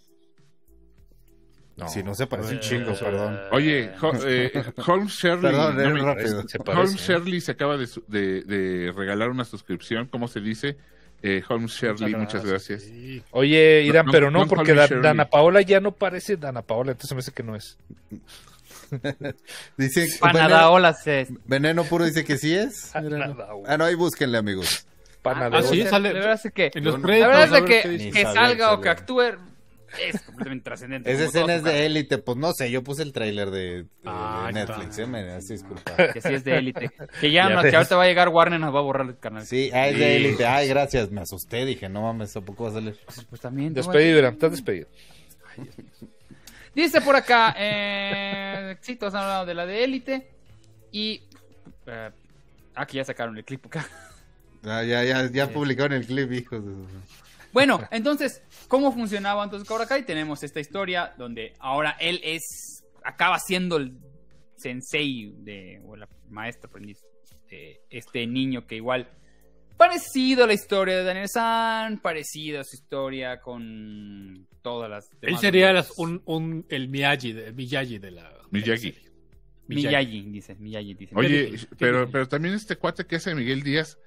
No. 1.78 1.88
Si 1.88 2.02
no 2.02 2.12
se 2.14 2.26
parece 2.26 2.50
un 2.50 2.56
Eh, 2.56 2.60
chingo, 2.60 2.92
perdón. 2.98 3.40
Oye, 3.52 3.90
Ho- 4.02 4.12
eh, 4.26 4.50
Holmes 4.84 5.12
Shirley. 5.12 5.40
Perdón, 5.42 5.76
no 5.76 5.80
era 5.82 5.90
me- 5.94 6.00
rápido. 6.02 6.42
Se 6.48 6.58
parece, 6.58 6.80
Holmes 6.82 7.00
¿eh? 7.00 7.04
Shirley 7.12 7.40
se 7.40 7.52
acaba 7.52 7.76
de, 7.76 7.86
su- 7.86 8.02
de- 8.08 8.42
de 8.42 8.92
regalar 8.96 9.30
una 9.30 9.44
suscripción, 9.44 10.06
¿cómo 10.06 10.26
se 10.26 10.40
dice? 10.40 10.76
Eh, 11.22 11.42
Holmes 11.48 11.70
Shirley, 11.72 12.14
muchas 12.16 12.44
gracias. 12.44 12.82
Sí. 12.82 13.22
Oye, 13.30 13.82
Irán, 13.84 14.06
No, 14.06 14.12
pero 14.12 14.30
no, 14.30 14.40
no 14.40 14.46
porque 14.48 14.74
Da-. 14.74 14.88
Dana 14.88 15.26
Paola 15.30 15.62
ya 15.62 15.78
no 15.80 15.92
parece 15.92 16.36
Dana 16.36 16.62
Paola, 16.62 16.92
entonces 16.92 17.12
me 17.14 17.20
hace 17.20 17.32
que 17.32 17.42
no 17.44 17.54
es. 17.56 17.76
Dice 19.76 20.00
veneno, 20.00 20.18
Panadaola 20.20 20.94
se... 20.94 21.28
veneno 21.44 21.84
puro 21.84 22.04
dice 22.04 22.24
que 22.24 22.38
sí 22.38 22.54
es. 22.54 22.90
Panadaola. 22.92 23.46
Ah, 23.66 23.76
no, 23.76 23.84
ahí 23.84 23.94
búsquenle, 23.94 24.38
amigos. 24.38 24.86
Panadero. 25.22 25.58
Ah, 25.58 25.62
sí, 25.62 25.82
sale- 25.84 26.12
La 26.12 26.20
verdad 26.20 26.40
es 26.42 26.52
que... 26.52 26.70
Los 26.80 27.00
La 27.02 27.28
verdad 27.28 27.58
es 27.58 27.82
que, 27.82 27.88
dice. 27.88 28.10
que 28.12 28.22
salga 28.22 28.72
o 28.72 28.80
que 28.80 28.88
actúe 28.88 29.22
es 30.00 30.20
completamente 30.22 30.64
trascendente. 30.64 31.10
Esa 31.12 31.24
escena 31.24 31.54
es 31.54 31.62
de 31.64 31.86
élite. 31.86 32.18
Pues 32.18 32.36
no 32.36 32.52
sé, 32.52 32.70
yo 32.70 32.82
puse 32.82 33.02
el 33.02 33.12
tráiler 33.12 33.50
de, 33.50 33.60
de 33.82 33.86
Ah, 34.04 34.50
Netflix, 34.52 34.98
eh, 34.98 35.06
me 35.06 35.20
hace 35.32 35.54
disculpa. 35.54 35.92
Que 36.12 36.20
sí 36.20 36.34
es 36.34 36.44
de 36.44 36.56
élite. 36.58 36.90
Que 37.20 37.30
ya, 37.30 37.44
Ya 37.48 37.54
no, 37.54 37.62
que 37.62 37.74
ahorita 37.76 37.96
va 37.96 38.04
a 38.04 38.06
llegar 38.06 38.28
Warner 38.28 38.60
nos 38.60 38.74
va 38.74 38.78
a 38.80 38.82
borrar 38.82 39.06
el 39.06 39.18
canal. 39.18 39.46
Sí, 39.46 39.70
ah, 39.72 39.88
es 39.88 39.98
de 39.98 40.16
élite. 40.16 40.46
Ay, 40.46 40.68
gracias, 40.68 41.10
me 41.10 41.20
asusté, 41.22 41.64
dije, 41.64 41.88
no 41.88 42.02
mames, 42.02 42.36
¿a 42.36 42.40
poco 42.40 42.64
va 42.64 42.70
a 42.70 42.72
salir? 42.74 42.98
Pues, 43.04 43.24
pues 43.24 43.40
también. 43.40 43.72
Despedido, 43.74 44.18
Irán, 44.18 44.34
estás 44.34 44.50
despedido. 44.50 44.88
Dice 46.74 47.00
por 47.00 47.16
acá, 47.16 47.54
eh, 47.58 48.76
sí, 48.80 48.96
todos 48.96 49.14
han 49.14 49.22
hablado 49.22 49.46
de 49.46 49.54
la 49.54 49.66
de 49.66 49.84
élite. 49.84 50.28
Y... 50.92 51.22
eh, 51.86 52.10
aquí 52.74 52.98
ya 52.98 53.04
sacaron 53.04 53.36
el 53.36 53.44
clip 53.44 53.66
acá. 53.66 53.86
Ah, 54.64 54.82
ya, 54.84 55.02
ya, 55.04 55.30
ya 55.30 55.48
publicaron 55.48 55.92
el 55.94 56.06
clip, 56.06 56.30
hijos 56.32 56.64
de 56.64 56.72
Bueno, 57.52 57.80
entonces, 57.90 58.42
¿cómo 58.68 58.92
funcionaba 58.92 59.42
entonces 59.44 59.66
Cobra 59.68 59.86
Kai? 59.86 60.04
Tenemos 60.04 60.42
esta 60.42 60.60
historia 60.60 61.14
donde 61.18 61.54
ahora 61.58 61.96
él 62.00 62.20
es, 62.22 62.84
acaba 63.04 63.38
siendo 63.38 63.76
el 63.78 63.92
sensei 64.56 65.32
de, 65.38 65.80
o 65.84 65.96
la 65.96 66.08
maestra 66.30 66.68
aprendiz 66.68 66.98
de 67.50 67.80
este 67.90 68.26
niño 68.26 68.66
que 68.66 68.76
igual, 68.76 69.08
parecido 69.76 70.44
a 70.44 70.46
la 70.46 70.52
historia 70.54 70.96
de 70.98 71.04
Daniel 71.04 71.28
San, 71.28 72.00
parecido 72.00 72.60
a 72.60 72.64
su 72.64 72.76
historia 72.76 73.40
con 73.40 74.46
todas 74.60 74.90
las 74.90 75.10
Él 75.12 75.18
demás 75.20 75.40
sería 75.40 75.66
unidades. 75.68 75.88
las- 75.90 75.98
un, 75.98 76.22
un- 76.26 76.66
el 76.68 76.88
Miyagi, 76.88 77.32
de, 77.32 77.46
el 77.48 77.54
Miyagi 77.54 77.98
de 77.98 78.10
la... 78.10 78.32
Miyagi. 78.50 78.90
de 78.90 78.96
la 78.96 79.00
serie. 79.00 79.08
Miyagi, 79.68 80.22
dice, 80.30 80.54
Miyagi, 80.56 80.94
dice. 80.94 81.12
Oye, 81.14 81.52
pero, 81.78 82.10
pero 82.10 82.26
también 82.26 82.54
este 82.54 82.76
cuate 82.76 83.06
que 83.06 83.16
hace 83.16 83.34
Miguel 83.34 83.62
Díaz. 83.62 83.98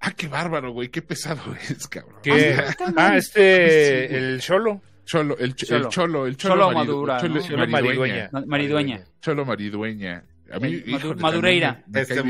Ah, 0.00 0.12
qué 0.12 0.28
bárbaro, 0.28 0.72
güey, 0.72 0.88
qué 0.90 1.02
pesado 1.02 1.40
es, 1.68 1.86
cabrón. 1.88 2.20
¿Qué? 2.22 2.56
Ah, 2.96 3.16
este, 3.16 4.16
el 4.16 4.40
Cholo. 4.40 4.80
Cholo, 5.04 5.38
el, 5.38 5.54
ch- 5.56 5.66
Cholo. 5.66 5.84
el 5.86 5.88
cholo, 5.88 6.26
el 6.26 6.36
cholo, 6.36 6.54
Cholo 6.54 6.68
maridu- 6.70 6.74
Madura, 6.74 7.18
cholo- 7.20 7.34
¿no? 7.36 7.40
Cholo 7.40 7.66
Maridueña. 7.68 8.28
Ma- 8.30 8.44
Maridueña. 8.46 9.04
Cholo 9.22 9.44
maridueña. 9.46 10.24
A 10.52 10.58
mí, 10.60 10.68
El 10.74 10.84
Madu- 10.84 10.96
híjole, 10.98 11.20
Madureira. 11.22 11.82
me- 11.86 11.92
me 11.92 12.00
Este. 12.02 12.22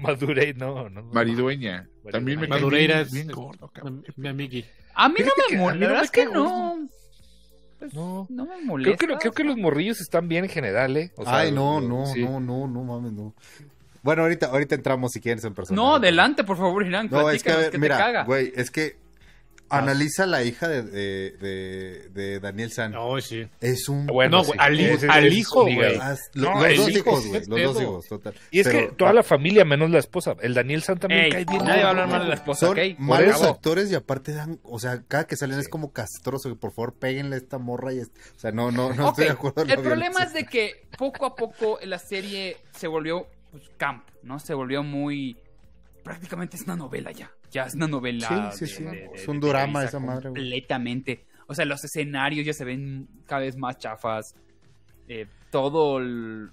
Madurey, 0.00 0.54
no, 0.54 0.88
no. 0.88 1.02
Maridueña. 1.12 1.86
También 2.10 2.40
me 2.40 2.48
Madureira 2.48 2.94
bien, 2.96 3.06
es- 3.06 3.12
bien 3.12 3.28
gordo, 3.28 3.68
cabrón. 3.68 4.02
Mi, 4.16 4.22
mi 4.22 4.28
amigui. 4.28 4.64
A 4.94 5.08
mí 5.10 5.16
no 5.20 5.30
me 5.50 5.58
molesta, 5.58 5.80
la 5.80 5.86
verdad 5.88 6.04
es 6.04 6.10
que 6.10 6.24
no, 6.24 6.88
No. 7.92 8.26
no 8.30 8.44
me 8.46 8.54
Creo 8.54 8.66
molesta. 8.66 9.06
que, 9.06 9.14
creo 9.18 9.32
que 9.32 9.44
los 9.44 9.56
morrillos 9.58 10.00
están 10.00 10.26
bien 10.26 10.44
en 10.44 10.50
general, 10.50 10.96
¿eh? 10.96 11.12
O 11.16 11.24
sea, 11.24 11.36
Ay, 11.40 11.52
no, 11.52 11.80
no, 11.82 12.06
sí. 12.06 12.22
no, 12.24 12.40
no, 12.40 12.66
no 12.66 12.82
mames, 12.84 13.12
no. 13.12 13.34
Bueno, 14.06 14.22
ahorita, 14.22 14.46
ahorita 14.46 14.74
entramos 14.74 15.12
si 15.12 15.20
quieres 15.20 15.44
en 15.44 15.52
persona. 15.54 15.76
No, 15.76 15.96
adelante, 15.96 16.42
por 16.44 16.56
favor, 16.56 16.86
Irán. 16.86 17.08
No, 17.10 17.28
es 17.30 17.42
que, 17.42 17.50
a 17.52 17.56
ver, 17.56 17.64
qué 17.66 17.70
te 17.72 17.78
mira, 17.78 17.98
caga. 17.98 18.24
güey, 18.24 18.52
es 18.56 18.70
que 18.70 18.96
analiza 19.68 20.26
la 20.26 20.44
hija 20.44 20.68
de, 20.68 20.82
de, 20.84 21.30
de, 21.40 22.08
de 22.10 22.38
Daniel 22.38 22.70
San. 22.70 22.92
No, 22.92 23.20
sí. 23.20 23.48
Es 23.60 23.88
un... 23.88 24.06
Bueno, 24.06 24.38
No, 24.38 24.44
sí. 24.44 24.52
güey, 24.54 24.60
al 24.60 24.80
hijo- 24.80 25.10
al 25.10 25.26
es 25.26 25.48
güey. 25.48 25.96
Ah, 26.00 26.14
No, 26.34 26.60
los 26.64 26.76
dos 26.76 26.88
hijo, 26.90 26.98
hijos, 27.10 27.22
¿qué 27.24 27.28
güey, 27.28 27.62
los 27.64 27.74
dos 27.74 27.82
hijos, 27.82 28.06
total. 28.08 28.34
Y 28.52 28.60
es 28.60 28.68
Pero- 28.68 28.78
que 28.90 28.94
toda 28.94 29.12
la 29.12 29.24
familia, 29.24 29.64
menos 29.64 29.90
la 29.90 29.98
esposa. 29.98 30.36
El 30.40 30.54
Daniel 30.54 30.82
San 30.84 31.00
también 31.00 31.24
Ey, 31.24 31.30
cae 31.32 31.44
bien. 31.46 31.64
nadie 31.64 31.80
va 31.82 31.88
a 31.88 31.90
hablar 31.90 32.08
mal 32.08 32.22
de 32.22 32.28
la 32.28 32.34
esposa, 32.36 32.66
Son 32.66 32.78
¿ok? 32.78 32.98
malos 32.98 33.42
actores 33.42 33.90
y 33.90 33.96
aparte 33.96 34.32
dan, 34.34 34.60
o 34.62 34.78
sea, 34.78 35.02
cada 35.08 35.26
que 35.26 35.34
salen 35.36 35.58
es 35.58 35.68
como 35.68 35.92
castroso, 35.92 36.48
que 36.48 36.54
por 36.54 36.70
favor 36.72 36.94
péguenle 36.94 37.34
a 37.34 37.38
esta 37.38 37.58
morra 37.58 37.92
y, 37.92 37.98
es- 37.98 38.10
o 38.36 38.38
sea, 38.38 38.52
no, 38.52 38.70
no, 38.70 38.92
no 38.94 39.08
Ok, 39.08 39.10
estoy 39.18 39.24
de 39.24 39.30
acuerdo. 39.32 39.62
El 39.62 39.80
problema 39.80 40.22
es 40.22 40.32
de 40.32 40.44
que 40.46 40.86
poco 40.96 41.26
a 41.26 41.34
poco 41.34 41.80
la 41.82 41.98
serie 41.98 42.56
se 42.78 42.86
volvió 42.86 43.26
pues, 43.56 43.70
camp, 43.76 44.08
¿no? 44.22 44.38
Se 44.38 44.54
volvió 44.54 44.82
muy... 44.82 45.36
Prácticamente 46.04 46.56
es 46.56 46.62
una 46.62 46.76
novela 46.76 47.10
ya. 47.12 47.30
Ya 47.50 47.64
es 47.64 47.74
una 47.74 47.88
novela. 47.88 48.52
Sí, 48.52 48.66
sí, 48.66 48.76
sí. 48.76 48.84
de- 48.84 48.90
de- 48.90 49.10
Es 49.14 49.26
un 49.28 49.40
drama 49.40 49.84
esa 49.84 49.98
madre, 49.98 50.28
güey. 50.30 50.42
Completamente. 50.42 51.24
O 51.48 51.54
sea, 51.54 51.64
los 51.64 51.82
escenarios 51.84 52.44
ya 52.46 52.52
se 52.52 52.64
ven 52.64 53.08
cada 53.26 53.42
vez 53.42 53.56
más 53.56 53.78
chafas. 53.78 54.34
Eh, 55.08 55.26
todo 55.50 55.98
el... 55.98 56.50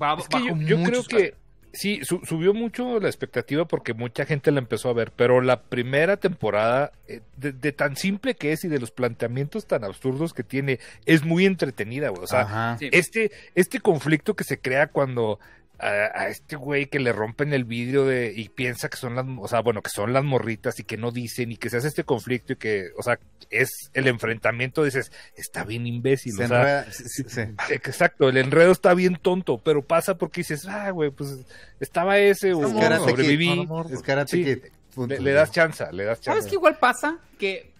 Va, 0.00 0.16
Es 0.18 0.28
que 0.28 0.38
yo, 0.66 0.82
creo 0.82 1.04
que 1.04 1.34
sí, 1.72 2.00
su- 2.04 2.20
subió 2.24 2.52
mucho 2.54 2.98
la 3.00 3.08
expectativa 3.08 3.64
porque 3.64 3.94
mucha 3.94 4.24
gente 4.26 4.50
la 4.50 4.58
empezó 4.58 4.88
a 4.88 4.92
ver, 4.92 5.12
pero 5.12 5.40
la 5.40 5.62
primera 5.62 6.16
temporada, 6.16 6.90
eh, 7.06 7.20
de, 7.36 7.52
de 7.52 7.72
tan 7.72 7.96
simple 7.96 8.34
que 8.34 8.52
es 8.52 8.64
y 8.64 8.68
de 8.68 8.80
los 8.80 8.90
planteamientos 8.90 9.66
tan 9.66 9.84
absurdos 9.84 10.34
que 10.34 10.42
tiene, 10.42 10.80
es 11.06 11.24
muy 11.24 11.46
entretenida, 11.46 12.08
güey. 12.08 12.22
O 12.24 12.26
sea. 12.26 12.76
Sí. 12.78 12.88
este, 12.92 13.30
este 13.54 13.80
conflicto 13.80 14.34
que 14.34 14.42
se 14.44 14.58
crea 14.60 14.88
cuando 14.88 15.38
a, 15.84 16.22
a 16.22 16.28
este 16.28 16.56
güey 16.56 16.86
que 16.86 16.98
le 16.98 17.12
rompen 17.12 17.52
el 17.52 17.64
vidrio 17.64 18.04
de, 18.06 18.32
y 18.34 18.48
piensa 18.48 18.88
que 18.88 18.96
son 18.96 19.14
las, 19.14 19.26
o 19.38 19.46
sea, 19.48 19.60
bueno, 19.60 19.82
que 19.82 19.90
son 19.90 20.12
las 20.12 20.24
morritas 20.24 20.80
y 20.80 20.84
que 20.84 20.96
no 20.96 21.10
dicen 21.10 21.52
y 21.52 21.56
que 21.56 21.68
se 21.70 21.76
hace 21.76 21.88
este 21.88 22.04
conflicto 22.04 22.54
y 22.54 22.56
que, 22.56 22.86
o 22.96 23.02
sea, 23.02 23.18
es 23.50 23.68
el 23.92 24.08
enfrentamiento, 24.08 24.82
dices, 24.82 25.12
está 25.36 25.64
bien 25.64 25.86
imbécil, 25.86 26.32
Se 26.34 26.44
o 26.44 26.48
sea, 26.48 26.58
enreda- 26.84 26.92
sí, 26.92 27.04
sí, 27.08 27.24
sí. 27.28 27.40
Exacto, 27.70 28.28
el 28.28 28.36
enredo 28.38 28.72
está 28.72 28.94
bien 28.94 29.16
tonto, 29.16 29.58
pero 29.58 29.82
pasa 29.82 30.16
porque 30.16 30.40
dices, 30.40 30.66
ah, 30.66 30.90
güey, 30.90 31.10
pues 31.10 31.44
estaba 31.80 32.18
ese, 32.18 32.54
o 32.54 32.64
Es 32.66 32.72
sobreviví. 32.98 33.68
Es 33.92 34.02
Sí. 34.28 34.62
Punto. 34.94 35.14
Le, 35.14 35.20
le 35.20 35.32
das 35.32 35.50
chance, 35.50 35.84
le 35.92 36.04
das 36.04 36.18
¿Sabes 36.22 36.36
chance. 36.44 36.48
qué 36.50 36.54
igual 36.54 36.78
pasa? 36.78 37.18
Que 37.38 37.72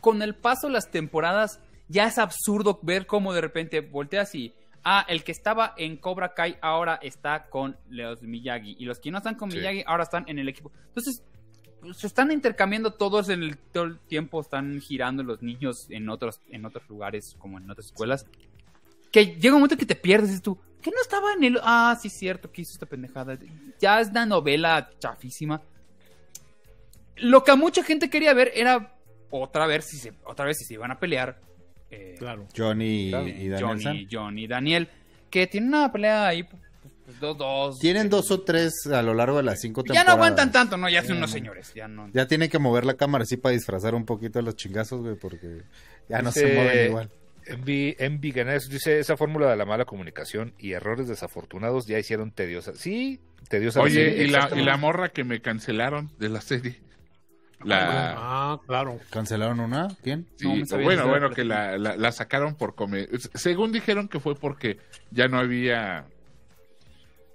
con 0.00 0.22
el 0.22 0.34
paso 0.34 0.66
de 0.66 0.72
las 0.72 0.90
temporadas 0.90 1.60
ya 1.88 2.06
es 2.08 2.18
absurdo 2.18 2.80
ver 2.82 3.06
cómo 3.06 3.32
de 3.34 3.42
repente 3.42 3.80
volteas 3.80 4.34
y... 4.34 4.54
Ah, 4.84 5.06
el 5.08 5.24
que 5.24 5.32
estaba 5.32 5.74
en 5.78 5.96
Cobra 5.96 6.34
Kai 6.34 6.58
ahora 6.60 6.98
está 7.02 7.48
con 7.48 7.76
los 7.88 8.22
Miyagi. 8.22 8.76
Y 8.78 8.84
los 8.84 9.00
que 9.00 9.10
no 9.10 9.18
están 9.18 9.34
con 9.34 9.50
Sí. 9.50 9.56
Miyagi 9.56 9.82
ahora 9.86 10.02
están 10.02 10.24
en 10.28 10.38
el 10.38 10.48
equipo. 10.48 10.70
Entonces, 10.88 11.22
pues, 11.80 11.96
se 11.96 12.06
están 12.06 12.30
intercambiando 12.30 12.92
todos 12.92 13.30
en 13.30 13.42
el, 13.42 13.56
todo 13.56 13.84
el 13.84 13.98
tiempo. 14.00 14.40
Están 14.40 14.80
girando 14.80 15.22
los 15.22 15.42
niños 15.42 15.86
en 15.88 16.08
otros, 16.10 16.40
en 16.50 16.66
otros 16.66 16.86
lugares, 16.88 17.34
como 17.38 17.58
en 17.58 17.70
otras 17.70 17.86
escuelas. 17.86 18.26
Que 19.10 19.26
llega 19.36 19.54
un 19.54 19.62
momento 19.62 19.78
que 19.78 19.86
te 19.86 19.96
pierdes 19.96 20.36
y 20.36 20.40
tú, 20.40 20.58
¿qué 20.82 20.90
no 20.90 21.00
estaba 21.00 21.32
en 21.32 21.44
el...? 21.44 21.60
Ah, 21.62 21.96
sí, 22.00 22.10
cierto, 22.10 22.52
que 22.52 22.62
hizo 22.62 22.72
esta 22.72 22.86
pendejada. 22.86 23.38
Ya 23.80 24.00
es 24.00 24.08
una 24.08 24.26
novela 24.26 24.90
chafísima. 24.98 25.62
Lo 27.16 27.42
que 27.42 27.52
a 27.52 27.56
mucha 27.56 27.82
gente 27.82 28.10
quería 28.10 28.34
ver 28.34 28.52
era 28.54 28.98
otra 29.30 29.66
vez 29.66 29.86
si 29.86 29.96
se, 29.96 30.12
otra 30.24 30.44
vez 30.44 30.58
si 30.58 30.64
se 30.64 30.74
iban 30.74 30.90
a 30.90 30.98
pelear. 30.98 31.40
Eh, 31.94 32.14
Claro. 32.18 32.46
Johnny 32.56 33.06
y, 33.06 33.10
Claro. 33.10 33.28
y 33.28 33.48
Daniel 33.48 33.60
Johnny, 33.68 33.82
San. 33.82 34.06
John 34.10 34.38
y 34.38 34.46
Daniel. 34.46 34.88
Que 35.30 35.46
tienen 35.46 35.68
una 35.74 35.90
pelea 35.92 36.28
ahí, 36.28 36.42
pues, 36.44 36.60
dos, 37.20 37.36
dos. 37.36 37.78
Tienen 37.78 38.08
dos 38.08 38.30
o 38.30 38.42
tres 38.42 38.72
a 38.92 39.02
lo 39.02 39.14
largo 39.14 39.36
de 39.38 39.42
las 39.42 39.60
cinco 39.60 39.82
Ya 39.82 39.86
temporadas. 39.94 40.06
no 40.06 40.12
aguantan 40.12 40.52
tanto, 40.52 40.76
¿no? 40.76 40.88
Ya 40.88 41.00
son 41.02 41.10
Ya 41.12 41.16
unos 41.18 41.30
no. 41.30 41.34
señores. 41.34 41.72
Ya 41.74 41.88
no. 41.88 42.08
Ya 42.12 42.26
tienen 42.26 42.48
que 42.50 42.58
mover 42.58 42.84
la 42.84 42.94
cámara 42.94 43.22
así 43.24 43.36
para 43.36 43.52
disfrazar 43.54 43.94
un 43.94 44.04
poquito 44.04 44.40
los 44.42 44.56
chingazos, 44.56 45.00
güey, 45.00 45.16
porque 45.16 45.62
ya 46.08 46.22
no 46.22 46.30
Dice- 46.30 46.40
se 46.48 46.54
mueven 46.54 46.86
igual. 46.86 47.10
Envy 47.46 48.30
Ganesh 48.32 48.68
dice, 48.70 48.98
esa 49.00 49.16
fórmula 49.18 49.50
de 49.50 49.56
la 49.56 49.66
mala 49.66 49.84
comunicación 49.84 50.54
y 50.58 50.72
errores 50.72 51.08
desafortunados 51.08 51.86
ya 51.86 51.98
hicieron 51.98 52.30
tediosa. 52.30 52.72
Sí, 52.74 53.20
tediosa. 53.50 53.80
Oye, 53.82 53.94
serie, 53.94 54.12
y 54.12 54.16
la, 54.16 54.22
y 54.22 54.34
exactamente. 54.36 54.70
la 54.70 54.76
morra 54.78 55.08
que 55.10 55.24
me 55.24 55.40
cancelaron 55.42 56.10
de 56.18 56.28
la 56.30 56.40
serie. 56.40 56.80
La, 57.62 58.14
Ah, 58.16 58.60
claro. 58.66 58.98
¿Cancelaron 59.10 59.60
una? 59.60 59.88
¿Quién? 60.02 60.26
sí, 60.36 60.64
No 60.70 60.78
bueno, 60.82 61.06
bueno, 61.08 61.30
que 61.30 61.44
la, 61.44 61.78
la, 61.78 61.96
la 61.96 62.12
sacaron 62.12 62.56
por 62.56 62.74
comer. 62.74 63.08
Según 63.34 63.72
dijeron 63.72 64.08
que 64.08 64.20
fue 64.20 64.34
porque 64.34 64.78
ya 65.10 65.28
no 65.28 65.38
había. 65.38 66.06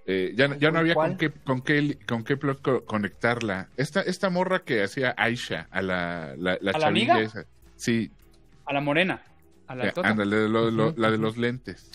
eh, 0.06 0.34
ya, 0.36 0.56
ya 0.58 0.72
no 0.72 0.80
había 0.80 0.94
¿Cuál? 0.96 1.12
con 1.12 1.18
qué, 1.18 1.32
con 1.32 1.62
qué, 1.62 1.98
con 2.08 2.24
qué 2.24 2.38
plot 2.38 2.62
co- 2.62 2.86
conectarla. 2.86 3.70
Esta, 3.78 4.02
esta 4.02 4.30
morra 4.30 4.60
que 4.60 4.84
hacía 4.84 5.14
Aisha, 5.18 5.68
a 5.72 5.82
la, 5.82 6.34
la, 6.38 6.58
la 6.62 6.72
¿A 6.72 6.88
amiga? 6.88 7.20
esa. 7.20 7.46
Sí, 7.76 8.12
A 8.66 8.74
la 8.74 8.82
morena. 8.82 9.22
A 9.68 9.76
la 9.76 9.88
eh, 9.88 9.92
tota. 9.94 10.10
ándale, 10.10 10.48
lo- 10.50 10.70
lo- 10.72 10.94
la 10.98 11.10
de 11.12 11.18
los 11.18 11.38
lentes. 11.38 11.92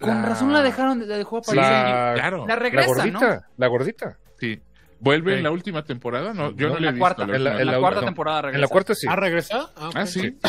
Con 0.00 0.22
razón 0.24 0.52
la 0.52 0.62
dejaron, 0.62 1.06
la 1.08 1.16
dejó 1.16 1.38
aparecer. 1.38 1.70
La, 1.70 2.12
Claro. 2.14 2.38
La 2.46 2.54
la 2.54 2.56
regresa, 2.56 2.86
gordita, 2.88 3.34
¿no? 3.36 3.42
la 3.56 3.66
gordita. 3.68 4.18
Sí. 4.40 4.60
¿Vuelve 5.02 5.36
en 5.36 5.42
la 5.42 5.50
última 5.50 5.84
temporada? 5.84 6.32
No, 6.32 6.54
yo 6.56 6.68
no, 6.68 6.76
En 6.76 6.82
le 6.82 6.88
he 6.88 6.90
la 6.90 6.90
visto. 6.92 6.98
cuarta. 7.00 7.26
la 7.26 7.36
En 7.36 7.44
la-. 7.44 7.60
En 7.60 7.66
la 7.66 7.72
la- 7.72 7.78
cuarta 7.80 8.00
no. 8.00 8.06
temporada 8.06 8.42
regresa. 8.42 8.56
En 8.56 8.60
la 8.60 8.68
cuarta 8.68 8.94
sí. 8.94 9.06
¿Ah, 9.10 9.16
regresa? 9.16 9.70
Ah, 9.76 9.88
ok. 9.88 9.96
Ah, 9.96 10.06
sí. 10.06 10.38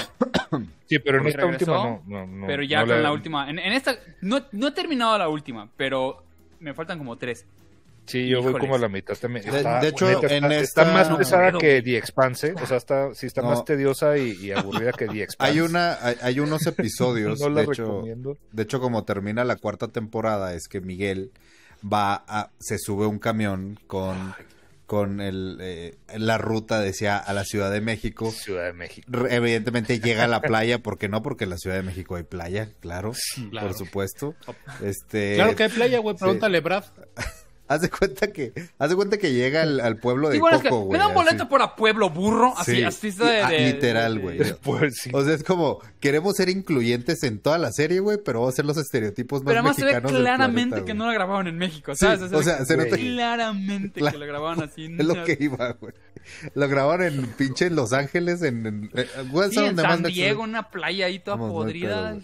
Sí, 0.87 0.99
pero 0.99 1.19
en 1.21 1.27
esta 1.27 1.41
regresó, 1.41 1.71
última 1.71 1.89
no. 1.89 2.03
no, 2.05 2.27
no, 2.27 2.47
pero 2.47 2.61
ya 2.61 2.81
no 2.81 2.85
con 2.87 2.95
la- 2.97 3.01
la 3.01 3.11
última. 3.11 3.49
En, 3.49 3.57
en 3.57 3.73
esta. 3.73 3.95
No, 4.21 4.41
no 4.51 4.67
he 4.67 4.71
terminado 4.73 5.17
la 5.17 5.27
última, 5.27 5.67
pero 5.75 6.23
me 6.59 6.73
faltan 6.75 6.99
como 6.99 7.17
tres. 7.17 7.45
Sí, 8.05 8.27
yo 8.27 8.41
voy 8.43 8.53
como 8.59 8.75
a 8.75 8.77
la 8.77 8.89
mitad 8.89 9.15
también. 9.17 9.49
De- 9.49 9.57
Está- 9.57 9.79
de 9.79 9.87
hecho, 9.87 10.05
neta, 10.05 10.27
en 10.35 10.43
está, 10.43 10.55
esta- 10.59 10.81
está 10.81 10.93
más 10.93 11.17
pesada 11.17 11.51
No. 11.51 11.57
que 11.57 11.81
The 11.81 11.97
Expanse. 11.97 12.53
O 12.61 12.65
sea, 12.67 12.77
está, 12.77 13.13
sí 13.15 13.25
está 13.25 13.41
No. 13.41 13.47
más 13.49 13.63
tediosa 13.65 14.17
y, 14.17 14.33
y 14.33 14.51
aburrida 14.51 14.91
que 14.91 15.07
The 15.07 15.23
Expanse. 15.23 15.51
Hay 15.51 15.61
una, 15.61 15.93
hay, 16.05 16.15
hay 16.21 16.39
unos 16.41 16.61
episodios, 16.67 17.39
No 17.39 17.49
la 17.49 17.61
de 17.61 17.71
hecho, 17.71 17.85
recomiendo. 17.85 18.37
de 18.51 18.63
hecho 18.63 18.79
como 18.81 19.03
termina 19.03 19.43
la 19.45 19.55
cuarta 19.55 19.87
temporada 19.87 20.53
es 20.53 20.67
que 20.67 20.79
Miguel 20.81 21.31
va 21.91 22.23
a, 22.27 22.51
se 22.59 22.77
sube 22.77 23.05
un 23.05 23.19
camión 23.19 23.79
con, 23.87 24.33
con 24.85 25.19
el, 25.21 25.57
eh, 25.61 25.95
la 26.17 26.37
ruta 26.37 26.79
decía 26.79 27.17
a 27.17 27.33
la 27.33 27.43
Ciudad 27.45 27.71
de 27.71 27.81
México. 27.81 28.31
Ciudad 28.31 28.65
de 28.65 28.73
México. 28.73 29.07
Re- 29.11 29.35
Evidentemente 29.35 29.99
llega 29.99 30.23
a 30.25 30.27
la 30.27 30.41
playa, 30.41 30.79
¿por 30.79 30.97
qué 30.97 31.09
no? 31.09 31.21
Porque 31.21 31.43
en 31.45 31.49
la 31.51 31.57
Ciudad 31.57 31.75
de 31.77 31.83
México 31.83 32.15
hay 32.15 32.23
playa, 32.23 32.69
claro, 32.79 33.13
Claro. 33.51 33.67
por 33.67 33.77
supuesto. 33.77 34.35
Este, 34.81 35.35
Claro 35.35 35.55
que 35.55 35.63
hay 35.63 35.69
playa, 35.69 35.99
güey. 35.99 36.15
Pregúntale, 36.15 36.59
Brad. 36.61 36.83
Haz 37.73 37.81
de 37.81 37.89
cuenta 37.89 38.27
que, 38.31 38.53
haz 38.77 38.89
de 38.89 38.95
cuenta 38.95 39.17
que 39.17 39.33
llega 39.33 39.61
al, 39.63 39.79
al 39.79 39.97
pueblo 39.97 40.29
de 40.29 40.37
Igual 40.37 40.55
es 40.55 40.61
que 40.61 40.69
Coco, 40.69 40.81
me 40.81 40.85
güey. 40.87 40.99
da 40.99 41.07
un 41.07 41.13
boleto 41.13 41.43
así. 41.43 41.45
por 41.49 41.61
a 41.61 41.75
Pueblo 41.75 42.09
Burro. 42.09 42.53
Así, 42.57 42.75
Sí. 42.77 42.83
así 42.83 43.07
está 43.09 43.29
de, 43.29 43.41
Ah, 43.41 43.49
de- 43.49 43.59
literal, 43.73 44.15
de- 44.15 44.21
güey. 44.21 44.53
Pues 44.63 44.95
sí. 44.97 45.09
O 45.13 45.23
sea, 45.23 45.33
es 45.33 45.43
como, 45.43 45.79
queremos 45.99 46.35
ser 46.35 46.49
incluyentes 46.49 47.23
en 47.23 47.39
toda 47.39 47.57
la 47.57 47.71
serie, 47.71 47.99
güey, 47.99 48.17
pero 48.23 48.39
vamos 48.39 48.53
a 48.53 48.55
hacer 48.55 48.65
los 48.65 48.77
estereotipos 48.77 49.41
más 49.43 49.47
Pero 49.51 49.59
además 49.59 49.75
se 49.75 49.85
ve 49.85 49.91
mexicanos 49.93 50.11
claramente 50.19 50.69
planeta, 50.69 50.85
que 50.85 50.91
güey. 50.93 50.97
no 50.99 51.05
la 51.07 51.13
grabaron 51.13 51.47
en 51.47 51.57
México, 51.57 51.93
Sí, 51.95 51.99
¿sabes? 52.05 52.21
o 52.31 52.43
sea, 52.43 52.63
se 52.65 52.77
nota 52.77 52.95
que- 52.95 53.01
claramente 53.13 53.99
Claro. 53.99 54.13
que 54.13 54.19
la 54.19 54.25
grabaron 54.25 54.63
así. 54.63 54.85
Es 54.99 55.05
lo 55.05 55.23
que 55.23 55.37
iba, 55.39 55.71
güey. 55.79 55.93
Lo 56.55 56.67
grabaron 56.69 57.07
en 57.07 57.25
pinche 57.33 57.65
en 57.65 57.75
Los 57.75 57.91
Ángeles, 57.91 58.41
en... 58.43 58.65
en 58.65 58.91
eh, 58.93 59.07
güey, 59.31 59.49
Sí, 59.49 59.55
¿sabes 59.55 59.71
en 59.71 59.75
más 59.77 59.85
San 59.85 60.03
Diego, 60.03 60.43
una 60.43 60.69
playa 60.69 61.07
ahí 61.07 61.19
toda 61.19 61.37
podrida. 61.37 62.15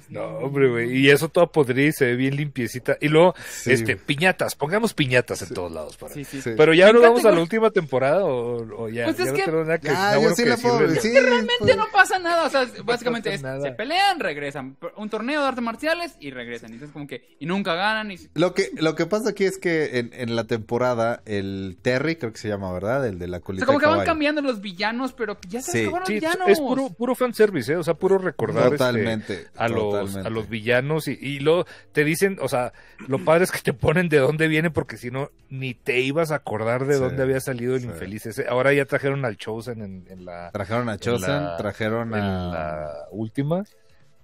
Hijos, 0.00 0.10
No, 0.10 0.38
hombre, 0.38 0.68
güey. 0.68 0.96
Y 0.96 1.10
eso 1.10 1.28
todo 1.28 1.50
podrido 1.50 1.88
y 1.88 1.92
se 1.92 2.06
ve 2.06 2.16
bien 2.16 2.36
limpiecita. 2.36 2.96
Y 3.00 3.08
luego, 3.08 3.34
Sí, 3.50 3.72
este, 3.72 3.96
piñatas. 3.96 4.54
Pongamos 4.54 4.94
piñatas 4.94 5.42
en 5.42 5.54
todos 5.54 5.72
lados. 5.72 5.96
Para... 5.96 6.14
Sí, 6.14 6.24
sí. 6.24 6.40
Sí. 6.42 6.50
Pero 6.56 6.74
ya 6.74 6.92
nos 6.92 7.02
vamos 7.02 7.24
a 7.24 7.30
la 7.30 7.40
última 7.40 7.70
temporada 7.70 8.24
o, 8.24 8.84
o 8.84 8.88
ya. 8.88 9.04
Pues 9.04 9.20
es 9.20 9.26
no 9.28 9.34
que- 9.34 9.46
nada 9.50 9.78
que, 9.78 9.88
Ah, 9.90 10.18
yo 10.20 10.30
sí 10.30 10.42
que 10.42 10.48
la 10.50 10.56
decir 10.56 10.70
puedo... 10.70 10.86
del- 10.88 11.00
Sí, 11.00 11.12
Realmente 11.12 11.54
pues, 11.58 11.76
no 11.76 11.86
pasa 11.92 12.18
nada, 12.18 12.46
o 12.46 12.50
sea, 12.50 12.66
básicamente 12.84 13.32
es, 13.34 13.42
nada. 13.42 13.60
se 13.62 13.72
pelean, 13.72 14.20
regresan, 14.20 14.76
un 14.96 15.08
torneo 15.10 15.40
de 15.42 15.48
artes 15.48 15.62
marciales 15.64 16.16
y 16.20 16.30
regresan, 16.30 16.70
y 16.70 16.74
entonces 16.74 16.92
como 16.92 17.06
que, 17.06 17.36
y 17.38 17.46
nunca 17.46 17.74
ganan, 17.74 18.10
y 18.12 18.16
Lo 18.34 18.54
que, 18.54 18.70
lo 18.76 18.94
que 18.94 19.06
pasa 19.06 19.30
aquí 19.30 19.44
es 19.44 19.58
que 19.58 19.98
en, 19.98 20.10
en 20.14 20.36
la 20.36 20.44
temporada, 20.44 21.22
el 21.26 21.76
Terry, 21.82 22.16
creo 22.16 22.32
que 22.32 22.38
se 22.38 22.48
llama, 22.48 22.72
¿verdad? 22.72 23.06
El 23.06 23.18
de 23.18 23.28
la 23.28 23.38
o 23.38 23.40
colita 23.40 23.64
sea, 23.64 23.74
como 23.74 23.78
de 23.78 23.84
que 23.92 23.96
van 23.98 24.06
cambiando 24.06 24.40
los 24.42 24.60
villanos, 24.60 25.12
pero 25.12 25.38
ya 25.48 25.60
se 25.62 25.72
Sí. 25.72 25.82
acabaron 25.84 26.08
villanos. 26.08 26.48
es 26.48 26.60
puro, 26.60 26.90
puro 26.90 27.14
fanservice, 27.14 27.72
¿eh? 27.72 27.76
O 27.76 27.82
sea, 27.84 27.94
puro 27.94 28.18
recordar 28.18 28.64
este, 28.66 28.76
Totalmente. 28.78 29.46
a, 29.56 29.68
los, 29.68 29.87
totalmente. 29.90 30.26
a 30.26 30.30
los 30.30 30.48
villanos 30.48 31.08
y, 31.08 31.18
y 31.20 31.40
luego 31.40 31.66
te 31.92 32.04
dicen, 32.04 32.38
o 32.40 32.48
sea, 32.48 32.72
lo 33.06 33.24
padre 33.24 33.44
es 33.44 33.50
que 33.52 33.60
te 33.60 33.72
ponen 33.72 34.08
de 34.08 34.18
dónde 34.18 34.48
viene 34.48 34.70
porque 34.70 34.96
si 34.96 35.10
no, 35.10 35.30
ni 35.50 35.74
te 35.74 36.00
ibas 36.00 36.30
a 36.30 36.36
acordar 36.36 36.86
de 36.86 36.94
Sí, 36.94 37.00
dónde 37.00 37.22
había 37.22 37.40
salido 37.40 37.74
el 37.74 37.82
sí. 37.82 37.86
infeliz 37.88 38.26
ese. 38.26 38.46
Ahora 38.48 38.72
ya 38.72 38.84
trajeron 38.84 39.24
al 39.24 39.36
Chosen 39.36 39.82
en, 39.82 40.06
en 40.08 40.24
la, 40.24 40.50
Trajeron 40.52 40.88
a 40.88 40.94
en 40.94 40.98
Chosen, 40.98 41.44
la- 41.44 41.56
trajeron 41.56 42.14
en 42.14 42.20
la 42.52 42.92
última. 43.10 43.64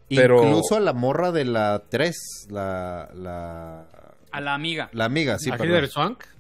pero- 0.09 0.43
Incluso 0.45 0.77
a 0.77 0.81
la 0.81 0.93
morra 0.93 1.33
de 1.33 1.45
la 1.45 1.83
3, 1.89 2.47
la... 2.51 3.09
La, 3.15 3.87
A 4.33 4.41
la 4.41 4.55
amiga. 4.55 4.89
la 4.93 5.05
amiga, 5.07 5.39
sí. 5.39 5.51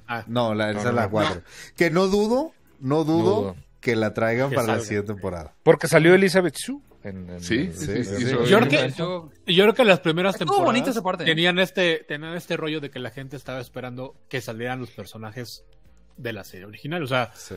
Ah, 0.06 0.24
No, 0.26 0.54
la, 0.54 0.70
esa 0.70 0.74
No, 0.74 0.78
es 0.80 0.84
no, 0.86 0.92
la 0.92 1.04
no. 1.04 1.10
4. 1.10 1.42
Que 1.76 1.90
no 1.90 2.06
dudo, 2.08 2.52
no 2.80 3.04
dudo 3.04 3.40
dudo. 3.40 3.56
que 3.80 3.96
la 3.96 4.12
traigan 4.12 4.50
Que 4.50 4.56
para 4.56 4.76
la 4.76 4.80
siguiente 4.80 5.12
temporada. 5.14 5.54
Porque 5.62 5.88
salió 5.88 6.14
Elizabeth 6.14 6.56
Shue. 6.56 6.80
En, 7.04 7.28
en- 7.30 7.40
Sí, 7.40 7.70
sí, 7.72 7.86
sí, 7.86 8.04
sí, 8.04 8.16
sí. 8.16 8.22
hizo- 8.24 8.44
Yo 8.46 8.58
creo 8.60 8.68
que- 8.68 8.92
Yo- 8.96 9.30
creo 9.62 9.74
que 9.74 9.84
las 9.84 10.00
primeras 10.00 10.34
Estuvo 10.34 10.46
temporadas 10.52 10.64
bonita 10.66 10.90
esa 10.90 11.02
parte. 11.02 11.24
tenían 11.24 11.58
este 11.58 11.98
tenían 12.08 12.34
este 12.34 12.56
rollo 12.56 12.80
de 12.80 12.90
que 12.90 12.98
la 12.98 13.10
gente 13.10 13.36
estaba 13.36 13.60
esperando 13.60 14.14
que 14.28 14.40
salieran 14.40 14.80
los 14.80 14.90
personajes 14.90 15.64
de 16.16 16.32
la 16.32 16.44
serie 16.44 16.64
original, 16.66 17.02
o 17.02 17.06
sea, 17.06 17.30
Sí. 17.36 17.56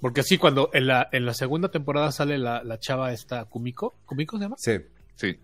porque 0.00 0.22
sí 0.22 0.36
cuando 0.36 0.70
en 0.72 0.88
la 0.88 1.08
en 1.12 1.24
la 1.26 1.34
segunda 1.34 1.70
temporada 1.70 2.10
sale 2.12 2.38
la, 2.38 2.62
la 2.64 2.78
chava 2.80 3.12
esta 3.12 3.44
Kumiko, 3.44 3.94
Kumiko 4.04 4.36
se 4.36 4.42
llama, 4.44 4.56
Sí. 4.58 4.72
Sí. 5.14 5.38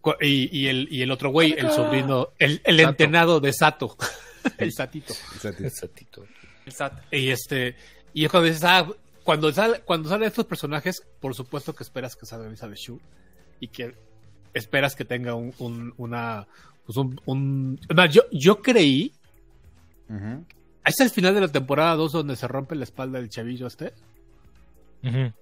Cu- 0.00 0.14
y, 0.20 0.58
y 0.58 0.68
el 0.68 0.88
y 0.90 1.02
el 1.02 1.10
otro 1.10 1.30
güey, 1.30 1.52
el 1.52 1.70
sobrino, 1.70 2.28
el, 2.38 2.62
el 2.64 2.78
Sato. 2.78 2.88
entrenado 2.88 3.40
de 3.40 3.52
Sato, 3.52 3.96
el 4.58 4.72
Satito. 4.72 5.12
Exacto. 5.34 5.64
Exactito. 5.64 6.24
El 6.64 6.72
SAT. 6.72 6.92
Y 7.12 7.28
este 7.28 7.76
y 8.14 8.24
es 8.24 8.30
cuando 8.30 8.46
dices, 8.48 8.64
ah, 8.64 8.86
cuando 9.30 9.52
sale 9.52 9.80
cuando 9.82 10.08
salen 10.08 10.26
estos 10.26 10.44
personajes, 10.46 11.06
por 11.20 11.36
supuesto 11.36 11.72
que 11.72 11.84
esperas 11.84 12.16
que 12.16 12.26
salga 12.26 12.48
Elizabeth 12.48 12.78
Shue 12.78 12.98
y 13.60 13.68
que 13.68 13.94
esperas 14.54 14.96
que 14.96 15.04
tenga 15.04 15.34
un, 15.36 15.54
un- 15.60 15.94
una 15.98 16.48
pues 16.84 16.96
un, 16.98 17.20
un- 17.26 17.78
yo 18.10 18.22
yo 18.32 18.60
creí 18.60 19.12
Ujú. 20.08 20.44
¿Es 20.84 20.98
el 20.98 21.10
final 21.10 21.32
de 21.34 21.42
la 21.42 21.48
temporada 21.48 21.94
2 21.94 22.10
donde 22.10 22.34
se 22.34 22.48
rompe 22.48 22.74
la 22.74 22.82
espalda 22.82 23.20
del 23.20 23.28
chavillo 23.28 23.68
este? 23.68 23.92
Ujú. 25.04 25.32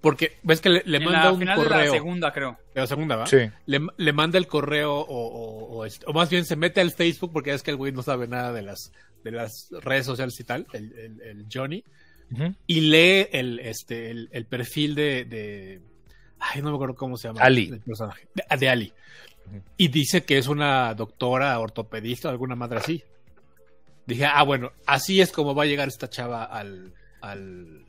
Porque 0.00 0.38
ves 0.42 0.60
que 0.60 0.70
le, 0.70 0.98
manda 0.98 1.24
la 1.26 1.32
un 1.32 1.38
final 1.38 1.56
de 1.58 1.62
correo. 1.64 1.84
la 1.84 1.90
segunda, 1.92 2.32
creo. 2.32 2.58
de 2.74 2.80
la 2.80 2.86
segunda, 2.88 3.14
¿va? 3.16 3.26
Sí. 3.26 3.36
Le, 3.66 3.86
le 3.98 4.12
manda 4.12 4.38
el 4.38 4.48
correo 4.48 4.94
o, 4.94 5.04
o- 5.04 5.76
o 5.78 5.84
este- 5.84 6.06
o 6.08 6.12
más 6.12 6.28
bien 6.30 6.44
se 6.44 6.56
mete 6.56 6.80
al 6.80 6.90
Facebook 6.90 7.30
porque 7.32 7.52
es 7.52 7.62
que 7.62 7.70
el 7.70 7.76
güey 7.76 7.92
no 7.92 8.02
sabe 8.02 8.26
nada 8.26 8.52
de 8.52 8.62
las, 8.62 8.92
de 9.22 9.30
las 9.30 9.68
redes 9.70 10.06
sociales 10.06 10.40
y 10.40 10.44
tal, 10.44 10.66
el, 10.72 10.92
el- 10.98 11.20
el 11.20 11.46
Johnny, 11.52 11.84
Ujú. 12.32 12.54
y 12.66 12.80
lee 12.82 13.26
el, 13.32 13.58
este, 13.60 14.10
el, 14.10 14.28
el 14.32 14.46
perfil 14.46 14.94
de, 14.94 15.24
de- 15.24 15.80
Ay, 16.38 16.62
no 16.62 16.70
me 16.70 16.76
acuerdo 16.76 16.94
cómo 16.94 17.16
se 17.16 17.28
llama. 17.28 17.40
Ali. 17.42 17.68
El 17.68 17.80
personaje. 17.80 18.28
De, 18.34 18.56
de 18.56 18.68
Ali. 18.68 18.92
Ujú. 19.46 19.62
Y 19.76 19.88
dice 19.88 20.24
que 20.24 20.38
es 20.38 20.46
una 20.46 20.94
doctora 20.94 21.58
ortopedista 21.58 22.28
o 22.28 22.30
alguna 22.30 22.54
madre 22.54 22.78
así. 22.78 23.02
Dije, 24.06 24.24
ah, 24.26 24.42
bueno, 24.44 24.72
así 24.86 25.20
es 25.20 25.32
como 25.32 25.54
va 25.54 25.64
a 25.64 25.66
llegar 25.66 25.88
esta 25.88 26.08
chava 26.08 26.44
al, 26.44 26.92
al, 27.20 27.84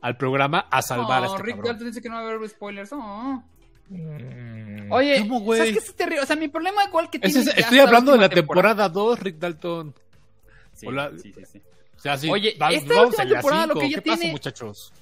al 0.00 0.16
programa 0.16 0.66
a 0.70 0.80
salvar 0.82 1.24
a 1.24 1.28
Oh, 1.28 1.32
este 1.32 1.42
Rick 1.42 1.56
cabrón. 1.56 1.72
Dalton 1.72 1.86
dice 1.88 2.02
que 2.02 2.08
no 2.08 2.14
va 2.16 2.20
a 2.22 2.30
haber 2.32 2.48
spoilers. 2.48 2.90
Oh. 2.92 3.42
Mm. 3.90 4.92
Oye. 4.92 5.16
¿sabes 5.56 5.72
qué 5.72 5.78
es 5.78 5.94
terrible? 5.94 6.22
O 6.22 6.26
sea, 6.26 6.36
mi 6.36 6.48
problema 6.48 6.84
igual 6.86 7.10
que 7.10 7.18
tiene 7.18 7.40
es- 7.40 7.46
estoy 7.56 7.78
hablando 7.80 8.12
de 8.12 8.18
la 8.18 8.28
temporada 8.28 8.88
2, 8.88 9.18
Rick 9.20 9.38
Dalton. 9.38 9.94
Sí, 10.74 10.86
Hola. 10.86 11.10
sí, 11.20 11.32
sí, 11.34 11.42
sí. 11.52 11.62
O 11.98 12.00
sea, 12.00 12.16
sí, 12.16 12.30
Oye, 12.30 12.56
va- 12.60 12.70
esta 12.72 12.94
vamos 12.94 13.06
última 13.08 13.24
la 13.24 13.30
temporada 13.30 13.66
lo 13.66 13.72
cinco. 13.74 13.80
que 13.80 13.90
ya 13.90 13.96
¿Qué 13.96 14.02
pasa, 14.02 14.16
tiene- 14.20 14.32
muchachos? 14.32 14.92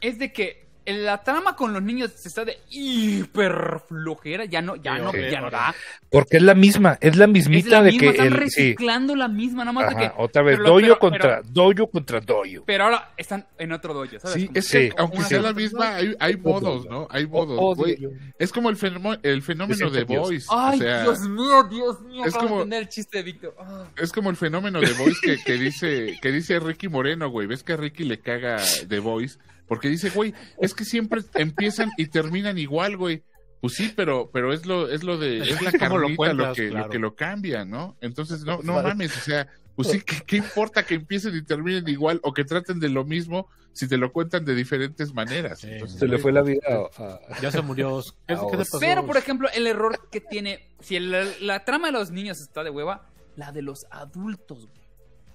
Es 0.00 0.18
de 0.18 0.32
que 0.32 0.65
la 0.86 1.22
trama 1.22 1.56
con 1.56 1.72
los 1.72 1.82
niños 1.82 2.12
se 2.12 2.28
está 2.28 2.44
de 2.44 2.58
hiper 2.70 3.80
flojera, 3.88 4.44
ya 4.44 4.62
no, 4.62 4.76
ya 4.76 4.96
Sí, 4.96 5.02
no, 5.02 5.08
ok, 5.10 5.16
ya 5.30 5.40
no 5.40 5.50
da. 5.50 5.74
Porque 6.10 6.36
es 6.38 6.42
la 6.42 6.54
misma, 6.54 6.96
es 7.00 7.16
la 7.16 7.24
Es 7.24 7.30
mismita 7.30 7.68
la 7.70 7.82
de 7.82 7.90
misma, 7.92 8.00
que 8.02 8.08
están 8.10 8.26
el 8.26 8.32
sí. 8.32 8.38
reciclando 8.38 9.14
la 9.16 9.28
misma, 9.28 9.64
nada 9.64 9.72
más 9.72 9.88
de 9.88 10.04
Ajá, 10.04 10.14
que. 10.16 10.22
otra 10.22 10.42
vez, 10.42 10.56
pero 10.58 10.68
doyo 10.70 10.86
pero- 10.86 10.98
contra 10.98 11.40
pero- 11.42 11.48
doyo 11.52 11.86
contra 11.88 12.20
doyo. 12.20 12.62
Pero 12.66 12.84
ahora 12.84 13.12
están 13.16 13.46
en 13.58 13.72
otro 13.72 13.94
dojo, 13.94 14.18
¿sabes? 14.18 14.34
Sí, 14.34 14.50
es 14.54 14.70
que 14.70 14.78
que 14.78 14.88
Sí. 14.88 14.94
aunque 14.98 15.22
sea 15.22 15.40
la 15.42 15.52
misma, 15.52 15.96
hay, 15.96 16.14
hay 16.20 16.36
modos, 16.36 16.86
¿no? 16.86 17.06
Hay 17.10 17.26
modos. 17.26 17.76
Güey. 17.76 17.96
yo. 18.00 18.10
Es 18.38 18.52
como 18.52 18.70
el, 18.70 18.76
fenómeno 18.76 19.18
el 19.22 19.42
fenómeno 19.42 19.90
de 19.90 20.04
Dios. 20.04 20.20
Voice. 20.28 20.46
Ay, 20.50 20.78
o 20.78 20.82
sea, 20.82 21.02
Dios 21.02 21.20
mío, 21.28 21.62
Dios 21.64 22.00
mío. 22.02 22.24
es 22.24 22.32
de 22.32 22.38
como- 22.38 22.54
entender 22.56 22.82
el 22.82 22.88
chiste 22.88 23.18
de 23.18 23.22
Víctor. 23.24 23.54
Ah. 23.58 23.84
es 23.96 24.12
como 24.12 24.30
el 24.30 24.36
fenómeno 24.36 24.80
de 24.80 24.92
Voice 24.92 25.18
que, 25.22 25.36
que 25.44 25.54
dice 25.54 26.18
que 26.22 26.30
dice 26.32 26.58
Ricky 26.60 26.88
Moreno, 26.88 27.28
güey. 27.28 27.46
¿Ves 27.46 27.62
que 27.62 27.72
a 27.72 27.76
Ricky 27.76 28.04
le 28.04 28.20
caga 28.20 28.58
de 28.86 28.98
Voice? 29.00 29.38
Porque 29.68 29.88
dice, 29.88 30.10
güey, 30.10 30.32
es 30.60 30.74
que 30.74 30.84
siempre 30.84 31.22
empiezan 31.34 31.90
y 31.96 32.06
terminan 32.06 32.58
igual, 32.58 32.96
güey. 32.96 33.22
Pues 33.60 33.74
sí, 33.74 33.92
pero 33.96 34.30
pero 34.32 34.52
es 34.52 34.66
lo 34.66 34.88
es 34.88 35.02
lo 35.02 35.16
de 35.18 35.38
es 35.38 35.60
la 35.62 35.72
¿Cómo 35.78 35.98
lo 35.98 36.06
carnita 36.08 36.32
lo, 36.34 36.52
que 36.54 36.68
Claro. 36.68 36.86
lo 36.86 36.90
que 36.92 36.98
lo 36.98 37.14
cambia, 37.16 37.64
¿no? 37.64 37.96
Entonces 38.00 38.44
no 38.44 38.60
no 38.62 38.74
Vale. 38.74 38.88
mames, 38.88 39.16
o 39.16 39.20
sea, 39.20 39.48
pues 39.74 39.88
sí, 39.88 40.00
¿qué, 40.02 40.16
qué 40.26 40.36
importa 40.36 40.84
que 40.84 40.94
empiecen 40.94 41.34
y 41.34 41.42
terminen 41.42 41.88
igual 41.88 42.20
o 42.22 42.32
que 42.32 42.44
traten 42.44 42.78
de 42.80 42.88
lo 42.90 43.04
mismo 43.04 43.48
si 43.72 43.88
te 43.88 43.96
lo 43.96 44.12
cuentan 44.12 44.44
de 44.44 44.54
diferentes 44.54 45.12
maneras? 45.14 45.58
Sí. 45.60 45.68
Entonces, 45.70 45.98
Se 45.98 46.06
le 46.06 46.18
fue 46.18 46.32
la 46.32 46.42
vida 46.42 46.60
a, 46.68 47.02
a- 47.02 47.40
Ya 47.40 47.50
se 47.50 47.60
murió. 47.62 48.00
¿Qué, 48.28 48.34
Ah, 48.34 48.40
qué 48.50 48.56
te 48.56 48.58
pasó? 48.58 48.78
Pero, 48.78 49.04
por 49.06 49.16
ejemplo, 49.16 49.48
el 49.52 49.66
error 49.66 49.98
que 50.10 50.20
tiene. 50.20 50.68
Si 50.80 50.96
el- 50.96 51.12
la 51.46 51.64
trama 51.64 51.88
de 51.88 51.92
los 51.92 52.10
niños 52.10 52.40
está 52.40 52.62
de 52.62 52.70
hueva, 52.70 53.08
la 53.36 53.52
de 53.52 53.62
los 53.62 53.84
adultos, 53.90 54.66
güey. 54.66 54.80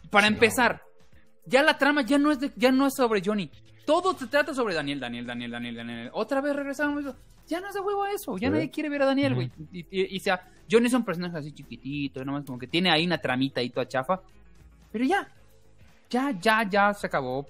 Para 0.10 0.28
empezar, 0.28 0.84
ya 1.45 1.64
la 1.64 1.78
trama 1.78 2.03
ya 2.03 2.18
no 2.18 2.32
es 2.32 2.40
de, 2.40 2.52
ya 2.56 2.72
no 2.72 2.88
es 2.88 2.94
sobre 2.95 3.22
Johnny. 3.26 3.52
Todo 3.86 4.18
se 4.18 4.28
trata 4.28 4.53
sobre 4.53 4.74
Daniel, 4.76 4.99
Daniel, 4.99 5.26
Daniel, 5.26 5.52
Daniel, 5.52 5.76
Daniel. 5.76 6.10
Otra 6.14 6.41
vez 6.41 6.56
regresaron. 6.56 6.99
eso. 6.99 7.16
Ya 7.48 7.60
no 7.60 7.68
es 7.68 7.74
de 7.74 7.80
huevo 7.82 8.06
eso. 8.06 8.38
Ya 8.38 8.48
Sí. 8.48 8.53
nadie 8.53 8.70
quiere 8.70 8.90
ver 8.90 9.02
a 9.02 9.06
Daniel, 9.08 9.36
güey. 9.36 9.52
y, 9.72 9.80
y- 9.91 10.16
y 10.16 10.20
sea, 10.20 10.48
Johnny 10.72 10.88
es 10.88 10.94
un 10.94 11.03
personaje 11.03 11.38
así 11.38 11.52
chiquitito, 11.52 12.24
nomás 12.24 12.45
como 12.45 12.58
que 12.60 12.68
tiene 12.68 12.90
ahí 12.91 13.06
una 13.06 13.18
tramita 13.18 13.60
ahí 13.60 13.70
toda 13.70 13.88
chafa. 13.88 14.22
Pero 14.91 15.03
ya. 15.06 15.28
Ya, 16.10 16.32
ya, 16.40 16.64
ya 16.70 16.94
se 16.94 17.08
acabó. 17.08 17.45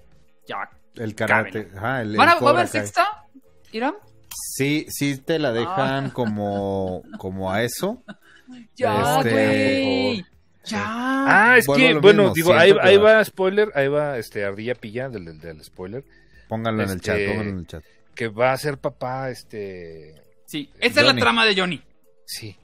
Ya. 0.46 0.68
El 0.94 1.14
karate. 1.14 1.68
Ajá, 1.76 2.02
el, 2.02 2.16
¿Van 2.16 2.28
a, 2.28 2.34
¿Va 2.36 2.50
a 2.50 2.52
haber 2.52 2.68
sexta? 2.68 3.24
¿Irán? 3.72 3.94
Sí, 4.34 4.86
sí 4.88 5.18
te 5.18 5.38
la 5.38 5.52
dejan 5.52 6.06
Ah. 6.06 6.10
como, 6.12 7.02
como 7.18 7.50
a 7.52 7.62
eso. 7.62 8.02
Ya, 8.76 9.18
Este, 9.18 9.30
güey. 9.32 10.26
Ya. 10.64 10.84
Ah, 10.86 11.56
es 11.58 11.66
Vuelvo 11.66 11.84
a 11.84 11.88
que, 11.88 11.98
bueno, 11.98 12.22
mismo, 12.22 12.34
digo, 12.34 12.52
ahí, 12.54 12.72
ahí 12.80 12.96
va- 12.96 13.24
spoiler, 13.24 13.70
ahí 13.74 13.88
va 13.88 14.18
este 14.18 14.44
Ardilla 14.44 14.74
Pilla 14.74 15.08
del, 15.08 15.24
del, 15.24 15.38
del 15.40 15.64
spoiler, 15.64 16.04
Pónganlo 16.48 16.82
en 16.84 16.90
el 16.90 17.00
chat, 17.00 17.16
Este- 17.16 17.28
pónganlo 17.30 17.52
en 17.52 17.58
el 17.58 17.66
chat. 17.66 17.82
que 18.14 18.28
va 18.28 18.52
a 18.52 18.56
ser 18.58 18.78
papá, 18.78 19.30
este... 19.30 20.14
Sí, 20.46 20.70
esa 20.78 21.00
es 21.00 21.06
la 21.06 21.14
trama 21.16 21.44
de 21.46 21.56
Johnny. 21.58 21.82
Sí. 22.26 22.56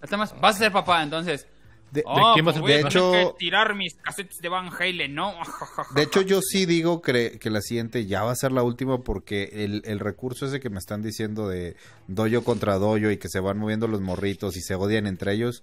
La 0.00 0.06
trama 0.08 0.24
es, 0.24 0.40
vas 0.40 0.56
a 0.56 0.58
ser 0.60 0.72
papá, 0.72 1.02
entonces. 1.02 1.46
De, 1.90 2.02
Oh, 2.06 2.32
quién 2.32 2.46
va 2.46 2.52
a 2.52 2.54
ser 2.54 2.62
pues 2.62 2.72
voy 2.74 2.82
a 2.84 2.86
hecho- 2.88 3.12
que 3.12 3.28
tirar 3.38 3.74
mis 3.74 3.94
cassettes 3.96 4.38
de 4.38 4.48
Van 4.48 4.70
Halen, 4.72 5.14
¿no? 5.14 5.34
de 5.94 6.02
hecho, 6.02 6.22
yo 6.22 6.40
sí 6.40 6.64
digo 6.64 7.02
que, 7.02 7.38
que 7.38 7.50
la 7.50 7.60
siguiente 7.60 8.06
ya 8.06 8.22
va 8.22 8.30
a 8.32 8.36
ser 8.36 8.50
la 8.52 8.62
última 8.62 9.02
porque 9.02 9.50
el, 9.64 9.82
el 9.84 9.98
recurso 9.98 10.46
ese 10.46 10.58
que 10.60 10.70
me 10.70 10.78
están 10.78 11.02
diciendo 11.02 11.48
de 11.48 11.76
doyo 12.06 12.44
contra 12.44 12.76
doyo 12.78 13.10
y 13.10 13.18
que 13.18 13.28
se 13.28 13.40
van 13.40 13.58
moviendo 13.58 13.88
los 13.88 14.00
morritos 14.00 14.56
y 14.56 14.62
se 14.62 14.74
odian 14.74 15.06
entre 15.06 15.34
ellos, 15.34 15.62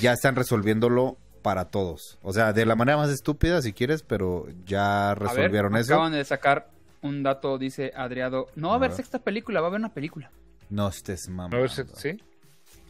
ya 0.00 0.12
están 0.12 0.36
resolviéndolo 0.36 1.16
para 1.42 1.66
todos. 1.66 2.18
O 2.22 2.32
sea, 2.32 2.52
de 2.52 2.66
la 2.66 2.74
manera 2.74 2.96
más 2.98 3.10
estúpida 3.10 3.62
si 3.62 3.72
quieres, 3.72 4.02
pero 4.02 4.46
ya 4.64 5.10
A 5.10 5.14
ver, 5.14 5.22
resolvieron 5.28 5.76
eso. 5.76 5.94
Acaban 5.94 6.12
de 6.12 6.24
sacar 6.24 6.70
un 7.00 7.22
dato, 7.22 7.58
dice 7.58 7.92
Adriado. 7.96 8.46
No 8.56 8.68
va 8.68 8.74
a 8.74 8.76
haber 8.76 8.88
A 8.88 8.92
ver. 8.92 8.96
sexta 8.96 9.18
película, 9.20 9.60
va 9.60 9.66
a 9.66 9.70
haber 9.70 9.80
una 9.80 9.94
película. 9.94 10.30
No 10.70 10.88
estés 10.88 11.28
A 11.28 11.30
mamando. 11.30 11.56
ver, 11.58 11.70
si- 11.70 11.82
¿sí? 11.94 12.22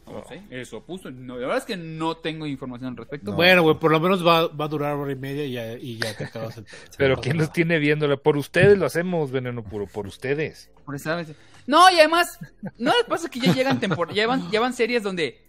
No 0.07 0.23
sé, 0.27 0.41
eso 0.49 0.81
puso. 0.83 1.11
No, 1.11 1.35
la 1.35 1.41
verdad 1.41 1.57
es 1.59 1.65
que 1.65 1.77
no 1.77 2.17
tengo 2.17 2.47
información 2.47 2.89
al 2.89 2.97
respecto. 2.97 3.29
No. 3.29 3.37
Bueno, 3.37 3.61
güey, 3.61 3.77
por 3.77 3.91
lo 3.91 3.99
menos 3.99 4.25
va, 4.25 4.47
va 4.47 4.65
a 4.65 4.67
durar 4.67 4.95
hora 4.95 5.11
y 5.11 5.15
media 5.15 5.45
y 5.45 5.51
ya, 5.51 5.73
y 5.77 5.99
ya 5.99 6.17
te 6.17 6.23
acabas 6.23 6.57
el... 6.57 6.65
Pero 6.97 7.15
no 7.17 7.21
¿quién 7.21 7.37
los 7.37 7.53
tiene 7.53 7.77
viéndole? 7.77 8.17
Por 8.17 8.35
ustedes 8.35 8.75
lo 8.79 8.87
hacemos, 8.87 9.29
veneno 9.29 9.63
puro, 9.63 9.85
por 9.85 10.07
ustedes. 10.07 10.71
Por 10.83 10.95
esa 10.95 11.15
vez. 11.15 11.27
No, 11.67 11.87
y 11.91 11.99
además, 11.99 12.39
¿no 12.79 12.91
les 12.91 13.03
pasa 13.07 13.29
que 13.29 13.39
ya 13.39 13.53
llegan 13.53 13.79
temporadas, 13.79 14.15
ya 14.15 14.25
van, 14.25 14.49
ya 14.49 14.59
van 14.59 14.73
series 14.73 15.03
donde 15.03 15.39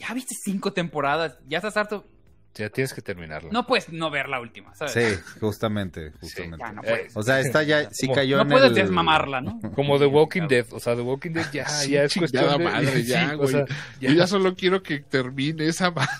ya 0.00 0.12
viste 0.14 0.34
cinco 0.34 0.72
temporadas, 0.72 1.38
ya 1.46 1.58
estás 1.58 1.76
harto? 1.76 2.04
Ya 2.54 2.68
tienes 2.68 2.92
que 2.92 3.00
terminarla. 3.00 3.50
No 3.52 3.64
puedes 3.64 3.90
no 3.92 4.10
ver 4.10 4.28
la 4.28 4.40
última, 4.40 4.74
¿sabes? 4.74 4.92
Sí, 4.92 5.38
justamente, 5.40 6.10
justamente. 6.20 6.56
Ya 6.58 6.72
no 6.72 6.82
puedes. 6.82 7.16
O 7.16 7.22
sea, 7.22 7.38
esta 7.38 7.62
ya 7.62 7.88
sí 7.92 8.08
cayó 8.12 8.38
no 8.38 8.42
en 8.42 8.48
puedes 8.48 8.68
el... 8.70 8.74
desmamarla, 8.74 9.40
¿no? 9.40 9.60
Como 9.76 10.00
The 10.00 10.06
Walking 10.06 10.48
Dead, 10.48 10.66
o 10.72 10.80
sea, 10.80 10.96
The 10.96 11.02
Walking 11.02 11.30
Dead 11.30 11.46
ya, 11.52 11.68
Sí, 11.68 11.92
ya 11.92 12.02
es 12.02 12.14
cuestión 12.16 12.58
de... 12.58 12.64
madre, 12.64 13.04
ya, 13.04 13.28
Sí, 13.28 13.34
o 13.36 13.38
güey. 13.38 13.64
Yo 14.00 14.10
ya 14.10 14.26
solo 14.26 14.56
quiero 14.56 14.82
que 14.82 14.98
termine 14.98 15.66
esa 15.68 15.90
madre. 15.92 16.10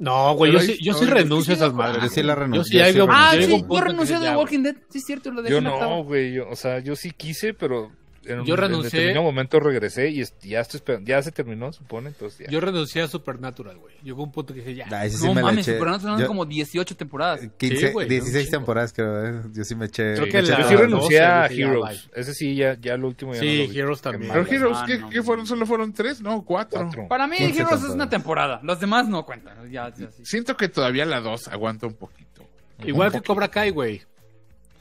No, 0.00 0.34
güey, 0.34 0.50
yo 0.52 0.58
sí, 0.58 0.76
yo 0.82 0.94
sí 0.94 1.04
renuncio 1.04 1.52
a 1.52 1.56
esas 1.56 1.70
Yo 1.70 1.76
madres. 1.76 2.10
sí 2.12 2.22
la 2.24 2.34
renuncio. 2.34 2.76
Yo 2.80 2.84
sí 2.84 2.92
yo 2.98 3.04
sí 3.04 3.10
Ah, 3.14 3.32
sí, 3.38 3.64
yo 3.70 3.80
renuncié 3.80 4.16
ya, 4.16 4.30
The 4.32 4.36
Walking 4.36 4.62
Dead. 4.64 4.76
Sí, 4.88 4.98
es 4.98 5.04
cierto, 5.04 5.30
lo 5.30 5.42
dejé 5.42 5.54
Yo 5.54 5.60
no, 5.60 6.02
güey, 6.02 6.32
yo- 6.32 6.48
o 6.48 6.56
sea, 6.56 6.80
yo 6.80 6.96
sí 6.96 7.12
quise, 7.12 7.54
pero 7.54 7.92
en 8.24 8.44
Yo 8.44 8.54
un 8.54 8.60
renuncié. 8.60 8.88
en 8.88 8.92
determinado 8.92 9.24
momento 9.24 9.58
regresé 9.60 10.10
y 10.10 10.22
ya 10.42 10.60
estoy 10.60 10.78
esperando, 10.78 11.08
ya 11.08 11.22
se 11.22 11.32
terminó, 11.32 11.72
supone, 11.72 12.08
entonces 12.08 12.46
ya. 12.46 12.50
Yo 12.50 12.60
renuncié 12.60 13.02
a 13.02 13.08
Supernatural, 13.08 13.78
güey. 13.78 13.96
Llegó 14.02 14.22
un 14.22 14.30
punto 14.32 14.54
que 14.54 14.60
dije, 14.60 14.74
ya. 14.76 14.86
Ah, 14.90 15.04
ese 15.06 15.18
sí 15.18 15.26
No 15.26 15.34
mames, 15.34 15.66
eché. 15.66 15.74
Supernatural 15.78 16.00
son 16.16 16.20
Yo- 16.20 16.26
como 16.28 16.44
18 16.46 16.96
temporadas. 16.96 17.40
15, 17.56 17.86
Sí, 17.88 17.92
güey, 17.92 18.08
16 18.08 18.34
un 18.34 18.40
chingo. 18.50 18.58
temporadas 18.60 18.92
creo, 18.92 19.26
¿eh? 19.26 19.42
Yo 19.52 19.64
sí 19.64 19.74
me 19.74 19.86
eché. 19.86 20.14
Creo 20.14 20.26
que 20.26 20.32
me 20.34 20.38
eché 20.40 20.50
la- 20.52 20.60
Yo 20.62 20.68
sí 20.68 20.76
renuncié 20.76 21.20
a 21.20 21.46
Heroes. 21.46 22.10
Ese 22.14 22.34
sí, 22.34 22.54
ya, 22.54 22.76
ya 22.80 22.96
lo 22.96 23.08
último 23.08 23.34
ya 23.34 23.40
Sí, 23.40 23.58
no 23.58 23.62
lo 23.64 23.70
vi. 23.72 23.78
Heroes 23.78 24.00
también. 24.00 24.32
Pero 24.32 24.46
Heroes, 24.46 24.78
Ah, 24.80 24.84
¿qué, 24.86 24.98
no, 24.98 25.10
qué 25.10 25.16
no. 25.18 25.22
fueron? 25.24 25.46
¿Solo 25.46 25.66
fueron 25.66 25.92
tres? 25.92 26.20
No, 26.20 26.42
cuatro. 26.44 26.80
Cuatro. 26.82 27.08
Para 27.08 27.26
mí, 27.26 27.36
15 27.38 27.62
Heroes 27.62 27.82
es 27.82 27.90
una 27.90 28.08
temporada. 28.08 28.60
Los 28.62 28.78
demás 28.80 29.08
no 29.08 29.24
cuentan. 29.24 29.70
Ya, 29.70 29.92
ya, 29.94 30.10
sí. 30.10 30.22
Siento 30.24 30.56
que 30.56 30.68
todavía 30.68 31.04
la 31.04 31.20
dos 31.20 31.48
aguanta 31.48 31.86
un 31.86 31.94
poquito. 31.94 32.42
Igual 32.84 33.12
que 33.12 33.20
Cobra 33.20 33.48
Kai, 33.48 33.70
güey. 33.70 34.02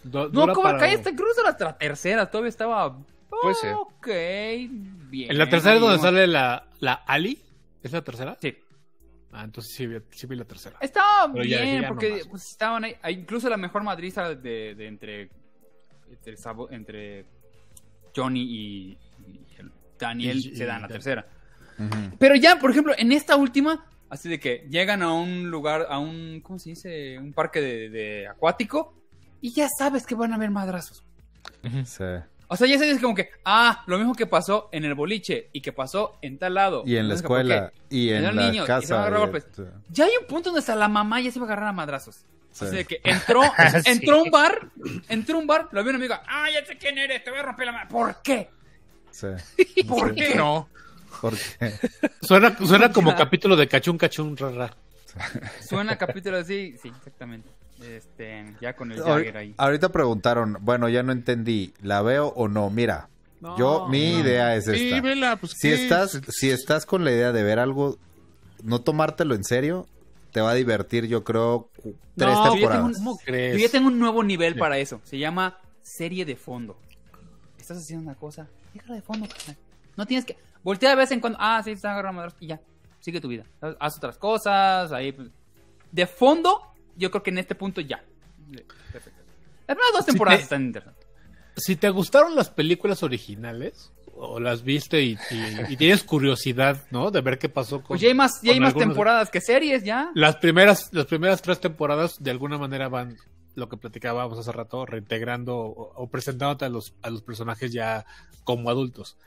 Do- 0.04 0.30
No, 0.30 0.48
Cobra 0.54 0.72
para- 0.72 0.80
Kai 0.80 0.96
está 0.96 1.12
incluso 1.12 1.46
hasta 1.46 1.64
la 1.66 1.78
tercera. 1.78 2.26
Todavía 2.30 2.50
estaba. 2.50 2.98
Puede 3.42 3.56
ser. 3.56 3.74
Ok, 3.74 4.08
bien. 5.10 5.32
En 5.32 5.38
la 5.38 5.50
tercera 5.50 5.76
es 5.76 5.82
donde 5.82 6.00
sale 6.00 6.28
la, 6.28 6.68
la 6.80 6.94
Ali. 6.94 7.42
¿Es 7.84 7.92
la 7.92 8.02
tercera? 8.04 8.38
Sí. 8.42 8.56
Ah, 9.32 9.44
entonces 9.46 9.74
sí, 9.74 9.88
vi- 9.88 10.02
sí 10.12 10.28
vi 10.28 10.36
la 10.36 10.46
tercera. 10.46 10.78
Estaba 10.82 11.32
Pero 11.32 11.44
bien, 11.46 11.82
ya 11.82 11.88
porque 11.88 12.24
pues, 12.30 12.50
estaban 12.50 12.84
ahí. 12.84 12.96
Incluso 13.10 13.50
la 13.50 13.58
mejor 13.58 13.84
madriza 13.84 14.36
de, 14.36 14.76
de 14.76 14.88
entre, 14.88 15.30
entre, 16.10 16.36
entre 16.72 17.26
Johnny 18.16 18.42
y, 18.42 18.98
y 19.28 19.56
el 19.58 19.72
Daniel 19.98 20.38
Y- 20.38 20.56
se 20.56 20.66
da 20.66 20.76
en 20.76 20.82
la 20.84 20.88
y- 20.88 20.92
tercera. 20.92 21.26
Pero 22.20 22.36
ya, 22.36 22.60
por 22.60 22.70
ejemplo, 22.72 22.94
en 22.98 23.12
esta 23.12 23.36
última, 23.38 23.86
así 24.10 24.30
de 24.30 24.40
que 24.40 24.68
llegan 24.70 25.02
a 25.02 25.14
un 25.14 25.50
lugar, 25.50 25.88
a 25.90 25.98
un, 25.98 26.42
¿cómo 26.42 26.60
se 26.60 26.72
dice? 26.72 27.18
Un 27.18 27.34
parque 27.34 27.60
de, 27.62 27.90
de 27.90 28.28
acuático 28.28 28.94
y 29.40 29.52
ya 29.54 29.68
sabes 29.68 30.06
que 30.06 30.14
van 30.14 30.34
a 30.34 30.36
haber 30.36 30.52
madrazos. 30.52 31.04
Sí. 31.86 32.04
O 32.53 32.57
sea, 32.57 32.68
ya 32.68 32.78
sabes 32.78 32.99
como 32.99 33.15
que, 33.15 33.30
ah, 33.45 33.82
lo 33.88 33.98
mismo 33.98 34.14
que 34.14 34.26
pasó 34.28 34.68
en 34.73 34.84
el 34.84 34.94
boliche 34.94 35.48
y 35.53 35.61
que 35.61 35.72
pasó 35.72 36.18
en 36.22 36.38
tal 36.38 36.56
lado. 36.56 36.84
Y 36.86 36.98
en 36.98 37.07
la 37.07 37.14
¿por 37.15 37.22
escuela, 37.23 37.72
qué? 37.90 37.95
y 37.95 38.10
en 38.10 38.23
la 38.23 38.32
niños, 38.34 38.56
y 38.56 38.60
se 38.60 38.65
casa. 38.65 38.99
agarrar 38.99 39.19
golpes. 39.22 39.45
Ya 39.90 40.03
hay 40.03 40.11
un 40.19 40.28
punto 40.28 40.49
donde 40.49 40.60
hasta 40.60 40.76
la 40.76 40.90
mamá 40.90 41.22
ya 41.22 41.32
se 41.32 41.40
va 41.40 41.45
a 41.45 41.48
agarrar 41.48 41.69
a 41.69 41.72
madrazos. 41.72 42.26
Sí. 42.52 42.65
Así 42.65 42.76
de 42.76 42.84
que 42.84 42.99
entró, 43.06 43.41
Sí. 43.86 43.90
entró 43.91 44.18
a 44.19 44.23
un 44.23 44.32
bar, 44.32 44.68
entró 45.07 45.38
a 45.38 45.40
un 45.40 45.48
bar, 45.48 45.69
lo 45.72 45.82
vio 45.82 45.91
una 45.91 45.99
amiga, 45.99 46.23
ah, 46.28 46.49
ya 46.53 46.65
sé 46.65 46.78
quién 46.78 46.98
eres, 46.98 47.23
te 47.23 47.30
voy 47.30 47.40
a 47.40 47.44
romper 47.44 47.68
la 47.68 47.72
mano. 47.72 47.90
¿Por 47.90 48.22
qué? 48.22 48.49
Sí. 49.11 49.28
¿Por 49.88 49.99
¿Por 49.99 50.15
qué? 50.15 50.28
qué 50.28 50.36
no? 50.36 50.68
Porque 51.22 51.40
Suena, 52.22 52.57
suena 52.57 52.91
como 52.94 53.15
capítulo 53.15 53.56
de 53.56 53.69
Cachún 53.69 53.98
Cachún 53.98 54.36
Rara. 54.36 54.76
Suena 55.68 55.98
capítulo 55.98 56.38
así, 56.38 56.76
sí, 56.82 56.90
exactamente. 56.90 57.49
Este, 57.84 58.56
ya 58.62 58.76
con 58.76 58.91
el 58.91 59.02
Jagger 59.02 59.38
ahí. 59.38 59.56
ahorita 59.58 59.90
preguntaron, 59.90 60.58
bueno, 60.62 60.88
ya 60.90 61.03
no 61.03 61.12
entendí, 61.12 61.74
¿la 61.82 62.02
veo 62.02 62.28
o 62.36 62.48
no? 62.48 62.70
Mira, 62.70 63.10
No, 63.40 63.58
yo, 63.58 63.88
mi 63.90 64.12
no. 64.14 64.20
idea 64.20 64.56
es 64.56 64.66
Sí, 64.66 64.90
esta. 64.90 65.02
vela, 65.02 65.36
pues 65.38 65.53
Si 65.53 65.70
¿qué? 65.70 65.74
estás, 65.76 66.22
si 66.30 66.49
estás 66.52 66.86
con 66.86 67.03
la 67.03 67.12
idea 67.12 67.32
de 67.32 67.44
ver 67.44 67.60
algo, 67.60 67.98
no 68.64 68.82
tomártelo 68.82 69.34
en 69.36 69.44
serio, 69.44 69.88
te 70.32 70.41
va 70.41 70.52
a 70.52 70.53
divertir, 70.53 71.08
yo 71.08 71.24
creo, 71.24 71.70
tres 71.82 71.95
No, 72.16 72.26
yo 72.26 72.28
ya 72.28 72.34
tengo 72.44 72.53
temporadas. 72.53 72.86
un- 72.86 72.94
¿Cómo 72.94 73.18
crees? 73.18 73.53
Yo 73.60 73.66
ya 73.66 73.72
tengo 73.72 73.88
un 73.88 73.99
nuevo 73.99 74.24
nivel 74.24 74.56
para 74.56 74.78
eso. 74.78 75.02
Se 75.03 75.18
llama 75.18 75.58
serie 75.82 76.24
de 76.26 76.36
fondo. 76.36 76.78
Estás 77.58 77.78
haciendo 77.80 78.03
una 78.06 78.16
cosa, 78.16 78.48
déjala 78.74 78.95
de 78.95 79.02
fondo. 79.02 79.28
carnal. 79.28 79.58
No 79.98 80.06
tienes 80.06 80.26
que. 80.26 80.38
Voltea 80.64 80.91
de 80.91 80.95
vez 80.95 81.12
en 81.12 81.20
cuando. 81.20 81.38
Ah, 81.41 81.62
sí, 81.64 81.72
está 81.72 81.91
agarrando 81.91 82.18
madrazos", 82.18 82.41
y 82.41 82.48
ya. 82.48 82.62
Sigue 82.99 83.20
tu 83.20 83.28
vida. 83.28 83.44
Haz 83.80 83.98
otras 83.98 84.18
cosas. 84.18 84.91
Ahí. 84.91 85.12
pues. 85.12 85.30
De 85.91 86.06
fondo, 86.08 86.62
yo 86.98 87.12
creo 87.12 87.24
que 87.24 87.30
en 87.32 87.38
este 87.40 87.56
punto 87.56 87.82
ya. 87.82 88.04
Perfecto. 88.92 89.20
Las 89.68 89.76
primeras 89.78 89.94
dos 89.94 90.06
temporadas 90.06 90.40
te- 90.40 90.44
están 90.44 90.64
interesantes. 90.66 91.08
Si 91.58 91.76
te 91.76 91.90
gustaron 91.90 92.36
las 92.36 92.50
películas 92.50 93.04
originales, 93.04 93.92
o 94.14 94.40
las 94.40 94.64
viste 94.64 95.02
y, 95.02 95.18
y- 95.32 95.74
y 95.74 95.78
tienes 95.78 96.04
curiosidad, 96.04 96.86
¿no? 96.92 97.12
De 97.12 97.22
ver 97.22 97.40
qué 97.40 97.50
pasó 97.50 97.78
con... 97.78 97.88
Pues 97.90 98.02
ya 98.02 98.08
hay 98.10 98.14
más, 98.14 98.42
ya 98.42 98.54
hay 98.54 98.60
más 98.60 98.70
algunos- 98.70 98.90
temporadas 98.90 99.30
que 99.30 99.42
series, 99.42 99.84
ya. 99.84 100.12
Las 100.16 100.38
primeras, 100.38 100.90
las 100.94 101.06
primeras 101.06 101.42
tres 101.42 101.60
temporadas 101.60 102.16
de 102.22 102.32
alguna 102.32 102.58
manera 102.58 102.88
van, 102.90 103.18
lo 103.56 103.68
que 103.68 103.78
platicábamos 103.78 104.38
hace 104.38 104.52
rato, 104.52 104.86
reintegrando 104.86 105.58
o, 105.58 105.94
o 105.96 106.10
presentándote 106.10 106.66
a 106.66 106.70
los, 106.70 106.94
a 107.02 107.10
los 107.10 107.22
personajes 107.22 107.72
ya 107.72 108.06
como 108.44 108.70
adultos. 108.70 109.18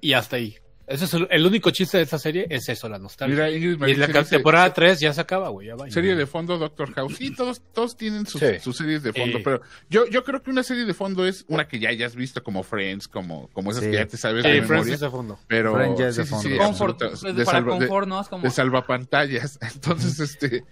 Y 0.00 0.12
hasta 0.12 0.36
ahí. 0.36 0.56
Ese 0.88 1.04
es 1.04 1.12
el, 1.14 1.28
el 1.30 1.44
único 1.46 1.70
chiste 1.70 1.98
de 1.98 2.04
esta 2.04 2.18
serie, 2.18 2.46
es 2.48 2.68
eso, 2.68 2.88
la 2.88 2.98
nostalgia. 2.98 3.34
Mira, 3.34 3.50
Ingrid 3.50 3.74
y 3.88 3.94
la 3.94 4.06
dice, 4.06 4.24
temporada 4.24 4.72
3 4.72 4.98
ya 5.00 5.12
se 5.12 5.20
acaba, 5.20 5.50
güey, 5.50 5.66
ya 5.68 5.76
va. 5.76 5.90
Serie 5.90 6.14
de 6.16 6.26
fondo, 6.26 6.56
Doctor 6.56 6.94
House. 6.94 7.14
Sí, 7.16 7.34
todos, 7.34 7.60
todos 7.74 7.96
tienen 7.96 8.26
sus, 8.26 8.40
Sí. 8.40 8.58
sus 8.60 8.76
series 8.78 9.02
de 9.02 9.12
fondo, 9.12 9.38
Eh. 9.38 9.42
pero 9.44 9.60
yo, 9.90 10.06
yo 10.06 10.24
creo 10.24 10.42
que 10.42 10.50
una 10.50 10.62
serie 10.62 10.86
de 10.86 10.94
fondo 10.94 11.26
es 11.26 11.44
una 11.48 11.68
que 11.68 11.78
ya 11.78 11.90
hayas 11.90 12.16
visto 12.16 12.42
como 12.42 12.62
Friends, 12.62 13.06
como, 13.06 13.48
como 13.52 13.70
esas 13.70 13.84
Sí. 13.84 13.90
que 13.90 13.96
ya 13.96 14.06
te 14.06 14.16
sabes 14.16 14.42
Sí, 14.44 14.48
de 14.50 14.54
Friends 14.62 14.70
memoria. 14.70 14.94
es 14.94 15.00
de 15.00 15.10
fondo. 15.10 15.38
Pero 15.46 15.74
Friends 15.74 15.98
ya 16.00 16.08
es 16.08 16.14
sí, 16.14 16.20
de 16.22 16.26
fondo. 16.26 16.48
sí, 16.48 16.56
Confort, 16.56 17.02
absoluta- 17.02 17.20
pues, 17.22 17.36
de 17.36 17.44
para 17.44 17.58
salva- 17.58 17.72
de- 17.74 17.78
confort, 17.86 18.08
¿no? 18.08 18.20
Es 18.22 18.28
como. 18.28 18.42
de 18.44 18.50
salvapantallas. 18.50 19.58
Entonces, 19.74 20.20
este, 20.20 20.64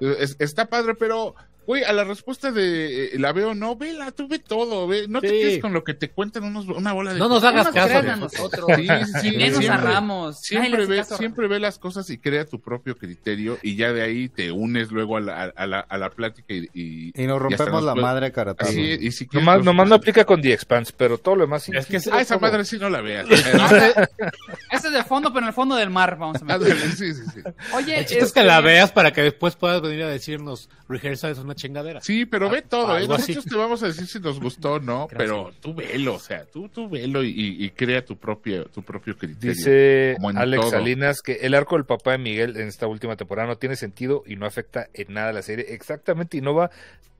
es- 0.00 0.36
está 0.38 0.66
padre, 0.66 0.94
pero, 0.94 1.34
güey, 1.66 1.82
a 1.84 1.92
la 1.92 2.04
respuesta 2.04 2.50
de 2.52 3.06
eh, 3.14 3.18
la 3.18 3.32
veo, 3.32 3.54
no, 3.54 3.76
vela, 3.76 4.10
tú 4.12 4.28
ve 4.28 4.38
todo, 4.38 4.86
ve, 4.86 5.06
no 5.08 5.20
te 5.20 5.28
Sí. 5.28 5.34
quedes 5.34 5.58
con 5.60 5.72
lo 5.72 5.82
que 5.84 5.94
te 5.94 6.10
cuentan 6.10 6.44
unos, 6.44 6.66
una 6.66 6.92
bola 6.92 7.12
de... 7.12 7.18
No 7.18 7.28
nos 7.28 7.42
No 7.42 7.48
hagas 7.48 7.66
nos 7.66 7.74
caso. 7.74 7.98
a 7.98 8.16
nosotros. 8.16 8.66
Sí, 8.76 8.86
sí, 8.86 9.42
a 9.42 9.50
siempre- 9.60 9.76
Ramos. 9.76 10.40
Siempre 10.40 10.82
hace 10.82 10.86
ve, 10.90 10.96
caso 10.98 11.16
siempre 11.16 11.48
ve 11.48 11.58
las 11.60 11.78
cosas 11.78 12.08
y 12.10 12.18
crea 12.18 12.44
tu 12.44 12.60
propio 12.60 12.96
criterio 12.96 13.58
y 13.62 13.76
ya 13.76 13.92
de 13.92 14.02
ahí 14.02 14.28
te 14.28 14.50
unes 14.52 14.90
luego 14.90 15.16
a 15.16 15.20
la, 15.20 15.44
a 15.56 15.66
la, 15.66 15.80
a 15.80 15.98
la 15.98 16.10
plática 16.10 16.52
y, 16.54 16.68
y, 16.74 17.12
Y 17.22 17.26
nos 17.26 17.40
rompemos 17.40 17.72
nos 17.72 17.84
la 17.84 17.94
madre 17.94 18.30
caratado. 18.32 18.70
Así, 18.70 18.80
y 19.00 19.10
si 19.12 19.26
quieres, 19.26 19.46
Nomás, 19.46 19.64
nomás 19.64 19.88
no 19.88 19.94
aplica 19.94 20.24
con 20.24 20.40
The 20.42 20.52
Expanse, 20.52 20.92
pero 20.96 21.18
todo 21.18 21.36
lo 21.36 21.42
demás 21.42 21.62
sí. 21.62 21.72
Es 21.74 21.86
que 21.86 21.96
Ah, 22.12 22.20
esa 22.20 22.34
todo. 22.38 22.40
madre 22.48 22.64
sí 22.64 22.78
no 22.78 22.90
la 22.90 23.00
veas. 23.00 23.26
Ese 24.70 24.88
es 24.88 24.92
de 24.92 25.04
fondo, 25.04 25.30
pero 25.32 25.44
en 25.44 25.48
el 25.48 25.54
fondo 25.54 25.76
del 25.76 25.90
mar, 25.90 26.16
vamos 26.18 26.42
a 26.42 26.44
ver. 26.44 26.54
Ándale, 26.56 26.74
sí, 26.92 27.14
sí, 27.14 27.22
sí. 27.34 27.40
Oye, 27.74 27.98
El 27.98 28.04
chiste 28.06 28.18
es 28.18 28.24
este, 28.28 28.40
que 28.40 28.46
la 28.46 28.60
veas 28.60 28.92
para 28.92 29.12
que 29.12 29.22
después 29.22 29.56
puedas 29.56 29.80
venir 29.82 30.02
a 30.02 30.08
decirnos, 30.08 30.68
Rehearsal 30.88 31.32
es 31.32 31.38
una 31.38 31.53
una 31.54 31.60
chingadera. 31.60 32.00
Sí, 32.00 32.26
pero 32.26 32.50
ve 32.50 32.62
todo, 32.62 32.98
¿eh? 32.98 33.06
Nosotros 33.08 33.44
te 33.44 33.54
vamos 33.56 33.82
a 33.82 33.86
decir 33.86 34.06
si 34.06 34.20
nos 34.20 34.40
gustó 34.40 34.74
o 34.74 34.80
no, 34.80 35.06
Gracias. 35.08 35.18
pero 35.18 35.52
tú 35.60 35.74
velo, 35.74 36.14
o 36.14 36.18
sea, 36.18 36.44
tú, 36.44 36.68
tú 36.68 36.88
velo 36.88 37.22
y, 37.22 37.30
y 37.64 37.70
crea 37.70 38.04
tu 38.04 38.16
propio, 38.16 38.66
tu 38.66 38.82
propio 38.82 39.16
criterio. 39.16 39.52
Dice 39.54 40.16
Alex 40.34 40.60
todo. 40.62 40.70
Salinas 40.70 41.20
que 41.22 41.34
el 41.42 41.54
arco 41.54 41.76
del 41.76 41.84
papá 41.86 42.12
de 42.12 42.18
Miguel 42.18 42.56
en 42.56 42.68
esta 42.68 42.86
última 42.86 43.16
temporada 43.16 43.48
no 43.48 43.56
tiene 43.56 43.76
sentido 43.76 44.22
y 44.26 44.36
no 44.36 44.46
afecta 44.46 44.88
en 44.92 45.14
nada 45.14 45.30
a 45.30 45.32
la 45.32 45.42
serie. 45.42 45.66
Exactamente, 45.70 46.36
y 46.36 46.40
no 46.40 46.54
va 46.54 46.70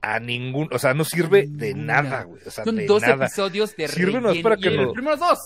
a 0.01 0.19
ningún, 0.19 0.69
o 0.71 0.77
sea, 0.77 0.93
no 0.93 1.03
sirve 1.03 1.47
de 1.49 1.73
Ninguna. 1.73 2.01
nada, 2.03 2.23
güey. 2.23 2.41
O 2.45 2.51
sea, 2.51 2.63
Son 2.63 2.75
de 2.75 2.85
dos 2.85 3.01
nada. 3.01 3.25
episodios 3.25 3.75
de 3.75 3.87
relleno. 3.87 4.31
para 4.43 4.57
que 4.57 4.69
los 4.69 4.93
primeros 4.93 5.19
dos. 5.19 5.39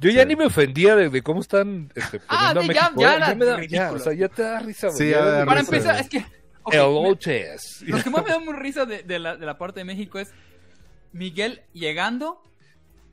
Yo 0.00 0.10
ya 0.10 0.22
Sí. 0.22 0.28
ni 0.28 0.34
me 0.36 0.46
ofendía 0.46 0.96
de, 0.96 1.08
de 1.10 1.22
cómo 1.22 1.40
están 1.40 1.92
este, 1.94 2.20
Ah, 2.26 2.52
poniendo 2.52 2.60
a 2.60 2.62
sí, 2.62 2.68
ya- 2.74 2.82
México. 2.90 3.00
ya 3.02 3.14
era 3.16 3.34
me 3.36 3.44
da, 3.44 3.64
ya, 3.66 3.92
o 3.92 3.98
sea, 4.00 4.12
ya 4.12 4.28
te 4.28 4.42
da 4.42 4.58
risa, 4.58 4.88
güey. 4.88 4.98
Sí, 4.98 5.04
ya 5.10 5.18
ya 5.18 5.24
da 5.24 5.46
Para 5.46 5.60
risa. 5.60 5.76
empezar, 5.76 6.00
es 6.00 6.08
que. 6.08 6.24
Ok, 6.64 6.74
El 6.74 6.80
me- 6.80 7.08
Oches. 7.10 7.82
Lo 7.86 8.02
que 8.02 8.10
más 8.10 8.24
me 8.24 8.30
da 8.30 8.38
muy 8.44 8.54
risa 8.54 8.84
de, 8.86 9.02
de 9.02 9.18
la, 9.18 9.36
de 9.36 9.46
la 9.46 9.58
parte 9.58 9.80
de 9.80 9.84
México 9.84 10.18
es 10.18 10.30
Miguel 11.12 11.62
llegando, 11.72 12.42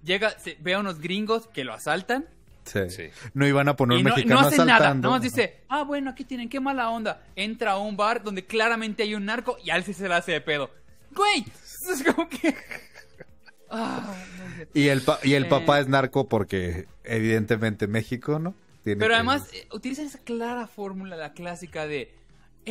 llega, 0.03 0.31
se, 0.39 0.57
ve 0.59 0.73
a 0.75 0.79
unos 0.79 0.99
gringos 0.99 1.47
que 1.47 1.63
lo 1.63 1.73
asaltan 1.73 2.25
Sí. 2.65 2.87
Sí. 2.89 3.09
No 3.33 3.47
iban 3.47 3.67
a 3.67 3.75
poner 3.75 3.97
y 3.97 4.01
un 4.01 4.09
no, 4.09 4.15
mexicano 4.15 4.41
no 4.41 4.47
hace 4.47 4.63
nada. 4.63 4.93
más 4.93 5.21
dice, 5.23 5.61
ah, 5.69 5.81
bueno, 5.83 6.11
aquí 6.11 6.23
tienen, 6.23 6.49
qué 6.49 6.59
mala 6.59 6.91
onda. 6.91 7.23
Entra 7.35 7.71
a 7.71 7.77
un 7.79 7.97
bar 7.97 8.21
donde 8.21 8.45
claramente 8.45 9.01
hay 9.01 9.15
un 9.15 9.25
narco 9.25 9.57
y 9.63 9.71
a 9.71 9.75
él 9.75 9.83
sí 9.83 9.93
se 9.93 10.07
la 10.07 10.17
hace 10.17 10.33
de 10.33 10.41
pedo. 10.41 10.69
Güey, 11.15 11.45
es 11.91 12.03
como 12.03 12.29
que... 12.29 12.55
Ah, 13.71 14.15
no 14.37 14.55
sé. 14.55 14.67
Y 14.73 14.87
el, 14.87 15.01
pa- 15.01 15.19
y 15.23 15.33
el 15.35 15.45
Eh. 15.45 15.47
papá 15.49 15.79
es 15.79 15.87
narco 15.87 16.27
porque 16.27 16.87
evidentemente 17.03 17.87
México, 17.87 18.39
¿no? 18.39 18.55
Tiene 18.83 18.99
Pero 18.99 19.09
que- 19.11 19.15
además 19.15 19.47
eh, 19.53 19.67
utilizan 19.71 20.05
esa 20.07 20.19
clara 20.19 20.65
fórmula, 20.67 21.15
la 21.15 21.33
clásica 21.33 21.85
de, 21.87 22.11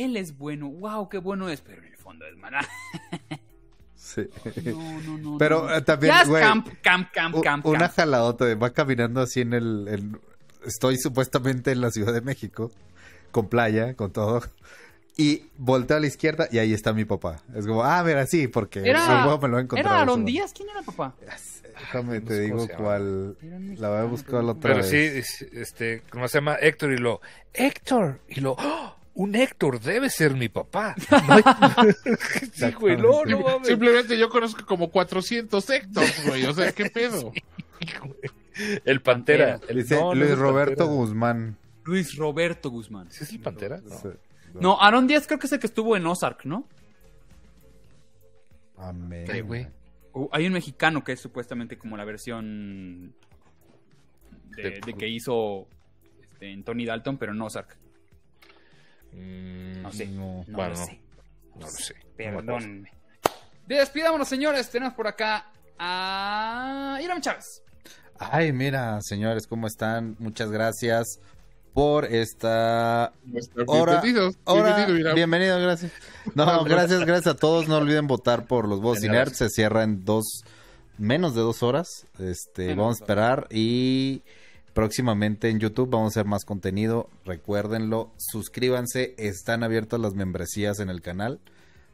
él 0.03 0.17
es 0.17 0.37
bueno, 0.37 0.69
wow, 0.69 1.07
qué 1.09 1.17
bueno 1.19 1.49
es, 1.49 1.61
pero 1.61 1.81
en 1.81 1.87
el 1.89 1.97
fondo 1.97 2.25
es 2.25 2.35
maná. 2.37 2.61
Sí. 3.95 4.21
No, 4.65 5.01
no, 5.01 5.17
no. 5.19 5.37
Pero 5.37 5.67
no. 5.67 5.75
eh, 5.75 5.81
también, 5.81 6.13
güey, 6.25 6.41
camp, 6.41 6.67
camp, 6.81 7.11
camp, 7.11 7.43
camp, 7.43 7.65
una 7.65 7.79
camp. 7.79 7.93
jaladota 7.95 8.45
de 8.45 8.55
va 8.55 8.71
caminando 8.71 9.21
así 9.21 9.41
en 9.41 9.53
el... 9.53 10.17
estoy 10.65 10.97
supuestamente 10.97 11.71
en 11.71 11.81
la 11.81 11.91
Ciudad 11.91 12.13
de 12.13 12.21
México, 12.21 12.71
con 13.31 13.49
playa, 13.49 13.93
con 13.95 14.11
todo. 14.11 14.41
Y 15.17 15.43
volteo 15.57 15.97
a 15.97 15.99
la 15.99 16.07
izquierda 16.07 16.47
y 16.49 16.57
ahí 16.59 16.73
está 16.73 16.93
mi 16.93 17.03
papá. 17.05 17.43
Es 17.53 17.67
como, 17.67 17.83
ah, 17.83 18.01
mira, 18.03 18.25
sí, 18.25 18.47
porque 18.47 18.79
Era, 18.79 19.25
luego 19.25 19.41
me 19.41 19.47
lo 19.49 19.59
he 19.59 19.61
encontrado. 19.63 19.93
¿Era 19.95 20.01
Aaron. 20.03 20.25
Díaz? 20.25 20.53
¿Quién 20.53 20.69
era 20.69 20.79
el 20.79 20.85
papá? 20.85 21.13
Déjame, 21.77 22.21
te 22.21 22.39
digo 22.39 22.67
cuál... 22.77 23.37
La 23.77 23.89
voy 23.89 23.97
a 23.99 24.03
buscar 24.05 24.43
la 24.43 24.53
otra 24.53 24.71
Pero 24.73 24.75
vez. 24.77 24.89
sí, 24.89 24.95
es- 24.97 25.41
este, 25.53 26.03
¿cómo 26.09 26.27
se 26.29 26.37
llama? 26.37 26.55
Héctor 26.55 26.93
y 26.93 26.97
lo, 26.97 27.19
Héctor, 27.53 28.21
y 28.29 28.39
lo, 28.39 28.53
¡Oh! 28.53 28.95
Un 29.13 29.35
Héctor 29.35 29.79
debe 29.81 30.09
ser 30.09 30.33
mi 30.35 30.49
papá. 30.49 30.95
No 31.11 31.17
hay- 31.33 31.43
sí, 32.53 32.71
güey, 32.71 32.95
no, 32.97 33.25
no 33.25 33.39
mames. 33.41 33.67
Simplemente 33.67 34.17
yo 34.17 34.29
conozco 34.29 34.65
como 34.65 34.89
400 34.91 35.69
hectos, 35.69 36.05
güey, 36.25 36.45
o 36.45 36.53
sea, 36.53 36.71
¿qué 36.71 36.89
pedo? 36.89 37.31
El 38.85 39.01
Pantera. 39.01 39.59
El- 39.67 39.77
Dice 39.77 39.95
no, 39.95 40.13
no 40.13 40.15
Luis 40.15 40.37
Roberto 40.37 40.75
Pantera. 40.85 40.91
Guzmán. 40.97 41.57
Luis 41.85 42.15
Roberto 42.17 42.69
Guzmán. 42.69 43.11
¿Sí 43.11 43.23
es 43.23 43.31
el 43.31 43.39
Pantera? 43.39 43.81
No. 43.83 43.95
No, 44.61 44.81
Aaron 44.81 45.07
Díaz 45.07 45.27
creo 45.27 45.39
que 45.39 45.47
es 45.47 45.53
el 45.53 45.59
que 45.59 45.67
estuvo 45.67 45.95
en 45.95 46.05
Ozark, 46.07 46.45
¿no? 46.45 46.65
Amén. 48.77 49.27
Sí, 49.31 49.41
güey. 49.41 49.67
Hay 50.31 50.47
un 50.47 50.53
mexicano 50.53 51.03
que 51.03 51.11
es 51.13 51.19
supuestamente 51.19 51.77
como 51.77 51.95
la 51.97 52.05
versión 52.05 53.13
de, 54.55 54.63
De- 54.63 54.81
de 54.85 54.93
que 54.93 55.07
hizo 55.07 55.67
este, 56.21 56.51
en 56.51 56.63
Tony 56.63 56.85
Dalton, 56.85 57.17
pero 57.17 57.31
en 57.33 57.41
Ozark. 57.41 57.77
Mm, 59.13 59.81
No 59.81 59.91
sé. 59.91 60.05
No. 60.07 60.45
No 60.47 60.57
Bueno, 60.57 60.69
lo 60.71 60.85
sé. 60.85 61.01
No 61.55 61.61
lo 61.61 61.71
sé. 61.71 61.95
Perdónenme. 62.17 62.91
Despidámonos, 63.67 64.27
señores. 64.27 64.69
Tenemos 64.69 64.93
por 64.93 65.07
acá 65.07 65.45
a 65.77 66.99
Iram 67.01 67.21
Chávez. 67.21 67.63
Ay, 68.17 68.51
mira, 68.51 68.99
señores, 69.01 69.47
¿cómo 69.47 69.67
están? 69.67 70.15
Muchas 70.19 70.51
gracias 70.51 71.19
por 71.73 72.03
esta 72.05 73.13
hora. 73.67 74.01
Bienvenidos, 74.01 74.35
hora. 74.43 74.63
bienvenido, 74.75 74.97
Irán. 74.99 75.15
Bienvenido, 75.15 75.61
gracias. 75.61 75.91
No, 76.35 76.63
gracias, 76.65 77.05
gracias 77.05 77.35
a 77.35 77.37
todos. 77.37 77.67
No 77.69 77.77
olviden 77.77 78.07
votar 78.07 78.45
por 78.47 78.67
los 78.67 78.81
votos 78.81 79.01
Genial. 79.03 79.27
Inert. 79.27 79.33
Se 79.35 79.49
cierra 79.49 79.83
en 79.83 80.03
dos, 80.03 80.43
menos 80.97 81.33
de 81.35 81.41
dos 81.41 81.63
horas. 81.63 82.07
Este, 82.19 82.63
Menos 82.69 82.77
vamos 82.77 82.99
a 82.99 83.03
esperar 83.03 83.47
y 83.51 84.23
próximamente 84.79 85.49
en 85.49 85.59
YouTube 85.59 85.89
vamos 85.89 86.15
a 86.15 86.21
hacer 86.21 86.25
más 86.25 86.45
contenido. 86.45 87.09
Recuérdenlo, 87.25 88.11
suscríbanse. 88.17 89.13
Están 89.17 89.63
abiertas 89.63 89.99
las 89.99 90.13
membresías 90.13 90.79
en 90.79 90.89
el 90.89 91.01
canal. 91.01 91.39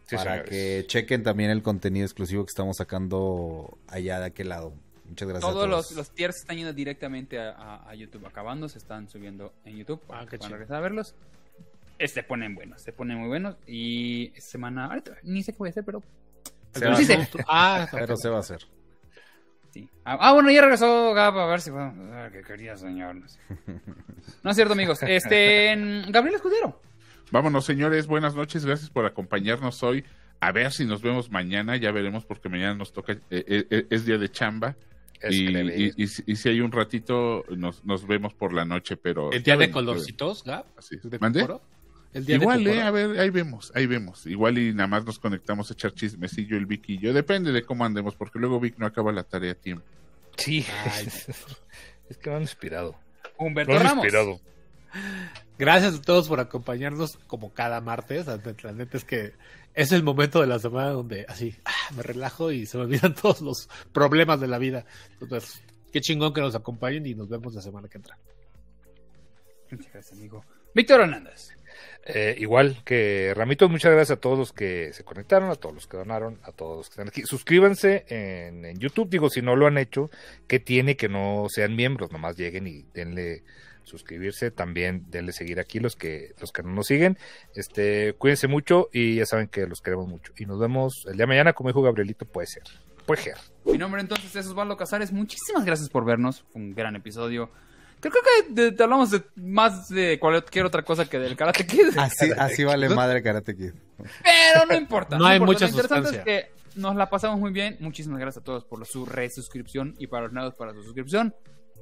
Sí, 0.08 0.16
para 0.18 0.34
señores. 0.34 0.50
que 0.52 0.84
chequen 0.88 1.24
también 1.24 1.50
el 1.50 1.64
contenido 1.64 2.06
exclusivo 2.06 2.46
que 2.46 2.50
estamos 2.50 2.78
sacando 2.78 3.76
allá 3.88 4.20
de 4.20 4.26
aquel 4.28 4.50
lado. 4.50 4.74
Muchas 5.10 5.28
gracias. 5.28 5.50
a 5.50 5.54
Todos 5.54 5.68
los, 5.68 5.92
los 5.94 6.12
tiers 6.12 6.36
están 6.38 6.58
yendo 6.58 6.74
directamente 6.74 7.40
a, 7.40 7.50
a- 7.52 7.90
a 7.90 7.96
YouTube. 7.96 8.24
Acabando, 8.28 8.70
se 8.70 8.78
están 8.78 9.10
subiendo 9.10 9.52
en 9.66 9.78
YouTube. 9.78 10.02
Ah, 10.10 10.26
qué 10.30 10.38
Van 10.38 10.46
a 10.46 10.46
chido. 10.46 10.50
regresar 10.58 10.78
a 10.78 10.80
verlos. 10.82 11.16
Eh, 11.98 12.08
Se 12.08 12.22
ponen 12.22 12.54
buenos, 12.54 12.82
se 12.84 12.92
ponen 12.94 13.18
muy 13.18 13.28
buenos. 13.30 13.56
Y 13.66 14.32
semana, 14.38 14.86
ahorita 14.86 15.14
ni 15.24 15.42
sé 15.42 15.54
qué 15.54 15.58
voy 15.58 15.70
a 15.70 15.72
hacer, 15.72 15.84
pero 15.86 16.04
Se 16.74 16.80
Pero 16.82 16.92
va 16.92 16.94
a 16.94 16.98
sí 16.98 17.04
hacer, 17.12 17.26
sé. 17.26 17.46
Ah, 17.48 17.88
pero 17.92 18.16
se 18.18 18.30
va 18.30 18.38
a 18.38 18.40
hacer. 18.42 18.60
Sí. 19.76 19.90
Ah, 20.06 20.18
ah, 20.22 20.32
bueno, 20.34 20.50
ya 20.52 20.62
regresó 20.62 21.14
Gab, 21.14 21.38
a 21.38 21.48
ver 21.48 21.60
si 21.60 21.70
podemos... 21.70 21.96
Ah, 22.14 22.30
qué 22.32 22.42
quería 22.44 22.78
señor. 22.78 23.18
No, 24.42 24.52
es 24.52 24.56
cierto, 24.56 24.72
amigos. 24.74 25.04
Este, 25.04 25.76
Gabriel 26.08 26.36
Escudero. 26.36 26.82
Vámonos, 27.30 27.66
señores, 27.66 28.08
buenas 28.08 28.36
noches, 28.36 28.66
gracias 28.66 28.90
por 28.90 29.06
acompañarnos 29.06 29.84
hoy. 29.84 30.06
A 30.40 30.54
ver 30.54 30.72
si 30.72 30.86
nos 30.86 31.02
vemos 31.02 31.30
mañana, 31.30 31.76
ya 31.76 31.92
veremos 31.92 32.26
porque 32.26 32.48
mañana 32.48 32.74
nos 32.76 32.94
toca, 32.94 33.14
eh, 33.14 33.20
eh, 33.30 33.66
eh, 33.70 33.88
es 33.90 34.06
día 34.06 34.18
de 34.18 34.30
chamba. 34.32 34.78
Es 35.20 35.34
Y, 35.36 35.48
y- 35.48 35.94
y 35.98 36.08
si- 36.08 36.24
y 36.26 36.36
si 36.38 36.50
hay 36.50 36.62
un 36.62 36.72
ratito, 36.72 37.44
nos, 37.50 37.84
nos 37.84 38.08
vemos 38.08 38.34
por 38.34 38.54
la 38.54 38.64
noche, 38.64 38.96
pero... 38.96 39.32
El 39.34 39.44
día 39.44 39.58
de 39.58 39.72
colorcitos, 39.72 40.44
Gab. 40.46 40.66
Así 40.78 40.96
es. 40.96 41.10
¿De 41.10 41.20
¿Mande? 41.20 41.46
El 42.16 42.26
día 42.26 42.38
Igual, 42.38 42.66
eh, 42.66 42.82
a 42.82 42.92
ver, 42.92 43.20
ahí 43.20 43.30
vemos, 43.30 43.74
ahí 43.76 43.88
vemos. 43.88 44.26
Igual 44.26 44.58
y 44.58 44.74
nada 44.74 44.88
más 44.88 45.04
nos 45.06 45.20
conectamos 45.20 45.70
a 45.70 45.74
echar 45.74 45.94
chismecillo 45.94 46.56
el 46.56 46.66
Vic 46.66 46.86
y 46.88 46.98
yo. 46.98 47.12
Depende 47.12 47.52
de 47.52 47.64
cómo 47.64 47.84
andemos, 47.84 48.16
porque 48.16 48.40
luego 48.40 48.58
Vic 48.62 48.76
no 48.78 48.86
acaba 48.86 49.12
la 49.12 49.24
tarea 49.24 49.52
a 49.52 49.56
tiempo. 49.56 49.84
Sí. 50.38 50.66
Ay. 50.94 51.08
es 52.10 52.18
que 52.18 52.30
me 52.30 52.38
han 52.38 52.44
inspirado. 52.44 52.96
Humberto 53.38 53.74
Me 53.74 53.78
han 53.80 53.84
Ramos. 53.84 54.06
inspirado. 54.06 54.40
Gracias 55.60 55.96
a 55.96 56.02
todos 56.02 56.30
por 56.30 56.40
acompañarnos 56.40 57.18
como 57.28 57.54
cada 57.54 57.82
martes. 57.82 58.28
La 58.28 58.38
neta- 58.38 58.56
la 58.64 58.72
neta 58.72 58.96
es 58.98 59.04
que 59.04 59.34
es 59.74 59.92
el 59.92 60.02
momento 60.04 60.40
de 60.40 60.48
la 60.48 60.58
semana 60.60 60.92
donde 60.92 61.26
así 61.28 61.54
ah, 61.66 61.72
me 61.98 62.02
relajo 62.02 62.50
y 62.50 62.66
se 62.66 62.78
me 62.78 62.86
olvidan 62.86 63.14
todos 63.22 63.42
los 63.42 63.68
problemas 63.92 64.40
de 64.40 64.48
la 64.48 64.58
vida. 64.58 64.86
Entonces, 65.20 65.62
qué 65.92 66.00
chingón 66.00 66.34
que 66.34 66.40
nos 66.40 66.56
acompañen 66.56 67.06
y 67.06 67.14
nos 67.14 67.28
vemos 67.28 67.54
la 67.54 67.62
semana 67.62 67.90
que 67.90 67.98
entra. 67.98 68.18
Muchas 69.70 69.92
gracias, 69.92 70.18
amigo. 70.18 70.46
Víctor 70.74 71.02
Hernández. 71.02 71.50
Eh, 72.08 72.36
igual 72.38 72.84
que 72.86 73.34
Ramitos, 73.36 73.70
muchas 73.70 73.92
gracias 73.92 74.18
a 74.18 74.22
todos 74.22 74.38
los 74.38 74.54
que 74.54 74.94
se 74.94 75.04
conectaron, 75.04 75.50
a 75.50 75.56
todos 75.56 75.74
los 75.74 75.88
que 75.88 75.98
donaron, 75.98 76.40
a 76.44 76.52
todos 76.52 76.78
los 76.78 76.88
que 76.88 76.94
están 76.94 77.08
aquí. 77.08 77.24
Suscríbanse 77.24 78.06
en, 78.10 78.64
en 78.64 78.78
YouTube, 78.78 79.10
digo, 79.10 79.30
si 79.30 79.42
no 79.42 79.56
lo 79.56 79.66
han 79.66 79.80
hecho, 79.80 80.12
que 80.48 80.60
tiene 80.60 80.96
que 80.98 81.10
no 81.10 81.48
sean 81.50 81.76
miembros, 81.76 82.12
nomás 82.12 82.38
lleguen 82.38 82.68
y 82.68 82.86
denle 82.94 83.44
suscribirse, 83.86 84.52
también 84.52 85.06
denle 85.10 85.32
seguir 85.32 85.60
aquí 85.60 85.80
los 85.80 85.96
que 85.96 86.34
los 86.40 86.52
que 86.52 86.64
no 86.64 86.70
nos 86.70 86.88
siguen. 86.88 87.18
Este, 87.56 88.14
cuídense 88.14 88.48
mucho 88.48 88.90
y 88.92 89.16
ya 89.16 89.26
saben 89.26 89.48
que 89.48 89.66
los 89.66 89.82
queremos 89.82 90.08
mucho. 90.08 90.32
Y 90.38 90.46
nos 90.46 90.60
vemos 90.60 91.06
el 91.08 91.14
día 91.14 91.24
de 91.24 91.28
mañana, 91.28 91.54
como 91.54 91.70
dijo 91.70 91.82
Gabrielito, 91.82 92.26
puede 92.26 92.48
ser. 92.48 92.64
Puede 93.06 93.22
ser. 93.22 93.38
Mi 93.66 93.78
nombre 93.78 94.02
entonces 94.02 94.36
es 94.36 94.48
Osvaldo 94.48 94.78
Casares. 94.78 95.12
Muchísimas 95.12 95.64
gracias 95.66 95.90
por 95.90 96.06
vernos. 96.06 96.44
Fue 96.52 96.62
un 96.62 96.76
gran 96.76 96.96
episodio. 96.96 97.50
Creo, 98.10 98.12
creo 98.12 98.24
que 98.48 98.54
de- 98.54 98.72
te 98.72 98.84
hablamos 98.84 99.10
de 99.10 99.24
más 99.36 99.90
de 99.90 100.20
cualquier 100.20 100.66
otra 100.66 100.84
cosa 100.84 101.06
que 101.10 101.18
del 101.18 101.36
Karate 101.36 101.66
Kid. 101.66 101.88
Así, 101.98 102.30
así 102.38 102.64
vale 102.64 102.88
madre 102.90 103.24
Karate 103.24 103.56
Kid. 103.56 103.72
Pero 103.98 104.66
no 104.70 104.76
importa. 104.76 105.18
No 105.18 105.26
hay 105.26 105.38
importa. 105.38 105.54
mucha 105.54 105.66
Lo 105.66 105.70
interesante 105.72 106.08
sustancia. 106.10 106.34
es 106.36 106.46
que 106.46 106.80
nos 106.80 106.96
la 106.96 107.10
pasamos 107.10 107.40
muy 107.40 107.52
bien. 107.52 107.78
Muchísimas 107.80 108.20
gracias 108.20 108.42
a 108.42 108.46
todos 108.46 108.64
por 108.66 108.86
su 108.86 109.06
resuscripción 109.06 109.96
y 109.98 110.06
para 110.08 110.24
los 110.26 110.34
nuevos 110.34 110.54
para 110.54 110.74
su 110.74 110.84
suscripción. 110.84 111.34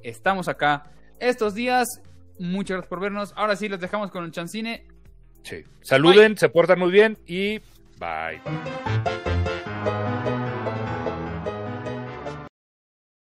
Estamos 0.02 0.48
acá 0.48 0.84
estos 1.18 1.54
días. 1.54 1.86
Muchas 2.38 2.76
gracias 2.76 2.88
por 2.88 3.00
vernos. 3.00 3.32
Ahora 3.36 3.54
sí, 3.56 3.68
los 3.68 3.78
dejamos 3.80 4.10
con 4.10 4.24
el 4.24 4.30
chancine. 4.32 4.86
Sí. 5.42 5.62
Saluden, 5.82 6.38
se 6.38 6.48
portan 6.48 6.78
muy 6.78 6.90
bien 6.90 7.18
y 7.26 7.58
bye. 7.98 8.40